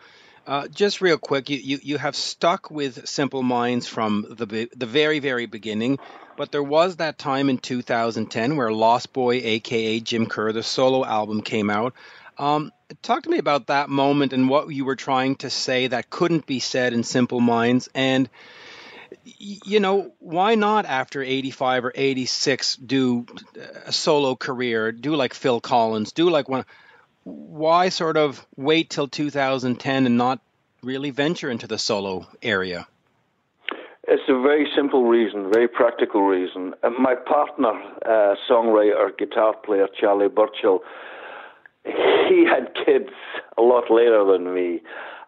Uh, 0.48 0.68
just 0.68 1.02
real 1.02 1.20
quick, 1.20 1.52
you, 1.52 1.58
you, 1.58 1.80
you 1.84 1.98
have 2.00 2.16
stuck 2.16 2.72
with 2.72 3.08
Simple 3.08 3.44
Minds 3.44 3.86
from 3.88 4.26
the 4.28 4.68
the 4.76 4.88
very 4.88 5.20
very 5.20 5.46
beginning, 5.46 6.00
but 6.36 6.52
there 6.52 6.64
was 6.64 6.96
that 6.96 7.20
time 7.20 7.48
in 7.48 7.60
2010 7.60 8.56
where 8.56 8.72
Lost 8.72 9.14
Boy, 9.14 9.36
aka 9.44 10.00
Jim 10.00 10.26
Kerr, 10.26 10.52
the 10.52 10.64
solo 10.64 11.06
album 11.06 11.42
came 11.42 11.70
out. 11.70 11.94
Um, 12.40 12.72
talk 13.02 13.24
to 13.24 13.30
me 13.30 13.38
about 13.38 13.68
that 13.68 13.90
moment 13.90 14.34
and 14.34 14.50
what 14.50 14.70
you 14.70 14.86
were 14.86 14.96
trying 14.96 15.36
to 15.38 15.50
say 15.50 15.88
that 15.88 16.10
couldn't 16.10 16.46
be 16.46 16.60
said 16.60 16.94
in 16.94 17.04
Simple 17.04 17.40
Minds, 17.40 17.90
and 17.94 18.30
you 19.24 19.80
know 19.80 20.14
why 20.20 20.56
not 20.56 20.86
after 20.86 21.22
85 21.22 21.86
or 21.86 21.92
86 21.94 22.76
do 22.78 23.26
a 23.86 23.92
solo 23.92 24.36
career, 24.36 24.92
do 24.92 25.16
like 25.16 25.34
Phil 25.34 25.62
Collins, 25.62 26.12
do 26.12 26.30
like 26.30 26.50
one 26.50 26.66
why 27.24 27.90
sort 27.90 28.18
of 28.18 28.46
wait 28.56 28.90
till 28.90 29.08
2010 29.08 30.06
and 30.06 30.18
not 30.18 30.40
really 30.82 31.12
venture 31.12 31.50
into 31.50 31.68
the 31.68 31.78
solo 31.78 32.28
area? 32.42 32.88
It's 34.08 34.24
a 34.28 34.42
very 34.42 34.68
simple 34.76 35.04
reason, 35.06 35.52
very 35.54 35.68
practical 35.68 36.24
reason. 36.24 36.74
Uh, 36.82 36.90
my 36.90 37.14
partner, 37.14 37.72
uh, 38.04 38.36
songwriter, 38.50 39.16
guitar 39.18 39.56
player 39.64 39.88
Charlie 40.00 40.28
Burchill, 40.28 40.82
he 41.86 42.46
had 42.46 42.74
kids 42.86 43.12
a 43.58 43.62
lot 43.62 43.86
later 43.90 44.26
than 44.26 44.54
me, 44.54 44.82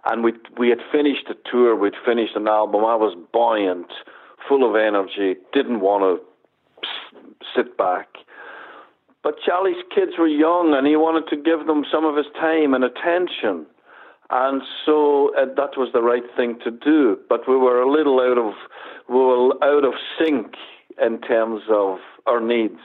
and 0.05 0.23
we 0.23 0.33
we 0.57 0.69
had 0.69 0.79
finished 0.91 1.29
a 1.29 1.35
tour, 1.49 1.75
we'd 1.75 1.93
finished 2.05 2.35
an 2.35 2.47
album. 2.47 2.85
I 2.85 2.95
was 2.95 3.17
buoyant, 3.31 3.91
full 4.47 4.67
of 4.67 4.75
energy, 4.75 5.35
didn't 5.53 5.79
want 5.79 6.03
to 6.03 6.87
sit 7.55 7.77
back. 7.77 8.07
But 9.23 9.35
Charlie's 9.45 9.81
kids 9.95 10.11
were 10.19 10.27
young 10.27 10.73
and 10.77 10.85
he 10.85 10.97
wanted 10.97 11.29
to 11.29 11.41
give 11.41 11.65
them 11.65 11.85
some 11.89 12.05
of 12.05 12.17
his 12.17 12.25
time 12.35 12.73
and 12.73 12.83
attention. 12.83 13.65
And 14.29 14.61
so 14.85 15.33
uh, 15.37 15.45
that 15.55 15.77
was 15.77 15.89
the 15.93 16.01
right 16.01 16.23
thing 16.35 16.59
to 16.63 16.71
do. 16.71 17.17
But 17.29 17.47
we 17.47 17.55
were 17.55 17.81
a 17.81 17.89
little 17.89 18.19
out 18.19 18.37
of 18.37 18.53
we 19.07 19.15
were 19.15 19.63
out 19.63 19.85
of 19.85 19.93
sync 20.19 20.55
in 21.01 21.21
terms 21.21 21.61
of 21.69 21.99
our 22.25 22.41
needs. 22.41 22.79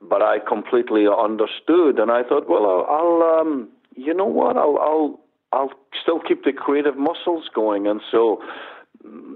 But 0.00 0.22
I 0.22 0.38
completely 0.38 1.06
understood, 1.06 1.98
and 1.98 2.10
I 2.10 2.22
thought, 2.22 2.48
well, 2.48 2.66
I'll, 2.66 2.86
I'll 2.88 3.40
um, 3.40 3.68
you 3.94 4.14
know 4.14 4.26
what, 4.26 4.56
I'll, 4.56 4.78
I'll, 4.78 5.20
I'll 5.52 5.70
still 6.02 6.20
keep 6.20 6.44
the 6.44 6.52
creative 6.52 6.96
muscles 6.96 7.48
going, 7.54 7.86
and 7.86 8.00
so 8.10 8.42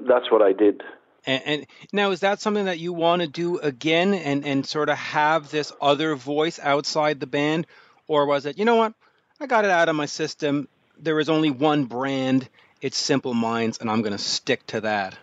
that's 0.09 0.31
what 0.31 0.43
I 0.43 0.53
did. 0.53 0.83
And, 1.27 1.43
and, 1.45 1.67
now, 1.93 2.11
is 2.13 2.21
that 2.21 2.41
something 2.41 2.67
that 2.67 2.79
you 2.79 2.93
want 2.93 3.23
to 3.23 3.29
do 3.29 3.59
again, 3.59 4.15
and 4.15 4.47
and 4.47 4.65
sort 4.65 4.89
of 4.89 4.97
have 4.97 5.51
this 5.51 5.73
other 5.81 6.15
voice 6.15 6.59
outside 6.63 7.21
the 7.21 7.27
band, 7.27 7.67
or 8.07 8.27
was 8.27 8.47
it, 8.47 8.59
you 8.59 8.65
know 8.65 8.77
what, 8.77 8.95
I 9.41 9.47
got 9.47 9.65
it 9.65 9.71
out 9.71 9.89
of 9.89 9.97
my 9.97 10.07
system. 10.07 10.69
There 10.99 11.21
is 11.21 11.29
only 11.29 11.51
one 11.51 11.85
brand. 11.85 12.49
It's 12.81 12.97
Simple 12.97 13.35
Minds, 13.35 13.79
and 13.79 13.91
I'm 13.91 14.03
going 14.03 14.13
to 14.13 14.19
stick 14.19 14.67
to 14.69 14.83
that. 14.83 15.17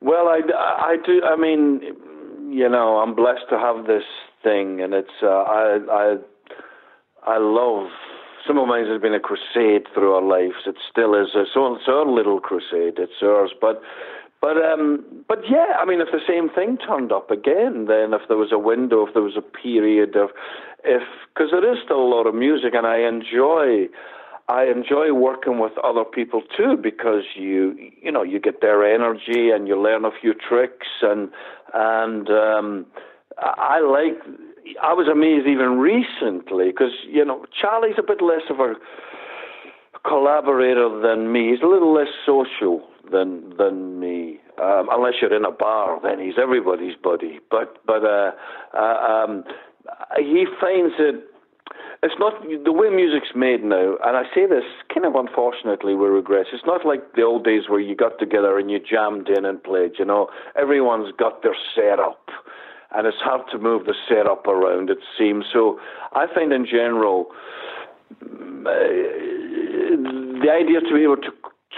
Well, 0.00 0.28
I, 0.28 0.40
I 0.56 0.96
do. 1.04 1.22
I 1.22 1.36
mean, 1.36 1.94
you 2.52 2.68
know, 2.68 2.98
I'm 2.98 3.14
blessed 3.14 3.48
to 3.50 3.58
have 3.58 3.86
this 3.86 4.04
thing, 4.42 4.80
and 4.82 4.92
it's 4.92 5.22
uh, 5.22 5.26
I 5.26 5.78
I 5.90 6.16
I 7.24 7.38
love. 7.38 7.88
Simple 8.46 8.66
Minds 8.66 8.90
has 8.90 9.00
been 9.00 9.14
a 9.14 9.20
crusade 9.20 9.86
through 9.94 10.14
our 10.14 10.22
lives. 10.22 10.66
It 10.66 10.74
still 10.90 11.14
is. 11.14 11.28
It's 11.34 11.56
our, 11.56 11.76
it's 11.76 11.88
our 11.88 12.04
little 12.04 12.40
crusade. 12.40 12.98
It's 12.98 13.22
ours, 13.22 13.52
but 13.58 13.80
but 14.42 14.56
um, 14.58 15.04
but 15.28 15.38
yeah, 15.48 15.78
I 15.78 15.86
mean, 15.86 16.00
if 16.00 16.08
the 16.12 16.20
same 16.28 16.50
thing 16.50 16.76
turned 16.76 17.12
up 17.12 17.30
again, 17.30 17.86
then 17.86 18.12
if 18.12 18.22
there 18.28 18.36
was 18.36 18.52
a 18.52 18.58
window, 18.58 19.06
if 19.06 19.14
there 19.14 19.22
was 19.22 19.38
a 19.38 19.40
period 19.40 20.16
of, 20.16 20.30
if 20.84 21.02
because 21.32 21.52
there 21.52 21.72
is 21.72 21.78
still 21.82 22.02
a 22.02 22.10
lot 22.10 22.26
of 22.26 22.34
music, 22.34 22.74
and 22.74 22.86
I 22.86 22.98
enjoy, 22.98 23.86
I 24.48 24.64
enjoy 24.64 25.12
working 25.12 25.58
with 25.58 25.72
other 25.82 26.04
people 26.04 26.42
too 26.56 26.76
because 26.76 27.24
you 27.36 27.76
you 28.02 28.10
know 28.10 28.22
you 28.22 28.40
get 28.40 28.60
their 28.60 28.84
energy 28.84 29.50
and 29.50 29.68
you 29.68 29.80
learn 29.80 30.04
a 30.04 30.10
few 30.20 30.34
tricks 30.34 30.88
and 31.02 31.30
and 31.72 32.28
um, 32.28 32.86
I 33.38 33.80
like. 33.80 34.18
I 34.80 34.94
was 34.94 35.08
amazed 35.08 35.46
even 35.48 35.78
recently 35.78 36.68
because 36.68 36.92
you 37.08 37.24
know 37.24 37.44
Charlie's 37.60 37.96
a 37.98 38.02
bit 38.02 38.22
less 38.22 38.42
of 38.50 38.60
a 38.60 38.74
collaborator 40.06 41.00
than 41.00 41.32
me. 41.32 41.50
He's 41.50 41.62
a 41.62 41.66
little 41.66 41.92
less 41.94 42.12
social 42.26 42.82
than 43.10 43.56
than 43.56 44.00
me. 44.00 44.40
Um, 44.62 44.88
unless 44.90 45.14
you're 45.20 45.34
in 45.34 45.44
a 45.44 45.50
bar, 45.50 45.98
then 46.02 46.20
he's 46.20 46.34
everybody's 46.40 46.96
buddy. 46.96 47.40
But 47.50 47.78
but 47.86 48.04
uh, 48.04 48.32
uh, 48.74 49.24
um, 49.24 49.44
he 50.18 50.46
finds 50.60 50.94
it. 50.98 51.24
It's 52.02 52.14
not 52.18 52.42
the 52.42 52.72
way 52.72 52.90
music's 52.90 53.34
made 53.34 53.62
now, 53.62 53.96
and 54.04 54.16
I 54.16 54.24
say 54.34 54.46
this 54.46 54.64
kind 54.92 55.06
of 55.06 55.14
unfortunately 55.14 55.94
with 55.94 56.10
regrets. 56.10 56.48
It's 56.52 56.66
not 56.66 56.84
like 56.84 57.14
the 57.14 57.22
old 57.22 57.44
days 57.44 57.68
where 57.68 57.80
you 57.80 57.94
got 57.94 58.18
together 58.18 58.58
and 58.58 58.70
you 58.70 58.80
jammed 58.80 59.28
in 59.28 59.44
and 59.44 59.62
played. 59.62 59.92
You 59.98 60.04
know, 60.04 60.28
everyone's 60.56 61.12
got 61.16 61.42
their 61.42 61.56
setup, 61.74 62.28
and 62.94 63.06
it's 63.06 63.18
hard 63.18 63.42
to 63.52 63.58
move 63.58 63.86
the 63.86 63.94
setup 64.08 64.46
around. 64.46 64.90
It 64.90 64.98
seems 65.16 65.44
so. 65.52 65.78
I 66.12 66.26
find 66.34 66.52
in 66.52 66.66
general. 66.66 67.26
Uh, 68.20 69.32
the 70.42 70.50
idea 70.50 70.80
to 70.80 70.94
be 70.94 71.02
able 71.02 71.16
to 71.16 71.30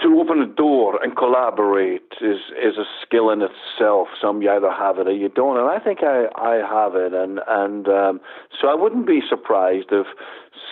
to 0.03 0.19
open 0.19 0.41
a 0.41 0.45
door 0.45 1.01
and 1.01 1.15
collaborate 1.15 2.13
is 2.21 2.39
is 2.61 2.77
a 2.77 2.85
skill 3.01 3.29
in 3.29 3.41
itself. 3.41 4.07
Some 4.21 4.41
you 4.41 4.51
either 4.51 4.71
have 4.71 4.99
it 4.99 5.07
or 5.07 5.11
you 5.11 5.29
don't, 5.29 5.57
and 5.57 5.69
I 5.69 5.79
think 5.79 5.99
I 6.03 6.25
I 6.35 6.55
have 6.55 6.95
it, 6.95 7.13
and 7.13 7.39
and 7.47 7.87
um, 7.87 8.21
so 8.59 8.67
I 8.67 8.75
wouldn't 8.75 9.07
be 9.07 9.21
surprised 9.29 9.87
if 9.91 10.07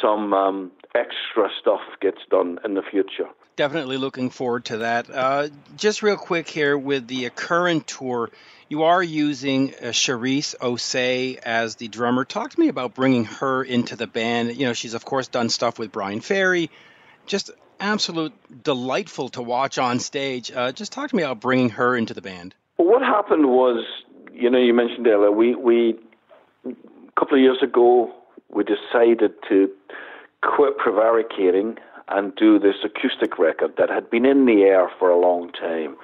some 0.02 0.34
um, 0.34 0.72
extra 0.94 1.50
stuff 1.60 1.82
gets 2.02 2.20
done 2.30 2.60
in 2.66 2.74
the 2.74 2.82
future. 2.82 3.28
Definitely 3.56 3.98
looking 3.98 4.30
forward 4.30 4.66
to 4.66 4.78
that. 4.78 5.10
Uh, 5.10 5.50
just 5.78 6.02
real 6.02 6.18
quick 6.18 6.50
here 6.50 6.78
with 6.78 7.08
the 7.08 7.30
current 7.30 7.88
tour. 7.88 8.30
You 8.68 8.84
are 8.84 9.04
using 9.04 9.76
uh, 9.76 9.92
Cherisse 9.92 10.56
Osei 10.58 11.38
as 11.38 11.76
the 11.76 11.88
drummer. 11.88 12.26
Talk 12.26 12.52
to 12.52 12.60
me 12.60 12.70
about 12.70 12.96
bringing 12.96 13.26
her 13.26 13.64
into 13.64 13.96
the 13.96 14.08
band. 14.08 14.56
You 14.58 14.66
know, 14.66 14.74
she's 14.74 14.96
of 14.96 15.06
course 15.06 15.28
done 15.28 15.50
stuff 15.50 15.78
with 15.78 15.92
Bryan 15.92 16.22
Ferry. 16.22 16.72
Just 17.28 17.52
absolute 17.84 18.34
delightful 18.64 19.30
to 19.30 19.42
watch 19.42 19.78
on 19.78 20.00
stage. 20.00 20.52
Uh, 20.52 20.72
just 20.72 20.92
talk 20.92 21.10
to 21.10 21.16
me 21.16 21.24
about 21.24 21.42
bringing 21.42 21.70
her 21.70 21.96
into 21.96 22.14
the 22.14 22.22
band. 22.22 22.56
Well, 22.78 22.88
what 22.88 23.02
happened 23.02 23.48
was, 23.48 23.86
you 24.32 24.50
know, 24.50 24.58
you 24.58 24.74
mentioned 24.74 25.06
earlier, 25.06 25.32
we, 25.32 25.54
we 25.54 26.00
a 26.66 26.72
couple 27.20 27.38
of 27.38 27.42
years 27.42 27.62
ago, 27.62 28.12
we 28.50 28.64
decided 28.64 29.34
to 29.50 29.70
quit 30.42 30.78
prevaricating 30.78 31.78
and 32.08 32.36
do 32.36 32.58
this 32.58 32.76
acoustic 32.84 33.38
record 33.38 33.74
that 33.78 33.90
had 33.90 34.10
been 34.10 34.26
in 34.26 34.46
the 34.46 34.64
air 34.64 34.90
for 34.98 35.10
a 35.10 35.20
long 35.20 35.52
time. 35.52 35.96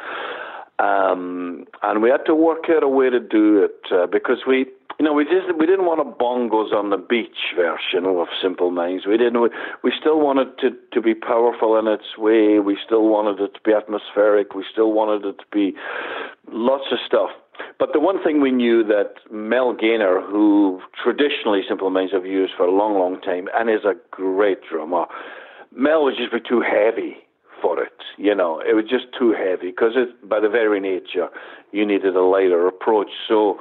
Um, 0.79 1.65
and 1.81 2.01
we 2.01 2.09
had 2.09 2.25
to 2.25 2.35
work 2.35 2.65
out 2.69 2.83
a 2.83 2.87
way 2.87 3.09
to 3.09 3.19
do 3.19 3.63
it 3.63 3.91
uh, 3.91 4.07
because 4.07 4.39
we 4.47 4.67
you 4.99 5.05
know, 5.05 5.13
we 5.13 5.23
just 5.23 5.47
we 5.57 5.65
didn't 5.65 5.85
want 5.85 6.01
a 6.01 6.03
bongos 6.03 6.73
on 6.75 6.89
the 6.89 6.97
beach 6.97 7.55
version 7.55 8.05
of 8.05 8.27
Simple 8.41 8.69
Minds. 8.69 9.07
We 9.07 9.17
didn't. 9.17 9.39
We, 9.39 9.47
we 9.81 9.93
still 9.97 10.19
wanted 10.19 10.57
to 10.59 10.71
to 10.91 11.01
be 11.01 11.15
powerful 11.15 11.79
in 11.79 11.87
its 11.87 12.17
way. 12.17 12.59
We 12.59 12.77
still 12.85 13.07
wanted 13.07 13.41
it 13.41 13.53
to 13.53 13.61
be 13.63 13.71
atmospheric. 13.71 14.53
We 14.53 14.65
still 14.69 14.91
wanted 14.91 15.25
it 15.25 15.37
to 15.39 15.45
be 15.53 15.73
lots 16.51 16.91
of 16.91 16.97
stuff. 17.07 17.29
But 17.77 17.93
the 17.93 17.99
one 18.01 18.21
thing 18.21 18.41
we 18.41 18.51
knew 18.51 18.83
that 18.85 19.15
Mel 19.31 19.73
Gaynor, 19.73 20.19
who 20.19 20.81
traditionally 21.01 21.61
Simple 21.67 21.89
Minds 21.89 22.11
have 22.11 22.25
used 22.25 22.53
for 22.57 22.63
a 22.63 22.71
long, 22.71 22.95
long 22.95 23.21
time, 23.21 23.47
and 23.55 23.69
is 23.69 23.85
a 23.85 23.95
great 24.11 24.59
drummer, 24.69 25.05
Mel 25.73 26.03
would 26.03 26.15
just 26.17 26.33
be 26.33 26.39
too 26.41 26.61
heavy 26.61 27.17
for 27.61 27.81
it. 27.81 28.03
You 28.17 28.35
know, 28.35 28.59
it 28.59 28.75
was 28.75 28.85
just 28.89 29.05
too 29.17 29.31
heavy 29.31 29.71
because 29.71 29.95
by 30.23 30.41
the 30.41 30.49
very 30.49 30.79
nature, 30.81 31.29
you 31.71 31.85
needed 31.85 32.15
a 32.15 32.21
lighter 32.21 32.67
approach. 32.67 33.09
So 33.27 33.59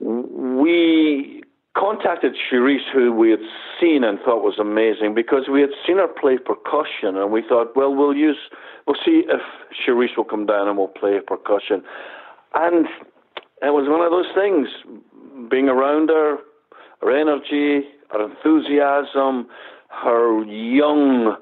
we 0.00 1.42
contacted 1.76 2.34
Cherisse, 2.50 2.90
who 2.92 3.12
we 3.12 3.30
had 3.30 3.40
seen 3.80 4.02
and 4.02 4.18
thought 4.20 4.42
was 4.42 4.58
amazing, 4.58 5.14
because 5.14 5.48
we 5.50 5.60
had 5.60 5.70
seen 5.86 5.98
her 5.98 6.08
play 6.08 6.38
percussion, 6.38 7.16
and 7.16 7.30
we 7.30 7.42
thought, 7.42 7.76
well, 7.76 7.94
we'll 7.94 8.16
use, 8.16 8.38
we'll 8.86 8.96
see 9.04 9.24
if 9.28 9.40
Cherisse 9.86 10.16
will 10.16 10.24
come 10.24 10.46
down 10.46 10.68
and 10.68 10.76
we'll 10.76 10.88
play 10.88 11.20
percussion. 11.24 11.82
And 12.54 12.86
it 13.62 13.72
was 13.72 13.88
one 13.88 14.00
of 14.00 14.10
those 14.10 14.32
things, 14.34 14.68
being 15.50 15.68
around 15.68 16.08
her, 16.08 16.38
her 17.00 17.16
energy, 17.16 17.86
her 18.10 18.24
enthusiasm, 18.28 19.46
her 19.88 20.44
young 20.44 21.36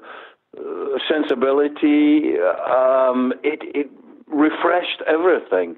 uh, 0.57 0.61
sensibility, 1.09 2.33
um, 2.39 3.33
it, 3.43 3.59
it 3.75 3.89
refreshed 4.27 5.01
everything. 5.07 5.77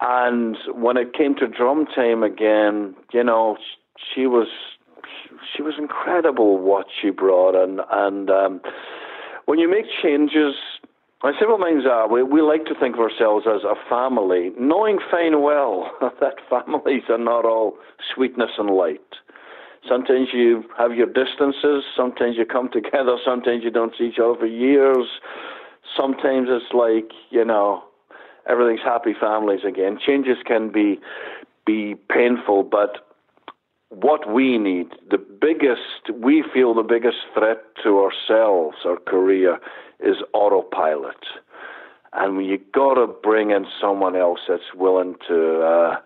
And 0.00 0.56
when 0.74 0.96
it 0.96 1.12
came 1.12 1.34
to 1.36 1.46
drum 1.46 1.86
time 1.86 2.22
again, 2.22 2.94
you 3.12 3.22
know, 3.22 3.58
she 4.14 4.26
was 4.26 4.48
she 5.54 5.62
was 5.62 5.74
incredible 5.78 6.58
what 6.58 6.86
she 7.00 7.10
brought, 7.10 7.54
and 7.54 7.80
and 7.90 8.30
um, 8.30 8.60
when 9.44 9.58
you 9.58 9.68
make 9.68 9.86
changes, 10.02 10.54
and 11.22 11.34
Simple 11.38 11.58
Minds 11.58 11.84
are 11.86 12.08
we, 12.08 12.22
we 12.22 12.40
like 12.40 12.64
to 12.66 12.74
think 12.74 12.94
of 12.94 13.00
ourselves 13.00 13.46
as 13.46 13.62
a 13.62 13.74
family, 13.90 14.52
knowing 14.58 14.98
fine 15.10 15.42
well 15.42 15.90
that 16.00 16.36
families 16.48 17.02
are 17.10 17.18
not 17.18 17.44
all 17.44 17.76
sweetness 18.14 18.50
and 18.56 18.70
light. 18.70 19.00
Sometimes 19.88 20.28
you 20.32 20.64
have 20.78 20.94
your 20.94 21.06
distances. 21.06 21.84
Sometimes 21.96 22.36
you 22.38 22.46
come 22.46 22.70
together. 22.72 23.16
Sometimes 23.24 23.64
you 23.64 23.70
don't 23.70 23.92
see 23.98 24.04
each 24.04 24.18
other 24.18 24.38
for 24.38 24.46
years. 24.46 25.06
Sometimes 25.94 26.48
it's 26.50 26.72
like 26.72 27.12
you 27.30 27.44
know 27.44 27.82
everything's 28.48 28.84
happy 28.84 29.14
families 29.18 29.60
again. 29.66 29.98
Changes 30.04 30.38
can 30.46 30.70
be 30.70 31.00
be 31.66 31.94
painful, 32.08 32.62
but 32.62 33.06
what 33.90 34.32
we 34.32 34.56
need, 34.56 34.88
the 35.10 35.18
biggest, 35.18 36.14
we 36.14 36.44
feel 36.54 36.74
the 36.74 36.82
biggest 36.82 37.18
threat 37.34 37.58
to 37.82 37.98
ourselves, 37.98 38.78
our 38.84 38.96
career, 38.96 39.58
is 39.98 40.16
autopilot. 40.32 41.22
And 42.12 42.44
you 42.44 42.58
got 42.72 42.94
to 42.94 43.06
bring 43.06 43.50
in 43.50 43.66
someone 43.80 44.16
else 44.16 44.40
that's 44.48 44.74
willing 44.74 45.16
to 45.28 45.60
uh, 45.60 45.96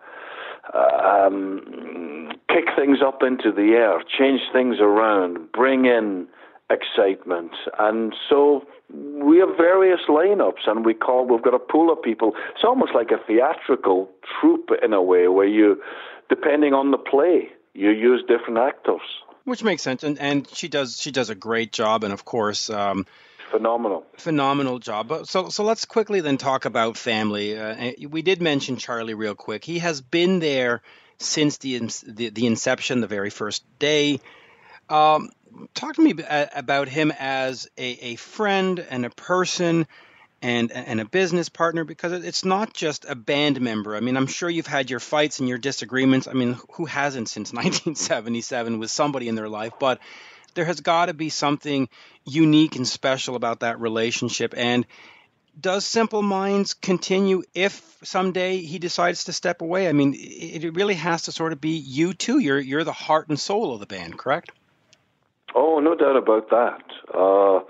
um, 0.76 2.32
kick 2.48 2.64
things 2.76 2.98
up 3.04 3.22
into 3.22 3.52
the 3.52 3.74
air, 3.74 4.02
change 4.18 4.40
things 4.52 4.76
around, 4.80 5.52
bring 5.52 5.84
in 5.84 6.26
excitement. 6.70 7.52
And 7.78 8.14
so 8.28 8.64
we 8.92 9.38
have 9.38 9.56
various 9.56 10.00
lineups, 10.08 10.66
and 10.66 10.84
we 10.84 10.94
call 10.94 11.26
we've 11.26 11.42
got 11.42 11.54
a 11.54 11.58
pool 11.58 11.92
of 11.92 12.02
people. 12.02 12.32
It's 12.54 12.64
almost 12.64 12.92
like 12.94 13.10
a 13.10 13.18
theatrical 13.26 14.10
troupe 14.40 14.70
in 14.82 14.92
a 14.92 15.02
way, 15.02 15.28
where 15.28 15.46
you, 15.46 15.82
depending 16.28 16.74
on 16.74 16.90
the 16.90 16.98
play, 16.98 17.48
you 17.72 17.90
use 17.90 18.22
different 18.28 18.58
actors. 18.58 19.00
Which 19.44 19.62
makes 19.62 19.82
sense, 19.82 20.04
and 20.04 20.18
and 20.18 20.48
she 20.48 20.68
does 20.68 21.00
she 21.00 21.10
does 21.10 21.30
a 21.30 21.34
great 21.34 21.72
job, 21.72 22.04
and 22.04 22.12
of 22.12 22.24
course. 22.24 22.70
Um, 22.70 23.06
phenomenal 23.50 24.04
phenomenal 24.16 24.80
job 24.80 25.12
so 25.26 25.48
so 25.48 25.62
let's 25.62 25.84
quickly 25.84 26.20
then 26.20 26.36
talk 26.36 26.64
about 26.64 26.96
family 26.96 27.56
uh, 27.56 27.92
we 28.08 28.20
did 28.20 28.42
mention 28.42 28.78
charlie 28.78 29.14
real 29.14 29.36
quick 29.36 29.64
he 29.64 29.78
has 29.78 30.00
been 30.00 30.40
there 30.40 30.82
since 31.18 31.58
the 31.58 31.78
the, 32.04 32.30
the 32.30 32.46
inception 32.46 33.00
the 33.00 33.06
very 33.06 33.30
first 33.30 33.62
day 33.78 34.18
um, 34.88 35.30
talk 35.74 35.96
to 35.96 36.02
me 36.02 36.14
about 36.54 36.88
him 36.88 37.12
as 37.18 37.68
a, 37.76 37.84
a 37.84 38.16
friend 38.16 38.84
and 38.90 39.04
a 39.04 39.10
person 39.10 39.86
and 40.42 40.72
and 40.72 41.00
a 41.00 41.06
business 41.06 41.48
partner 41.48 41.84
because 41.84 42.12
it's 42.12 42.44
not 42.44 42.74
just 42.74 43.06
a 43.06 43.14
band 43.14 43.60
member. 43.60 43.96
I 43.96 44.00
mean, 44.00 44.16
I'm 44.16 44.26
sure 44.26 44.50
you've 44.50 44.66
had 44.66 44.90
your 44.90 45.00
fights 45.00 45.40
and 45.40 45.48
your 45.48 45.58
disagreements. 45.58 46.28
I 46.28 46.34
mean, 46.34 46.58
who 46.72 46.84
hasn't 46.84 47.28
since 47.28 47.52
1977 47.52 48.78
with 48.78 48.90
somebody 48.90 49.28
in 49.28 49.36
their 49.36 49.48
life? 49.48 49.72
But 49.80 50.00
there 50.54 50.66
has 50.66 50.80
got 50.80 51.06
to 51.06 51.14
be 51.14 51.30
something 51.30 51.88
unique 52.24 52.76
and 52.76 52.86
special 52.86 53.36
about 53.36 53.60
that 53.60 53.80
relationship. 53.80 54.54
And 54.56 54.86
does 55.58 55.86
Simple 55.86 56.22
Minds 56.22 56.74
continue 56.74 57.42
if 57.54 57.96
someday 58.02 58.58
he 58.58 58.78
decides 58.78 59.24
to 59.24 59.32
step 59.32 59.62
away? 59.62 59.88
I 59.88 59.92
mean, 59.92 60.14
it 60.14 60.74
really 60.74 60.94
has 60.94 61.22
to 61.22 61.32
sort 61.32 61.52
of 61.52 61.60
be 61.60 61.70
you 61.70 62.12
two. 62.12 62.38
You're 62.38 62.58
you're 62.58 62.84
the 62.84 62.92
heart 62.92 63.28
and 63.28 63.38
soul 63.40 63.72
of 63.72 63.80
the 63.80 63.86
band, 63.86 64.18
correct? 64.18 64.50
Oh, 65.54 65.78
no 65.80 65.94
doubt 65.94 66.16
about 66.16 66.50
that. 66.50 66.82
Uh, 67.14 67.60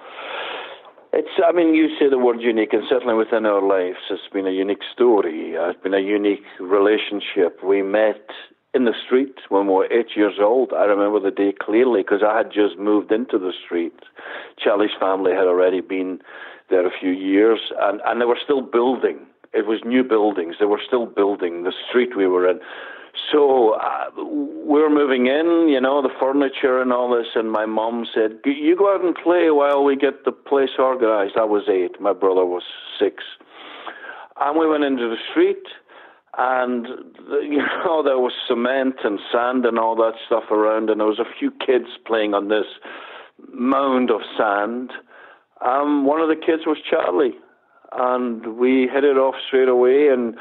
it's, 1.12 1.28
I 1.47 1.52
mean, 1.52 1.74
you 1.74 1.89
say 1.98 2.09
the 2.09 2.19
word 2.19 2.40
unique, 2.40 2.73
and 2.73 2.82
certainly 2.89 3.15
within 3.15 3.47
our 3.47 3.62
lives, 3.62 3.98
it's 4.11 4.23
been 4.32 4.47
a 4.47 4.51
unique 4.51 4.82
story. 4.93 5.56
Uh, 5.56 5.70
it's 5.70 5.82
been 5.82 5.94
a 5.94 6.01
unique 6.01 6.44
relationship. 6.59 7.62
We 7.62 7.82
met 7.82 8.27
in 8.74 8.85
the 8.85 8.94
street 9.06 9.36
when 9.48 9.66
we 9.66 9.73
were 9.73 9.93
eight 9.93 10.16
years 10.16 10.35
old. 10.40 10.73
I 10.73 10.85
remember 10.85 11.20
the 11.20 11.31
day 11.31 11.52
clearly 11.59 12.02
because 12.02 12.23
I 12.27 12.36
had 12.36 12.51
just 12.52 12.78
moved 12.78 13.12
into 13.12 13.39
the 13.39 13.52
street. 13.65 13.94
Charlie's 14.59 14.97
family 14.98 15.31
had 15.32 15.47
already 15.47 15.81
been 15.81 16.20
there 16.70 16.86
a 16.86 16.98
few 16.98 17.12
years, 17.12 17.61
and, 17.81 18.01
and 18.05 18.20
they 18.20 18.24
were 18.24 18.39
still 18.43 18.62
building. 18.62 19.19
It 19.52 19.66
was 19.66 19.81
new 19.85 20.02
buildings. 20.02 20.56
They 20.59 20.66
were 20.66 20.81
still 20.85 21.06
building 21.06 21.62
the 21.62 21.73
street 21.89 22.16
we 22.16 22.27
were 22.27 22.48
in. 22.48 22.59
So 23.32 23.74
uh, 23.74 24.11
we 24.16 24.81
were 24.81 24.91
moving 24.91 25.27
in, 25.27 25.69
you 25.69 25.81
know, 25.81 26.03
the 26.03 26.12
furniture 26.20 26.81
and 26.81 26.93
all 26.93 27.15
this, 27.16 27.28
and 27.35 27.51
my 27.51 27.66
mom 27.66 28.07
said, 28.12 28.41
"You 28.45 28.77
go 28.77 28.93
out 28.93 29.05
and 29.05 29.15
play 29.15 29.51
while 29.51 29.85
we 29.85 29.97
get 29.97 30.24
the 30.24 30.32
place 30.32 30.70
organized." 30.78 31.36
I 31.36 31.45
was 31.45 31.69
eight, 31.69 32.01
my 32.01 32.12
brother 32.12 32.45
was 32.45 32.65
six, 32.99 33.23
and 34.41 34.59
we 34.59 34.69
went 34.69 34.85
into 34.85 35.09
the 35.09 35.16
street, 35.31 35.62
and 36.36 36.86
you 37.43 37.59
know 37.59 38.03
there 38.03 38.19
was 38.19 38.32
cement 38.49 38.97
and 39.05 39.20
sand 39.32 39.65
and 39.65 39.78
all 39.78 39.97
that 39.97 40.15
stuff 40.27 40.51
around, 40.51 40.91
and 40.91 41.01
there 41.01 41.09
was 41.09 41.20
a 41.20 41.39
few 41.39 41.51
kids 41.51 41.86
playing 42.07 42.35
on 42.35 42.49
this 42.49 42.66
mound 43.53 44.11
of 44.11 44.20
sand. 44.36 44.93
Um, 45.65 46.05
one 46.05 46.20
of 46.20 46.28
the 46.28 46.36
kids 46.36 46.66
was 46.66 46.78
Charlie, 46.89 47.39
and 47.93 48.59
we 48.59 48.89
hit 48.93 49.05
it 49.05 49.16
off 49.16 49.36
straight 49.47 49.69
away, 49.69 50.09
and 50.09 50.36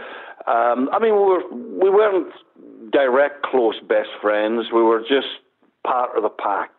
um, 0.48 0.90
I 0.92 1.00
mean, 1.00 1.14
we 1.16 1.22
were 1.22 1.44
we 1.52 1.90
weren't 1.90 2.34
direct 2.92 3.44
close 3.44 3.80
best 3.88 4.10
friends. 4.22 4.68
We 4.74 4.82
were 4.82 5.00
just 5.00 5.28
part 5.86 6.16
of 6.16 6.24
the 6.24 6.30
pack. 6.30 6.72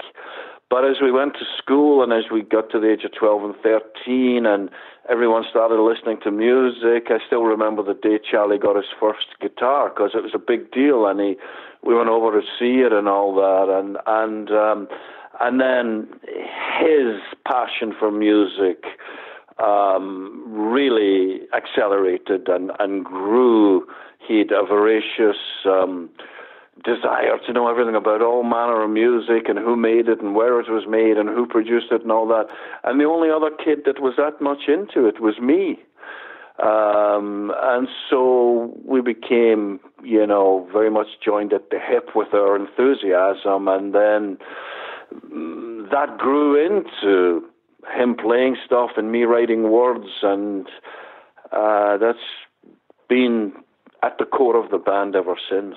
But 0.70 0.84
as 0.84 0.96
we 1.00 1.12
went 1.12 1.34
to 1.34 1.44
school 1.58 2.02
and 2.02 2.12
as 2.12 2.24
we 2.32 2.42
got 2.42 2.70
to 2.70 2.80
the 2.80 2.90
age 2.90 3.04
of 3.04 3.12
12 3.12 3.44
and 3.44 3.54
13 3.62 4.46
and 4.46 4.70
everyone 5.08 5.44
started 5.48 5.80
listening 5.80 6.18
to 6.24 6.30
music, 6.30 7.08
I 7.10 7.18
still 7.26 7.44
remember 7.44 7.82
the 7.82 7.94
day 7.94 8.18
Charlie 8.18 8.58
got 8.58 8.76
his 8.76 8.90
first 8.98 9.26
guitar 9.40 9.90
because 9.90 10.12
it 10.14 10.22
was 10.22 10.32
a 10.34 10.38
big 10.38 10.72
deal 10.72 11.06
and 11.06 11.20
he, 11.20 11.36
we 11.84 11.94
went 11.94 12.08
over 12.08 12.40
to 12.40 12.46
see 12.58 12.80
it 12.80 12.92
and 12.92 13.08
all 13.08 13.34
that. 13.36 13.68
And, 13.70 13.98
and, 14.06 14.50
um, 14.50 14.88
and 15.40 15.60
then 15.60 16.08
his 16.80 17.20
passion 17.46 17.94
for 17.96 18.10
music 18.10 18.84
um, 19.62 20.44
really 20.46 21.40
accelerated 21.56 22.48
and, 22.48 22.72
and 22.78 23.04
grew. 23.04 23.86
He 24.26 24.38
had 24.38 24.50
a 24.50 24.64
voracious 24.66 25.36
um, 25.64 26.10
desire 26.82 27.38
to 27.46 27.52
know 27.52 27.68
everything 27.68 27.94
about 27.94 28.22
all 28.22 28.42
manner 28.42 28.82
of 28.82 28.90
music 28.90 29.48
and 29.48 29.58
who 29.58 29.76
made 29.76 30.08
it 30.08 30.20
and 30.20 30.34
where 30.34 30.58
it 30.60 30.68
was 30.68 30.84
made 30.88 31.16
and 31.16 31.28
who 31.28 31.46
produced 31.46 31.86
it 31.92 32.02
and 32.02 32.10
all 32.10 32.26
that. 32.28 32.46
And 32.82 33.00
the 33.00 33.04
only 33.04 33.30
other 33.30 33.50
kid 33.50 33.82
that 33.86 34.00
was 34.00 34.14
that 34.16 34.40
much 34.40 34.68
into 34.68 35.06
it 35.06 35.20
was 35.20 35.38
me. 35.38 35.78
Um, 36.62 37.52
and 37.56 37.88
so 38.08 38.72
we 38.84 39.00
became, 39.00 39.80
you 40.02 40.26
know, 40.26 40.68
very 40.72 40.90
much 40.90 41.08
joined 41.24 41.52
at 41.52 41.70
the 41.70 41.78
hip 41.78 42.10
with 42.14 42.32
our 42.32 42.56
enthusiasm. 42.56 43.66
And 43.66 43.94
then 43.94 44.38
mm, 45.12 45.90
that 45.90 46.18
grew 46.18 46.54
into 46.54 47.44
him 47.92 48.16
playing 48.16 48.56
stuff 48.64 48.90
and 48.96 49.10
me 49.10 49.24
writing 49.24 49.70
words, 49.70 50.08
and 50.22 50.66
uh, 51.52 51.96
that's 51.98 52.18
been 53.08 53.52
at 54.02 54.18
the 54.18 54.24
core 54.24 54.56
of 54.62 54.70
the 54.70 54.78
band 54.78 55.16
ever 55.16 55.36
since. 55.50 55.76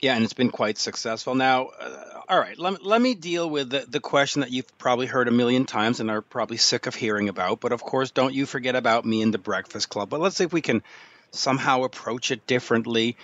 Yeah, 0.00 0.16
and 0.16 0.24
it's 0.24 0.32
been 0.32 0.50
quite 0.50 0.78
successful. 0.78 1.36
Now, 1.36 1.66
uh, 1.78 2.20
all 2.28 2.38
right, 2.38 2.58
let, 2.58 2.84
let 2.84 3.00
me 3.00 3.14
deal 3.14 3.48
with 3.48 3.70
the, 3.70 3.84
the 3.88 4.00
question 4.00 4.40
that 4.40 4.50
you've 4.50 4.76
probably 4.76 5.06
heard 5.06 5.28
a 5.28 5.30
million 5.30 5.64
times 5.64 6.00
and 6.00 6.10
are 6.10 6.20
probably 6.22 6.56
sick 6.56 6.86
of 6.86 6.94
hearing 6.96 7.28
about. 7.28 7.60
But 7.60 7.70
of 7.70 7.82
course, 7.82 8.10
don't 8.10 8.34
you 8.34 8.44
forget 8.44 8.74
about 8.74 9.04
me 9.04 9.22
and 9.22 9.32
the 9.32 9.38
Breakfast 9.38 9.88
Club. 9.88 10.10
But 10.10 10.20
let's 10.20 10.36
see 10.36 10.44
if 10.44 10.52
we 10.52 10.60
can 10.60 10.82
somehow 11.30 11.84
approach 11.84 12.32
it 12.32 12.46
differently. 12.48 13.16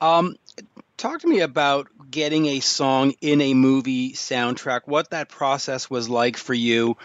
Um, 0.00 0.36
talk 0.96 1.20
to 1.20 1.28
me 1.28 1.40
about 1.40 1.88
getting 2.10 2.46
a 2.46 2.60
song 2.60 3.14
in 3.20 3.40
a 3.40 3.54
movie 3.54 4.12
soundtrack, 4.12 4.82
what 4.86 5.10
that 5.10 5.28
process 5.28 5.90
was 5.90 6.08
like 6.08 6.36
for 6.36 6.54
you. 6.54 6.96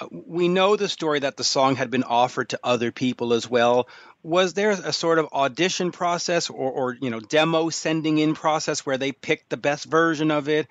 Uh, 0.00 0.06
we 0.10 0.48
know 0.48 0.76
the 0.76 0.88
story 0.88 1.20
that 1.20 1.36
the 1.36 1.44
song 1.44 1.76
had 1.76 1.90
been 1.90 2.04
offered 2.04 2.50
to 2.50 2.60
other 2.62 2.92
people 2.92 3.32
as 3.32 3.48
well. 3.48 3.88
Was 4.22 4.54
there 4.54 4.70
a 4.70 4.92
sort 4.92 5.18
of 5.18 5.28
audition 5.32 5.92
process 5.92 6.50
or, 6.50 6.70
or 6.70 6.94
you 7.00 7.10
know 7.10 7.20
demo 7.20 7.70
sending 7.70 8.18
in 8.18 8.34
process 8.34 8.84
where 8.84 8.98
they 8.98 9.12
picked 9.12 9.48
the 9.48 9.56
best 9.56 9.84
version 9.86 10.30
of 10.30 10.48
it? 10.48 10.66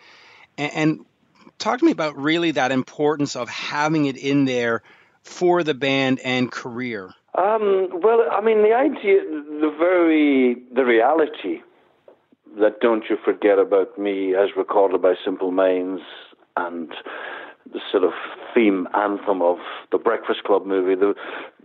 And, 0.58 0.72
and 0.74 1.06
talk 1.58 1.80
to 1.80 1.86
me 1.86 1.91
about 1.91 2.18
really 2.18 2.52
that 2.52 2.72
importance 2.72 3.36
of 3.36 3.49
having 3.49 4.06
it 4.06 4.18
in 4.18 4.45
there 4.45 4.84
for 5.24 5.64
the 5.64 5.74
band 5.74 6.20
and 6.20 6.52
career. 6.52 7.14
Um, 7.36 7.90
well, 8.02 8.26
I 8.32 8.41
mean, 8.41 8.64
the 8.64 8.74
idea, 8.74 9.22
the 9.22 9.74
very, 9.78 10.56
the 10.74 10.84
reality 10.84 11.62
that 12.60 12.80
Don't 12.82 13.03
You 13.10 13.18
Forget 13.24 13.60
About 13.60 13.98
Me, 13.98 14.36
as 14.36 14.49
recorded 14.56 15.02
by 15.02 15.14
Simple 15.24 15.52
Minds, 15.52 16.02
and 16.56 16.90
the 17.74 17.80
sort 17.91 18.03
of 18.03 18.11
theme 18.53 18.88
anthem 18.94 19.41
of 19.41 19.57
the 19.91 19.98
Breakfast 19.98 20.44
Club 20.44 20.65
movie, 20.65 20.95
the, 20.95 21.14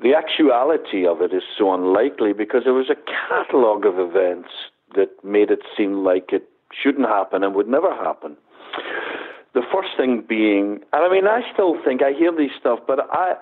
the 0.02 0.14
actuality 0.14 1.06
of 1.06 1.22
it 1.22 1.32
is 1.32 1.42
so 1.56 1.72
unlikely 1.72 2.32
because 2.32 2.62
there 2.64 2.74
was 2.74 2.90
a 2.90 2.96
catalogue 3.28 3.86
of 3.86 3.98
events 3.98 4.50
that 4.94 5.10
made 5.24 5.50
it 5.50 5.60
seem 5.76 6.04
like 6.04 6.32
it 6.32 6.48
shouldn't 6.72 7.06
happen 7.06 7.42
and 7.42 7.54
would 7.54 7.68
never 7.68 7.94
happen. 7.94 8.36
The 9.54 9.62
first 9.72 9.90
thing 9.96 10.24
being, 10.26 10.80
and 10.92 11.04
I 11.04 11.10
mean, 11.10 11.26
I 11.26 11.42
still 11.52 11.76
think, 11.84 12.02
I 12.02 12.12
hear 12.12 12.34
these 12.34 12.50
stuff, 12.58 12.80
but 12.86 13.00
I, 13.12 13.34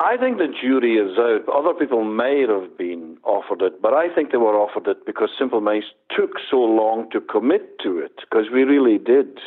I 0.00 0.16
think 0.16 0.38
the 0.38 0.48
jury 0.48 0.96
is 0.96 1.18
out. 1.18 1.44
Other 1.54 1.74
people 1.78 2.04
may 2.04 2.44
have 2.48 2.76
been 2.76 3.18
offered 3.24 3.62
it, 3.62 3.80
but 3.80 3.92
I 3.92 4.12
think 4.12 4.32
they 4.32 4.38
were 4.38 4.56
offered 4.58 4.88
it 4.88 5.04
because 5.06 5.28
Simple 5.38 5.60
Minds 5.60 5.86
took 6.10 6.30
so 6.50 6.56
long 6.56 7.08
to 7.10 7.20
commit 7.20 7.78
to 7.80 7.98
it, 7.98 8.16
because 8.20 8.46
we 8.52 8.64
really 8.64 8.98
did. 8.98 9.38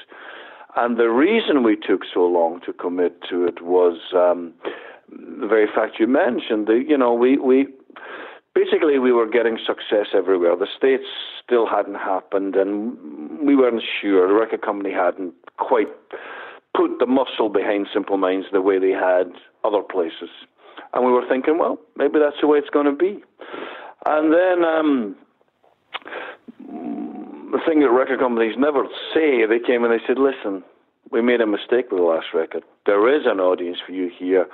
And 0.75 0.97
the 0.97 1.09
reason 1.09 1.63
we 1.63 1.75
took 1.75 2.01
so 2.13 2.25
long 2.25 2.61
to 2.65 2.73
commit 2.73 3.21
to 3.29 3.45
it 3.45 3.61
was 3.61 3.97
um, 4.13 4.53
the 5.09 5.47
very 5.47 5.67
fact 5.67 5.99
you 5.99 6.07
mentioned. 6.07 6.67
The, 6.67 6.83
you 6.87 6.97
know, 6.97 7.13
we, 7.13 7.37
we 7.37 7.67
basically 8.53 8.99
we 8.99 9.11
were 9.11 9.27
getting 9.27 9.57
success 9.65 10.07
everywhere. 10.13 10.55
The 10.55 10.67
states 10.77 11.05
still 11.43 11.67
hadn't 11.67 11.95
happened, 11.95 12.55
and 12.55 12.97
we 13.45 13.55
weren't 13.55 13.83
sure. 14.01 14.27
The 14.27 14.33
record 14.33 14.61
company 14.61 14.91
hadn't 14.91 15.33
quite 15.57 15.89
put 16.75 16.99
the 16.99 17.05
muscle 17.05 17.49
behind 17.49 17.87
Simple 17.93 18.17
Minds 18.17 18.47
the 18.51 18.61
way 18.61 18.79
they 18.79 18.91
had 18.91 19.31
other 19.63 19.81
places. 19.81 20.29
And 20.93 21.05
we 21.05 21.11
were 21.11 21.27
thinking, 21.27 21.57
well, 21.57 21.79
maybe 21.95 22.19
that's 22.19 22.39
the 22.41 22.47
way 22.47 22.57
it's 22.57 22.69
going 22.69 22.85
to 22.85 22.95
be. 22.95 23.23
And 24.05 24.31
then 24.31 24.63
um, 24.63 25.15
the 27.51 27.59
thing 27.65 27.79
that 27.79 27.89
record 27.89 28.19
companies 28.19 28.55
never 28.57 28.85
say, 29.13 29.45
they 29.45 29.59
came 29.59 29.83
and 29.83 29.91
they 29.91 30.03
said, 30.07 30.17
listen, 30.17 30.63
we 31.11 31.21
made 31.21 31.41
a 31.41 31.47
mistake 31.47 31.91
with 31.91 31.99
the 31.99 32.05
last 32.05 32.27
record. 32.33 32.63
There 32.85 33.13
is 33.15 33.23
an 33.25 33.39
audience 33.39 33.77
for 33.85 33.93
you 33.93 34.09
here. 34.17 34.47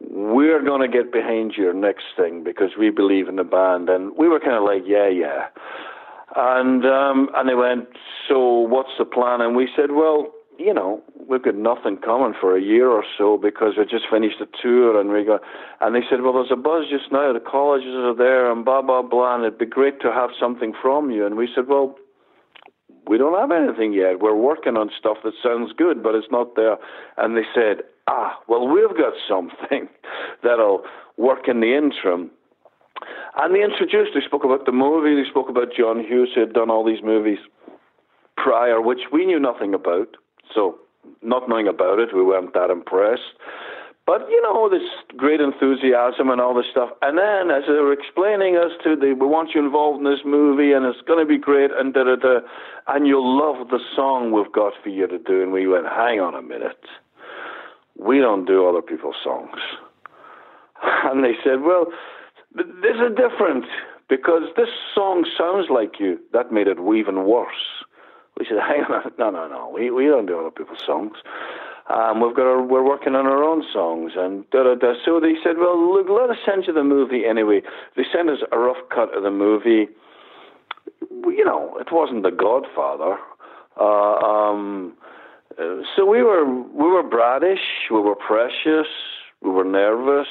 We're 0.00 0.62
going 0.62 0.80
to 0.80 0.88
get 0.88 1.12
behind 1.12 1.54
your 1.56 1.74
next 1.74 2.04
thing 2.16 2.44
because 2.44 2.70
we 2.78 2.90
believe 2.90 3.28
in 3.28 3.36
the 3.36 3.44
band. 3.44 3.88
And 3.88 4.16
we 4.16 4.28
were 4.28 4.40
kind 4.40 4.56
of 4.56 4.62
like, 4.62 4.82
yeah, 4.86 5.08
yeah. 5.08 5.48
And 6.36 6.84
um, 6.84 7.30
and 7.34 7.48
they 7.48 7.54
went, 7.54 7.88
so 8.28 8.38
what's 8.58 8.92
the 8.98 9.04
plan? 9.04 9.40
And 9.40 9.56
we 9.56 9.68
said, 9.74 9.90
well, 9.90 10.28
you 10.58 10.74
know, 10.74 11.00
we've 11.28 11.42
got 11.42 11.54
nothing 11.54 11.96
coming 11.98 12.34
for 12.38 12.56
a 12.56 12.60
year 12.60 12.88
or 12.90 13.04
so 13.16 13.38
because 13.38 13.74
we 13.78 13.84
just 13.84 14.10
finished 14.10 14.40
a 14.40 14.48
tour 14.60 15.00
and 15.00 15.10
we 15.10 15.24
got, 15.24 15.40
and 15.80 15.94
they 15.94 16.02
said, 16.10 16.22
well, 16.22 16.32
there's 16.32 16.50
a 16.50 16.56
buzz 16.56 16.84
just 16.90 17.12
now. 17.12 17.32
The 17.32 17.40
colleges 17.40 17.94
are 17.94 18.14
there 18.14 18.50
and 18.50 18.64
blah 18.64 18.82
blah 18.82 19.02
blah, 19.02 19.36
and 19.36 19.44
it'd 19.44 19.58
be 19.58 19.66
great 19.66 20.00
to 20.00 20.12
have 20.12 20.30
something 20.38 20.72
from 20.82 21.10
you. 21.10 21.24
And 21.24 21.36
we 21.36 21.48
said, 21.54 21.68
well, 21.68 21.94
we 23.06 23.18
don't 23.18 23.38
have 23.38 23.52
anything 23.52 23.92
yet. 23.92 24.20
We're 24.20 24.34
working 24.34 24.76
on 24.76 24.90
stuff 24.98 25.18
that 25.22 25.32
sounds 25.42 25.72
good, 25.78 26.02
but 26.02 26.14
it's 26.14 26.30
not 26.30 26.56
there. 26.56 26.76
And 27.16 27.36
they 27.36 27.46
said, 27.54 27.84
ah, 28.08 28.38
well, 28.48 28.66
we've 28.66 28.96
got 28.96 29.14
something 29.28 29.88
that'll 30.42 30.82
work 31.16 31.46
in 31.46 31.60
the 31.60 31.76
interim. 31.76 32.30
And 33.36 33.54
they 33.54 33.62
introduced, 33.62 34.10
they 34.14 34.26
spoke 34.26 34.44
about 34.44 34.66
the 34.66 34.72
movie, 34.72 35.14
they 35.14 35.28
spoke 35.30 35.48
about 35.48 35.68
John 35.76 36.02
Hughes, 36.04 36.30
who 36.34 36.40
had 36.40 36.52
done 36.52 36.68
all 36.68 36.84
these 36.84 37.02
movies 37.02 37.38
prior, 38.36 38.80
which 38.80 39.06
we 39.12 39.24
knew 39.24 39.38
nothing 39.38 39.72
about. 39.72 40.16
So, 40.54 40.78
not 41.22 41.48
knowing 41.48 41.68
about 41.68 41.98
it, 41.98 42.14
we 42.14 42.22
weren't 42.22 42.54
that 42.54 42.70
impressed. 42.70 43.34
But, 44.08 44.26
you 44.30 44.40
know, 44.40 44.70
this 44.70 44.88
great 45.18 45.38
enthusiasm 45.38 46.30
and 46.30 46.40
all 46.40 46.54
this 46.54 46.64
stuff. 46.70 46.88
And 47.02 47.18
then, 47.18 47.54
as 47.54 47.64
they 47.68 47.74
were 47.74 47.92
explaining 47.92 48.56
us 48.56 48.72
to, 48.82 48.96
the, 48.96 49.12
we 49.12 49.26
want 49.26 49.50
you 49.54 49.62
involved 49.62 49.98
in 49.98 50.10
this 50.10 50.24
movie 50.24 50.72
and 50.72 50.86
it's 50.86 51.02
going 51.06 51.20
to 51.20 51.28
be 51.28 51.36
great 51.36 51.70
and 51.76 51.92
da 51.92 52.04
da 52.04 52.16
da. 52.16 52.40
And 52.86 53.06
you'll 53.06 53.36
love 53.36 53.68
the 53.68 53.80
song 53.94 54.32
we've 54.32 54.50
got 54.50 54.72
for 54.82 54.88
you 54.88 55.06
to 55.06 55.18
do. 55.18 55.42
And 55.42 55.52
we 55.52 55.68
went, 55.68 55.84
hang 55.84 56.20
on 56.20 56.34
a 56.34 56.40
minute. 56.40 56.80
We 57.98 58.18
don't 58.18 58.46
do 58.46 58.66
other 58.66 58.80
people's 58.80 59.20
songs. 59.22 59.60
And 60.80 61.24
they 61.24 61.34
said, 61.42 61.62
well, 61.62 61.86
there's 62.54 63.00
a 63.00 63.10
different 63.10 63.64
because 64.08 64.42
this 64.56 64.68
song 64.94 65.26
sounds 65.36 65.66
like 65.70 65.98
you. 65.98 66.18
That 66.32 66.52
made 66.52 66.68
it 66.68 66.78
even 66.78 67.24
worse. 67.24 67.84
We 68.38 68.46
said, 68.48 68.58
hang 68.66 68.84
on, 68.84 69.12
no, 69.18 69.30
no, 69.30 69.48
no, 69.48 69.70
we, 69.74 69.90
we 69.90 70.06
don't 70.06 70.26
do 70.26 70.38
other 70.38 70.50
people's 70.50 70.82
songs. 70.86 71.16
Um, 71.88 72.20
we've 72.20 72.36
got 72.36 72.46
our, 72.46 72.62
we're 72.62 72.84
working 72.84 73.14
on 73.14 73.26
our 73.26 73.42
own 73.42 73.64
songs 73.72 74.12
and 74.16 74.48
da 74.50 74.62
da 74.62 74.74
da. 74.74 74.92
So 75.04 75.20
they 75.20 75.34
said, 75.42 75.56
well, 75.58 75.94
look, 75.94 76.06
let 76.08 76.30
us 76.30 76.36
send 76.44 76.66
you 76.66 76.72
the 76.74 76.84
movie 76.84 77.24
anyway. 77.24 77.62
They 77.96 78.04
sent 78.12 78.28
us 78.28 78.40
a 78.52 78.58
rough 78.58 78.76
cut 78.94 79.16
of 79.16 79.22
the 79.22 79.30
movie. 79.30 79.88
You 81.10 81.44
know, 81.44 81.76
it 81.80 81.88
wasn't 81.90 82.24
The 82.24 82.30
Godfather. 82.30 83.16
Uh, 83.80 83.84
um, 83.84 84.94
so 85.96 86.04
we 86.04 86.22
were 86.22 86.44
we 86.44 86.88
were 86.88 87.02
bratish, 87.02 87.60
we 87.90 88.00
were 88.00 88.14
precious, 88.14 88.86
we 89.40 89.50
were 89.50 89.64
nervous, 89.64 90.28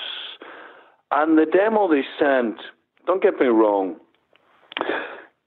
and 1.11 1.37
the 1.37 1.45
demo 1.45 1.89
they 1.89 2.03
sent. 2.19 2.57
Don't 3.05 3.21
get 3.21 3.39
me 3.39 3.47
wrong. 3.47 3.95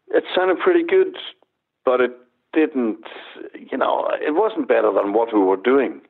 It 0.09 0.25
sounded 0.35 0.59
pretty 0.59 0.83
good, 0.83 1.17
but 1.85 2.01
it 2.01 2.13
didn't, 2.53 3.05
you 3.55 3.79
know, 3.79 4.09
it 4.21 4.35
wasn't 4.35 4.69
better 4.69 4.93
than 4.93 5.13
what 5.13 5.33
we 5.33 5.41
were 5.41 5.57
doing. 5.57 6.01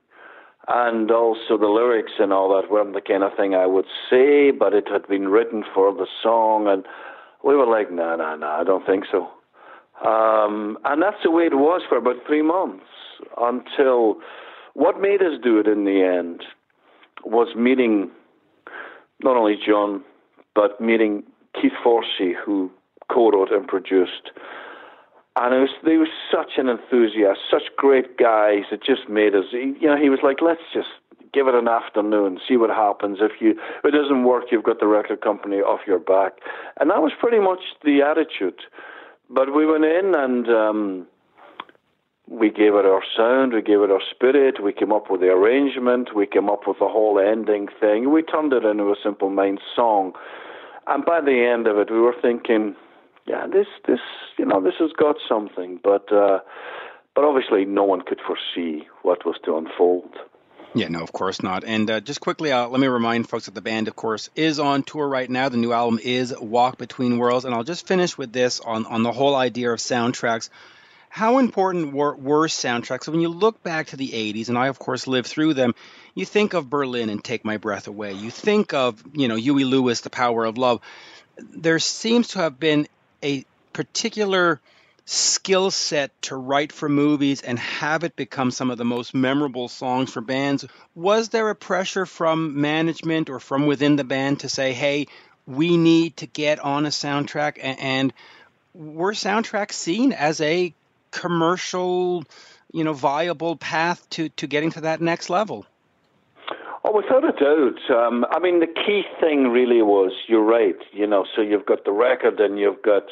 And 0.68 1.10
also 1.10 1.58
the 1.58 1.66
lyrics 1.66 2.12
and 2.18 2.32
all 2.32 2.48
that 2.54 2.70
weren't 2.70 2.94
the 2.94 3.00
kind 3.00 3.22
of 3.22 3.32
thing 3.36 3.54
I 3.54 3.66
would 3.66 3.86
say, 4.08 4.50
but 4.50 4.74
it 4.74 4.88
had 4.88 5.06
been 5.08 5.28
written 5.28 5.64
for 5.74 5.92
the 5.92 6.06
song, 6.22 6.68
and 6.68 6.84
we 7.42 7.56
were 7.56 7.66
like, 7.66 7.90
no, 7.90 8.16
no, 8.16 8.36
no, 8.36 8.46
I 8.46 8.64
don't 8.64 8.86
think 8.86 9.04
so. 9.10 9.28
Um, 10.06 10.78
and 10.84 11.02
that's 11.02 11.22
the 11.22 11.30
way 11.30 11.44
it 11.44 11.56
was 11.56 11.82
for 11.88 11.98
about 11.98 12.16
three 12.26 12.42
months 12.42 12.84
until 13.38 14.16
what 14.74 15.00
made 15.00 15.20
us 15.20 15.38
do 15.42 15.58
it 15.58 15.66
in 15.66 15.84
the 15.84 16.02
end 16.02 16.42
was 17.24 17.54
meeting 17.56 18.10
not 19.22 19.36
only 19.36 19.56
John, 19.56 20.02
but 20.54 20.80
meeting 20.80 21.22
Keith 21.54 21.72
Forsey, 21.84 22.32
who 22.34 22.70
co-wrote 23.12 23.52
and 23.52 23.66
produced 23.66 24.30
and 25.40 25.54
it 25.54 25.58
was, 25.58 25.70
they 25.84 25.96
were 25.96 26.08
such 26.30 26.58
an 26.58 26.68
enthusiast, 26.68 27.40
such 27.50 27.74
great 27.76 28.18
guys. 28.18 28.64
It 28.70 28.82
just 28.84 29.08
made 29.08 29.34
us, 29.34 29.46
you 29.52 29.88
know, 29.88 29.96
he 29.96 30.10
was 30.10 30.20
like, 30.22 30.42
let's 30.42 30.60
just 30.72 30.88
give 31.32 31.48
it 31.48 31.54
an 31.54 31.66
afternoon, 31.66 32.38
see 32.46 32.58
what 32.58 32.68
happens. 32.68 33.18
If 33.22 33.40
you 33.40 33.52
if 33.52 33.84
it 33.84 33.92
doesn't 33.92 34.24
work, 34.24 34.44
you've 34.52 34.64
got 34.64 34.80
the 34.80 34.86
record 34.86 35.22
company 35.22 35.56
off 35.56 35.80
your 35.86 35.98
back, 35.98 36.32
and 36.78 36.90
that 36.90 37.00
was 37.00 37.12
pretty 37.18 37.40
much 37.40 37.60
the 37.84 38.02
attitude. 38.02 38.60
But 39.30 39.54
we 39.54 39.64
went 39.64 39.84
in 39.84 40.12
and 40.14 40.48
um, 40.48 41.06
we 42.28 42.50
gave 42.50 42.74
it 42.74 42.84
our 42.84 43.02
sound, 43.16 43.54
we 43.54 43.62
gave 43.62 43.80
it 43.80 43.90
our 43.90 44.02
spirit, 44.10 44.62
we 44.62 44.74
came 44.74 44.92
up 44.92 45.10
with 45.10 45.22
the 45.22 45.28
arrangement, 45.28 46.14
we 46.14 46.26
came 46.26 46.50
up 46.50 46.66
with 46.66 46.80
the 46.80 46.88
whole 46.88 47.18
ending 47.18 47.68
thing. 47.80 48.12
We 48.12 48.22
turned 48.22 48.52
it 48.52 48.64
into 48.64 48.84
a 48.84 48.96
Simple 49.02 49.30
Minds 49.30 49.62
song, 49.74 50.12
and 50.86 51.02
by 51.02 51.22
the 51.22 51.48
end 51.50 51.66
of 51.66 51.78
it, 51.78 51.90
we 51.90 52.00
were 52.00 52.16
thinking 52.20 52.76
yeah, 53.30 53.46
this 53.46 53.66
this 53.86 54.00
you 54.38 54.44
know 54.44 54.60
this 54.60 54.74
has 54.80 54.90
got 54.98 55.16
something, 55.28 55.78
but 55.82 56.12
uh, 56.12 56.40
but 57.14 57.24
obviously 57.24 57.64
no 57.64 57.84
one 57.84 58.02
could 58.02 58.18
foresee 58.26 58.88
what 59.02 59.24
was 59.24 59.36
to 59.44 59.56
unfold. 59.56 60.16
Yeah, 60.74 60.88
no, 60.88 61.00
of 61.00 61.12
course 61.12 61.42
not. 61.42 61.64
And 61.64 61.88
uh, 61.90 62.00
just 62.00 62.20
quickly, 62.20 62.52
uh, 62.52 62.68
let 62.68 62.80
me 62.80 62.88
remind 62.88 63.28
folks 63.28 63.46
that 63.46 63.54
the 63.54 63.60
band, 63.60 63.88
of 63.88 63.96
course, 63.96 64.30
is 64.34 64.58
on 64.58 64.82
tour 64.82 65.06
right 65.06 65.28
now. 65.28 65.48
The 65.48 65.56
new 65.56 65.72
album 65.72 66.00
is 66.02 66.34
Walk 66.40 66.78
Between 66.78 67.18
Worlds, 67.18 67.44
and 67.44 67.54
I'll 67.54 67.64
just 67.64 67.86
finish 67.86 68.18
with 68.18 68.32
this 68.32 68.58
on 68.58 68.84
on 68.86 69.04
the 69.04 69.12
whole 69.12 69.36
idea 69.36 69.70
of 69.70 69.78
soundtracks. 69.78 70.48
How 71.08 71.38
important 71.38 71.92
were, 71.92 72.14
were 72.14 72.46
soundtracks? 72.46 73.04
So 73.04 73.12
when 73.12 73.20
you 73.20 73.30
look 73.30 73.64
back 73.64 73.88
to 73.88 73.96
the 73.96 74.08
80s, 74.08 74.48
and 74.48 74.56
I, 74.56 74.68
of 74.68 74.78
course, 74.78 75.08
lived 75.08 75.26
through 75.26 75.54
them, 75.54 75.74
you 76.14 76.24
think 76.24 76.54
of 76.54 76.70
Berlin 76.70 77.10
and 77.10 77.22
Take 77.22 77.44
My 77.44 77.56
Breath 77.56 77.88
Away. 77.88 78.12
You 78.12 78.30
think 78.30 78.74
of, 78.74 79.02
you 79.12 79.26
know, 79.26 79.34
Huey 79.34 79.64
Lewis, 79.64 80.02
The 80.02 80.10
Power 80.10 80.44
of 80.44 80.56
Love. 80.56 80.80
There 81.36 81.80
seems 81.80 82.28
to 82.28 82.38
have 82.38 82.60
been 82.60 82.86
a 83.22 83.44
particular 83.72 84.60
skill 85.04 85.70
set 85.70 86.10
to 86.22 86.36
write 86.36 86.72
for 86.72 86.88
movies 86.88 87.42
and 87.42 87.58
have 87.58 88.04
it 88.04 88.14
become 88.14 88.50
some 88.50 88.70
of 88.70 88.78
the 88.78 88.84
most 88.84 89.14
memorable 89.14 89.68
songs 89.68 90.12
for 90.12 90.20
bands. 90.20 90.64
Was 90.94 91.30
there 91.30 91.50
a 91.50 91.54
pressure 91.54 92.06
from 92.06 92.60
management 92.60 93.28
or 93.28 93.40
from 93.40 93.66
within 93.66 93.96
the 93.96 94.04
band 94.04 94.40
to 94.40 94.48
say, 94.48 94.72
hey, 94.72 95.08
we 95.46 95.76
need 95.76 96.16
to 96.18 96.26
get 96.26 96.60
on 96.60 96.86
a 96.86 96.90
soundtrack? 96.90 97.58
And 97.60 98.12
were 98.72 99.12
soundtracks 99.12 99.72
seen 99.72 100.12
as 100.12 100.40
a 100.40 100.72
commercial, 101.10 102.22
you 102.72 102.84
know, 102.84 102.92
viable 102.92 103.56
path 103.56 104.08
to, 104.10 104.28
to 104.30 104.46
getting 104.46 104.70
to 104.72 104.82
that 104.82 105.00
next 105.00 105.28
level? 105.28 105.66
Oh, 106.82 106.96
without 106.96 107.24
a 107.24 107.32
doubt. 107.32 107.90
Um, 107.94 108.24
I 108.30 108.38
mean, 108.38 108.60
the 108.60 108.66
key 108.66 109.02
thing 109.20 109.48
really 109.48 109.82
was 109.82 110.12
you're 110.28 110.44
right. 110.44 110.76
You 110.92 111.06
know, 111.06 111.26
so 111.34 111.42
you've 111.42 111.66
got 111.66 111.84
the 111.84 111.92
record 111.92 112.40
and 112.40 112.58
you've 112.58 112.82
got 112.82 113.04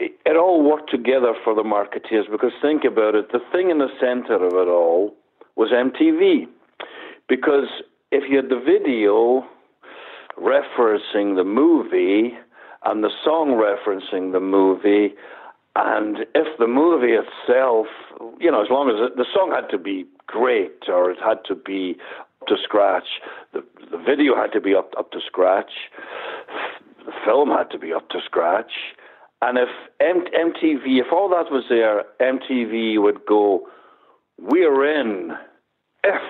it, 0.00 0.12
it 0.26 0.36
all 0.36 0.62
worked 0.62 0.90
together 0.90 1.34
for 1.44 1.54
the 1.54 1.62
marketeers 1.62 2.30
because 2.30 2.52
think 2.60 2.84
about 2.84 3.14
it. 3.14 3.30
The 3.32 3.40
thing 3.52 3.70
in 3.70 3.78
the 3.78 3.88
center 4.00 4.34
of 4.34 4.52
it 4.52 4.68
all 4.68 5.14
was 5.56 5.70
MTV, 5.70 6.46
because 7.28 7.68
if 8.10 8.24
you 8.28 8.36
had 8.36 8.48
the 8.48 8.60
video 8.60 9.46
referencing 10.36 11.36
the 11.36 11.44
movie 11.44 12.36
and 12.84 13.02
the 13.02 13.10
song 13.24 13.50
referencing 13.50 14.32
the 14.32 14.40
movie, 14.40 15.14
and 15.76 16.18
if 16.34 16.58
the 16.58 16.66
movie 16.66 17.12
itself, 17.14 17.86
you 18.40 18.50
know, 18.50 18.62
as 18.62 18.68
long 18.70 18.88
as 18.88 19.16
the 19.16 19.26
song 19.32 19.52
had 19.54 19.68
to 19.70 19.78
be 19.78 20.06
great 20.26 20.88
or 20.88 21.10
it 21.10 21.18
had 21.24 21.38
to 21.46 21.54
be 21.54 21.96
to 22.48 22.56
scratch. 22.62 23.08
The, 23.52 23.64
the 23.90 23.98
video 23.98 24.34
had 24.36 24.52
to 24.52 24.60
be 24.60 24.74
up, 24.74 24.92
up 24.98 25.10
to 25.12 25.20
scratch. 25.26 25.70
The 27.04 27.12
film 27.24 27.50
had 27.50 27.70
to 27.70 27.78
be 27.78 27.92
up 27.92 28.08
to 28.10 28.18
scratch. 28.24 28.72
And 29.40 29.56
if 29.58 29.68
M- 30.00 30.24
MTV, 30.34 31.00
if 31.00 31.12
all 31.12 31.28
that 31.30 31.50
was 31.50 31.64
there, 31.68 32.04
MTV 32.20 33.00
would 33.00 33.24
go, 33.26 33.66
we're 34.38 35.00
in 35.00 35.32
if 36.04 36.22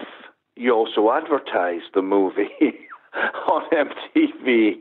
you 0.56 0.72
also 0.72 1.10
advertise 1.12 1.82
the 1.94 2.02
movie 2.02 2.50
on 3.14 3.62
MTV. 3.70 4.74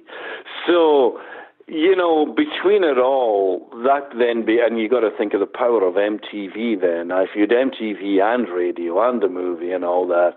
So, 0.66 1.20
you 1.68 1.96
know, 1.96 2.26
between 2.26 2.84
it 2.84 2.98
all, 2.98 3.70
that 3.84 4.10
then 4.18 4.46
be, 4.46 4.60
and 4.60 4.80
you 4.80 4.90
got 4.90 5.02
to 5.02 5.12
think 5.18 5.34
of 5.34 5.40
the 5.40 5.46
power 5.46 5.86
of 5.86 5.96
MTV 5.96 6.82
then. 6.82 7.12
If 7.12 7.30
you 7.36 7.42
had 7.42 7.52
MTV 7.52 8.22
and 8.22 8.50
radio 8.50 9.08
and 9.08 9.22
the 9.22 9.30
movie 9.30 9.72
and 9.72 9.86
all 9.86 10.08
that, 10.08 10.34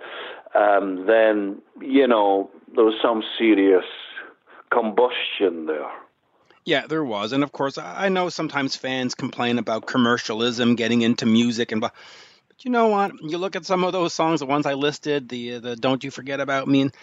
um, 0.54 1.06
then 1.06 1.62
you 1.80 2.06
know 2.06 2.50
there 2.74 2.84
was 2.84 2.94
some 3.02 3.22
serious 3.38 3.84
combustion 4.70 5.66
there. 5.66 5.90
Yeah, 6.64 6.86
there 6.86 7.02
was, 7.02 7.32
and 7.32 7.42
of 7.42 7.52
course, 7.52 7.78
I 7.78 8.10
know 8.10 8.28
sometimes 8.28 8.76
fans 8.76 9.14
complain 9.14 9.58
about 9.58 9.86
commercialism 9.86 10.76
getting 10.76 11.02
into 11.02 11.26
music, 11.26 11.72
and 11.72 11.80
but 11.80 11.94
you 12.60 12.70
know 12.70 12.88
what? 12.88 13.12
You 13.22 13.38
look 13.38 13.56
at 13.56 13.64
some 13.64 13.82
of 13.84 13.92
those 13.92 14.12
songs, 14.12 14.40
the 14.40 14.46
ones 14.46 14.66
I 14.66 14.74
listed, 14.74 15.28
the 15.28 15.58
the 15.58 15.76
"Don't 15.76 16.04
You 16.04 16.10
Forget 16.10 16.40
About 16.40 16.68
Me," 16.68 16.82
and 16.82 16.94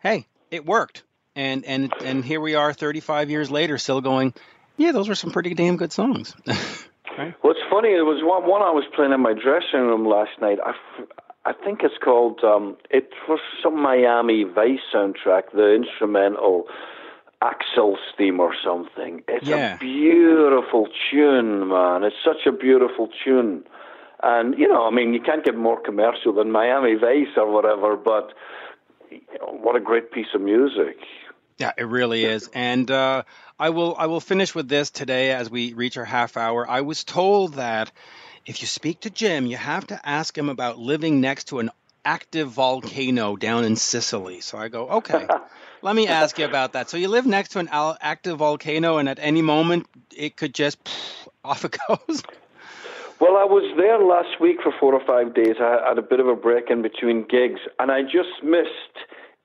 hey, 0.00 0.26
it 0.50 0.66
worked, 0.66 1.04
and 1.34 1.64
and 1.64 1.92
and 2.04 2.24
here 2.24 2.40
we 2.40 2.54
are, 2.54 2.72
35 2.72 3.30
years 3.30 3.50
later, 3.50 3.78
still 3.78 4.00
going. 4.00 4.34
Yeah, 4.76 4.92
those 4.92 5.08
were 5.08 5.14
some 5.14 5.32
pretty 5.32 5.54
damn 5.54 5.76
good 5.76 5.92
songs. 5.92 6.36
right? 7.18 7.34
What's 7.40 7.58
funny, 7.70 7.88
it 7.88 8.04
was 8.04 8.22
one 8.22 8.48
one 8.48 8.62
I 8.62 8.70
was 8.70 8.84
playing 8.94 9.12
in 9.12 9.20
my 9.20 9.32
dressing 9.32 9.80
room 9.80 10.06
last 10.06 10.40
night. 10.40 10.58
I, 10.64 10.74
I 11.48 11.52
think 11.64 11.80
it's 11.82 11.98
called 12.08 12.44
um, 12.44 12.76
it 12.90 13.08
was 13.28 13.40
some 13.62 13.76
Miami 13.80 14.44
Vice 14.44 14.84
soundtrack, 14.94 15.44
the 15.54 15.74
instrumental 15.80 16.64
Axel's 17.40 18.00
theme 18.16 18.38
or 18.38 18.52
something. 18.62 19.22
It's 19.28 19.46
Yeah. 19.48 19.76
a 19.76 19.78
beautiful 19.78 20.88
tune, 21.10 21.68
man. 21.68 22.02
It's 22.04 22.22
such 22.22 22.42
a 22.46 22.52
beautiful 22.52 23.08
tune. 23.24 23.64
And, 24.22 24.58
you 24.58 24.68
know, 24.68 24.84
I 24.86 24.90
mean, 24.90 25.14
you 25.14 25.20
can't 25.20 25.44
get 25.44 25.56
more 25.56 25.80
commercial 25.80 26.32
than 26.34 26.50
Miami 26.50 26.94
Vice 26.96 27.34
or 27.36 27.50
whatever, 27.50 27.96
but 27.96 28.34
you 29.10 29.20
know, 29.40 29.52
what 29.64 29.74
a 29.76 29.80
great 29.80 30.10
piece 30.10 30.32
of 30.34 30.40
music. 30.42 30.96
Yeah, 31.56 31.72
it 31.78 31.84
really 31.84 32.24
is. 32.24 32.50
And 32.52 32.90
uh, 32.90 33.22
I 33.58 33.70
will 33.70 33.96
I 33.98 34.06
will 34.06 34.20
finish 34.20 34.54
with 34.54 34.68
this 34.68 34.90
today 34.90 35.32
as 35.32 35.50
we 35.50 35.72
reach 35.72 35.96
our 35.96 36.04
half 36.04 36.36
hour. 36.36 36.68
I 36.68 36.82
was 36.82 37.04
told 37.04 37.54
that 37.54 37.90
if 38.48 38.62
you 38.62 38.66
speak 38.66 39.00
to 39.00 39.10
Jim, 39.10 39.46
you 39.46 39.58
have 39.58 39.86
to 39.88 40.00
ask 40.08 40.36
him 40.36 40.48
about 40.48 40.78
living 40.78 41.20
next 41.20 41.48
to 41.48 41.58
an 41.58 41.70
active 42.02 42.48
volcano 42.48 43.36
down 43.36 43.62
in 43.62 43.76
Sicily. 43.76 44.40
So 44.40 44.56
I 44.56 44.68
go, 44.68 44.88
okay, 44.88 45.28
let 45.82 45.94
me 45.94 46.08
ask 46.08 46.38
you 46.38 46.46
about 46.46 46.72
that. 46.72 46.88
So 46.88 46.96
you 46.96 47.08
live 47.08 47.26
next 47.26 47.50
to 47.50 47.58
an 47.58 47.68
active 47.70 48.38
volcano, 48.38 48.96
and 48.96 49.06
at 49.06 49.18
any 49.20 49.42
moment 49.42 49.86
it 50.16 50.34
could 50.34 50.54
just 50.54 50.78
off 51.44 51.64
it 51.64 51.76
goes. 51.86 52.22
Well, 53.20 53.36
I 53.36 53.42
was 53.42 53.64
there 53.76 53.98
last 53.98 54.40
week 54.40 54.58
for 54.62 54.72
four 54.78 54.94
or 54.94 55.04
five 55.04 55.34
days. 55.34 55.56
I 55.60 55.88
had 55.88 55.98
a 55.98 56.02
bit 56.02 56.20
of 56.20 56.28
a 56.28 56.36
break 56.36 56.70
in 56.70 56.82
between 56.82 57.26
gigs, 57.26 57.58
and 57.80 57.90
I 57.90 58.02
just 58.02 58.44
missed 58.44 58.94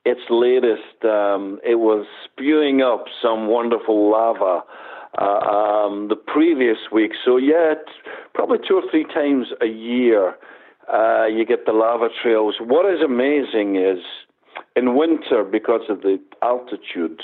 its 0.04 0.20
latest. 0.30 1.04
Um, 1.04 1.58
it 1.64 1.80
was 1.80 2.06
spewing 2.24 2.82
up 2.82 3.06
some 3.20 3.48
wonderful 3.48 4.12
lava 4.12 4.62
uh, 5.18 5.24
um, 5.24 6.08
the 6.08 6.16
previous 6.16 6.78
week. 6.92 7.12
So, 7.24 7.36
yeah, 7.36 7.74
probably 8.34 8.58
two 8.66 8.74
or 8.74 8.82
three 8.90 9.04
times 9.04 9.48
a 9.60 9.66
year 9.66 10.34
uh, 10.92 11.26
you 11.26 11.44
get 11.46 11.66
the 11.66 11.72
lava 11.72 12.08
trails. 12.22 12.56
What 12.60 12.92
is 12.92 13.00
amazing 13.00 13.76
is 13.76 13.98
in 14.76 14.96
winter, 14.96 15.44
because 15.44 15.82
of 15.88 16.02
the 16.02 16.18
altitude, 16.42 17.22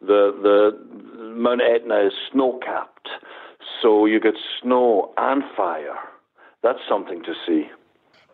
the 0.00 0.32
the 0.42 0.78
Mount 1.18 1.60
Etna 1.60 2.06
is 2.06 2.12
snow 2.32 2.58
capped, 2.64 3.08
so 3.82 4.06
you 4.06 4.20
get 4.20 4.34
snow 4.62 5.12
and 5.16 5.42
fire. 5.56 5.96
That's 6.62 6.80
something 6.88 7.22
to 7.22 7.34
see. 7.46 7.68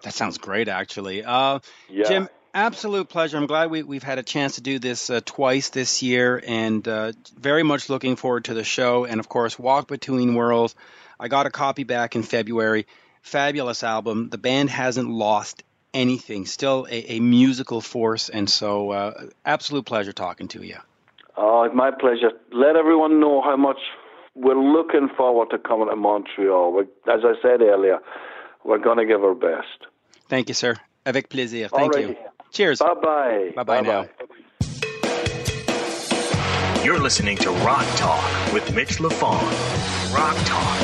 That 0.03 0.15
sounds 0.15 0.39
great, 0.39 0.69
actually. 0.69 1.25
Uh, 1.25 1.61
Yeah. 1.89 2.05
Jim, 2.05 2.29
absolute 2.55 3.09
pleasure. 3.09 3.37
I'm 3.37 3.47
glad 3.47 3.71
we, 3.71 3.83
we've 3.83 4.03
had 4.03 4.19
a 4.19 4.23
chance 4.23 4.55
to 4.55 4.61
do 4.63 4.79
this 4.79 5.11
uh, 5.11 5.21
twice 5.25 5.71
this 5.71 6.03
year, 6.03 6.43
and 6.47 6.87
uh, 6.87 7.13
very 7.39 7.63
much 7.63 7.91
looking 7.91 8.17
forward 8.17 8.47
to 8.47 8.55
the 8.55 8.65
show. 8.65 9.05
And 9.05 9.21
of 9.21 9.29
course, 9.29 9.59
Walk 9.59 9.89
Between 9.89 10.35
Worlds. 10.35 10.75
I 11.19 11.29
got 11.29 11.47
a 11.47 11.51
copy 11.51 11.85
back 11.85 12.17
in 12.17 12.23
February. 12.23 12.87
Fabulous 13.23 13.83
album. 13.83 14.31
The 14.31 14.39
band 14.39 14.71
hasn't 14.71 15.11
lost 15.11 15.63
anything. 15.93 16.47
Still 16.47 16.87
a, 16.91 17.17
a 17.17 17.21
musical 17.21 17.81
force, 17.81 18.29
and 18.29 18.49
so 18.49 18.91
uh, 18.91 19.27
absolute 19.45 19.87
pleasure 19.87 20.13
talking 20.13 20.49
to 20.49 20.63
you. 20.63 20.77
Oh, 21.37 21.65
it's 21.65 21.75
my 21.75 21.91
pleasure. 21.91 22.31
Let 22.53 22.77
everyone 22.77 23.21
know 23.21 23.43
how 23.43 23.57
much 23.57 23.79
we're 24.35 24.61
looking 24.61 25.09
forward 25.17 25.51
to 25.51 25.59
coming 25.59 25.89
to 25.89 25.97
Montreal. 25.97 26.73
We, 26.73 26.83
as 27.13 27.21
I 27.25 27.35
said 27.43 27.61
earlier, 27.61 28.01
we're 28.65 28.79
going 28.79 28.99
to 28.99 29.07
give 29.07 29.23
our 29.23 29.35
best. 29.35 29.87
Thank 30.29 30.49
you, 30.49 30.55
sir. 30.55 30.77
Avec 31.07 31.29
plaisir. 31.29 31.69
Thank 31.69 31.97
you. 31.97 32.17
Alrighty. 32.55 32.57
Cheers. 32.57 32.79
Bye 32.79 32.95
bye. 32.95 33.53
Bye-bye 33.57 33.81
now. 33.81 34.09
You're 36.85 37.01
listening 37.01 37.37
to 37.39 37.51
Rock 37.51 37.87
Talk 37.97 38.53
with 38.53 38.75
Mitch 38.75 38.99
Lafon. 38.99 39.41
Rock 40.15 40.37
Talk. 40.45 40.81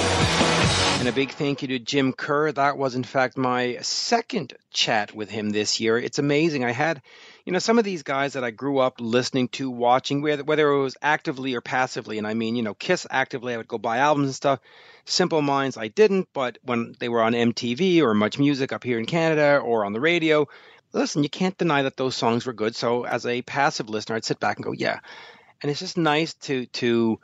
And 1.01 1.09
a 1.09 1.13
big 1.13 1.31
thank 1.31 1.63
you 1.63 1.69
to 1.69 1.79
Jim 1.79 2.13
Kerr. 2.13 2.53
That 2.53 2.77
was, 2.77 2.95
in 2.95 3.05
fact, 3.05 3.39
my 3.39 3.79
second 3.81 4.53
chat 4.71 5.15
with 5.15 5.31
him 5.31 5.51
this 5.51 5.81
year. 5.81 5.97
It's 5.97 6.19
amazing. 6.19 6.65
I 6.65 6.73
had, 6.73 7.01
you 7.47 7.53
know, 7.53 7.59
some 7.59 7.79
of 7.79 7.85
these 7.85 8.03
guys 8.03 8.35
that 8.35 8.45
I 8.45 8.51
grew 8.51 8.79
up 8.79 9.01
listening 9.01 9.49
to, 9.49 9.71
watching, 9.71 10.21
whether, 10.21 10.45
whether 10.45 10.71
it 10.71 10.83
was 10.83 10.97
actively 11.01 11.55
or 11.55 11.63
passively. 11.63 12.19
And 12.19 12.27
I 12.27 12.35
mean, 12.35 12.55
you 12.55 12.63
know, 12.63 12.75
Kiss 12.75 13.07
actively, 13.11 13.55
I 13.55 13.57
would 13.57 13.69
go 13.69 13.79
buy 13.79 13.99
albums 13.99 14.27
and 14.27 14.35
stuff. 14.35 14.61
Simple 15.07 15.41
Minds, 15.41 15.79
I 15.79 15.89
didn't, 15.89 16.29
but 16.35 16.59
when 16.63 16.95
they 16.99 17.09
were 17.09 17.23
on 17.23 17.33
MTV 17.33 18.03
or 18.03 18.13
Much 18.13 18.39
Music 18.39 18.71
up 18.73 18.85
here 18.85 18.99
in 18.99 19.07
Canada 19.07 19.57
or 19.57 19.87
on 19.87 19.95
the 19.95 20.01
radio, 20.01 20.47
listen, 20.93 21.23
you 21.23 21.29
can't 21.29 21.57
deny 21.57 21.83
that 21.83 21.97
those 21.97 22.17
songs 22.17 22.47
were 22.47 22.53
good. 22.53 22.75
So 22.75 23.05
as 23.05 23.27
a 23.27 23.43
passive 23.43 23.89
listener, 23.89 24.17
I'd 24.17 24.25
sit 24.25 24.41
back 24.41 24.57
and 24.57 24.65
go, 24.65 24.73
yeah. 24.73 25.01
And 25.63 25.71
it's 25.71 25.81
just 25.81 25.97
nice 25.97 26.35
to 26.35 26.67
to 26.67 27.21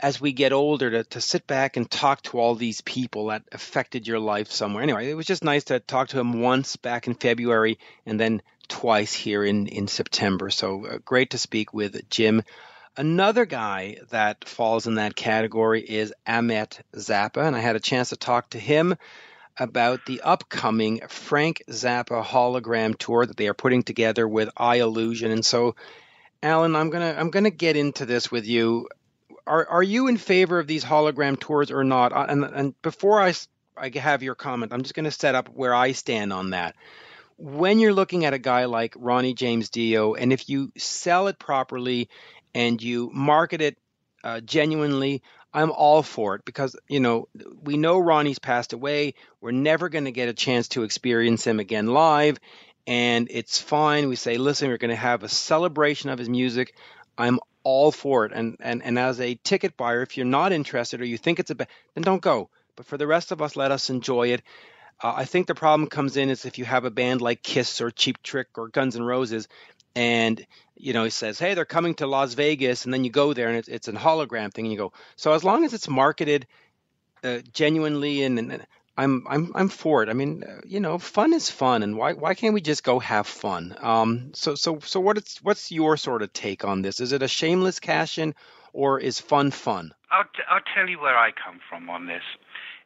as 0.00 0.20
we 0.20 0.32
get 0.32 0.52
older 0.52 0.90
to, 0.90 1.04
to 1.04 1.20
sit 1.20 1.46
back 1.46 1.76
and 1.76 1.88
talk 1.88 2.22
to 2.22 2.38
all 2.38 2.56
these 2.56 2.80
people 2.80 3.26
that 3.26 3.44
affected 3.52 4.08
your 4.08 4.18
life 4.18 4.50
somewhere. 4.50 4.82
Anyway, 4.82 5.08
it 5.08 5.14
was 5.14 5.26
just 5.26 5.44
nice 5.44 5.64
to 5.64 5.78
talk 5.78 6.08
to 6.08 6.18
him 6.18 6.40
once 6.40 6.76
back 6.76 7.06
in 7.06 7.14
February 7.14 7.78
and 8.04 8.18
then 8.18 8.42
twice 8.66 9.12
here 9.12 9.44
in, 9.44 9.68
in 9.68 9.86
September. 9.86 10.50
So 10.50 10.86
uh, 10.86 10.98
great 11.04 11.30
to 11.30 11.38
speak 11.38 11.72
with 11.72 12.08
Jim. 12.10 12.42
Another 12.96 13.46
guy 13.46 13.98
that 14.10 14.46
falls 14.46 14.86
in 14.86 14.96
that 14.96 15.14
category 15.14 15.80
is 15.80 16.12
Ahmet 16.26 16.80
Zappa, 16.94 17.46
and 17.46 17.56
I 17.56 17.60
had 17.60 17.76
a 17.76 17.80
chance 17.80 18.10
to 18.10 18.16
talk 18.16 18.50
to 18.50 18.58
him 18.58 18.96
about 19.58 20.06
the 20.06 20.20
upcoming 20.22 21.00
Frank 21.08 21.62
Zappa 21.68 22.22
hologram 22.24 22.96
tour 22.96 23.26
that 23.26 23.36
they 23.36 23.48
are 23.48 23.54
putting 23.54 23.82
together 23.82 24.26
with 24.26 24.48
Eyellusion. 24.58 25.30
And 25.30 25.44
so, 25.44 25.76
Alan, 26.42 26.74
I'm 26.76 26.90
gonna 26.90 27.14
I'm 27.18 27.30
gonna 27.30 27.50
get 27.50 27.76
into 27.76 28.06
this 28.06 28.30
with 28.30 28.46
you 28.46 28.88
are 29.46 29.66
are 29.68 29.82
you 29.82 30.08
in 30.08 30.16
favor 30.16 30.58
of 30.58 30.66
these 30.66 30.84
hologram 30.84 31.38
tours 31.38 31.70
or 31.70 31.84
not? 31.84 32.12
Uh, 32.12 32.26
And 32.28 32.44
and 32.44 32.82
before 32.82 33.20
I 33.20 33.34
I 33.76 33.90
have 33.98 34.22
your 34.22 34.34
comment, 34.34 34.72
I'm 34.72 34.82
just 34.82 34.94
to 34.94 35.10
set 35.10 35.34
up 35.34 35.48
where 35.48 35.74
I 35.74 35.92
stand 35.92 36.32
on 36.32 36.50
that. 36.50 36.76
When 37.36 37.78
you're 37.80 37.94
looking 37.94 38.24
at 38.24 38.34
a 38.34 38.38
guy 38.38 38.66
like 38.66 38.94
Ronnie 38.96 39.34
James 39.34 39.70
Dio, 39.70 40.14
and 40.14 40.32
if 40.32 40.48
you 40.48 40.70
sell 40.76 41.26
it 41.28 41.38
properly 41.38 42.08
and 42.54 42.80
you 42.80 43.10
market 43.12 43.60
it 43.60 43.78
uh, 44.22 44.40
genuinely, 44.40 45.22
I'm 45.54 45.70
all 45.70 46.02
for 46.02 46.34
it 46.34 46.44
because 46.44 46.76
you 46.88 47.00
know 47.00 47.28
we 47.62 47.76
know 47.76 47.98
Ronnie's 47.98 48.38
passed 48.38 48.72
away. 48.72 49.14
We're 49.40 49.50
never 49.52 49.88
going 49.88 50.06
to 50.06 50.12
get 50.12 50.28
a 50.28 50.34
chance 50.34 50.68
to 50.68 50.82
experience 50.82 51.46
him 51.46 51.60
again 51.60 51.86
live, 51.88 52.38
and 52.86 53.28
it's 53.30 53.60
fine. 53.60 54.08
We 54.08 54.16
say, 54.16 54.38
listen, 54.38 54.68
we're 54.68 54.78
going 54.78 54.90
to 54.90 54.96
have 54.96 55.22
a 55.22 55.28
celebration 55.28 56.10
of 56.10 56.18
his 56.18 56.28
music. 56.28 56.74
I'm 57.18 57.38
all 57.64 57.92
for 57.92 58.24
it. 58.24 58.32
And 58.32 58.56
and 58.60 58.82
and 58.82 58.98
as 58.98 59.20
a 59.20 59.34
ticket 59.44 59.76
buyer, 59.76 60.02
if 60.02 60.16
you're 60.16 60.26
not 60.26 60.52
interested 60.52 61.00
or 61.00 61.04
you 61.04 61.18
think 61.18 61.38
it's 61.38 61.50
a 61.50 61.54
bad, 61.54 61.68
then 61.94 62.02
don't 62.02 62.22
go. 62.22 62.48
But 62.76 62.86
for 62.86 62.96
the 62.96 63.06
rest 63.06 63.32
of 63.32 63.42
us, 63.42 63.56
let 63.56 63.70
us 63.70 63.90
enjoy 63.90 64.28
it. 64.28 64.42
Uh, 65.02 65.12
I 65.16 65.24
think 65.24 65.46
the 65.46 65.54
problem 65.54 65.88
comes 65.88 66.16
in 66.16 66.30
is 66.30 66.44
if 66.44 66.58
you 66.58 66.64
have 66.64 66.84
a 66.84 66.90
band 66.90 67.20
like 67.20 67.42
Kiss 67.42 67.80
or 67.80 67.90
Cheap 67.90 68.22
Trick 68.22 68.48
or 68.56 68.68
Guns 68.68 68.96
N' 68.96 69.02
Roses, 69.02 69.48
and 69.94 70.44
you 70.76 70.92
know 70.92 71.04
he 71.04 71.10
says, 71.10 71.38
"Hey, 71.38 71.54
they're 71.54 71.64
coming 71.64 71.94
to 71.96 72.06
Las 72.06 72.34
Vegas," 72.34 72.84
and 72.84 72.92
then 72.92 73.04
you 73.04 73.10
go 73.10 73.32
there 73.32 73.48
and 73.48 73.56
it's 73.56 73.68
it's 73.68 73.88
a 73.88 73.92
hologram 73.92 74.52
thing, 74.52 74.66
and 74.66 74.72
you 74.72 74.78
go. 74.78 74.92
So 75.16 75.32
as 75.32 75.44
long 75.44 75.64
as 75.64 75.74
it's 75.74 75.88
marketed 75.88 76.46
uh, 77.24 77.38
genuinely 77.52 78.22
and, 78.24 78.38
and 78.38 78.66
I'm 78.96 79.26
I'm 79.28 79.52
I'm 79.54 79.68
for 79.68 80.02
it. 80.02 80.08
I 80.08 80.12
mean, 80.12 80.44
uh, 80.44 80.60
you 80.66 80.80
know, 80.80 80.98
fun 80.98 81.32
is 81.32 81.50
fun, 81.50 81.82
and 81.82 81.96
why 81.96 82.12
why 82.12 82.34
can't 82.34 82.52
we 82.52 82.60
just 82.60 82.84
go 82.84 82.98
have 82.98 83.26
fun? 83.26 83.74
Um, 83.80 84.32
so 84.34 84.54
so 84.54 84.80
so 84.80 85.00
what 85.00 85.16
it's 85.16 85.42
what's 85.42 85.72
your 85.72 85.96
sort 85.96 86.22
of 86.22 86.32
take 86.32 86.64
on 86.64 86.82
this? 86.82 87.00
Is 87.00 87.12
it 87.12 87.22
a 87.22 87.28
shameless 87.28 87.80
cash 87.80 88.18
in, 88.18 88.34
or 88.72 89.00
is 89.00 89.18
fun 89.18 89.50
fun? 89.50 89.94
I'll, 90.10 90.24
t- 90.24 90.42
I'll 90.50 90.60
tell 90.74 90.90
you 90.90 91.00
where 91.00 91.16
I 91.16 91.30
come 91.32 91.58
from 91.70 91.88
on 91.88 92.06
this. 92.06 92.22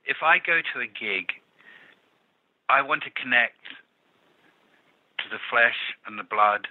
If 0.07 0.19
I 0.23 0.39
go 0.39 0.61
to 0.61 0.81
a 0.81 0.87
gig, 0.87 1.33
I 2.69 2.83
want 2.83 3.03
to 3.03 3.11
connect 3.11 3.59
to 5.19 5.25
the 5.29 5.39
flesh 5.51 5.75
and 6.07 6.17
the 6.17 6.23
blood, 6.23 6.69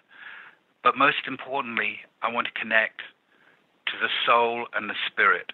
but 0.86 0.96
most 0.96 1.26
importantly, 1.26 2.06
I 2.22 2.32
want 2.32 2.46
to 2.46 2.54
connect 2.54 3.02
to 3.88 3.94
the 4.00 4.10
soul 4.24 4.68
and 4.78 4.88
the 4.88 4.94
spirit. 5.10 5.50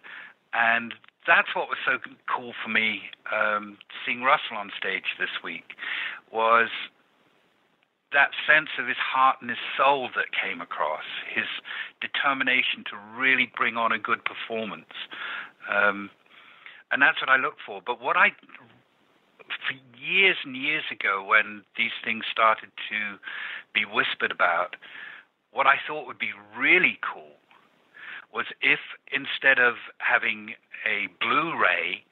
And 0.52 0.94
that's 1.26 1.56
what 1.56 1.70
was 1.70 1.80
so 1.88 2.00
cool 2.28 2.52
for 2.62 2.68
me 2.68 3.04
um, 3.32 3.78
seeing 4.06 4.24
Russell 4.24 4.58
on 4.58 4.72
stage 4.78 5.16
this 5.18 5.32
week 5.42 5.80
was 6.34 6.68
that 8.12 8.36
sense 8.44 8.76
of 8.78 8.92
his 8.92 9.00
heart 9.00 9.38
and 9.40 9.50
his 9.50 9.64
soul 9.80 10.10
that 10.20 10.36
came 10.36 10.60
across, 10.60 11.08
his 11.34 11.48
determination 12.04 12.84
to 12.92 13.00
really 13.16 13.50
bring 13.56 13.78
on 13.78 13.94
a 13.94 14.00
good 14.00 14.20
performance. 14.28 14.92
Um, 15.72 16.10
and 16.92 17.02
that's 17.02 17.22
what 17.22 17.30
I 17.30 17.38
look 17.38 17.56
for. 17.66 17.80
But 17.80 18.02
what 18.02 18.18
I, 18.18 18.36
for 19.48 19.80
years 19.96 20.36
and 20.44 20.58
years 20.58 20.84
ago, 20.92 21.24
when 21.24 21.64
these 21.78 21.96
things 22.04 22.26
started 22.30 22.68
to 22.92 23.16
be 23.74 23.88
whispered 23.88 24.32
about, 24.36 24.76
what 25.52 25.68
I 25.68 25.76
thought 25.86 26.08
would 26.08 26.20
be 26.20 26.32
really 26.58 26.98
cool 27.02 27.36
was 28.34 28.46
if 28.62 28.80
instead 29.12 29.60
of 29.60 29.76
having 29.98 30.56
a 30.86 31.08
Blu-ray 31.20 32.04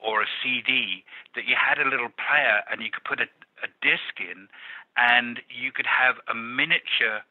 or 0.00 0.22
a 0.22 0.26
CD, 0.42 1.04
that 1.34 1.46
you 1.46 1.54
had 1.56 1.78
a 1.78 1.88
little 1.88 2.08
player 2.08 2.62
and 2.70 2.82
you 2.82 2.90
could 2.90 3.04
put 3.04 3.20
a, 3.20 3.28
a 3.62 3.68
disc 3.80 4.18
in, 4.18 4.48
and 4.96 5.40
you 5.48 5.70
could 5.70 5.86
have 5.86 6.16
a 6.28 6.34
miniature 6.34 7.22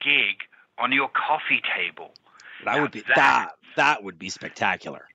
gig 0.00 0.42
on 0.78 0.92
your 0.92 1.08
coffee 1.08 1.62
table. 1.62 2.12
That 2.64 2.80
would 2.80 2.90
be 2.90 3.00
that, 3.02 3.16
that 3.16 3.50
that 3.76 4.02
would 4.02 4.18
be 4.18 4.28
spectacular. 4.28 5.06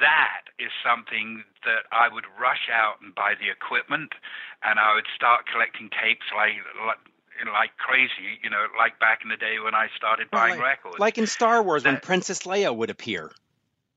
That 0.00 0.48
is 0.58 0.70
something 0.82 1.44
that 1.64 1.84
I 1.92 2.08
would 2.08 2.24
rush 2.40 2.70
out 2.72 3.02
and 3.02 3.14
buy 3.14 3.34
the 3.38 3.50
equipment, 3.50 4.14
and 4.62 4.78
I 4.78 4.94
would 4.94 5.06
start 5.14 5.46
collecting 5.50 5.90
tapes 5.90 6.26
like, 6.34 6.54
like 6.86 6.98
like 7.52 7.76
crazy, 7.76 8.38
you 8.42 8.50
know, 8.50 8.66
like 8.78 8.98
back 8.98 9.20
in 9.22 9.28
the 9.28 9.36
day 9.36 9.56
when 9.62 9.74
I 9.74 9.88
started 9.96 10.30
buying 10.30 10.58
like, 10.58 10.60
records. 10.60 10.98
Like 10.98 11.18
in 11.18 11.26
Star 11.26 11.62
Wars 11.62 11.82
that, 11.82 11.90
when 11.90 12.00
Princess 12.00 12.40
Leia 12.40 12.74
would 12.74 12.90
appear, 12.90 13.30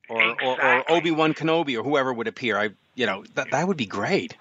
or 0.09 0.21
exactly. 0.21 0.47
or, 0.47 0.61
or 0.61 0.91
Obi 0.91 1.11
Wan 1.11 1.33
Kenobi 1.33 1.79
or 1.79 1.83
whoever 1.83 2.13
would 2.13 2.27
appear. 2.27 2.57
I, 2.57 2.69
you 2.95 3.05
know, 3.05 3.23
that 3.35 3.51
that 3.51 3.67
would 3.67 3.77
be 3.77 3.85
great. 3.85 4.35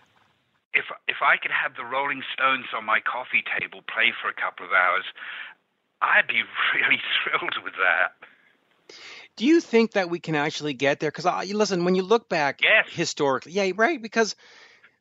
If 0.75 0.85
if 1.09 1.17
I 1.23 1.37
could 1.37 1.51
have 1.51 1.77
the 1.77 1.85
Rolling 1.85 2.23
Stones 2.35 2.67
on 2.77 2.85
my 2.85 3.01
coffee 3.01 3.45
table 3.59 3.83
play 3.93 4.13
for 4.23 4.29
a 4.29 4.35
couple 4.35 4.67
of 4.67 4.73
hours, 4.73 5.05
I'd 6.01 6.27
be 6.27 6.43
really 6.75 7.01
thrilled 7.23 7.65
with 7.65 7.75
that. 7.75 8.13
Do 9.37 9.45
you 9.45 9.61
think 9.61 9.93
that 9.93 10.09
we 10.09 10.19
can 10.19 10.35
actually 10.35 10.73
get 10.73 11.01
there? 11.01 11.11
Because 11.11 11.27
uh, 11.27 11.45
listen, 11.49 11.85
when 11.85 11.95
you 11.95 12.03
look 12.03 12.29
back 12.29 12.61
yes. 12.63 12.87
historically, 12.89 13.53
yeah, 13.53 13.73
right. 13.77 14.01
Because 14.01 14.35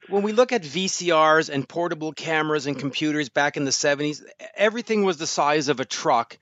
when 0.10 0.24
we 0.24 0.32
look 0.32 0.52
at 0.52 0.62
VCRs 0.62 1.50
and 1.50 1.68
portable 1.68 2.12
cameras 2.12 2.68
and 2.68 2.78
computers 2.78 3.30
back 3.30 3.58
in 3.58 3.66
the 3.66 3.72
70s, 3.72 4.24
everything 4.56 5.04
was 5.04 5.18
the 5.18 5.28
size 5.28 5.68
of 5.70 5.80
a 5.80 5.86
truck. 5.86 6.38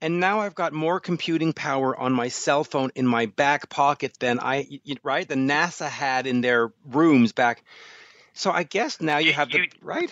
And 0.00 0.20
now 0.20 0.40
I've 0.40 0.54
got 0.54 0.72
more 0.72 1.00
computing 1.00 1.52
power 1.52 1.96
on 1.96 2.12
my 2.12 2.28
cell 2.28 2.64
phone 2.64 2.90
in 2.94 3.06
my 3.06 3.26
back 3.26 3.70
pocket 3.70 4.18
than 4.18 4.38
I, 4.40 4.80
right? 5.02 5.26
The 5.26 5.36
NASA 5.36 5.88
had 5.88 6.26
in 6.26 6.40
their 6.40 6.72
rooms 6.84 7.32
back. 7.32 7.62
So 8.34 8.50
I 8.50 8.64
guess 8.64 9.00
now 9.00 9.18
you 9.18 9.32
have 9.32 9.50
you, 9.50 9.62
the, 9.62 9.68
right? 9.80 10.10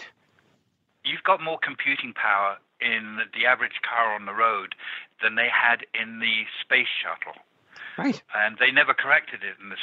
You've 1.04 1.24
got 1.24 1.42
more 1.42 1.58
computing 1.62 2.14
power 2.14 2.56
in 2.80 3.18
the 3.34 3.46
average 3.46 3.80
car 3.88 4.14
on 4.14 4.24
the 4.24 4.32
road 4.32 4.74
than 5.22 5.34
they 5.34 5.48
had 5.52 5.84
in 6.00 6.20
the 6.20 6.44
space 6.62 6.86
shuttle. 7.02 7.40
Right. 7.98 8.22
And 8.34 8.56
they 8.58 8.70
never 8.70 8.94
corrected 8.94 9.42
it 9.42 9.60
in 9.60 9.68
the 9.68 9.76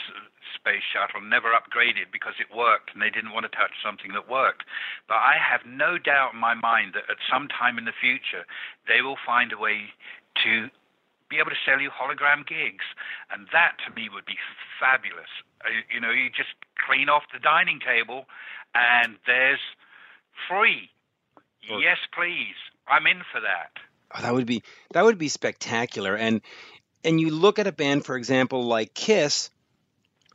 space 0.56 0.84
shuttle, 0.91 1.22
never 1.22 1.53
upgraded 1.53 2.10
because 2.11 2.34
it 2.40 2.49
worked 2.56 2.91
and 2.94 3.02
they 3.02 3.10
didn't 3.10 3.34
want 3.34 3.45
to 3.45 3.53
touch 3.53 3.77
something 3.84 4.14
that 4.14 4.30
worked. 4.30 4.64
But 5.07 5.22
I 5.22 5.38
have 5.38 5.61
no 5.65 5.98
doubt 5.98 6.34
in 6.34 6.40
my 6.40 6.56
mind 6.56 6.94
that 6.94 7.10
at 7.10 7.22
some 7.30 7.48
time 7.48 7.77
in 7.77 7.86
the 7.86 7.94
future, 7.94 8.45
they 8.88 9.02
will 9.02 9.18
find 9.26 9.53
a 9.53 9.57
way 9.57 9.94
to 10.44 10.69
be 11.30 11.38
able 11.38 11.52
to 11.53 11.61
sell 11.65 11.80
you 11.80 11.90
hologram 11.94 12.48
gigs. 12.48 12.86
And 13.30 13.48
that 13.53 13.77
to 13.86 13.94
me 13.94 14.10
would 14.10 14.26
be 14.26 14.38
fabulous. 14.80 15.30
Uh, 15.61 15.69
you 15.94 16.02
know, 16.02 16.11
you 16.11 16.30
just 16.30 16.57
clean 16.81 17.10
off 17.10 17.23
the 17.31 17.40
dining 17.40 17.80
table 17.80 18.26
and 18.73 19.18
there's 19.26 19.61
free. 20.49 20.90
Oh. 21.69 21.77
Yes, 21.77 21.98
please. 22.14 22.57
I'm 22.88 23.06
in 23.06 23.22
for 23.31 23.41
that. 23.41 23.77
Oh, 24.15 24.22
that 24.22 24.34
would 24.34 24.48
be 24.48 24.64
that 24.91 25.06
would 25.06 25.19
be 25.19 25.30
spectacular. 25.30 26.15
And 26.15 26.41
and 27.03 27.19
you 27.19 27.30
look 27.30 27.59
at 27.59 27.67
a 27.67 27.71
band, 27.71 28.05
for 28.05 28.15
example, 28.15 28.63
like 28.63 28.93
Kiss, 28.93 29.49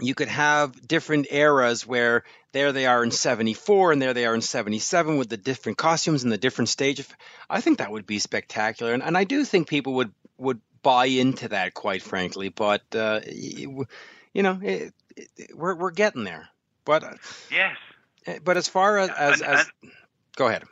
you 0.01 0.15
could 0.15 0.28
have 0.28 0.86
different 0.86 1.27
eras 1.31 1.86
where 1.86 2.24
there 2.53 2.73
they 2.73 2.86
are 2.86 3.03
in 3.05 3.11
74 3.11 3.93
and 3.93 4.03
there 4.03 4.15
they 4.15 4.27
are 4.27 4.35
in 4.35 4.41
77 4.41 5.16
with 5.16 5.28
the 5.28 5.36
different 5.36 5.78
costumes 5.78 6.24
and 6.24 6.32
the 6.32 6.39
different 6.39 6.69
stage. 6.69 7.05
I 7.49 7.61
think 7.61 7.78
that 7.78 7.93
would 7.93 8.07
be 8.07 8.19
spectacular. 8.19 8.93
And, 8.93 9.03
and 9.03 9.16
I 9.16 9.24
do 9.24 9.45
think 9.45 9.69
people 9.69 9.95
would, 9.95 10.12
would 10.39 10.61
buy 10.82 11.07
into 11.07 11.49
that, 11.49 11.74
quite 11.74 12.03
frankly. 12.03 12.49
But, 12.49 12.82
uh, 12.95 13.20
you 13.27 13.86
know, 14.35 14.59
it, 14.62 14.93
it, 15.16 15.57
we're, 15.57 15.74
we're 15.77 15.91
getting 15.91 16.24
there. 16.24 16.49
But, 16.85 17.05
uh, 17.05 17.15
yes. 17.51 17.77
But 18.43 18.57
as 18.57 18.69
far 18.69 18.99
as, 18.99 19.11
as, 19.11 19.41
and, 19.41 19.51
as 19.51 19.70
go 20.36 20.49
ahead. 20.49 20.65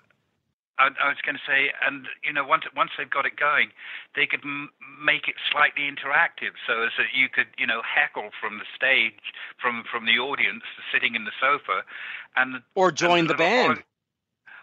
I, 0.83 0.91
I 0.99 1.09
was 1.09 1.23
going 1.25 1.39
to 1.39 1.47
say, 1.47 1.71
and 1.87 2.09
you 2.25 2.33
know, 2.33 2.45
once 2.45 2.65
once 2.75 2.91
they've 2.99 3.09
got 3.09 3.25
it 3.25 3.37
going, 3.37 3.71
they 4.17 4.27
could 4.27 4.43
m- 4.43 4.71
make 4.99 5.29
it 5.29 5.37
slightly 5.51 5.87
interactive, 5.87 6.59
so 6.67 6.83
as 6.83 6.91
that 6.99 7.15
you 7.15 7.29
could, 7.29 7.47
you 7.57 7.67
know, 7.67 7.83
heckle 7.87 8.31
from 8.41 8.59
the 8.59 8.67
stage, 8.75 9.23
from 9.61 9.85
from 9.87 10.07
the 10.07 10.19
audience 10.19 10.65
sitting 10.93 11.15
in 11.15 11.25
the 11.25 11.31
sofa, 11.41 11.87
and 12.35 12.63
or 12.75 12.91
join 12.91 13.21
and 13.21 13.29
the, 13.31 13.35
the 13.35 13.39
band. 13.39 13.83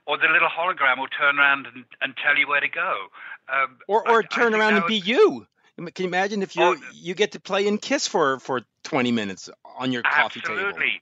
Or 0.07 0.17
the 0.17 0.27
little 0.27 0.49
hologram 0.49 0.97
will 0.97 1.07
turn 1.07 1.37
around 1.37 1.67
and, 1.67 1.85
and 2.01 2.15
tell 2.17 2.35
you 2.35 2.47
where 2.47 2.59
to 2.59 2.67
go. 2.67 3.07
Um, 3.47 3.77
or 3.87 4.07
or 4.09 4.23
I, 4.23 4.25
turn 4.25 4.55
I 4.55 4.57
around 4.57 4.73
and 4.73 4.83
would, 4.83 4.89
be 4.89 4.97
you. 4.97 5.45
Can 5.77 5.91
you 5.97 6.07
imagine 6.07 6.41
if 6.41 6.55
you 6.55 6.63
oh, 6.63 6.75
you 6.93 7.13
get 7.13 7.33
to 7.33 7.39
play 7.39 7.67
in 7.67 7.77
Kiss 7.77 8.07
for 8.07 8.39
for 8.39 8.61
20 8.83 9.11
minutes 9.11 9.49
on 9.77 9.91
your 9.91 10.01
coffee 10.01 10.41
table? 10.41 10.59
absolutely. 10.59 10.85
table? 10.85 10.99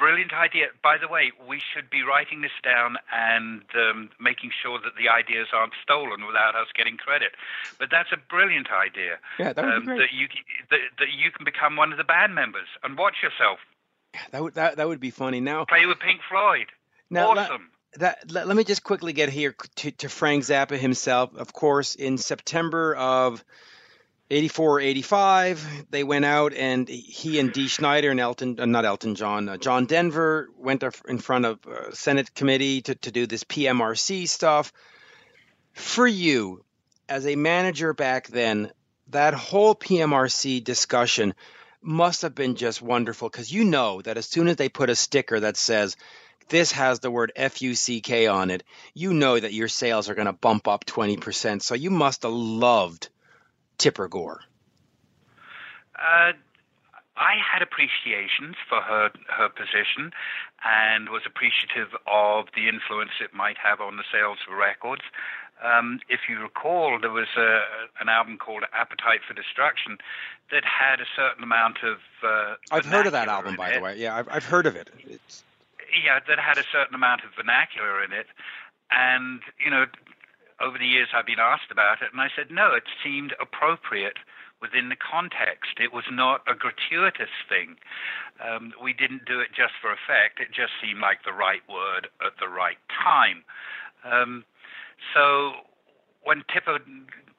Brilliant 0.00 0.32
idea. 0.32 0.68
By 0.82 0.96
the 0.96 1.08
way, 1.08 1.30
we 1.46 1.60
should 1.60 1.90
be 1.90 2.02
writing 2.02 2.40
this 2.40 2.56
down 2.64 2.96
and 3.12 3.60
um, 3.76 4.08
making 4.18 4.50
sure 4.62 4.80
that 4.80 4.96
the 4.96 5.12
ideas 5.12 5.48
aren't 5.52 5.74
stolen 5.82 6.26
without 6.26 6.56
us 6.56 6.68
getting 6.74 6.96
credit. 6.96 7.32
But 7.78 7.90
that's 7.92 8.08
a 8.10 8.16
brilliant 8.16 8.68
idea. 8.72 9.20
Yeah, 9.38 9.52
that 9.52 9.62
would 9.62 9.74
um, 9.74 9.80
be 9.80 9.86
great. 9.86 9.98
That 9.98 10.12
you 10.16 10.26
that, 10.70 10.80
that 10.98 11.12
you 11.12 11.30
can 11.30 11.44
become 11.44 11.76
one 11.76 11.92
of 11.92 11.98
the 11.98 12.04
band 12.04 12.34
members 12.34 12.68
and 12.82 12.96
watch 12.96 13.16
yourself. 13.22 13.58
That 14.32 14.42
would 14.42 14.54
that, 14.54 14.76
that 14.78 14.88
would 14.88 15.00
be 15.00 15.10
funny. 15.10 15.40
Now 15.40 15.66
play 15.66 15.84
with 15.84 16.00
Pink 16.00 16.20
Floyd. 16.28 16.66
Now, 17.10 17.36
awesome. 17.36 17.68
That, 17.96 18.30
let, 18.30 18.46
let 18.46 18.56
me 18.56 18.64
just 18.64 18.84
quickly 18.84 19.12
get 19.12 19.28
here 19.28 19.54
to, 19.76 19.90
to 19.90 20.08
Frank 20.08 20.44
Zappa 20.44 20.78
himself. 20.78 21.34
Of 21.36 21.52
course, 21.52 21.94
in 21.94 22.18
September 22.18 22.94
of 22.94 23.44
84 24.32 24.80
85 24.80 25.86
they 25.90 26.04
went 26.04 26.24
out 26.24 26.54
and 26.54 26.88
he 26.88 27.40
and 27.40 27.52
Dee 27.52 27.66
Snider 27.66 28.10
and 28.10 28.20
Elton 28.20 28.60
uh, 28.60 28.64
not 28.64 28.84
Elton 28.84 29.16
John 29.16 29.48
uh, 29.48 29.56
John 29.56 29.86
Denver 29.86 30.48
went 30.56 30.84
in 31.08 31.18
front 31.18 31.46
of 31.46 31.58
uh, 31.66 31.92
Senate 31.92 32.32
committee 32.34 32.82
to, 32.82 32.94
to 32.94 33.10
do 33.10 33.26
this 33.26 33.42
PMRC 33.44 34.28
stuff. 34.28 34.72
For 35.72 36.06
you 36.06 36.64
as 37.08 37.26
a 37.26 37.34
manager 37.34 37.92
back 37.92 38.28
then 38.28 38.70
that 39.08 39.34
whole 39.34 39.74
PMRC 39.74 40.62
discussion 40.62 41.34
must 41.82 42.22
have 42.22 42.34
been 42.34 42.54
just 42.54 42.80
wonderful 42.80 43.28
because 43.28 43.52
you 43.52 43.64
know 43.64 44.00
that 44.02 44.16
as 44.16 44.26
soon 44.26 44.46
as 44.46 44.56
they 44.56 44.68
put 44.68 44.90
a 44.90 44.94
sticker 44.94 45.40
that 45.40 45.56
says 45.56 45.96
this 46.48 46.72
has 46.72 47.00
the 47.00 47.10
word 47.10 47.32
F-U-C-K 47.34 48.28
on 48.28 48.50
it 48.50 48.62
you 48.94 49.12
know 49.12 49.40
that 49.40 49.52
your 49.52 49.68
sales 49.68 50.08
are 50.08 50.14
going 50.14 50.26
to 50.26 50.32
bump 50.32 50.68
up 50.68 50.84
20% 50.84 51.62
so 51.62 51.74
you 51.74 51.90
must 51.90 52.22
have 52.22 52.32
loved 52.32 53.08
Tipper 53.80 54.08
Gore? 54.08 54.40
Uh, 55.96 56.32
I 57.16 57.34
had 57.40 57.62
appreciations 57.62 58.56
for 58.68 58.80
her 58.80 59.10
her 59.28 59.48
position, 59.48 60.12
and 60.64 61.08
was 61.08 61.22
appreciative 61.26 61.88
of 62.06 62.46
the 62.54 62.68
influence 62.68 63.10
it 63.20 63.34
might 63.34 63.56
have 63.58 63.80
on 63.80 63.96
the 63.96 64.04
sales 64.12 64.38
of 64.48 64.56
records. 64.56 65.02
Um, 65.64 66.00
if 66.08 66.20
you 66.28 66.40
recall, 66.40 66.98
there 67.00 67.10
was 67.10 67.28
a, 67.36 67.60
an 68.00 68.08
album 68.08 68.38
called 68.38 68.64
Appetite 68.72 69.20
for 69.28 69.34
Destruction 69.34 69.98
that 70.50 70.64
had 70.64 71.00
a 71.00 71.08
certain 71.16 71.44
amount 71.44 71.78
of. 71.82 71.98
Uh, 72.24 72.54
I've 72.70 72.86
heard 72.86 73.06
of 73.06 73.12
that 73.12 73.28
album, 73.28 73.56
by 73.56 73.70
it. 73.70 73.74
the 73.76 73.80
way. 73.80 73.96
Yeah, 73.96 74.16
I've, 74.16 74.28
I've 74.30 74.44
heard 74.44 74.66
of 74.66 74.76
it. 74.76 74.88
It's... 75.06 75.42
Yeah, 76.04 76.20
that 76.28 76.38
had 76.38 76.56
a 76.56 76.64
certain 76.72 76.94
amount 76.94 77.24
of 77.24 77.30
vernacular 77.36 78.02
in 78.04 78.12
it, 78.12 78.26
and 78.90 79.40
you 79.62 79.70
know, 79.70 79.84
over 80.60 80.78
the 80.78 80.86
years 80.86 81.08
I've 81.14 81.26
been 81.26 81.40
asked 81.40 81.70
about 81.70 82.02
it, 82.02 82.12
and 82.12 82.20
I 82.20 82.28
said 82.34 82.50
no, 82.50 82.74
it 82.74 82.84
seemed 83.02 83.34
appropriate 83.40 84.18
within 84.60 84.90
the 84.90 84.96
context. 84.96 85.80
It 85.80 85.92
was 85.92 86.04
not 86.10 86.42
a 86.46 86.54
gratuitous 86.54 87.32
thing. 87.48 87.76
Um, 88.44 88.72
we 88.82 88.92
didn't 88.92 89.24
do 89.24 89.40
it 89.40 89.48
just 89.56 89.72
for 89.80 89.90
effect. 89.90 90.38
It 90.38 90.48
just 90.52 90.72
seemed 90.82 91.00
like 91.00 91.24
the 91.24 91.32
right 91.32 91.62
word 91.68 92.08
at 92.24 92.32
the 92.38 92.48
right 92.48 92.78
time. 92.92 93.44
Um, 94.04 94.44
so 95.14 95.52
when 96.22 96.44
Tipper 96.52 96.78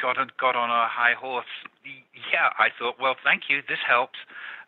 got 0.02 0.18
got 0.38 0.56
on 0.56 0.70
a 0.70 0.88
high 0.88 1.14
horse, 1.14 1.46
yeah, 1.86 2.50
I 2.58 2.70
thought, 2.78 2.96
well, 3.00 3.16
thank 3.24 3.44
you, 3.50 3.62
this 3.68 3.80
helps, 3.88 4.18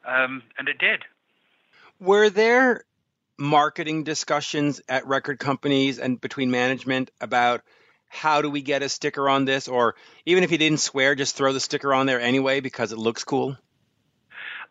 um, 0.06 0.44
and 0.58 0.70
it 0.70 0.78
did. 0.78 1.04
Were 2.00 2.30
there 2.30 2.84
marketing 3.38 4.04
discussions 4.04 4.82
at 4.88 5.08
record 5.08 5.40
companies 5.40 5.98
and 5.98 6.22
between 6.22 6.52
management 6.52 7.10
about 7.20 7.62
how 8.14 8.42
do 8.42 8.50
we 8.50 8.62
get 8.62 8.84
a 8.84 8.90
sticker 8.90 9.28
on 9.28 9.46
this? 9.46 9.68
Or 9.68 9.96
even 10.26 10.44
if 10.44 10.52
you 10.52 10.58
didn't 10.58 10.80
swear, 10.80 11.16
just 11.16 11.36
throw 11.36 11.52
the 11.52 11.60
sticker 11.60 11.94
on 11.94 12.06
there 12.06 12.22
anyway 12.22 12.60
because 12.60 12.92
it 12.92 12.98
looks 12.98 13.24
cool? 13.24 13.58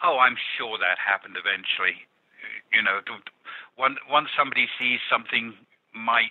Oh, 0.03 0.19
I'm 0.19 0.37
sure 0.57 0.79
that 0.79 0.99
happened 0.99 1.37
eventually. 1.37 1.99
You 2.73 2.83
know, 2.83 3.01
once 3.79 4.31
somebody 4.39 4.67
sees 4.79 5.01
something 5.11 5.55
might 5.93 6.31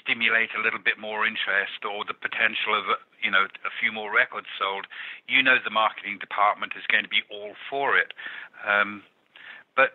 stimulate 0.00 0.48
a 0.58 0.62
little 0.62 0.78
bit 0.78 0.98
more 0.98 1.26
interest 1.26 1.84
or 1.84 2.04
the 2.06 2.14
potential 2.14 2.72
of 2.72 2.96
you 3.22 3.30
know 3.30 3.44
a 3.44 3.72
few 3.80 3.92
more 3.92 4.12
records 4.12 4.46
sold, 4.58 4.86
you 5.28 5.42
know 5.42 5.56
the 5.62 5.70
marketing 5.70 6.18
department 6.18 6.72
is 6.76 6.84
going 6.88 7.04
to 7.04 7.10
be 7.10 7.20
all 7.30 7.52
for 7.68 7.98
it. 7.98 8.14
Um, 8.66 9.02
but 9.76 9.90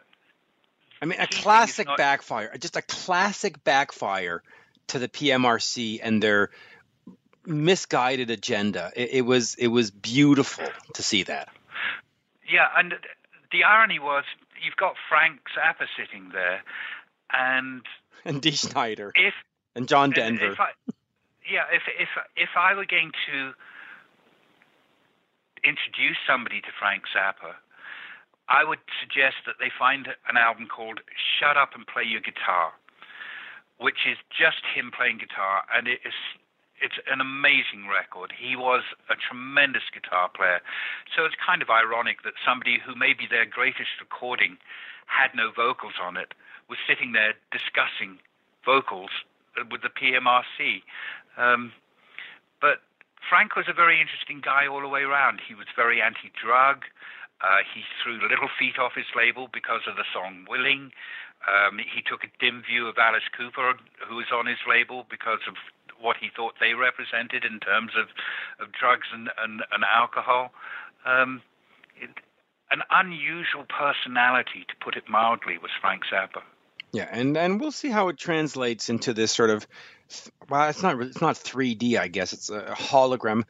I 1.01 1.05
mean, 1.05 1.19
a 1.19 1.27
classic 1.27 1.87
not... 1.87 1.97
backfire, 1.97 2.55
just 2.59 2.75
a 2.75 2.83
classic 2.83 3.63
backfire 3.63 4.43
to 4.89 4.99
the 4.99 5.07
PMRC 5.07 5.99
and 6.01 6.21
their 6.21 6.49
misguided 7.45 8.29
agenda. 8.29 8.91
It, 8.95 9.09
it 9.13 9.21
was 9.21 9.55
it 9.55 9.67
was 9.67 9.91
beautiful 9.91 10.67
to 10.93 11.03
see 11.03 11.23
that. 11.23 11.49
Yeah, 12.47 12.67
and 12.77 12.95
the 13.51 13.63
irony 13.63 13.99
was 13.99 14.23
you've 14.63 14.75
got 14.75 14.95
Frank 15.07 15.39
Zappa 15.57 15.87
sitting 15.97 16.29
there, 16.31 16.61
and 17.31 17.81
and 18.25 18.41
Dee 18.41 18.51
Snider 18.51 19.11
if 19.15 19.33
and 19.75 19.87
John 19.87 20.11
Denver. 20.11 20.51
If 20.51 20.59
I, 20.59 20.69
yeah, 21.49 21.65
if 21.71 21.83
if 21.99 22.09
if 22.35 22.49
I 22.55 22.73
were 22.73 22.85
going 22.85 23.11
to 23.27 23.53
introduce 25.63 26.17
somebody 26.27 26.61
to 26.61 26.67
Frank 26.79 27.03
Zappa, 27.15 27.55
I 28.47 28.63
would 28.63 28.79
suggest 29.01 29.37
that 29.45 29.55
they 29.59 29.71
find 29.77 30.07
an 30.27 30.37
album 30.37 30.67
called 30.67 31.01
"Shut 31.39 31.57
Up 31.57 31.75
and 31.75 31.85
Play 31.85 32.03
Your 32.03 32.21
Guitar," 32.21 32.73
which 33.79 34.05
is 34.05 34.17
just 34.29 34.61
him 34.75 34.91
playing 34.91 35.17
guitar, 35.17 35.63
and 35.73 35.87
it 35.87 35.99
is 36.05 36.13
it's 36.81 36.95
an 37.11 37.19
amazing 37.19 37.91
record. 37.91 38.31
He 38.31 38.55
was 38.55 38.83
a 39.09 39.15
tremendous 39.15 39.83
guitar 39.91 40.29
player. 40.31 40.61
So 41.11 41.25
it's 41.25 41.35
kind 41.35 41.61
of 41.61 41.69
ironic 41.69 42.23
that 42.23 42.39
somebody 42.39 42.79
who 42.79 42.95
maybe 42.95 43.27
their 43.27 43.45
greatest 43.45 43.99
recording 43.99 44.55
had 45.07 45.35
no 45.35 45.51
vocals 45.51 45.99
on 46.01 46.15
it 46.15 46.33
was 46.69 46.77
sitting 46.87 47.11
there 47.11 47.33
discussing 47.51 48.19
vocals 48.63 49.09
with 49.71 49.81
the 49.81 49.89
PMRC. 49.89 50.85
Um, 51.35 51.73
but 52.61 52.79
Frank 53.27 53.55
was 53.55 53.65
a 53.67 53.73
very 53.73 53.99
interesting 53.99 54.39
guy 54.39 54.67
all 54.67 54.81
the 54.81 54.87
way 54.87 55.01
around. 55.01 55.41
He 55.45 55.55
was 55.55 55.67
very 55.75 56.01
anti 56.01 56.31
drug. 56.31 56.85
Uh, 57.41 57.63
he 57.73 57.83
threw 58.03 58.19
Little 58.21 58.49
Feat 58.59 58.77
off 58.77 58.93
his 58.95 59.07
label 59.15 59.47
because 59.51 59.81
of 59.87 59.95
the 59.95 60.03
song 60.13 60.45
Willing. 60.47 60.91
Um, 61.47 61.79
he 61.79 62.01
took 62.01 62.23
a 62.23 62.31
dim 62.39 62.63
view 62.63 62.87
of 62.87 62.97
Alice 62.97 63.27
Cooper, 63.35 63.73
who 64.07 64.15
was 64.15 64.27
on 64.33 64.45
his 64.45 64.59
label, 64.67 65.05
because 65.09 65.39
of 65.47 65.55
what 66.01 66.17
he 66.17 66.29
thought 66.35 66.55
they 66.59 66.73
represented 66.73 67.43
in 67.43 67.59
terms 67.59 67.91
of, 67.97 68.07
of 68.59 68.71
drugs 68.71 69.07
and, 69.13 69.29
and, 69.37 69.61
and 69.71 69.83
alcohol. 69.83 70.51
Um, 71.05 71.41
it, 71.95 72.09
an 72.71 72.81
unusual 72.91 73.65
personality, 73.65 74.65
to 74.67 74.75
put 74.83 74.95
it 74.95 75.09
mildly, 75.09 75.57
was 75.57 75.71
Frank 75.81 76.03
Zappa. 76.11 76.41
Yeah, 76.91 77.07
and 77.11 77.37
and 77.37 77.59
we'll 77.59 77.71
see 77.71 77.89
how 77.89 78.09
it 78.09 78.17
translates 78.17 78.89
into 78.89 79.13
this 79.13 79.31
sort 79.31 79.51
of 79.51 79.67
well, 80.49 80.69
it's 80.69 80.81
not 80.81 80.99
it's 81.01 81.21
not 81.21 81.35
3D, 81.35 81.97
I 81.99 82.07
guess. 82.07 82.33
It's 82.33 82.49
a 82.49 82.61
hologram. 82.71 83.43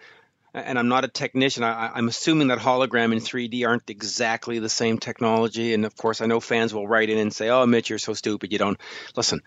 And 0.54 0.80
I'm 0.80 0.88
not 0.88 1.06
a 1.06 1.08
technician. 1.08 1.64
I, 1.64 1.92
I'm 1.94 2.08
assuming 2.08 2.48
that 2.48 2.60
hologram 2.60 3.12
and 3.12 3.22
3D 3.22 3.68
aren't 3.68 3.90
exactly 3.90 4.60
the 4.60 4.70
same 4.70 4.98
technology. 4.98 5.74
And 5.74 5.86
of 5.86 5.96
course, 5.96 6.22
I 6.22 6.26
know 6.26 6.40
fans 6.40 6.74
will 6.74 6.88
write 6.88 7.10
in 7.10 7.18
and 7.18 7.34
say, 7.34 7.50
"Oh, 7.50 7.66
Mitch, 7.66 7.90
you're 7.90 8.00
so 8.00 8.14
stupid. 8.14 8.52
You 8.52 8.58
don't 8.58 8.80
listen." 9.16 9.42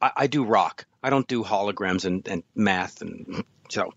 I, 0.00 0.12
I 0.16 0.26
do 0.26 0.44
rock. 0.44 0.86
I 1.02 1.10
don't 1.10 1.26
do 1.26 1.42
holograms 1.44 2.04
and, 2.04 2.26
and 2.28 2.42
math 2.54 3.02
and 3.02 3.44
so. 3.68 3.92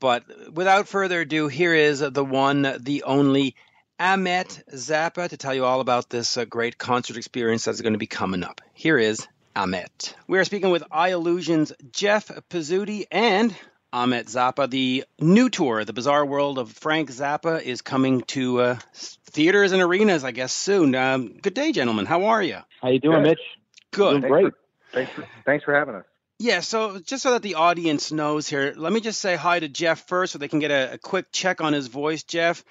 But 0.00 0.24
without 0.52 0.88
further 0.88 1.20
ado, 1.20 1.46
here 1.48 1.74
is 1.74 2.00
the 2.00 2.24
one, 2.24 2.62
the 2.80 3.04
only 3.04 3.54
Ahmet 4.00 4.64
Zappa 4.72 5.28
to 5.28 5.36
tell 5.36 5.54
you 5.54 5.64
all 5.64 5.80
about 5.80 6.10
this 6.10 6.36
uh, 6.36 6.44
great 6.44 6.76
concert 6.76 7.16
experience 7.16 7.64
that's 7.64 7.82
going 7.82 7.92
to 7.92 8.00
be 8.00 8.08
coming 8.08 8.42
up. 8.42 8.60
Here 8.74 8.98
is 8.98 9.28
Ahmet. 9.54 10.16
We 10.26 10.40
are 10.40 10.44
speaking 10.44 10.70
with 10.70 10.82
Eyellusion's 10.90 11.72
Jeff 11.92 12.26
Pezzuti 12.50 13.04
and 13.12 13.54
Ahmet 13.92 14.26
Zappa. 14.26 14.68
The 14.68 15.04
new 15.20 15.50
tour, 15.50 15.84
The 15.84 15.92
Bizarre 15.92 16.24
World 16.24 16.58
of 16.58 16.72
Frank 16.72 17.10
Zappa, 17.10 17.62
is 17.62 17.82
coming 17.82 18.22
to 18.28 18.60
uh, 18.60 18.78
theaters 18.94 19.72
and 19.72 19.82
arenas, 19.82 20.24
I 20.24 20.30
guess, 20.30 20.52
soon. 20.52 20.94
Um, 20.94 21.38
good 21.40 21.54
day, 21.54 21.72
gentlemen. 21.72 22.06
How 22.06 22.24
are 22.24 22.42
you? 22.42 22.58
How 22.80 22.88
you 22.88 23.00
doing, 23.00 23.22
Good. 23.22 23.28
Mitch? 23.28 23.40
Good. 23.92 24.20
Doing 24.20 24.32
great. 24.32 24.52
Thanks 24.92 25.12
for, 25.12 25.28
thanks 25.44 25.64
for 25.64 25.74
having 25.74 25.94
us. 25.96 26.04
Yeah, 26.38 26.60
so 26.60 26.98
just 26.98 27.22
so 27.22 27.32
that 27.32 27.42
the 27.42 27.54
audience 27.54 28.10
knows 28.10 28.48
here, 28.48 28.74
let 28.76 28.92
me 28.92 29.00
just 29.00 29.20
say 29.20 29.36
hi 29.36 29.60
to 29.60 29.68
Jeff 29.68 30.08
first 30.08 30.32
so 30.32 30.38
they 30.38 30.48
can 30.48 30.58
get 30.58 30.70
a, 30.70 30.94
a 30.94 30.98
quick 30.98 31.26
check 31.30 31.60
on 31.60 31.72
his 31.72 31.86
voice. 31.86 32.24
Jeff, 32.24 32.64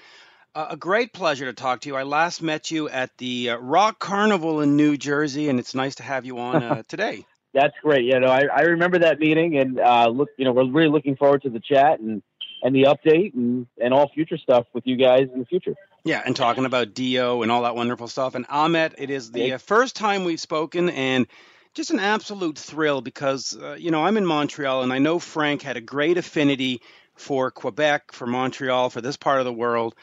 uh, 0.53 0.67
a 0.71 0.77
great 0.77 1.13
pleasure 1.13 1.45
to 1.45 1.53
talk 1.53 1.81
to 1.81 1.89
you. 1.89 1.95
I 1.95 2.03
last 2.03 2.41
met 2.41 2.69
you 2.69 2.89
at 2.89 3.17
the 3.17 3.51
uh, 3.51 3.57
Rock 3.57 3.99
Carnival 3.99 4.59
in 4.59 4.75
New 4.75 4.97
Jersey, 4.97 5.47
and 5.47 5.57
it's 5.57 5.73
nice 5.73 5.95
to 5.95 6.03
have 6.03 6.25
you 6.25 6.39
on 6.39 6.61
uh, 6.61 6.83
today. 6.89 7.25
That's 7.53 7.73
great. 7.81 8.05
Yeah, 8.05 8.19
no, 8.19 8.27
I, 8.27 8.43
I 8.53 8.61
remember 8.61 8.99
that 8.99 9.19
meeting, 9.19 9.57
and 9.57 9.79
uh, 9.79 10.07
look, 10.07 10.29
you 10.37 10.45
know, 10.45 10.53
we're 10.53 10.69
really 10.69 10.89
looking 10.89 11.17
forward 11.17 11.41
to 11.43 11.49
the 11.49 11.59
chat 11.59 11.99
and 11.99 12.21
and 12.63 12.75
the 12.75 12.83
update 12.83 13.33
and 13.33 13.67
and 13.81 13.93
all 13.93 14.09
future 14.09 14.37
stuff 14.37 14.65
with 14.73 14.87
you 14.87 14.95
guys 14.95 15.27
in 15.33 15.39
the 15.39 15.45
future. 15.45 15.75
Yeah, 16.03 16.21
and 16.25 16.35
talking 16.35 16.65
about 16.65 16.93
Dio 16.93 17.43
and 17.43 17.51
all 17.51 17.63
that 17.63 17.75
wonderful 17.75 18.07
stuff. 18.07 18.35
And 18.35 18.45
Ahmet, 18.49 18.95
it 18.97 19.09
is 19.09 19.31
the 19.31 19.53
uh, 19.53 19.57
first 19.57 19.95
time 19.95 20.23
we've 20.23 20.39
spoken, 20.39 20.89
and 20.89 21.27
just 21.73 21.91
an 21.91 21.99
absolute 21.99 22.57
thrill 22.57 23.01
because 23.01 23.57
uh, 23.57 23.75
you 23.77 23.91
know 23.91 24.03
I'm 24.03 24.17
in 24.17 24.25
Montreal, 24.25 24.83
and 24.83 24.93
I 24.93 24.99
know 24.99 25.19
Frank 25.19 25.61
had 25.61 25.77
a 25.77 25.81
great 25.81 26.17
affinity 26.17 26.81
for 27.15 27.51
Quebec, 27.51 28.13
for 28.13 28.25
Montreal, 28.25 28.89
for 28.89 29.01
this 29.01 29.17
part 29.17 29.39
of 29.39 29.45
the 29.45 29.53
world. 29.53 29.95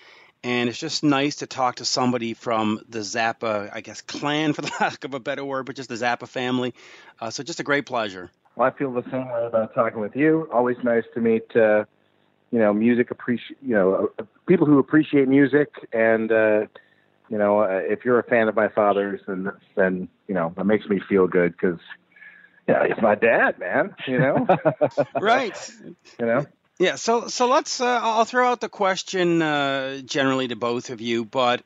And 0.45 0.69
it's 0.69 0.79
just 0.79 1.03
nice 1.03 1.37
to 1.37 1.47
talk 1.47 1.77
to 1.77 1.85
somebody 1.85 2.35
from 2.35 2.81
the 2.89 3.01
Zappa, 3.01 3.71
I 3.75 3.81
guess, 3.81 4.01
clan, 4.03 4.53
for 4.55 4.63
the 4.63 4.73
lack 4.81 5.05
of 5.05 5.15
a 5.15 5.21
better 5.21 5.45
word, 5.45 5.67
but 5.67 5.77
just 5.77 5.89
the 5.89 5.97
Zappa 5.97 6.29
family. 6.29 6.75
Uh, 7.21 7.31
so 7.31 7.43
just 7.43 7.61
a 7.61 7.65
great 7.65 7.87
pleasure. 7.87 8.31
Well, 8.57 8.69
I 8.69 8.77
feel 8.77 8.93
the 8.93 9.03
same 9.11 9.29
way 9.29 9.47
about 9.47 9.75
talking 9.75 10.01
with 10.01 10.17
you. 10.17 10.49
Always 10.53 10.77
nice 10.83 11.05
to 11.15 11.21
meet, 11.21 11.55
uh, 11.57 11.85
you 12.51 12.59
know, 12.59 12.73
music 12.73 13.11
appreciate, 13.11 13.59
you 13.63 13.75
know, 13.75 14.11
uh, 14.19 14.25
people 14.47 14.67
who 14.67 14.79
appreciate 14.79 15.29
music, 15.29 15.69
and 15.93 16.33
uh, 16.33 16.67
you 17.29 17.39
know, 17.39 17.61
uh, 17.61 17.81
if 17.85 18.05
you're 18.05 18.19
a 18.19 18.25
fan 18.25 18.49
of 18.49 18.57
my 18.57 18.69
father's, 18.69 19.21
then 19.27 19.53
then 19.77 20.09
you 20.27 20.35
know 20.35 20.53
that 20.57 20.65
makes 20.65 20.87
me 20.87 21.01
feel 21.09 21.27
good 21.27 21.53
because, 21.53 21.79
yeah, 22.67 22.85
it's 22.85 23.01
my 23.03 23.15
dad, 23.15 23.59
man. 23.59 23.95
You 24.07 24.19
know, 24.19 24.47
Right. 25.21 25.71
you 26.19 26.27
know. 26.27 26.47
Yeah, 26.79 26.95
so 26.95 27.27
so 27.27 27.49
let's. 27.49 27.81
Uh, 27.81 27.99
I'll 28.01 28.25
throw 28.25 28.49
out 28.49 28.61
the 28.61 28.69
question 28.69 29.43
uh, 29.43 29.99
generally 30.05 30.47
to 30.49 30.55
both 30.57 30.91
of 30.91 31.01
you, 31.01 31.25
but 31.25 31.65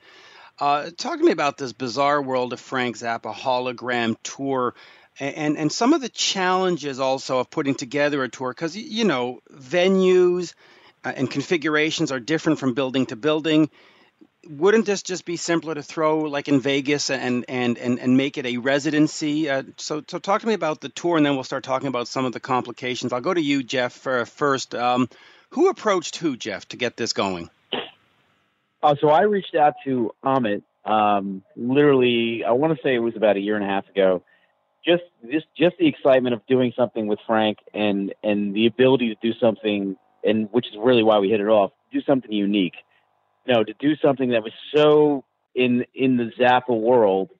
uh, 0.58 0.88
talk 0.96 1.18
to 1.18 1.24
me 1.24 1.32
about 1.32 1.58
this 1.58 1.74
bizarre 1.74 2.22
world 2.22 2.54
of 2.54 2.60
Frank 2.60 2.96
Zappa 2.96 3.34
hologram 3.34 4.16
tour, 4.22 4.74
and 5.20 5.58
and 5.58 5.70
some 5.70 5.92
of 5.92 6.00
the 6.00 6.08
challenges 6.08 6.98
also 6.98 7.40
of 7.40 7.50
putting 7.50 7.74
together 7.74 8.22
a 8.22 8.30
tour, 8.30 8.52
because 8.52 8.74
you 8.74 9.04
know 9.04 9.40
venues 9.52 10.54
uh, 11.04 11.12
and 11.14 11.30
configurations 11.30 12.10
are 12.10 12.20
different 12.20 12.58
from 12.58 12.72
building 12.72 13.04
to 13.06 13.16
building. 13.16 13.68
Wouldn't 14.48 14.86
this 14.86 15.02
just 15.02 15.24
be 15.24 15.36
simpler 15.36 15.74
to 15.74 15.82
throw 15.82 16.20
like 16.20 16.48
in 16.48 16.60
Vegas 16.60 17.10
and 17.10 17.44
and 17.48 17.78
and, 17.78 18.00
and 18.00 18.16
make 18.16 18.38
it 18.38 18.46
a 18.46 18.56
residency? 18.58 19.48
Uh, 19.48 19.62
so 19.76 20.02
so 20.06 20.18
talk 20.18 20.40
to 20.40 20.46
me 20.46 20.54
about 20.54 20.80
the 20.80 20.88
tour, 20.88 21.16
and 21.16 21.24
then 21.24 21.34
we'll 21.34 21.44
start 21.44 21.62
talking 21.62 21.88
about 21.88 22.08
some 22.08 22.24
of 22.24 22.32
the 22.32 22.40
complications. 22.40 23.12
I'll 23.12 23.20
go 23.20 23.34
to 23.34 23.40
you, 23.40 23.62
Jeff, 23.62 23.92
first. 23.92 24.74
Um, 24.74 25.08
who 25.50 25.68
approached 25.68 26.16
who, 26.16 26.36
Jeff, 26.36 26.66
to 26.68 26.76
get 26.76 26.96
this 26.96 27.12
going? 27.12 27.50
Uh, 28.82 28.94
so 29.00 29.10
I 29.10 29.22
reached 29.22 29.54
out 29.54 29.74
to 29.84 30.12
Ahmet. 30.22 30.62
Um, 30.84 31.42
literally, 31.54 32.42
I 32.44 32.52
want 32.52 32.76
to 32.76 32.82
say 32.82 32.94
it 32.94 32.98
was 32.98 33.14
about 33.16 33.36
a 33.36 33.40
year 33.40 33.54
and 33.54 33.64
a 33.64 33.68
half 33.68 33.88
ago. 33.88 34.22
Just 34.84 35.04
just 35.30 35.46
just 35.56 35.76
the 35.78 35.86
excitement 35.86 36.34
of 36.34 36.44
doing 36.46 36.72
something 36.74 37.06
with 37.06 37.20
Frank 37.26 37.58
and 37.72 38.12
and 38.24 38.54
the 38.54 38.66
ability 38.66 39.14
to 39.14 39.16
do 39.22 39.38
something, 39.38 39.96
and 40.24 40.48
which 40.50 40.66
is 40.66 40.72
really 40.76 41.04
why 41.04 41.18
we 41.18 41.30
hit 41.30 41.40
it 41.40 41.46
off. 41.46 41.70
Do 41.92 42.00
something 42.00 42.32
unique. 42.32 42.74
Know, 43.46 43.64
to 43.64 43.74
do 43.78 43.96
something 43.96 44.30
that 44.30 44.42
was 44.42 44.52
so 44.74 45.24
in 45.54 45.84
in 45.94 46.16
the 46.16 46.30
Zappa 46.38 46.78
world 46.78 47.30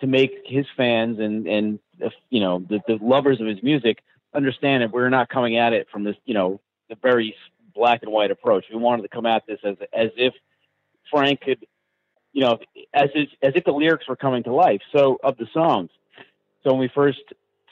to 0.00 0.06
make 0.06 0.42
his 0.44 0.66
fans 0.76 1.18
and 1.18 1.46
and 1.46 1.78
uh, 2.04 2.10
you 2.30 2.40
know 2.40 2.64
the, 2.68 2.80
the 2.86 2.98
lovers 3.00 3.40
of 3.40 3.46
his 3.46 3.62
music 3.62 3.98
understand 4.34 4.82
that 4.82 4.92
we're 4.92 5.08
not 5.08 5.30
coming 5.30 5.56
at 5.56 5.72
it 5.72 5.88
from 5.90 6.04
this 6.04 6.16
you 6.26 6.34
know 6.34 6.60
the 6.90 6.96
very 7.02 7.34
black 7.74 8.02
and 8.02 8.12
white 8.12 8.30
approach. 8.30 8.66
We 8.70 8.78
wanted 8.78 9.02
to 9.02 9.08
come 9.08 9.26
at 9.26 9.46
this 9.46 9.58
as 9.64 9.76
as 9.92 10.10
if 10.16 10.34
Frank 11.10 11.40
could, 11.40 11.66
you 12.32 12.42
know, 12.42 12.58
as 12.92 13.10
if, 13.14 13.28
as 13.42 13.52
if 13.54 13.64
the 13.64 13.72
lyrics 13.72 14.08
were 14.08 14.16
coming 14.16 14.42
to 14.44 14.52
life. 14.52 14.80
So 14.94 15.18
of 15.22 15.36
the 15.36 15.46
songs. 15.52 15.90
So 16.62 16.72
when 16.72 16.80
we 16.80 16.90
first 16.94 17.20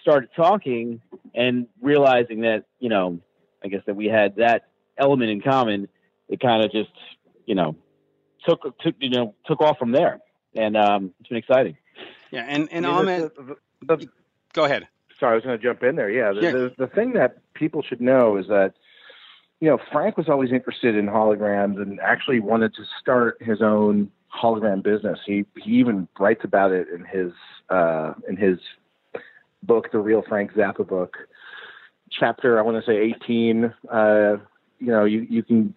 started 0.01 0.31
talking 0.37 1.01
and 1.35 1.67
realizing 1.81 2.43
that, 2.43 2.65
you 2.79 2.89
know, 2.89 3.19
I 3.65 3.69
guess 3.69 3.81
that 3.87 3.97
we 3.97 4.07
had 4.07 4.37
that 4.37 4.69
element 4.97 5.31
in 5.31 5.41
common, 5.41 5.89
it 6.29 6.41
kind 6.41 6.65
of 6.65 6.71
just, 6.71 6.91
you 7.47 7.55
know, 7.55 7.77
took 8.47 8.79
took 8.79 8.95
you 9.01 9.11
know 9.11 9.35
took 9.47 9.61
off 9.61 9.79
from 9.79 9.93
there, 9.93 10.21
and 10.55 10.77
um, 10.77 11.13
it's 11.21 11.29
been 11.29 11.39
exciting. 11.39 11.77
Yeah, 12.31 12.45
and 12.49 12.69
and 12.73 12.87
I 12.87 12.91
mean, 12.91 12.99
Ahmet, 12.99 13.35
the- 13.37 13.57
the- 13.83 13.97
the- 13.97 14.09
go 14.53 14.65
ahead. 14.65 14.89
sorry, 15.19 15.33
I 15.33 15.35
was 15.37 15.45
going 15.45 15.59
to 15.59 15.63
jump 15.63 15.83
in 15.83 15.97
there. 15.97 16.11
Yeah, 16.11 16.33
the, 16.33 16.41
Yeah. 16.43 16.51
The, 16.53 16.75
the 16.79 16.87
thing 16.89 17.13
that 17.15 17.39
people 17.55 17.83
should 17.83 18.01
know 18.01 18.37
is 18.37 18.49
that, 18.49 18.75
you 19.61 19.69
know, 19.69 19.79
Frank 19.93 20.17
was 20.17 20.29
always 20.29 20.51
interested 20.51 20.97
in 20.97 21.07
holograms 21.07 21.81
and 21.81 22.01
actually 22.01 22.41
wanted 22.41 22.75
to 22.75 22.83
start 23.01 23.39
his 23.41 23.63
own 23.63 24.11
hologram 24.35 24.83
business. 24.83 25.21
He 25.25 25.45
he 25.63 25.73
even 25.73 26.09
writes 26.19 26.43
about 26.45 26.73
it 26.73 26.89
in 26.89 27.05
his 27.05 27.33
uh, 27.71 28.15
in 28.29 28.37
his 28.37 28.59
book, 29.63 29.91
the 29.93 29.99
Real 29.99 30.23
Frank 30.29 30.53
Zappa 30.55 30.87
book, 30.87 31.17
chapter 32.11 32.59
I 32.59 32.63
want 32.63 32.85
to 32.85 32.91
say 32.91 33.15
18. 33.23 33.73
Uh, 33.91 34.37
you 34.81 34.89
know, 34.89 35.05
you 35.05 35.27
you 35.31 35.43
can 35.43 35.75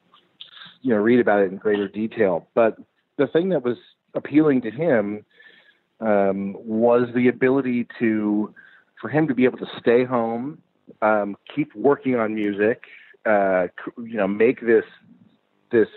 you 0.88 0.94
know 0.94 1.02
read 1.02 1.20
about 1.20 1.42
it 1.42 1.52
in 1.52 1.58
greater 1.58 1.90
detail. 1.90 2.48
But 2.56 2.78
the 3.18 3.28
thing 3.28 3.50
that 3.50 3.62
was 3.62 3.76
appealing 4.14 4.62
to 4.62 4.72
him 4.72 5.26
um, 6.00 6.56
was 6.58 7.10
the 7.14 7.28
ability 7.28 7.88
to 8.00 8.54
for 9.02 9.10
him 9.10 9.28
to 9.28 9.36
be 9.36 9.44
able 9.44 9.58
to 9.58 9.68
stay 9.80 10.06
home, 10.06 10.60
um, 11.02 11.36
keep 11.54 11.76
working 11.76 12.16
on 12.16 12.34
music, 12.34 12.84
uh, 13.26 13.68
you 13.98 14.16
know, 14.16 14.30
make 14.30 14.62
this 14.62 14.86
this 15.74 15.90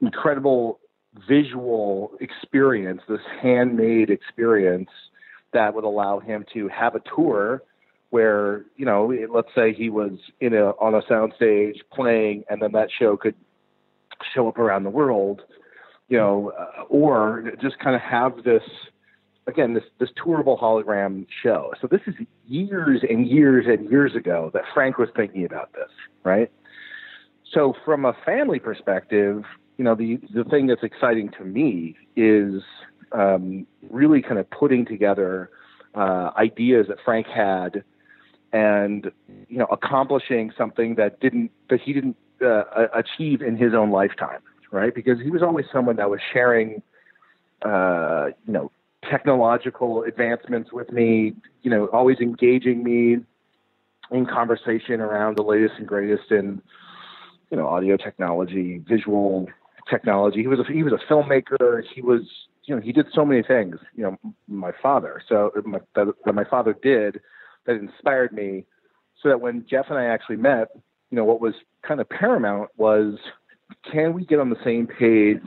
incredible 0.00 0.78
visual 1.28 2.12
experience, 2.20 3.02
this 3.08 3.20
handmade 3.42 4.10
experience 4.10 4.90
that 5.52 5.74
would 5.74 5.84
allow 5.84 6.20
him 6.20 6.44
to 6.54 6.68
have 6.68 6.94
a 6.94 7.00
tour 7.16 7.64
where 8.10 8.64
you 8.76 8.84
know, 8.84 9.12
let's 9.34 9.52
say 9.56 9.72
he 9.72 9.90
was 9.90 10.12
in 10.40 10.54
a 10.54 10.66
on 10.66 10.94
a 10.94 11.02
soundstage 11.02 11.78
playing, 11.92 12.44
and 12.48 12.62
then 12.62 12.70
that 12.70 12.90
show 12.96 13.16
could 13.16 13.34
show 14.34 14.48
up 14.48 14.58
around 14.58 14.84
the 14.84 14.90
world, 14.90 15.42
you 16.08 16.16
know, 16.18 16.52
uh, 16.58 16.82
or 16.88 17.52
just 17.60 17.78
kind 17.78 17.96
of 17.96 18.02
have 18.02 18.44
this 18.44 18.62
again 19.46 19.74
this 19.74 19.84
this 19.98 20.10
tourable 20.22 20.58
hologram 20.58 21.26
show. 21.42 21.72
So 21.80 21.86
this 21.86 22.00
is 22.06 22.14
years 22.46 23.02
and 23.08 23.26
years 23.26 23.66
and 23.66 23.90
years 23.90 24.14
ago 24.14 24.50
that 24.54 24.62
Frank 24.74 24.98
was 24.98 25.08
thinking 25.16 25.44
about 25.44 25.72
this, 25.72 25.90
right? 26.24 26.50
So 27.52 27.74
from 27.84 28.04
a 28.04 28.14
family 28.24 28.58
perspective, 28.58 29.44
you 29.78 29.84
know, 29.84 29.94
the 29.94 30.18
the 30.34 30.44
thing 30.44 30.66
that's 30.66 30.82
exciting 30.82 31.30
to 31.38 31.44
me 31.44 31.96
is 32.16 32.62
um, 33.12 33.66
really 33.90 34.22
kind 34.22 34.38
of 34.38 34.48
putting 34.50 34.86
together 34.86 35.50
uh, 35.94 36.30
ideas 36.36 36.86
that 36.88 36.98
Frank 37.04 37.26
had, 37.26 37.84
and 38.52 39.10
you 39.48 39.58
know, 39.58 39.66
accomplishing 39.70 40.52
something 40.56 40.94
that 40.96 41.20
didn't 41.20 41.50
that 41.68 41.80
he 41.80 41.92
didn't 41.92 42.16
uh, 42.42 42.64
achieve 42.94 43.42
in 43.42 43.56
his 43.56 43.74
own 43.74 43.90
lifetime, 43.90 44.40
right? 44.70 44.94
Because 44.94 45.20
he 45.20 45.30
was 45.30 45.42
always 45.42 45.66
someone 45.72 45.96
that 45.96 46.10
was 46.10 46.20
sharing, 46.32 46.82
uh, 47.64 48.28
you 48.46 48.52
know, 48.52 48.70
technological 49.10 50.02
advancements 50.04 50.72
with 50.72 50.90
me, 50.92 51.34
you 51.62 51.70
know, 51.70 51.86
always 51.86 52.18
engaging 52.20 52.82
me 52.82 53.18
in 54.10 54.26
conversation 54.26 55.00
around 55.00 55.36
the 55.36 55.42
latest 55.42 55.74
and 55.78 55.86
greatest 55.86 56.30
in, 56.30 56.60
you 57.50 57.56
know, 57.56 57.66
audio 57.66 57.96
technology, 57.96 58.82
visual 58.88 59.48
technology. 59.90 60.40
He 60.40 60.46
was 60.46 60.60
a, 60.60 60.72
he 60.72 60.82
was 60.82 60.92
a 60.92 61.12
filmmaker. 61.12 61.82
He 61.94 62.02
was, 62.02 62.22
you 62.64 62.74
know, 62.74 62.80
he 62.80 62.92
did 62.92 63.06
so 63.12 63.24
many 63.24 63.42
things. 63.42 63.76
You 63.94 64.04
know, 64.04 64.32
my 64.48 64.72
father. 64.82 65.22
So 65.28 65.50
my, 65.64 65.80
that, 65.94 66.12
that 66.24 66.34
my 66.34 66.44
father 66.44 66.76
did 66.82 67.20
that 67.66 67.76
inspired 67.76 68.32
me. 68.32 68.64
So 69.22 69.28
that 69.28 69.40
when 69.40 69.64
Jeff 69.68 69.86
and 69.88 69.98
I 69.98 70.06
actually 70.06 70.36
met, 70.36 70.68
you 71.12 71.16
know, 71.16 71.24
what 71.24 71.40
was 71.42 71.54
kind 71.86 72.00
of 72.00 72.08
paramount 72.08 72.70
was, 72.78 73.18
can 73.90 74.14
we 74.14 74.24
get 74.24 74.40
on 74.40 74.48
the 74.48 74.56
same 74.64 74.86
page 74.86 75.46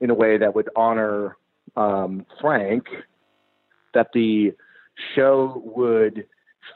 in 0.00 0.08
a 0.08 0.14
way 0.14 0.38
that 0.38 0.54
would 0.54 0.70
honor 0.74 1.36
um, 1.76 2.24
Frank, 2.40 2.86
that 3.92 4.08
the 4.14 4.54
show 5.14 5.62
would 5.66 6.26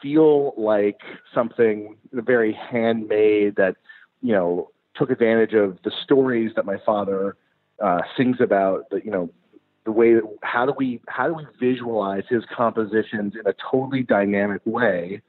feel 0.02 0.52
like 0.58 1.00
something 1.34 1.96
very 2.12 2.52
handmade 2.52 3.56
that 3.56 3.76
you 4.20 4.32
know 4.32 4.70
took 4.94 5.10
advantage 5.10 5.54
of 5.54 5.78
the 5.82 5.90
stories 6.04 6.52
that 6.56 6.66
my 6.66 6.76
father 6.84 7.36
uh, 7.82 8.02
sings 8.16 8.36
about. 8.40 8.90
The, 8.90 9.00
you 9.02 9.10
know 9.10 9.30
the 9.84 9.92
way 9.92 10.12
that, 10.14 10.22
how 10.42 10.66
do 10.66 10.74
we 10.76 11.00
how 11.08 11.28
do 11.28 11.34
we 11.34 11.46
visualize 11.58 12.24
his 12.28 12.44
compositions 12.54 13.32
in 13.34 13.46
a 13.46 13.54
totally 13.70 14.02
dynamic 14.02 14.60
way, 14.66 15.22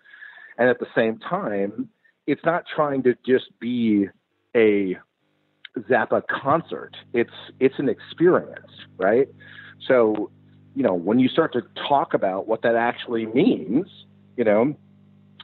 and 0.58 0.70
at 0.70 0.80
the 0.80 0.88
same 0.94 1.18
time, 1.20 1.90
it's 2.28 2.44
not 2.46 2.66
trying 2.74 3.04
to 3.04 3.16
just 3.26 3.46
be 3.60 4.08
a 4.56 4.98
Zappa 5.78 6.22
concert. 6.28 6.96
It's 7.14 7.32
it's 7.60 7.80
an 7.80 7.90
experience, 7.90 8.72
right? 8.98 9.28
So, 9.88 10.30
you 10.76 10.84
know, 10.84 10.94
when 10.94 11.20
you 11.20 11.30
start 11.30 11.54
to 11.54 11.64
talk 11.88 12.14
about 12.14 12.48
what 12.48 12.62
that 12.64 12.76
actually 12.76 13.26
means, 13.26 13.88
you 14.38 14.44
know, 14.44 14.76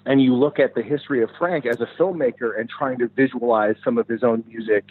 and 0.05 0.21
you 0.21 0.33
look 0.33 0.59
at 0.59 0.75
the 0.75 0.81
history 0.81 1.21
of 1.23 1.29
Frank 1.37 1.65
as 1.65 1.81
a 1.81 1.87
filmmaker 1.99 2.57
and 2.59 2.69
trying 2.69 2.99
to 2.99 3.07
visualize 3.07 3.75
some 3.83 3.97
of 3.97 4.07
his 4.07 4.23
own 4.23 4.43
music, 4.47 4.85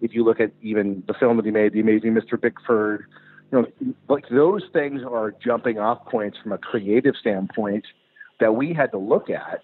if 0.00 0.14
you 0.14 0.24
look 0.24 0.40
at 0.40 0.52
even 0.62 1.02
the 1.06 1.14
film 1.14 1.36
that 1.36 1.46
he 1.46 1.50
made, 1.50 1.72
The 1.72 1.80
Amazing 1.80 2.14
Mr. 2.14 2.40
Bickford, 2.40 3.06
you 3.50 3.62
know, 3.62 3.94
like 4.08 4.28
those 4.28 4.62
things 4.72 5.02
are 5.02 5.34
jumping 5.42 5.78
off 5.78 6.04
points 6.06 6.38
from 6.42 6.52
a 6.52 6.58
creative 6.58 7.14
standpoint 7.18 7.86
that 8.40 8.54
we 8.54 8.74
had 8.74 8.90
to 8.92 8.98
look 8.98 9.30
at, 9.30 9.62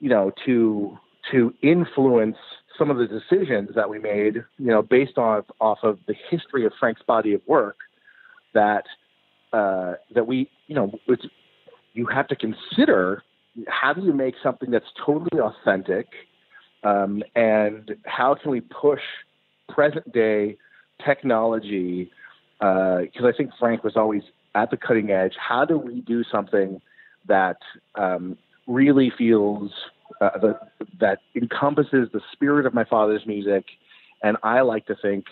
you 0.00 0.08
know, 0.08 0.32
to 0.44 0.98
to 1.30 1.54
influence 1.62 2.36
some 2.78 2.90
of 2.90 2.96
the 2.96 3.06
decisions 3.06 3.70
that 3.74 3.88
we 3.88 3.98
made, 3.98 4.36
you 4.58 4.66
know, 4.66 4.82
based 4.82 5.18
on 5.18 5.44
off 5.60 5.78
of 5.82 5.98
the 6.06 6.14
history 6.30 6.64
of 6.66 6.72
Frank's 6.78 7.02
body 7.02 7.34
of 7.34 7.42
work 7.46 7.76
that 8.54 8.84
uh, 9.52 9.94
that 10.14 10.26
we, 10.26 10.50
you 10.66 10.74
know, 10.74 10.92
you 11.92 12.06
have 12.06 12.26
to 12.28 12.36
consider 12.36 13.22
how 13.68 13.92
do 13.92 14.00
you 14.00 14.14
make 14.14 14.34
something 14.42 14.70
that's 14.70 14.86
totally 15.04 15.40
authentic, 15.40 16.08
um, 16.84 17.22
and 17.36 17.94
how 18.06 18.34
can 18.34 18.50
we 18.50 18.60
push 18.60 19.02
present 19.68 20.10
day 20.12 20.56
technology? 21.04 22.10
Because 22.58 23.22
uh, 23.22 23.28
I 23.28 23.32
think 23.36 23.50
Frank 23.58 23.84
was 23.84 23.96
always 23.96 24.22
at 24.54 24.70
the 24.70 24.76
cutting 24.76 25.10
edge. 25.10 25.34
How 25.36 25.64
do 25.64 25.76
we 25.76 26.00
do 26.00 26.24
something 26.24 26.80
that 27.28 27.58
um, 27.94 28.38
really 28.66 29.12
feels 29.16 29.70
uh, 30.20 30.38
the, 30.38 30.58
that 31.00 31.20
encompasses 31.34 32.08
the 32.12 32.20
spirit 32.32 32.66
of 32.66 32.74
my 32.74 32.84
father's 32.84 33.26
music? 33.26 33.64
And 34.22 34.36
I 34.42 34.60
like 34.60 34.86
to 34.86 34.96
think 35.00 35.26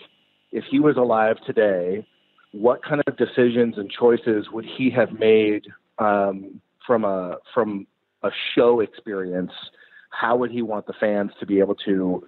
if 0.51 0.65
he 0.69 0.79
was 0.79 0.97
alive 0.97 1.37
today, 1.45 2.05
what 2.51 2.83
kind 2.83 3.01
of 3.07 3.17
decisions 3.17 3.77
and 3.77 3.89
choices 3.89 4.47
would 4.51 4.65
he 4.65 4.89
have 4.89 5.13
made 5.13 5.67
um, 5.99 6.61
from 6.85 7.05
a 7.05 7.37
from 7.53 7.87
a 8.23 8.29
show 8.55 8.81
experience? 8.81 9.51
How 10.09 10.35
would 10.35 10.51
he 10.51 10.61
want 10.61 10.87
the 10.87 10.93
fans 10.99 11.31
to 11.39 11.45
be 11.45 11.59
able 11.59 11.75
to, 11.75 12.27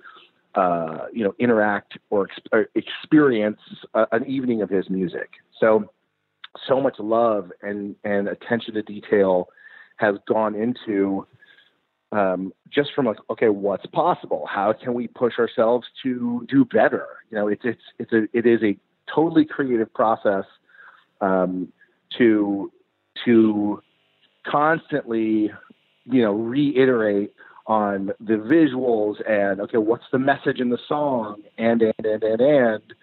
uh, 0.55 0.99
you 1.11 1.23
know, 1.23 1.35
interact 1.37 1.97
or, 2.09 2.29
ex- 2.29 2.47
or 2.53 2.67
experience 2.75 3.59
a, 3.93 4.05
an 4.13 4.25
evening 4.25 4.61
of 4.61 4.69
his 4.69 4.89
music? 4.89 5.31
So, 5.59 5.91
so 6.67 6.79
much 6.79 6.95
love 6.99 7.51
and 7.61 7.95
and 8.03 8.29
attention 8.29 8.75
to 8.75 8.81
detail 8.81 9.49
has 9.97 10.15
gone 10.27 10.55
into 10.55 11.27
um, 12.13 12.53
just 12.69 12.91
from 12.95 13.07
like, 13.07 13.17
okay, 13.31 13.49
what's 13.49 13.85
possible? 13.87 14.47
How 14.47 14.71
can 14.71 14.93
we 14.93 15.07
push 15.07 15.39
ourselves 15.39 15.87
to 16.03 16.45
do 16.47 16.63
better? 16.63 17.07
You 17.31 17.37
know, 17.37 17.47
it's 17.47 17.63
it's 17.65 17.81
it's 17.97 18.13
a 18.13 18.27
it 18.33 18.45
is 18.45 18.61
a 18.61 18.77
totally 19.13 19.45
creative 19.45 19.91
process 19.93 20.45
um, 21.21 21.73
to 22.19 22.71
to 23.25 23.81
constantly 24.45 25.51
you 26.05 26.21
know 26.21 26.33
reiterate 26.33 27.33
on 27.65 28.11
the 28.19 28.33
visuals 28.33 29.15
and 29.29 29.61
okay 29.61 29.77
what's 29.77 30.03
the 30.11 30.19
message 30.19 30.59
in 30.59 30.69
the 30.69 30.77
song 30.87 31.41
and 31.57 31.81
and 31.81 32.05
and 32.05 32.23
and 32.23 32.41
and 32.41 32.93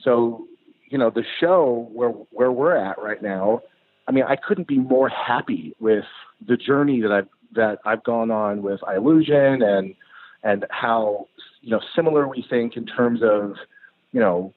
so 0.00 0.44
you 0.90 0.98
know 0.98 1.08
the 1.08 1.22
show 1.40 1.88
where 1.92 2.08
where 2.08 2.50
we're 2.50 2.74
at 2.74 3.00
right 3.00 3.22
now 3.22 3.60
i 4.08 4.10
mean 4.10 4.24
i 4.24 4.34
couldn't 4.34 4.66
be 4.66 4.78
more 4.78 5.08
happy 5.08 5.72
with 5.78 6.04
the 6.44 6.56
journey 6.56 7.00
that 7.00 7.12
i've 7.12 7.28
that 7.54 7.78
i've 7.84 8.02
gone 8.04 8.30
on 8.30 8.62
with 8.62 8.80
Eyellusion 8.80 9.62
and 9.62 9.94
and 10.42 10.66
how 10.70 11.26
you 11.60 11.70
know 11.70 11.80
similar 11.94 12.28
we 12.28 12.44
think 12.48 12.76
in 12.76 12.86
terms 12.86 13.20
of 13.22 13.54
you 14.12 14.20
know 14.20 14.52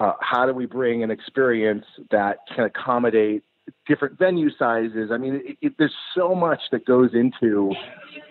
uh, 0.00 0.14
how 0.20 0.46
do 0.46 0.52
we 0.52 0.66
bring 0.66 1.02
an 1.02 1.10
experience 1.10 1.84
that 2.10 2.38
can 2.54 2.64
accommodate 2.64 3.44
different 3.86 4.18
venue 4.18 4.50
sizes? 4.58 5.10
I 5.12 5.18
mean, 5.18 5.42
it, 5.44 5.58
it, 5.60 5.74
there's 5.78 5.94
so 6.14 6.34
much 6.34 6.60
that 6.72 6.86
goes 6.86 7.10
into 7.12 7.72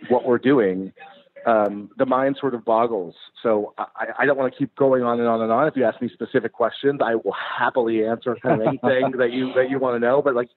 what 0.10 0.26
we're 0.26 0.40
doing. 0.40 0.92
Um, 1.46 1.90
the 1.98 2.06
mind 2.06 2.38
sort 2.40 2.54
of 2.54 2.66
boggles. 2.66 3.16
So 3.42 3.74
I, 3.78 4.08
I 4.20 4.26
don't 4.26 4.38
want 4.38 4.52
to 4.52 4.60
keep 4.60 4.76
going 4.76 5.04
on 5.04 5.20
and 5.20 5.30
on 5.30 5.42
and 5.42 5.52
on. 5.52 5.68
If 5.68 5.78
you 5.78 5.86
ask 5.86 6.02
me 6.02 6.10
specific 6.12 6.52
questions, 6.52 7.00
I 7.04 7.16
will 7.16 7.34
happily 7.34 8.06
answer 8.06 8.36
kind 8.42 8.62
of 8.62 8.68
anything 8.68 9.12
that 9.18 9.32
you 9.32 9.54
that 9.54 9.70
you 9.70 9.80
want 9.80 9.96
to 9.96 10.00
know. 10.00 10.22
But 10.22 10.36
like, 10.36 10.50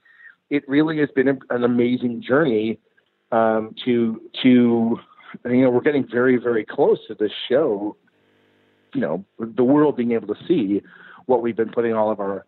it 0.50 0.68
really 0.68 0.98
has 0.98 1.08
been 1.14 1.28
an 1.28 1.62
amazing 1.62 2.22
journey 2.26 2.80
um, 3.32 3.74
to 3.84 4.22
to 4.42 4.98
you 5.46 5.62
know 5.62 5.70
we're 5.70 5.80
getting 5.80 6.06
very 6.06 6.36
very 6.36 6.64
close 6.64 6.98
to 7.08 7.14
this 7.14 7.32
show 7.48 7.96
you 8.94 9.00
know 9.00 9.24
the 9.38 9.64
world 9.64 9.96
being 9.96 10.12
able 10.12 10.32
to 10.32 10.46
see 10.46 10.82
what 11.26 11.42
we've 11.42 11.56
been 11.56 11.70
putting 11.70 11.94
all 11.94 12.10
of 12.10 12.20
our 12.20 12.44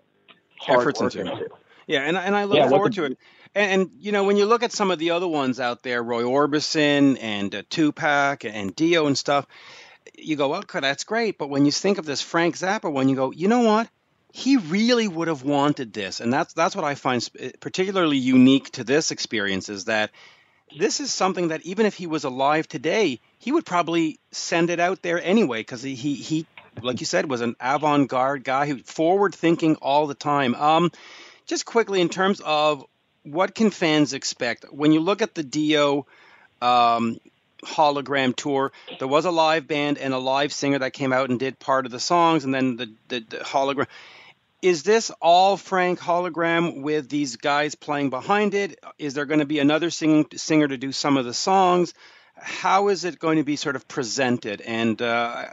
efforts 0.69 1.01
into. 1.01 1.21
into. 1.21 1.49
Yeah, 1.87 2.01
and 2.01 2.17
and 2.17 2.37
I 2.37 2.45
look 2.45 2.57
yeah, 2.57 2.69
forward 2.69 2.95
to 2.95 3.05
it. 3.05 3.19
And, 3.55 3.83
and, 3.83 3.91
you 4.01 4.11
know, 4.11 4.25
when 4.25 4.37
you 4.37 4.47
look 4.47 4.65
at 4.65 4.73
some 4.73 4.91
of 4.91 4.99
the 4.99 5.11
other 5.13 5.29
ones 5.29 5.61
out 5.61 5.83
there, 5.83 6.03
Roy 6.03 6.23
Orbison 6.23 7.19
and 7.21 7.55
uh, 7.55 7.63
Tupac 7.71 8.45
and 8.45 8.75
Dio 8.75 9.07
and 9.07 9.17
stuff, 9.17 9.47
you 10.19 10.35
go, 10.35 10.57
okay, 10.57 10.81
that's 10.81 11.05
great. 11.05 11.39
But 11.39 11.51
when 11.51 11.65
you 11.65 11.71
think 11.71 11.99
of 11.99 12.05
this 12.05 12.21
Frank 12.21 12.57
Zappa 12.57 12.91
one, 12.91 13.09
you 13.09 13.15
go, 13.15 13.31
you 13.31 13.47
know 13.47 13.61
what? 13.61 13.89
He 14.33 14.57
really 14.57 15.07
would 15.07 15.29
have 15.29 15.45
wanted 15.45 15.93
this, 15.93 16.19
and 16.19 16.33
that's 16.33 16.55
that's 16.55 16.75
what 16.75 16.85
I 16.85 16.97
find 16.97 17.27
particularly 17.61 18.17
unique 18.17 18.71
to 18.73 18.83
this 18.83 19.13
experience 19.13 19.69
is 19.69 19.85
that 19.85 20.11
this 20.79 21.01
is 21.01 21.13
something 21.13 21.49
that 21.49 21.63
even 21.63 21.87
if 21.87 21.95
he 21.95 22.07
was 22.07 22.25
alive 22.25 22.69
today, 22.69 23.21
he 23.39 23.53
would 23.53 23.67
probably 23.67 24.19
send 24.33 24.71
it 24.71 24.81
out 24.81 25.03
there 25.03 25.23
anyway 25.23 25.61
because 25.61 25.83
he, 25.83 25.95
he, 25.95 26.15
he 26.15 26.47
like 26.83 27.01
you 27.01 27.07
said 27.07 27.29
was 27.29 27.41
an 27.41 27.57
avant-garde 27.61 28.45
guy 28.45 28.67
who 28.67 28.79
forward 28.79 29.35
thinking 29.35 29.77
all 29.77 30.07
the 30.07 30.15
time. 30.15 30.55
Um, 30.55 30.91
just 31.47 31.67
quickly 31.67 32.01
in 32.01 32.09
terms 32.09 32.41
of 32.45 32.85
what 33.23 33.55
can 33.55 33.71
fans 33.71 34.13
expect 34.13 34.67
when 34.73 34.93
you 34.93 35.01
look 35.01 35.23
at 35.23 35.35
the 35.35 35.43
Dio 35.43 36.07
um, 36.61 37.19
hologram 37.65 38.35
tour. 38.35 38.73
There 38.99 39.09
was 39.09 39.25
a 39.25 39.31
live 39.31 39.67
band 39.67 39.99
and 39.99 40.15
a 40.15 40.19
live 40.19 40.53
singer 40.53 40.79
that 40.79 40.93
came 40.93 41.13
out 41.13 41.31
and 41.31 41.39
did 41.39 41.59
part 41.59 41.87
of 41.87 41.93
the 41.93 42.01
songs, 42.01 42.45
and 42.45 42.55
then 42.55 42.77
the, 42.77 42.91
the, 43.09 43.21
the 43.21 43.37
hologram. 43.39 43.87
Is 44.65 44.83
this 44.83 45.11
all 45.21 45.59
Frank 45.59 46.01
hologram 46.01 46.81
with 46.81 47.11
these 47.11 47.37
guys 47.37 47.75
playing 47.75 48.09
behind 48.09 48.55
it? 48.55 48.81
Is 48.99 49.13
there 49.13 49.27
going 49.27 49.41
to 49.41 49.45
be 49.45 49.59
another 49.59 49.91
sing, 49.91 50.25
singer 50.37 50.67
to 50.67 50.79
do 50.79 50.91
some 50.91 51.19
of 51.19 51.27
the 51.27 51.35
songs? 51.35 51.93
How 52.35 52.89
is 52.89 53.05
it 53.05 53.19
going 53.19 53.37
to 53.37 53.45
be 53.45 53.57
sort 53.57 53.77
of 53.77 53.87
presented? 53.87 54.63
And 54.63 55.03
uh, 55.03 55.49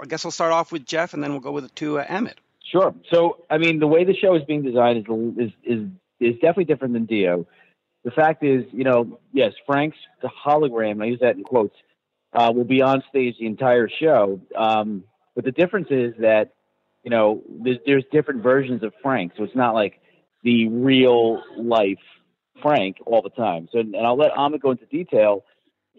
I 0.00 0.06
guess 0.08 0.24
I'll 0.24 0.30
start 0.30 0.52
off 0.52 0.72
with 0.72 0.86
Jeff, 0.86 1.12
and 1.12 1.22
then 1.22 1.32
we'll 1.32 1.40
go 1.40 1.52
with 1.52 1.74
to 1.74 1.98
uh, 1.98 2.06
Ahmet. 2.08 2.40
Sure. 2.72 2.94
So, 3.12 3.44
I 3.50 3.58
mean, 3.58 3.78
the 3.78 3.86
way 3.86 4.04
the 4.04 4.16
show 4.16 4.34
is 4.36 4.42
being 4.44 4.62
designed 4.62 5.06
is 5.06 5.06
is 5.36 5.52
is, 5.62 5.88
is 6.18 6.34
definitely 6.36 6.64
different 6.64 6.94
than 6.94 7.04
Dio. 7.04 7.46
The 8.04 8.10
fact 8.10 8.42
is, 8.42 8.64
you 8.72 8.84
know, 8.84 9.20
yes, 9.34 9.52
Frank's 9.66 9.98
the 10.22 10.30
hologram. 10.30 11.02
I 11.02 11.08
use 11.08 11.20
that 11.20 11.36
in 11.36 11.44
quotes. 11.44 11.76
Uh, 12.32 12.52
will 12.56 12.64
be 12.64 12.80
on 12.80 13.02
stage 13.10 13.34
the 13.38 13.44
entire 13.44 13.90
show. 14.00 14.40
Um, 14.56 15.04
but 15.34 15.44
the 15.44 15.52
difference 15.52 15.88
is 15.90 16.14
that, 16.20 16.54
you 17.06 17.10
know, 17.10 17.40
there's, 17.62 17.78
there's 17.86 18.04
different 18.10 18.42
versions 18.42 18.82
of 18.82 18.92
Frank. 19.00 19.32
So 19.36 19.44
it's 19.44 19.54
not 19.54 19.74
like 19.74 20.00
the 20.42 20.66
real 20.68 21.40
life 21.56 22.00
Frank 22.60 22.96
all 23.06 23.22
the 23.22 23.30
time. 23.30 23.68
So, 23.70 23.78
and 23.78 23.96
I'll 23.96 24.16
let 24.16 24.32
Ahmet 24.32 24.60
go 24.60 24.72
into 24.72 24.86
detail 24.86 25.44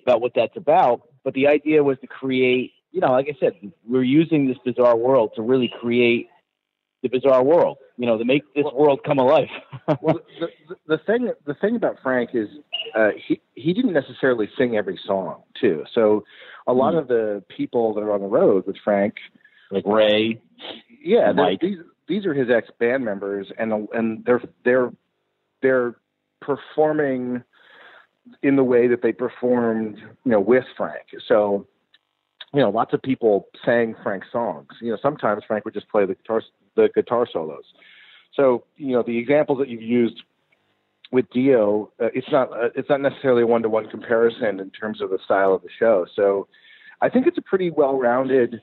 about 0.04 0.20
what 0.20 0.34
that's 0.36 0.58
about. 0.58 1.04
But 1.24 1.34
the 1.34 1.48
idea 1.48 1.82
was 1.82 1.98
to 2.02 2.08
create, 2.08 2.74
you 2.92 3.00
know, 3.00 3.14
like 3.14 3.28
I 3.30 3.38
said, 3.40 3.54
we're 3.88 4.04
using 4.04 4.50
this 4.50 4.58
bizarre 4.66 4.98
world 4.98 5.32
to 5.38 5.42
really 5.42 5.72
create 5.80 6.28
the 7.04 7.08
bizarre 7.08 7.44
world, 7.44 7.78
you 7.96 8.06
know, 8.06 8.18
to 8.18 8.26
make 8.26 8.44
this 8.54 8.66
world 8.74 9.00
come 9.06 9.18
alive. 9.18 9.48
well, 10.02 10.20
the, 10.42 10.48
the, 10.68 10.76
the, 10.88 10.98
thing 11.06 11.32
the 11.46 11.54
thing 11.54 11.78
about 11.78 12.00
Frank 12.04 12.32
is 12.34 12.50
uh, 12.98 13.12
he 13.26 13.40
he 13.56 13.74
didn't 13.74 13.94
necessarily 13.94 14.50
sing 14.58 14.76
every 14.76 15.00
song 15.06 15.44
too. 15.62 15.86
So 15.94 16.26
a 16.66 16.74
lot 16.74 16.96
mm. 16.96 17.00
of 17.00 17.08
the 17.08 17.44
people 17.56 17.94
that 17.94 18.02
are 18.02 18.12
on 18.12 18.20
the 18.20 18.28
road 18.28 18.66
with 18.68 18.76
Frank, 18.84 19.16
like 19.72 19.86
Ray, 19.86 20.42
yeah, 21.08 21.32
these 21.62 21.78
these 22.08 22.26
are 22.26 22.34
his 22.34 22.50
ex 22.50 22.70
band 22.80 23.06
members, 23.06 23.48
and 23.58 23.88
and 23.94 24.24
they're 24.26 24.42
they're 24.64 24.92
they're 25.62 25.96
performing 26.42 27.44
in 28.44 28.56
the 28.58 28.64
way 28.64 28.88
that 28.88 29.02
they 29.02 29.14
performed, 29.14 29.98
you 30.26 30.32
know, 30.32 30.40
with 30.40 30.66
Frank. 30.76 31.08
So 31.28 31.66
you 32.54 32.62
know, 32.62 32.70
lots 32.70 32.94
of 32.94 33.02
people 33.02 33.48
sang 33.66 33.96
Frank's 34.04 34.28
songs. 34.32 34.68
You 34.82 34.92
know, 34.92 34.98
sometimes 35.02 35.44
Frank 35.48 35.66
would 35.66 35.74
just 35.74 35.90
play 35.90 36.06
the 36.06 36.16
guitar 36.16 36.42
the 36.76 36.90
guitar 36.94 37.28
solos. 37.32 37.66
So 38.34 38.64
you 38.76 38.92
know 38.94 39.04
the 39.04 39.18
examples 39.18 39.60
that 39.60 39.70
you've 39.70 39.82
used 39.82 40.22
with 41.12 41.30
Dio, 41.32 41.92
uh, 42.02 42.08
it's 42.14 42.28
not 42.32 42.52
uh, 42.52 42.70
it's 42.76 42.90
not 42.90 43.02
necessarily 43.02 43.44
a 43.44 43.48
one 43.48 43.64
to 43.64 43.70
one 43.70 43.90
comparison 43.90 44.60
in 44.60 44.70
terms 44.72 45.02
of 45.02 45.10
the 45.10 45.20
style 45.24 45.54
of 45.54 45.62
the 45.62 45.70
show. 45.80 46.06
So 46.16 46.48
I 47.02 47.10
think 47.10 47.28
it's 47.28 47.38
a 47.38 47.42
pretty 47.42 47.70
well 47.70 47.98
rounded. 47.98 48.62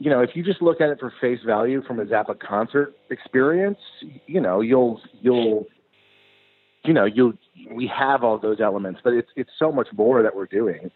You 0.00 0.08
know, 0.08 0.20
if 0.20 0.30
you 0.34 0.42
just 0.42 0.62
look 0.62 0.80
at 0.80 0.88
it 0.88 0.98
for 0.98 1.12
face 1.20 1.40
value 1.44 1.82
from 1.86 2.00
a 2.00 2.06
Zappa 2.06 2.40
concert 2.40 2.94
experience, 3.10 3.78
you 4.26 4.40
know, 4.40 4.62
you'll 4.62 4.98
you'll 5.20 5.66
you 6.86 6.94
know 6.94 7.04
you'll 7.04 7.34
we 7.70 7.86
have 7.86 8.24
all 8.24 8.38
those 8.38 8.60
elements, 8.60 9.00
but 9.04 9.12
it's 9.12 9.28
it's 9.36 9.50
so 9.58 9.70
much 9.70 9.88
more 9.92 10.22
that 10.22 10.34
we're 10.34 10.46
doing 10.46 10.90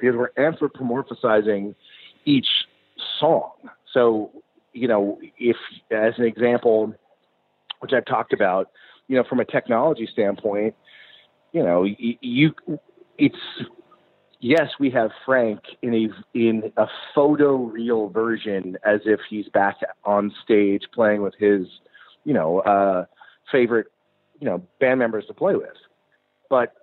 because 0.00 0.16
we're 0.16 0.32
anthropomorphizing 0.32 1.76
each 2.24 2.48
song. 3.20 3.52
So 3.94 4.32
you 4.72 4.88
know, 4.88 5.20
if 5.38 5.56
as 5.92 6.14
an 6.18 6.24
example, 6.24 6.92
which 7.78 7.92
I've 7.92 8.06
talked 8.06 8.32
about, 8.32 8.72
you 9.06 9.16
know, 9.16 9.22
from 9.22 9.38
a 9.38 9.44
technology 9.44 10.08
standpoint, 10.12 10.74
you 11.52 11.62
know, 11.62 11.84
you, 11.84 12.16
you 12.20 12.54
it's 13.18 13.36
yes, 14.40 14.68
we 14.78 14.90
have 14.90 15.10
Frank 15.24 15.60
in 15.82 15.94
a 15.94 16.38
in 16.38 16.72
a 16.76 16.86
photo 17.14 17.56
real 17.56 18.08
version 18.08 18.76
as 18.84 19.00
if 19.04 19.20
he's 19.28 19.48
back 19.48 19.76
on 20.04 20.32
stage 20.44 20.82
playing 20.94 21.22
with 21.22 21.34
his, 21.38 21.66
you 22.24 22.34
know, 22.34 22.60
uh, 22.60 23.04
favorite, 23.50 23.86
you 24.40 24.46
know, 24.46 24.62
band 24.80 24.98
members 24.98 25.24
to 25.26 25.34
play 25.34 25.54
with. 25.54 25.68
But 26.50 26.74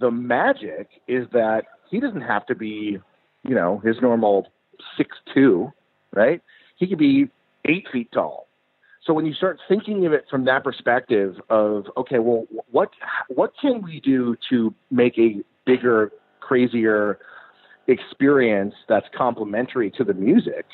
the 0.00 0.10
magic 0.10 0.88
is 1.06 1.26
that 1.32 1.64
he 1.90 2.00
doesn't 2.00 2.22
have 2.22 2.46
to 2.46 2.54
be, 2.54 2.98
you 3.44 3.54
know, 3.54 3.78
his 3.84 3.96
normal 4.00 4.48
six 4.96 5.16
two, 5.32 5.72
right? 6.12 6.42
he 6.76 6.86
could 6.86 6.98
be 6.98 7.28
eight 7.64 7.86
feet 7.92 8.10
tall. 8.12 8.46
So 9.04 9.12
when 9.12 9.26
you 9.26 9.34
start 9.34 9.58
thinking 9.68 10.06
of 10.06 10.12
it 10.12 10.24
from 10.30 10.44
that 10.46 10.64
perspective 10.64 11.36
of 11.48 11.86
okay, 11.96 12.18
well, 12.18 12.46
what 12.70 12.90
what 13.28 13.52
can 13.60 13.82
we 13.82 14.00
do 14.00 14.36
to 14.50 14.74
make 14.90 15.18
a 15.18 15.42
bigger, 15.64 16.12
crazier 16.46 17.18
experience 17.88 18.74
that's 18.88 19.06
complementary 19.16 19.90
to 19.92 20.04
the 20.04 20.14
music? 20.14 20.66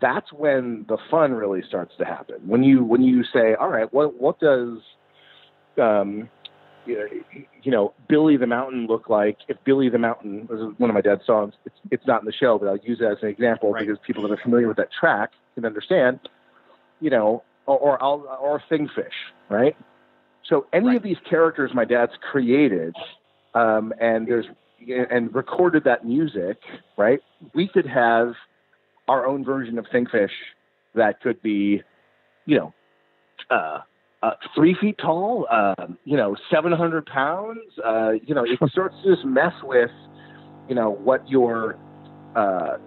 That's 0.00 0.32
when 0.32 0.84
the 0.88 0.98
fun 1.10 1.32
really 1.32 1.62
starts 1.68 1.94
to 1.98 2.04
happen. 2.04 2.36
When 2.46 2.64
you 2.64 2.82
when 2.84 3.02
you 3.02 3.22
say, 3.32 3.54
all 3.54 3.68
right, 3.68 3.92
what 3.92 4.20
what 4.20 4.40
does 4.40 4.78
um, 5.80 6.28
you 6.86 7.70
know, 7.70 7.94
Billy 8.08 8.36
the 8.36 8.46
Mountain 8.46 8.86
look 8.86 9.08
like 9.08 9.38
if 9.48 9.56
Billy 9.64 9.88
the 9.88 9.98
Mountain 9.98 10.46
was 10.48 10.74
one 10.78 10.90
of 10.90 10.94
my 10.94 11.00
dad's 11.00 11.24
songs. 11.26 11.54
It's 11.64 11.76
it's 11.90 12.06
not 12.06 12.20
in 12.20 12.26
the 12.26 12.32
show, 12.32 12.58
but 12.58 12.68
I'll 12.68 12.76
use 12.78 12.98
it 13.00 13.04
as 13.04 13.18
an 13.22 13.28
example 13.28 13.72
right. 13.72 13.86
because 13.86 13.98
people 14.06 14.22
that 14.22 14.30
are 14.30 14.42
familiar 14.42 14.68
with 14.68 14.76
that 14.76 14.88
track 14.98 15.30
can 15.54 15.64
understand. 15.64 16.20
You 17.00 17.10
know, 17.10 17.42
or 17.66 18.02
or, 18.02 18.26
or 18.36 18.62
Thingfish, 18.70 19.08
right? 19.48 19.76
So 20.48 20.66
any 20.72 20.88
right. 20.88 20.96
of 20.96 21.02
these 21.02 21.16
characters 21.28 21.70
my 21.74 21.84
dad's 21.84 22.12
created, 22.30 22.94
um, 23.54 23.92
and 24.00 24.26
there's 24.26 24.46
and 24.88 25.34
recorded 25.34 25.84
that 25.84 26.04
music, 26.04 26.58
right? 26.96 27.20
We 27.54 27.68
could 27.68 27.86
have 27.86 28.34
our 29.08 29.26
own 29.26 29.44
version 29.44 29.78
of 29.78 29.86
Thingfish 29.92 30.30
that 30.94 31.20
could 31.20 31.42
be, 31.42 31.82
you 32.46 32.56
know, 32.58 32.74
uh, 33.50 33.80
uh, 34.22 34.30
three 34.54 34.74
feet 34.80 34.96
tall, 34.98 35.46
uh, 35.50 35.86
you 36.04 36.16
know, 36.16 36.36
700 36.50 37.04
pounds. 37.06 37.58
Uh, 37.84 38.12
you 38.24 38.34
know, 38.34 38.44
it 38.44 38.58
starts 38.70 38.94
to 39.04 39.14
just 39.14 39.26
mess 39.26 39.52
with, 39.62 39.90
you 40.68 40.74
know, 40.74 40.90
what 40.90 41.28
your, 41.28 41.76
uh, 42.34 42.78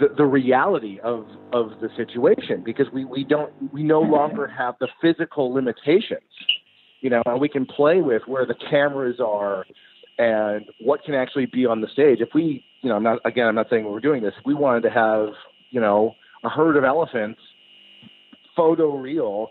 the, 0.00 0.08
the 0.16 0.24
reality 0.24 0.98
of, 1.00 1.26
of 1.52 1.72
the 1.80 1.88
situation 1.96 2.62
because 2.64 2.86
we, 2.92 3.04
we 3.04 3.24
don't, 3.24 3.52
we 3.72 3.82
no 3.82 4.00
longer 4.00 4.46
have 4.46 4.76
the 4.80 4.88
physical 5.02 5.52
limitations, 5.52 6.20
you 7.00 7.10
know, 7.10 7.22
and 7.26 7.40
we 7.40 7.48
can 7.48 7.66
play 7.66 8.00
with 8.00 8.22
where 8.26 8.46
the 8.46 8.54
cameras 8.70 9.16
are 9.20 9.64
and 10.18 10.66
what 10.80 11.04
can 11.04 11.14
actually 11.14 11.46
be 11.46 11.64
on 11.64 11.80
the 11.80 11.88
stage. 11.88 12.20
If 12.20 12.30
we, 12.34 12.64
you 12.82 12.88
know, 12.88 12.96
I'm 12.96 13.02
not, 13.02 13.20
again, 13.24 13.46
I'm 13.46 13.54
not 13.54 13.70
saying 13.70 13.84
we're 13.84 14.00
doing 14.00 14.22
this. 14.22 14.34
If 14.38 14.44
we 14.44 14.54
wanted 14.54 14.82
to 14.82 14.90
have, 14.90 15.28
you 15.70 15.80
know, 15.80 16.14
a 16.44 16.48
herd 16.48 16.76
of 16.76 16.84
elephants 16.84 17.40
photo 18.56 18.96
real 18.96 19.50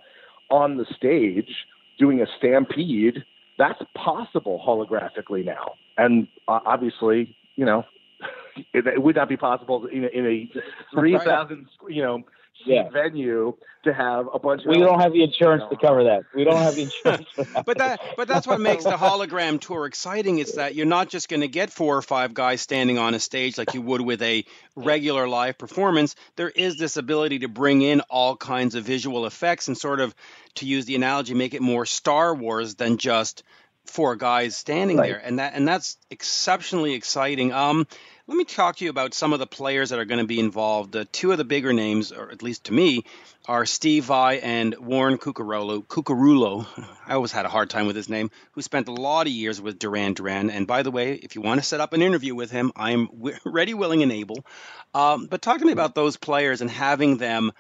on 0.50 0.78
the 0.78 0.86
stage 0.96 1.50
doing 1.98 2.22
a 2.22 2.26
stampede, 2.38 3.24
that's 3.58 3.82
possible 3.96 4.62
holographically 4.66 5.44
now. 5.44 5.74
And 5.98 6.28
uh, 6.48 6.60
obviously, 6.66 7.36
you 7.56 7.66
know, 7.66 7.84
it, 8.74 8.86
it, 8.86 9.02
would 9.02 9.16
not 9.16 9.30
be 9.30 9.38
possible 9.38 9.86
in 9.86 10.04
a, 10.04 10.08
in 10.08 10.26
a 10.26 10.50
3,000, 10.94 11.68
you 11.90 12.04
know, 12.04 12.24
yeah. 12.66 12.90
venue 12.90 13.56
to 13.84 13.94
have 13.94 14.28
a 14.34 14.40
bunch. 14.40 14.62
Of 14.62 14.70
we 14.70 14.80
don't 14.80 15.00
have 15.00 15.14
the 15.14 15.24
insurance 15.24 15.64
to 15.70 15.78
cover 15.78 16.04
that. 16.06 16.24
We 16.36 16.44
don't 16.44 16.58
have 16.58 16.76
the 16.76 16.84
insurance. 16.84 17.28
That. 17.36 17.66
but 17.66 17.78
that, 17.78 18.02
but 18.16 18.28
that's 18.28 18.48
what 18.48 18.60
makes 18.60 18.84
the 18.84 18.92
hologram 18.92 19.60
tour 19.60 19.86
exciting. 19.86 20.40
Is 20.40 20.54
that 20.54 20.76
you're 20.76 20.86
not 20.86 21.10
just 21.10 21.30
going 21.30 21.42
to 21.42 21.48
get 21.48 21.72
four 21.72 21.96
or 21.96 22.02
five 22.02 22.34
guys 22.34 22.62
standing 22.62 22.98
on 22.98 23.14
a 23.14 23.20
stage 23.20 23.58
like 23.58 23.74
you 23.74 23.82
would 23.82 24.02
with 24.02 24.22
a 24.22 24.46
regular 24.76 25.28
live 25.28 25.58
performance. 25.58 26.16
There 26.36 26.50
is 26.50 26.78
this 26.78 26.98
ability 26.98 27.40
to 27.40 27.48
bring 27.48 27.82
in 27.82 28.02
all 28.02 28.36
kinds 28.36 28.76
of 28.76 28.84
visual 28.84 29.26
effects 29.26 29.68
and 29.68 29.78
sort 29.78 30.00
of, 30.00 30.14
to 30.56 30.66
use 30.66 30.86
the 30.86 30.96
analogy, 30.96 31.34
make 31.34 31.54
it 31.54 31.62
more 31.62 31.86
Star 31.86 32.34
Wars 32.34 32.76
than 32.76 32.98
just 32.98 33.44
four 33.86 34.16
guys 34.16 34.58
standing 34.58 34.98
right. 34.98 35.12
there, 35.12 35.22
and 35.24 35.40
that 35.40 35.54
and 35.54 35.68
that's 35.68 35.98
exceptionally 36.10 36.94
exciting. 36.94 37.54
Um, 37.54 37.88
let 38.28 38.36
me 38.36 38.44
talk 38.44 38.76
to 38.76 38.84
you 38.84 38.90
about 38.90 39.14
some 39.14 39.32
of 39.32 39.40
the 39.40 39.48
players 39.48 39.92
that 39.92 40.00
are 40.00 40.06
going 40.06 40.20
to 40.20 40.28
be 40.28 40.40
involved. 40.40 40.94
Uh, 40.94 41.06
two 41.14 41.32
of 41.32 41.38
the 41.38 41.46
bigger 41.46 41.72
names, 41.72 42.12
or 42.12 42.30
at 42.30 42.44
least 42.44 42.66
to 42.66 42.74
me, 42.74 43.06
are 43.48 43.66
Steve 43.66 44.04
Vai 44.04 44.40
and 44.40 44.76
Warren 44.78 45.18
Cucurullo. 45.18 45.86
Cucurullo, 45.86 46.68
I 47.08 47.14
always 47.14 47.32
had 47.32 47.46
a 47.46 47.50
hard 47.50 47.70
time 47.70 47.88
with 47.88 47.96
his 47.96 48.10
name, 48.10 48.30
who 48.52 48.62
spent 48.62 48.90
a 48.90 48.92
lot 48.92 49.28
of 49.28 49.32
years 49.32 49.62
with 49.62 49.80
Duran 49.80 50.14
Duran. 50.14 50.50
And 50.50 50.68
by 50.68 50.84
the 50.84 50.92
way, 50.92 51.14
if 51.14 51.36
you 51.36 51.42
want 51.42 51.62
to 51.62 51.66
set 51.66 51.80
up 51.80 51.94
an 51.94 52.02
interview 52.02 52.36
with 52.36 52.52
him, 52.52 52.74
I'm 52.76 53.08
ready, 53.46 53.74
willing, 53.74 54.04
and 54.04 54.12
able. 54.12 54.46
Um, 54.94 55.28
but 55.28 55.42
talk 55.42 55.60
to 55.60 55.66
me 55.66 55.72
about 55.72 55.96
those 55.96 56.18
players 56.18 56.60
and 56.60 56.70
having 56.70 57.18
them 57.18 57.54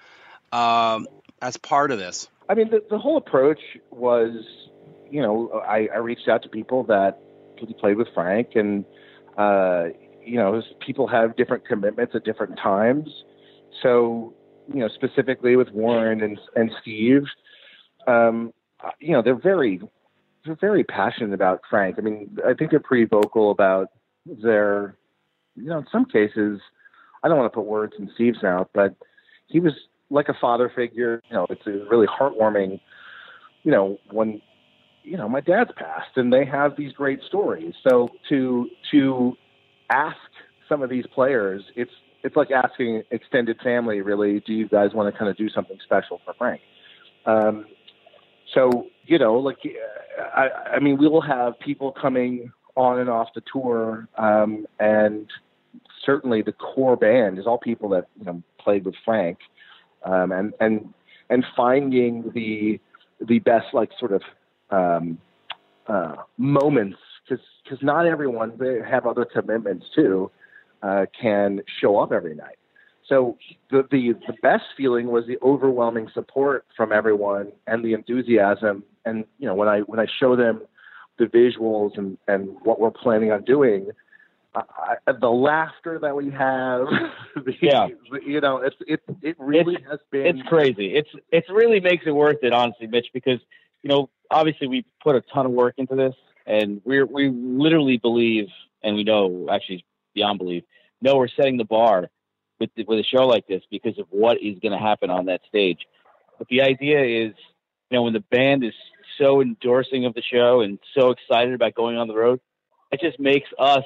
uh, 0.51 0.99
as 1.41 1.55
part 1.55 1.91
of 1.91 1.97
this. 1.97 2.27
I 2.49 2.55
mean, 2.55 2.69
the, 2.69 2.83
the 2.89 2.97
whole 2.97 3.15
approach 3.15 3.61
was, 3.89 4.43
you 5.09 5.21
know, 5.21 5.61
I, 5.65 5.87
I 5.93 5.97
reached 5.99 6.27
out 6.27 6.43
to 6.43 6.49
people 6.49 6.83
that 6.85 7.19
played 7.79 7.95
with 7.95 8.09
Frank 8.13 8.49
and, 8.55 8.83
uh, 9.37 9.89
you 10.27 10.37
know, 10.37 10.61
people 10.85 11.07
have 11.07 11.35
different 11.35 11.65
commitments 11.67 12.13
at 12.15 12.23
different 12.23 12.57
times. 12.57 13.09
So, 13.81 14.33
you 14.73 14.79
know, 14.79 14.89
specifically 14.89 15.55
with 15.55 15.69
Warren 15.71 16.21
and 16.21 16.39
and 16.55 16.71
Steve, 16.81 17.23
um, 18.07 18.53
you 18.99 19.13
know, 19.13 19.21
they're 19.21 19.35
very 19.39 19.81
they're 20.45 20.57
very 20.59 20.83
passionate 20.83 21.33
about 21.33 21.61
Frank. 21.69 21.95
I 21.97 22.01
mean, 22.01 22.37
I 22.45 22.53
think 22.53 22.71
they're 22.71 22.79
pretty 22.79 23.05
vocal 23.05 23.51
about 23.51 23.87
their 24.25 24.97
you 25.55 25.65
know, 25.65 25.79
in 25.79 25.87
some 25.91 26.05
cases, 26.05 26.61
I 27.23 27.27
don't 27.27 27.37
want 27.37 27.51
to 27.51 27.55
put 27.55 27.65
words 27.65 27.93
in 27.97 28.09
Steve's 28.13 28.43
mouth, 28.43 28.67
but 28.73 28.95
he 29.47 29.59
was 29.59 29.73
like 30.09 30.29
a 30.29 30.35
father 30.39 30.71
figure. 30.73 31.21
You 31.29 31.35
know, 31.35 31.47
it's 31.49 31.65
really 31.65 32.07
heartwarming. 32.07 32.79
You 33.63 33.71
know, 33.71 33.97
when 34.11 34.41
you 35.03 35.17
know 35.17 35.27
my 35.27 35.41
dad's 35.41 35.71
passed, 35.75 36.15
and 36.15 36.31
they 36.31 36.45
have 36.45 36.77
these 36.77 36.93
great 36.93 37.21
stories. 37.23 37.73
So 37.87 38.09
to 38.29 38.69
to 38.91 39.33
ask 39.89 40.17
some 40.67 40.81
of 40.81 40.89
these 40.89 41.05
players, 41.13 41.63
it's 41.75 41.91
it's 42.23 42.35
like 42.35 42.51
asking 42.51 43.03
extended 43.11 43.57
family, 43.63 44.01
really, 44.01 44.41
do 44.41 44.53
you 44.53 44.67
guys 44.67 44.91
want 44.93 45.13
to 45.13 45.17
kind 45.17 45.29
of 45.29 45.37
do 45.37 45.49
something 45.49 45.77
special 45.83 46.19
for 46.25 46.33
Frank? 46.33 46.61
Um, 47.25 47.65
so 48.53 48.87
you 49.05 49.17
know, 49.17 49.35
like 49.35 49.57
I, 50.35 50.49
I 50.75 50.79
mean, 50.79 50.97
we 50.97 51.07
will 51.07 51.21
have 51.21 51.59
people 51.59 51.91
coming 51.91 52.51
on 52.75 52.99
and 52.99 53.09
off 53.09 53.29
the 53.33 53.41
tour, 53.51 54.07
um, 54.17 54.65
and 54.79 55.27
certainly 56.05 56.41
the 56.41 56.53
core 56.53 56.95
band 56.95 57.39
is 57.39 57.47
all 57.47 57.57
people 57.57 57.89
that 57.89 58.07
you 58.17 58.25
know 58.25 58.41
played 58.59 58.85
with 58.85 58.95
Frank, 59.05 59.39
um, 60.03 60.31
and 60.31 60.53
and 60.59 60.93
and 61.29 61.45
finding 61.55 62.31
the 62.33 62.79
the 63.25 63.39
best 63.39 63.67
like 63.73 63.89
sort 63.99 64.11
of 64.11 64.21
um, 64.69 65.17
uh, 65.87 66.15
moments 66.37 66.97
because 67.29 67.81
not 67.81 68.05
everyone 68.05 68.53
they 68.57 68.79
have 68.87 69.05
other 69.05 69.25
commitments 69.25 69.85
too 69.95 70.31
uh, 70.81 71.05
can 71.19 71.61
show 71.81 71.99
up 71.99 72.11
every 72.11 72.35
night. 72.35 72.57
So 73.07 73.37
the, 73.71 73.87
the 73.89 74.13
the 74.27 74.33
best 74.41 74.65
feeling 74.75 75.07
was 75.07 75.25
the 75.27 75.37
overwhelming 75.41 76.09
support 76.13 76.65
from 76.75 76.91
everyone 76.91 77.51
and 77.65 77.83
the 77.83 77.93
enthusiasm. 77.93 78.83
And 79.05 79.25
you 79.39 79.47
know 79.47 79.55
when 79.55 79.67
I 79.67 79.79
when 79.81 79.99
I 79.99 80.07
show 80.19 80.35
them 80.35 80.61
the 81.17 81.25
visuals 81.25 81.97
and 81.97 82.17
and 82.27 82.57
what 82.63 82.79
we're 82.79 82.91
planning 82.91 83.31
on 83.31 83.43
doing, 83.43 83.91
I, 84.55 85.11
the 85.19 85.29
laughter 85.29 85.99
that 85.99 86.15
we 86.15 86.31
have, 86.31 86.87
the, 87.35 87.53
yeah, 87.61 87.87
you 88.25 88.41
know, 88.41 88.57
it's 88.57 88.75
it 88.87 89.01
it 89.21 89.35
really 89.39 89.75
it's, 89.75 89.89
has 89.89 89.99
been. 90.11 90.25
It's 90.25 90.47
crazy. 90.47 90.95
It's 90.95 91.09
it 91.31 91.45
really 91.49 91.79
makes 91.79 92.05
it 92.05 92.11
worth 92.11 92.43
it, 92.43 92.53
honestly, 92.53 92.87
Mitch, 92.87 93.07
because 93.13 93.39
you 93.83 93.89
know 93.89 94.09
obviously 94.31 94.67
we 94.67 94.85
put 95.01 95.15
a 95.15 95.21
ton 95.33 95.45
of 95.45 95.51
work 95.51 95.75
into 95.77 95.95
this, 95.95 96.15
and 96.47 96.81
we 96.85 97.03
we 97.03 97.29
literally 97.29 97.97
believe, 97.97 98.47
and 98.83 98.95
we 98.95 99.03
know 99.03 99.47
actually 99.51 99.85
beyond 100.15 100.39
belief, 100.39 100.63
no, 101.01 101.17
we're 101.17 101.27
setting 101.27 101.57
the 101.57 101.65
bar 101.65 102.09
with 102.59 102.69
the, 102.75 102.83
with 102.85 102.99
a 102.99 103.03
show 103.03 103.27
like 103.27 103.47
this 103.47 103.61
because 103.69 103.99
of 103.99 104.07
what 104.09 104.37
is 104.41 104.57
going 104.59 104.71
to 104.71 104.79
happen 104.79 105.09
on 105.09 105.25
that 105.25 105.41
stage. 105.47 105.79
But 106.37 106.47
the 106.47 106.61
idea 106.61 107.27
is, 107.27 107.33
you 107.89 107.97
know, 107.97 108.03
when 108.03 108.13
the 108.13 108.23
band 108.31 108.63
is 108.63 108.73
so 109.19 109.41
endorsing 109.41 110.05
of 110.05 110.13
the 110.13 110.23
show 110.23 110.61
and 110.61 110.79
so 110.97 111.11
excited 111.11 111.53
about 111.53 111.75
going 111.75 111.97
on 111.97 112.07
the 112.07 112.15
road, 112.15 112.39
it 112.91 112.99
just 113.01 113.19
makes 113.19 113.49
us 113.59 113.83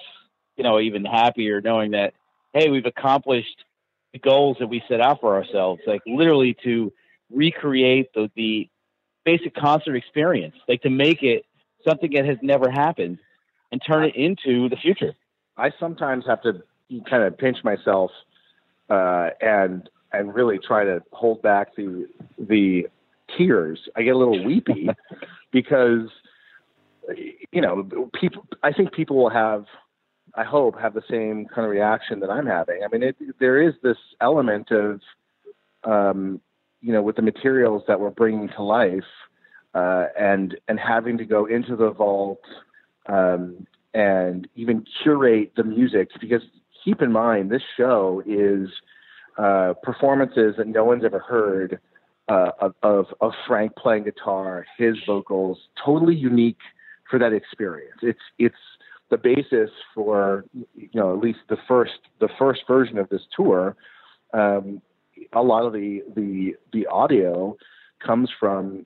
you 0.61 0.63
know, 0.63 0.79
even 0.79 1.05
happier 1.05 1.61
knowing 1.61 1.91
that, 1.91 2.13
hey, 2.53 2.69
we've 2.69 2.85
accomplished 2.85 3.63
the 4.13 4.19
goals 4.19 4.57
that 4.59 4.67
we 4.67 4.83
set 4.87 5.01
out 5.01 5.21
for 5.21 5.35
ourselves, 5.35 5.81
like 5.87 6.01
literally 6.05 6.55
to 6.63 6.93
recreate 7.31 8.13
the, 8.13 8.29
the 8.35 8.69
basic 9.23 9.55
concert 9.55 9.95
experience, 9.95 10.55
like 10.67 10.81
to 10.81 10.89
make 10.89 11.23
it 11.23 11.45
something 11.87 12.11
that 12.13 12.25
has 12.25 12.37
never 12.41 12.69
happened 12.69 13.19
and 13.71 13.81
turn 13.85 14.03
it 14.03 14.15
into 14.15 14.69
the 14.69 14.75
future. 14.75 15.13
I 15.57 15.71
sometimes 15.79 16.25
have 16.27 16.41
to 16.43 16.61
kind 17.09 17.23
of 17.23 17.37
pinch 17.37 17.57
myself 17.63 18.11
uh, 18.89 19.29
and 19.39 19.89
and 20.13 20.35
really 20.35 20.59
try 20.59 20.83
to 20.83 21.01
hold 21.11 21.41
back 21.41 21.75
the 21.75 22.07
the 22.37 22.87
tears. 23.37 23.79
I 23.95 24.01
get 24.03 24.15
a 24.15 24.17
little 24.17 24.43
weepy 24.43 24.89
because 25.51 26.09
you 27.51 27.61
know 27.61 28.09
people. 28.19 28.45
I 28.63 28.71
think 28.71 28.93
people 28.93 29.17
will 29.17 29.29
have 29.29 29.65
I 30.35 30.43
hope, 30.43 30.79
have 30.79 30.93
the 30.93 31.03
same 31.09 31.45
kind 31.45 31.65
of 31.65 31.71
reaction 31.71 32.19
that 32.21 32.29
I'm 32.29 32.45
having. 32.45 32.81
I 32.83 32.87
mean, 32.91 33.03
it, 33.03 33.17
there 33.39 33.61
is 33.61 33.73
this 33.83 33.97
element 34.21 34.71
of, 34.71 35.01
um, 35.83 36.39
you 36.81 36.93
know, 36.93 37.01
with 37.01 37.17
the 37.17 37.21
materials 37.21 37.83
that 37.87 37.99
we're 37.99 38.11
bringing 38.11 38.49
to 38.55 38.63
life, 38.63 39.03
uh, 39.73 40.05
and 40.19 40.57
and 40.67 40.79
having 40.79 41.17
to 41.17 41.25
go 41.25 41.45
into 41.45 41.75
the 41.75 41.91
vault 41.91 42.41
um, 43.07 43.65
and 43.93 44.47
even 44.55 44.85
curate 45.03 45.53
the 45.55 45.63
music 45.63 46.09
because 46.19 46.41
keep 46.83 47.01
in 47.01 47.11
mind 47.11 47.51
this 47.51 47.61
show 47.77 48.21
is 48.25 48.69
uh, 49.37 49.73
performances 49.81 50.55
that 50.57 50.67
no 50.67 50.83
one's 50.83 51.05
ever 51.05 51.19
heard 51.19 51.79
uh, 52.27 52.51
of, 52.83 53.07
of, 53.19 53.33
Frank 53.47 53.75
playing 53.75 54.03
guitar, 54.03 54.65
his 54.77 54.95
vocals, 55.05 55.57
totally 55.83 56.15
unique 56.15 56.59
for 57.09 57.19
that 57.19 57.33
experience. 57.33 57.99
It's 58.01 58.19
it's 58.39 58.55
the 59.09 59.17
basis 59.17 59.69
for 59.93 60.45
you 60.53 60.89
know 60.93 61.13
at 61.13 61.19
least 61.19 61.39
the 61.49 61.57
first 61.67 61.99
the 62.19 62.29
first 62.39 62.61
version 62.67 62.97
of 62.97 63.09
this 63.09 63.21
tour. 63.35 63.75
Um, 64.33 64.81
a 65.33 65.41
lot 65.41 65.65
of 65.65 65.73
the 65.73 66.03
the 66.15 66.55
the 66.71 66.87
audio 66.87 67.57
comes 68.05 68.29
from 68.39 68.85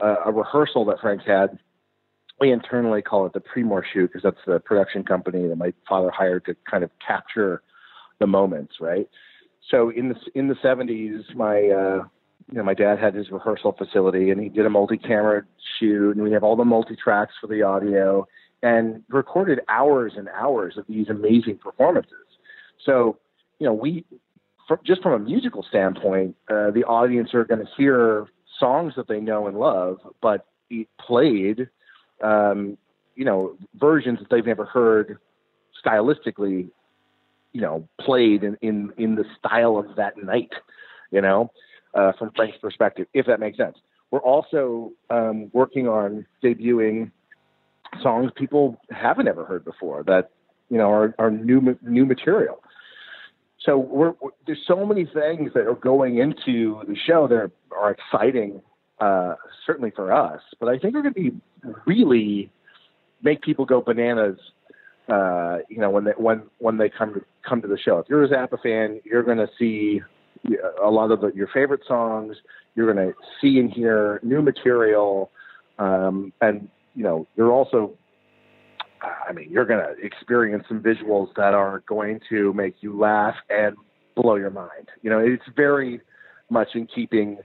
a, 0.00 0.32
rehearsal 0.32 0.84
that 0.86 1.00
Frank 1.00 1.22
had. 1.22 1.58
We 2.40 2.52
internally 2.52 3.00
call 3.00 3.24
it 3.26 3.32
the 3.32 3.40
Primor 3.40 3.82
shoot 3.92 4.08
because 4.08 4.22
that's 4.22 4.44
the 4.46 4.60
production 4.60 5.04
company 5.04 5.48
that 5.48 5.56
my 5.56 5.72
father 5.88 6.10
hired 6.10 6.44
to 6.46 6.56
kind 6.70 6.84
of 6.84 6.90
capture 7.06 7.62
the 8.18 8.26
moments, 8.26 8.74
right? 8.80 9.08
So 9.70 9.90
in 9.90 10.10
the 10.10 10.16
in 10.34 10.48
the 10.48 10.54
70s, 10.54 11.34
my 11.34 11.56
uh, 11.56 12.04
you 12.50 12.58
know 12.58 12.62
my 12.62 12.74
dad 12.74 12.98
had 12.98 13.14
his 13.14 13.30
rehearsal 13.30 13.72
facility 13.72 14.30
and 14.30 14.40
he 14.40 14.48
did 14.48 14.66
a 14.66 14.70
multi-camera 14.70 15.44
shoot, 15.78 16.16
and 16.16 16.22
we 16.22 16.32
have 16.32 16.44
all 16.44 16.56
the 16.56 16.64
multi 16.64 16.94
tracks 16.94 17.34
for 17.40 17.46
the 17.46 17.62
audio 17.62 18.26
and 18.62 19.02
recorded 19.08 19.60
hours 19.68 20.14
and 20.16 20.28
hours 20.28 20.76
of 20.76 20.84
these 20.88 21.08
amazing 21.08 21.58
performances. 21.58 22.12
So, 22.84 23.18
you 23.58 23.66
know, 23.66 23.74
we, 23.74 24.04
just 24.84 25.02
from 25.02 25.12
a 25.12 25.18
musical 25.18 25.64
standpoint, 25.68 26.36
uh, 26.48 26.70
the 26.70 26.84
audience 26.84 27.34
are 27.34 27.44
going 27.44 27.60
to 27.60 27.70
hear 27.76 28.26
songs 28.58 28.94
that 28.96 29.08
they 29.08 29.20
know 29.20 29.46
and 29.46 29.58
love, 29.58 29.98
but 30.20 30.46
played, 31.00 31.68
um, 32.22 32.76
you 33.14 33.24
know, 33.24 33.56
versions 33.74 34.18
that 34.18 34.28
they've 34.30 34.46
never 34.46 34.64
heard 34.64 35.18
stylistically, 35.84 36.68
you 37.52 37.60
know, 37.60 37.88
played 38.00 38.42
in, 38.42 38.56
in, 38.62 38.92
in 38.98 39.14
the 39.14 39.24
style 39.38 39.76
of 39.78 39.96
that 39.96 40.16
night, 40.22 40.52
you 41.10 41.20
know, 41.20 41.50
uh, 41.94 42.12
from 42.18 42.30
Frank's 42.34 42.58
perspective, 42.58 43.06
if 43.14 43.26
that 43.26 43.40
makes 43.40 43.56
sense. 43.56 43.76
We're 44.10 44.20
also 44.20 44.92
um, 45.10 45.50
working 45.52 45.88
on 45.88 46.26
debuting 46.42 47.10
songs 48.02 48.30
people 48.36 48.80
haven't 48.90 49.28
ever 49.28 49.44
heard 49.44 49.64
before 49.64 50.02
that 50.04 50.30
you 50.70 50.78
know 50.78 50.90
are, 50.90 51.14
are 51.18 51.30
new 51.30 51.76
new 51.82 52.04
material. 52.04 52.62
So 53.66 53.76
we're, 53.76 54.14
we're, 54.20 54.30
there's 54.46 54.64
so 54.66 54.86
many 54.86 55.04
things 55.04 55.50
that 55.54 55.66
are 55.66 55.74
going 55.74 56.18
into 56.18 56.80
the 56.88 56.96
show 57.06 57.28
that 57.28 57.34
are, 57.34 57.50
are 57.76 57.90
exciting, 57.90 58.62
uh, 59.00 59.34
certainly 59.66 59.90
for 59.94 60.12
us. 60.12 60.40
But 60.58 60.70
I 60.70 60.78
think 60.78 60.94
are 60.94 61.02
going 61.02 61.12
to 61.12 61.20
be 61.20 61.32
really 61.84 62.50
make 63.22 63.42
people 63.42 63.66
go 63.66 63.82
bananas. 63.82 64.38
Uh, 65.08 65.58
you 65.68 65.78
know, 65.78 65.90
when 65.90 66.04
they 66.04 66.12
when 66.16 66.42
when 66.58 66.78
they 66.78 66.88
come 66.88 67.14
to 67.14 67.20
come 67.48 67.60
to 67.62 67.68
the 67.68 67.78
show. 67.78 67.98
If 67.98 68.06
you're 68.08 68.24
a 68.24 68.28
Zappa 68.28 68.60
fan, 68.60 69.00
you're 69.04 69.22
going 69.22 69.38
to 69.38 69.48
see 69.58 70.00
a 70.82 70.90
lot 70.90 71.10
of 71.12 71.20
the, 71.20 71.32
your 71.34 71.48
favorite 71.48 71.82
songs. 71.86 72.36
You're 72.74 72.92
going 72.92 73.08
to 73.08 73.14
see 73.40 73.58
and 73.58 73.72
hear 73.72 74.20
new 74.22 74.42
material, 74.42 75.30
um, 75.78 76.32
and 76.40 76.68
you 76.96 77.02
know, 77.02 77.26
you're 77.36 77.52
also, 77.52 77.92
I 79.28 79.32
mean, 79.32 79.50
you're 79.50 79.64
going 79.64 79.84
to 79.84 80.04
experience 80.04 80.64
some 80.68 80.80
visuals 80.80 81.28
that 81.36 81.54
are 81.54 81.82
going 81.88 82.20
to 82.28 82.52
make 82.52 82.76
you 82.80 82.98
laugh 82.98 83.34
and 83.48 83.76
blow 84.14 84.36
your 84.36 84.50
mind. 84.50 84.88
You 85.02 85.10
know, 85.10 85.18
it's 85.18 85.44
very 85.54 86.00
much 86.50 86.68
in 86.74 86.86
keeping 86.86 87.38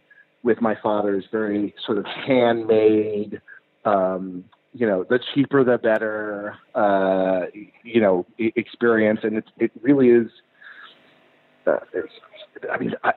with 0.43 0.61
my 0.61 0.75
father's 0.81 1.25
very 1.31 1.73
sort 1.85 1.97
of 1.97 2.05
handmade, 2.05 3.41
um, 3.85 4.45
you 4.73 4.87
know, 4.87 5.05
the 5.07 5.19
cheaper 5.33 5.63
the 5.63 5.77
better, 5.77 6.55
uh, 6.73 7.41
you 7.83 8.01
know, 8.01 8.25
experience, 8.37 9.19
and 9.23 9.37
it 9.37 9.45
it 9.57 9.71
really 9.81 10.09
is. 10.09 10.27
Uh, 11.67 11.77
I 12.71 12.77
mean, 12.77 12.93
I, 13.03 13.09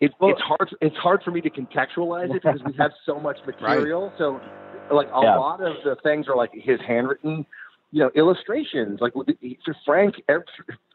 it, 0.00 0.12
it's 0.20 0.40
hard. 0.40 0.76
It's 0.80 0.96
hard 0.96 1.22
for 1.24 1.32
me 1.32 1.40
to 1.40 1.50
contextualize 1.50 2.34
it 2.34 2.42
because 2.42 2.60
we 2.64 2.74
have 2.78 2.92
so 3.04 3.18
much 3.18 3.38
material. 3.46 4.08
Right. 4.08 4.18
So 4.18 4.40
like 4.92 5.08
a 5.08 5.20
yeah. 5.22 5.36
lot 5.36 5.62
of 5.62 5.76
the 5.84 5.96
things 6.02 6.26
are 6.28 6.36
like 6.36 6.50
his 6.52 6.78
handwritten, 6.86 7.46
you 7.94 8.00
know, 8.00 8.10
illustrations. 8.16 8.98
Like 9.00 9.12
for 9.12 9.76
Frank, 9.86 10.16
every, 10.28 10.44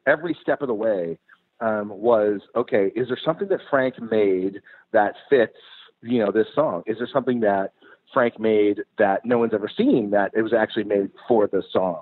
every 0.05 0.38
step 0.41 0.61
of 0.61 0.67
the 0.67 0.73
way 0.73 1.17
um, 1.61 1.88
was 1.88 2.41
okay. 2.57 2.91
Is 2.93 3.07
there 3.07 3.17
something 3.23 3.47
that 3.47 3.61
Frank 3.69 4.01
made 4.01 4.59
that 4.91 5.15
fits, 5.30 5.55
you 6.01 6.19
know, 6.19 6.30
this 6.30 6.47
song? 6.53 6.84
Is 6.88 6.97
there 6.97 7.07
something 7.11 7.39
that 7.39 7.71
Frank 8.13 8.38
made 8.38 8.81
that 8.97 9.23
no 9.23 9.38
one's 9.38 9.53
ever 9.53 9.71
seen 9.77 10.09
that 10.11 10.31
it 10.35 10.41
was 10.41 10.51
actually 10.51 10.84
made 10.84 11.09
for 11.26 11.47
the 11.47 11.63
song? 11.71 12.01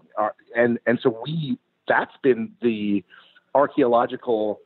And 0.55 0.79
and 0.87 0.99
so 1.03 1.15
we 1.23 1.59
that's 1.87 2.17
been 2.23 2.53
the 2.63 3.03
archaeological 3.53 4.59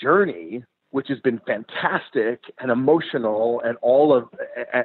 journey 0.00 0.64
which 0.92 1.06
has 1.08 1.20
been 1.20 1.40
fantastic 1.46 2.40
and 2.58 2.70
emotional 2.70 3.60
and 3.64 3.76
all 3.80 4.16
of 4.16 4.28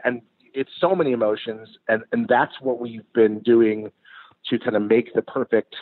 and 0.04 0.22
it's 0.56 0.72
so 0.80 0.96
many 0.96 1.12
emotions, 1.12 1.68
and 1.88 2.04
and 2.12 2.28
that's 2.28 2.54
what 2.62 2.80
we've 2.80 3.12
been 3.14 3.40
doing 3.40 3.92
to 4.50 4.60
kind 4.60 4.76
of 4.76 4.84
make 4.84 5.14
the 5.14 5.22
perfect 5.22 5.76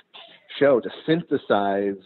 show 0.59 0.79
to 0.79 0.89
synthesize 1.05 2.03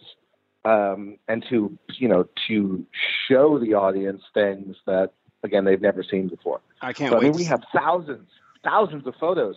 um, 0.65 1.17
and 1.27 1.45
to 1.49 1.77
you 1.97 2.07
know 2.07 2.27
to 2.47 2.85
show 3.27 3.59
the 3.59 3.73
audience 3.73 4.21
things 4.33 4.75
that 4.85 5.11
again 5.43 5.65
they've 5.65 5.81
never 5.81 6.03
seen 6.03 6.27
before. 6.27 6.61
I 6.81 6.93
can't 6.93 7.11
So, 7.11 7.17
wait. 7.17 7.25
I 7.25 7.29
mean, 7.29 7.37
we 7.37 7.45
have 7.45 7.63
thousands, 7.73 8.27
thousands 8.63 9.07
of 9.07 9.15
photos, 9.19 9.55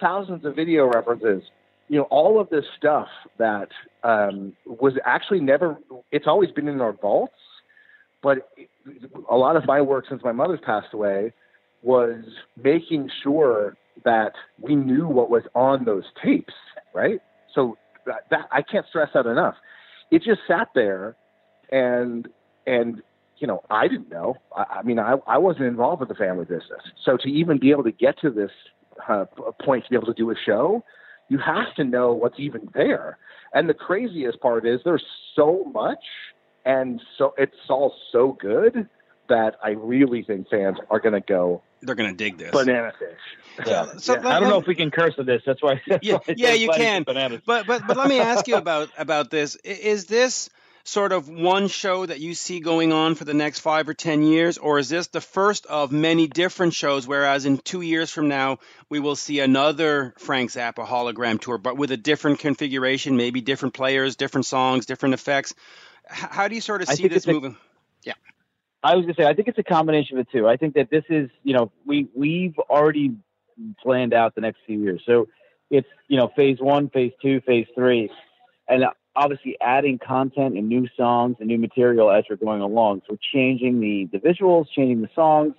thousands 0.00 0.44
of 0.44 0.56
video 0.56 0.86
references. 0.86 1.42
You 1.88 1.98
know, 1.98 2.04
all 2.04 2.38
of 2.38 2.50
this 2.50 2.66
stuff 2.76 3.08
that 3.38 3.68
um, 4.02 4.54
was 4.66 4.94
actually 5.04 5.40
never. 5.40 5.78
It's 6.12 6.26
always 6.26 6.50
been 6.50 6.68
in 6.68 6.80
our 6.80 6.92
vaults, 6.92 7.32
but 8.22 8.50
a 9.30 9.36
lot 9.36 9.56
of 9.56 9.64
my 9.66 9.80
work 9.80 10.06
since 10.08 10.22
my 10.22 10.32
mother's 10.32 10.60
passed 10.60 10.92
away 10.92 11.32
was 11.82 12.24
making 12.62 13.10
sure 13.22 13.76
that 14.04 14.32
we 14.60 14.76
knew 14.76 15.06
what 15.06 15.30
was 15.30 15.42
on 15.54 15.84
those 15.84 16.04
tapes, 16.22 16.54
right? 16.94 17.20
So 17.54 17.76
that, 18.06 18.24
that 18.30 18.48
I 18.52 18.62
can't 18.62 18.86
stress 18.88 19.10
that 19.14 19.26
enough. 19.26 19.54
It 20.10 20.22
just 20.22 20.40
sat 20.46 20.68
there, 20.74 21.16
and 21.70 22.28
and 22.66 23.02
you 23.38 23.46
know 23.46 23.62
I 23.70 23.88
didn't 23.88 24.10
know. 24.10 24.36
I, 24.56 24.78
I 24.80 24.82
mean, 24.82 24.98
I 24.98 25.16
I 25.26 25.38
wasn't 25.38 25.66
involved 25.66 26.00
with 26.00 26.08
the 26.08 26.14
family 26.14 26.44
business, 26.44 26.82
so 27.04 27.16
to 27.18 27.28
even 27.28 27.58
be 27.58 27.70
able 27.70 27.84
to 27.84 27.92
get 27.92 28.18
to 28.20 28.30
this 28.30 28.50
uh, 29.08 29.26
point 29.64 29.84
to 29.84 29.90
be 29.90 29.96
able 29.96 30.06
to 30.06 30.14
do 30.14 30.30
a 30.30 30.34
show, 30.46 30.84
you 31.28 31.38
have 31.38 31.74
to 31.76 31.84
know 31.84 32.12
what's 32.12 32.38
even 32.38 32.68
there. 32.74 33.18
And 33.52 33.68
the 33.68 33.74
craziest 33.74 34.40
part 34.40 34.66
is 34.66 34.80
there's 34.84 35.04
so 35.36 35.64
much, 35.72 36.02
and 36.64 37.00
so 37.16 37.34
it's 37.38 37.54
all 37.68 37.94
so 38.12 38.36
good 38.40 38.88
that 39.28 39.56
I 39.62 39.70
really 39.70 40.22
think 40.22 40.48
fans 40.48 40.76
are 40.90 41.00
going 41.00 41.14
to 41.14 41.20
go 41.20 41.62
They're 41.82 41.94
going 41.94 42.10
to 42.10 42.16
dig 42.16 42.38
this. 42.38 42.50
banana 42.50 42.92
fish. 42.98 43.66
Yeah. 43.66 43.86
So 43.98 44.14
Yeah. 44.14 44.20
let- 44.20 44.26
I 44.36 44.40
don't 44.40 44.48
know 44.48 44.58
if 44.60 44.66
we 44.66 44.74
can 44.74 44.90
curse 44.90 45.14
at 45.18 45.26
this. 45.26 45.42
That's 45.46 45.62
why. 45.62 45.80
That's 45.86 46.04
Yeah, 46.04 46.14
why 46.26 46.34
yeah, 46.36 46.52
you 46.54 46.70
can. 46.70 46.96
and 46.98 47.06
Bananas. 47.06 47.40
But 47.46 47.66
but 47.66 47.86
but 47.86 47.96
let 47.96 48.08
me 48.08 48.18
ask 48.32 48.46
you 48.48 48.56
about 48.56 48.88
about 48.98 49.30
this. 49.30 49.56
Is 49.56 50.06
this 50.06 50.48
sort 50.84 51.12
of 51.12 51.28
one 51.28 51.68
show 51.68 52.06
that 52.06 52.18
you 52.18 52.32
see 52.34 52.60
going 52.60 52.92
on 52.94 53.14
for 53.14 53.24
the 53.26 53.34
next 53.34 53.58
five 53.60 53.86
or 53.88 53.94
ten 53.94 54.22
years, 54.22 54.56
or 54.56 54.78
is 54.78 54.88
this 54.88 55.08
the 55.08 55.20
first 55.20 55.66
of 55.66 55.92
many 55.92 56.26
different 56.28 56.72
shows? 56.72 57.06
Whereas 57.06 57.44
in 57.44 57.58
two 57.58 57.82
years 57.82 58.10
from 58.10 58.28
now, 58.28 58.58
we 58.88 58.98
will 58.98 59.16
see 59.16 59.40
another 59.40 60.14
Frank 60.18 60.50
Zappa 60.50 60.86
hologram 60.86 61.38
tour, 61.40 61.58
but 61.58 61.76
with 61.76 61.90
a 61.90 61.96
different 61.98 62.38
configuration, 62.38 63.16
maybe 63.18 63.40
different 63.42 63.74
players, 63.74 64.16
different 64.16 64.46
songs, 64.46 64.86
different 64.86 65.12
effects. 65.14 65.52
How 66.06 66.48
do 66.48 66.54
you 66.54 66.62
sort 66.62 66.80
of 66.80 66.88
see 66.88 67.06
this 67.08 67.18
it's 67.18 67.26
a- 67.26 67.32
moving? 67.32 67.56
I 68.82 68.94
was 68.94 69.04
gonna 69.04 69.14
say 69.14 69.26
I 69.26 69.34
think 69.34 69.48
it's 69.48 69.58
a 69.58 69.64
combination 69.64 70.18
of 70.18 70.26
the 70.26 70.38
two. 70.38 70.48
I 70.48 70.56
think 70.56 70.74
that 70.74 70.90
this 70.90 71.04
is 71.08 71.30
you 71.42 71.54
know 71.54 71.72
we 71.86 72.08
we've 72.14 72.58
already 72.70 73.16
planned 73.82 74.14
out 74.14 74.34
the 74.34 74.40
next 74.40 74.58
few 74.66 74.80
years, 74.80 75.02
so 75.04 75.28
it's 75.70 75.88
you 76.08 76.16
know 76.16 76.30
phase 76.36 76.58
one, 76.60 76.88
phase 76.90 77.12
two, 77.20 77.40
phase 77.40 77.66
three, 77.74 78.10
and 78.68 78.84
obviously 79.16 79.56
adding 79.60 79.98
content 79.98 80.56
and 80.56 80.68
new 80.68 80.86
songs 80.96 81.36
and 81.40 81.48
new 81.48 81.58
material 81.58 82.10
as 82.10 82.24
we're 82.30 82.36
going 82.36 82.62
along. 82.62 83.02
So 83.08 83.16
changing 83.32 83.80
the 83.80 84.08
the 84.12 84.18
visuals, 84.18 84.66
changing 84.70 85.02
the 85.02 85.10
songs, 85.14 85.54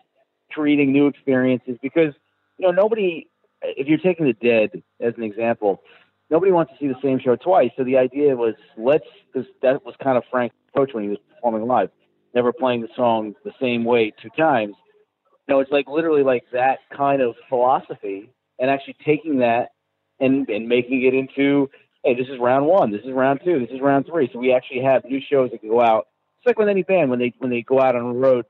creating 0.51 0.93
new 0.93 1.07
experiences 1.07 1.77
because 1.81 2.13
you 2.57 2.67
know 2.67 2.71
nobody 2.71 3.27
if 3.61 3.87
you're 3.87 3.97
taking 3.97 4.25
the 4.27 4.33
Dead 4.33 4.81
as 5.01 5.13
an 5.17 5.23
example. 5.23 5.81
Nobody 6.31 6.51
wants 6.51 6.71
to 6.71 6.77
see 6.77 6.87
the 6.87 6.99
same 7.01 7.17
show 7.17 7.35
twice. 7.35 7.71
So 7.75 7.83
the 7.83 7.97
idea 7.97 8.35
was 8.35 8.53
let's, 8.77 9.03
because 9.33 9.49
that 9.63 9.83
was 9.83 9.95
kind 9.99 10.15
of 10.15 10.23
Frank's 10.29 10.55
approach 10.69 10.93
when 10.93 11.03
he 11.03 11.09
was 11.09 11.17
performing 11.33 11.65
live 11.65 11.89
never 12.33 12.53
playing 12.53 12.81
the 12.81 12.89
song 12.95 13.35
the 13.43 13.53
same 13.61 13.83
way 13.83 14.13
two 14.21 14.29
times. 14.37 14.75
No, 15.47 15.59
it's 15.59 15.71
like 15.71 15.87
literally 15.87 16.23
like 16.23 16.43
that 16.53 16.79
kind 16.95 17.21
of 17.21 17.35
philosophy, 17.49 18.29
and 18.59 18.69
actually 18.69 18.97
taking 19.05 19.39
that 19.39 19.69
and 20.19 20.47
and 20.49 20.67
making 20.67 21.03
it 21.03 21.13
into 21.13 21.69
hey, 22.03 22.15
this 22.15 22.27
is 22.27 22.39
round 22.39 22.65
one, 22.65 22.91
this 22.91 23.01
is 23.03 23.11
round 23.11 23.41
two, 23.43 23.59
this 23.59 23.69
is 23.71 23.81
round 23.81 24.05
three. 24.05 24.29
So 24.31 24.39
we 24.39 24.53
actually 24.53 24.83
have 24.83 25.03
new 25.05 25.19
shows 25.27 25.51
that 25.51 25.61
go 25.61 25.81
out. 25.81 26.07
It's 26.37 26.47
like 26.47 26.57
with 26.57 26.69
any 26.69 26.83
band 26.83 27.09
when 27.09 27.19
they 27.19 27.33
when 27.39 27.51
they 27.51 27.61
go 27.61 27.81
out 27.81 27.95
on 27.95 28.13
the 28.13 28.19
road 28.19 28.45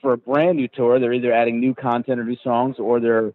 for 0.00 0.12
a 0.12 0.18
brand 0.18 0.56
new 0.56 0.68
tour, 0.68 0.98
they're 0.98 1.12
either 1.12 1.32
adding 1.32 1.60
new 1.60 1.74
content 1.74 2.20
or 2.20 2.24
new 2.24 2.36
songs, 2.42 2.76
or 2.78 3.00
they're 3.00 3.32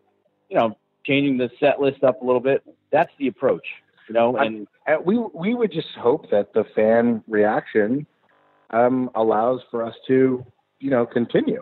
you 0.49 0.57
know 0.57 0.77
changing 1.05 1.37
the 1.37 1.49
set 1.59 1.79
list 1.79 2.03
up 2.03 2.21
a 2.21 2.25
little 2.25 2.41
bit. 2.41 2.63
That's 2.91 3.11
the 3.19 3.27
approach, 3.27 3.67
you 4.07 4.13
know. 4.13 4.35
And 4.37 4.67
And 4.87 5.05
we 5.05 5.17
we 5.33 5.53
would 5.53 5.71
just 5.71 5.89
hope 5.99 6.31
that 6.31 6.53
the 6.53 6.63
fan 6.75 7.23
reaction 7.27 8.07
um, 8.71 9.09
allows 9.15 9.61
for 9.71 9.83
us 9.83 9.95
to, 10.07 10.45
you 10.79 10.89
know, 10.89 11.05
continue. 11.05 11.61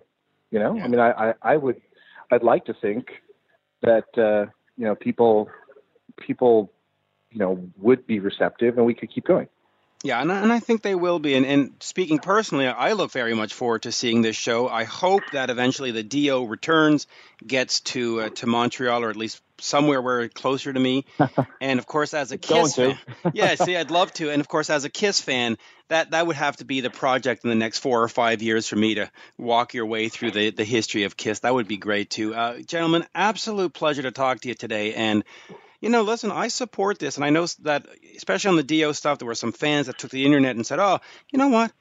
You 0.52 0.60
know, 0.60 0.76
Yeah. 0.76 0.84
I 0.84 0.88
mean, 0.88 1.00
I, 1.00 1.12
I, 1.12 1.34
I 1.42 1.58
would, 1.58 1.82
I'd 2.32 2.44
like 2.44 2.66
to 2.66 2.74
think 2.74 3.08
that 3.82 4.06
uh, 4.18 4.50
you 4.78 4.86
know 4.86 4.96
people, 4.96 5.50
people, 6.20 6.72
you 7.32 7.40
know, 7.40 7.70
would 7.78 8.08
be 8.08 8.20
receptive 8.20 8.78
and 8.78 8.86
we 8.86 8.94
could 8.94 9.12
keep 9.14 9.26
going. 9.26 9.48
Yeah, 10.04 10.22
and 10.22 10.32
I, 10.32 10.42
and 10.42 10.54
I 10.54 10.60
think 10.60 10.84
they 10.84 10.94
will 10.94 11.18
be. 11.18 11.34
And, 11.34 11.46
and 11.46 11.74
speaking 11.80 12.20
personally, 12.20 12.68
I 12.68 12.94
look 12.94 13.12
very 13.12 13.34
much 13.34 13.54
forward 13.54 13.84
to 13.84 13.92
seeing 13.92 14.22
this 14.22 14.36
show. 14.36 14.68
I 14.70 14.84
hope 14.84 15.24
that 15.32 15.50
eventually 15.50 15.92
the 15.92 16.04
Dio 16.04 16.44
returns, 16.44 17.08
gets 17.46 17.82
to 17.82 18.22
uh, 18.22 18.30
to 18.30 18.48
Montreal 18.48 19.04
or 19.04 19.10
at 19.10 19.16
least 19.16 19.42
somewhere 19.60 20.02
where 20.02 20.28
closer 20.30 20.72
to 20.72 20.80
me. 20.80 21.06
and 21.62 21.80
of 21.80 21.86
course, 21.86 22.14
as 22.14 22.32
a 22.32 22.38
Kiss 22.38 22.76
fan, 22.76 22.98
yeah, 23.34 23.56
see, 23.56 23.76
I'd 23.76 23.92
love 23.92 24.14
to. 24.14 24.30
And 24.30 24.40
of 24.40 24.48
course, 24.48 24.70
as 24.70 24.86
a 24.86 24.90
Kiss 24.90 25.22
fan, 25.22 25.58
that 25.90 26.12
that 26.12 26.26
would 26.26 26.36
have 26.36 26.58
to 26.58 26.66
be 26.66 26.82
the 26.82 26.90
project 26.90 27.44
in 27.44 27.50
the 27.50 27.56
next 27.56 27.80
four 27.80 28.02
or 28.02 28.10
five 28.10 28.42
years 28.42 28.68
for 28.68 28.76
me 28.76 28.96
to 28.96 29.10
walk 29.38 29.74
your 29.74 29.86
way 29.86 30.10
through 30.10 30.32
the 30.32 30.50
the 30.52 30.64
history 30.64 31.04
of 31.04 31.18
Kiss. 31.18 31.40
That 31.40 31.54
would 31.54 31.68
be 31.68 31.78
great 31.78 32.10
too, 32.10 32.34
uh, 32.34 32.60
gentlemen. 32.60 33.06
Absolute 33.14 33.74
pleasure 33.74 34.04
to 34.04 34.12
talk 34.12 34.42
to 34.42 34.48
you 34.48 34.56
today. 34.56 34.94
And 34.94 35.24
you 35.82 35.90
know, 35.90 36.02
listen, 36.04 36.32
I 36.32 36.48
support 36.48 37.00
this, 37.00 37.16
and 37.18 37.26
I 37.26 37.30
know 37.30 37.46
that, 37.64 37.86
especially 38.16 38.50
on 38.50 38.56
the 38.56 38.64
Dio 38.64 38.92
stuff, 38.92 39.20
there 39.20 39.28
were 39.28 39.36
some 39.36 39.52
fans 39.52 39.88
that 39.88 39.98
took 39.98 40.12
the 40.12 40.26
internet 40.26 40.56
and 40.56 40.66
said, 40.66 40.80
"Oh, 40.80 41.00
you 41.32 41.40
know 41.40 41.50
what? 41.50 41.72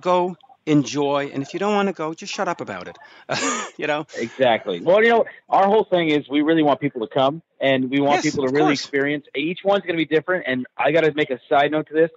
Go 0.00 0.36
enjoy, 0.64 1.30
and 1.32 1.42
if 1.42 1.52
you 1.54 1.60
don't 1.60 1.74
want 1.74 1.88
to 1.88 1.92
go, 1.92 2.14
just 2.14 2.32
shut 2.32 2.48
up 2.48 2.60
about 2.60 2.88
it." 2.88 2.98
you 3.78 3.86
know, 3.86 4.06
Exactly. 4.16 4.80
Well, 4.80 5.02
you 5.02 5.10
know, 5.10 5.24
our 5.48 5.66
whole 5.66 5.84
thing 5.84 6.10
is 6.10 6.28
we 6.28 6.42
really 6.42 6.62
want 6.62 6.80
people 6.80 7.06
to 7.06 7.12
come 7.12 7.42
and 7.60 7.90
we 7.90 8.00
want 8.00 8.24
Yes, 8.24 8.34
people 8.34 8.46
to 8.46 8.52
really 8.52 8.68
course. 8.68 8.80
experience. 8.80 9.26
Each 9.34 9.60
one's 9.64 9.82
going 9.82 9.98
to 9.98 10.04
be 10.04 10.06
different. 10.06 10.44
And 10.46 10.66
I 10.76 10.92
got 10.92 11.02
to 11.02 11.12
make 11.14 11.30
a 11.30 11.38
side 11.48 11.70
note 11.70 11.88
to 11.88 11.94
this. 11.94 12.10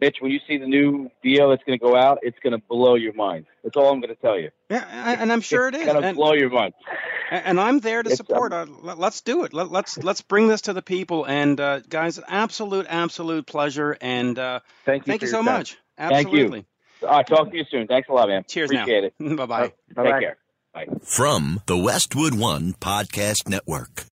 Mitch, 0.00 0.16
when 0.20 0.32
you 0.32 0.40
see 0.46 0.58
the 0.58 0.66
new 0.66 1.08
Dio 1.22 1.50
that's 1.50 1.62
going 1.64 1.78
to 1.78 1.82
go 1.82 1.96
out, 1.96 2.18
it's 2.22 2.38
going 2.42 2.52
to 2.52 2.62
blow 2.68 2.94
your 2.96 3.12
mind. 3.14 3.46
That's 3.62 3.76
all 3.76 3.90
I'm 3.92 4.00
going 4.00 4.14
to 4.14 4.20
tell 4.20 4.38
you. 4.38 4.50
yeah, 4.70 4.84
and 4.90 5.20
and 5.22 5.32
I'm 5.32 5.40
sure 5.40 5.68
it 5.68 5.74
is, 5.74 5.82
It's 5.82 5.90
going 5.90 6.02
to 6.02 6.08
and, 6.08 6.16
blow 6.16 6.32
your 6.34 6.50
mind. 6.50 6.74
and 7.30 7.60
I'm 7.60 7.78
there 7.80 8.02
to 8.02 8.08
It's, 8.10 8.16
support. 8.16 8.52
Uh, 8.52 8.66
let- 8.82 8.98
let's 8.98 9.20
do 9.22 9.44
it. 9.44 9.52
Let, 9.54 9.70
let's 9.70 9.96
let's 9.98 10.20
bring 10.22 10.48
this 10.48 10.62
to 10.62 10.72
the 10.72 10.82
people, 10.82 11.24
and 11.24 11.58
uh, 11.60 11.80
guys, 11.80 12.18
absolute 12.28 12.86
absolute 12.88 13.46
pleasure, 13.46 13.96
and 14.00 14.38
uh, 14.38 14.60
Thank 14.84 15.06
you. 15.06 15.12
thank 15.12 15.22
you 15.22 15.28
so 15.28 15.36
time. 15.38 15.44
much. 15.46 15.78
Thank 15.96 16.10
you. 16.10 16.16
Absolutely. 16.40 16.66
All 17.02 17.08
right, 17.10 17.26
talk 17.26 17.50
to 17.50 17.56
you 17.56 17.64
soon. 17.70 17.86
Thanks 17.86 18.08
a 18.08 18.12
lot, 18.12 18.28
man. 18.28 18.44
Cheers 18.48 18.70
Appreciate 18.72 19.12
now. 19.20 19.30
it. 19.32 19.36
bye 19.36 19.46
bye. 19.46 19.72
Bye-bye. 19.94 20.10
Take 20.10 20.20
care. 20.20 20.36
Bye. 20.72 20.86
From 21.02 21.60
the 21.66 21.76
Westwood 21.78 22.34
One 22.34 22.72
Podcast 22.80 23.48
Network. 23.48 24.06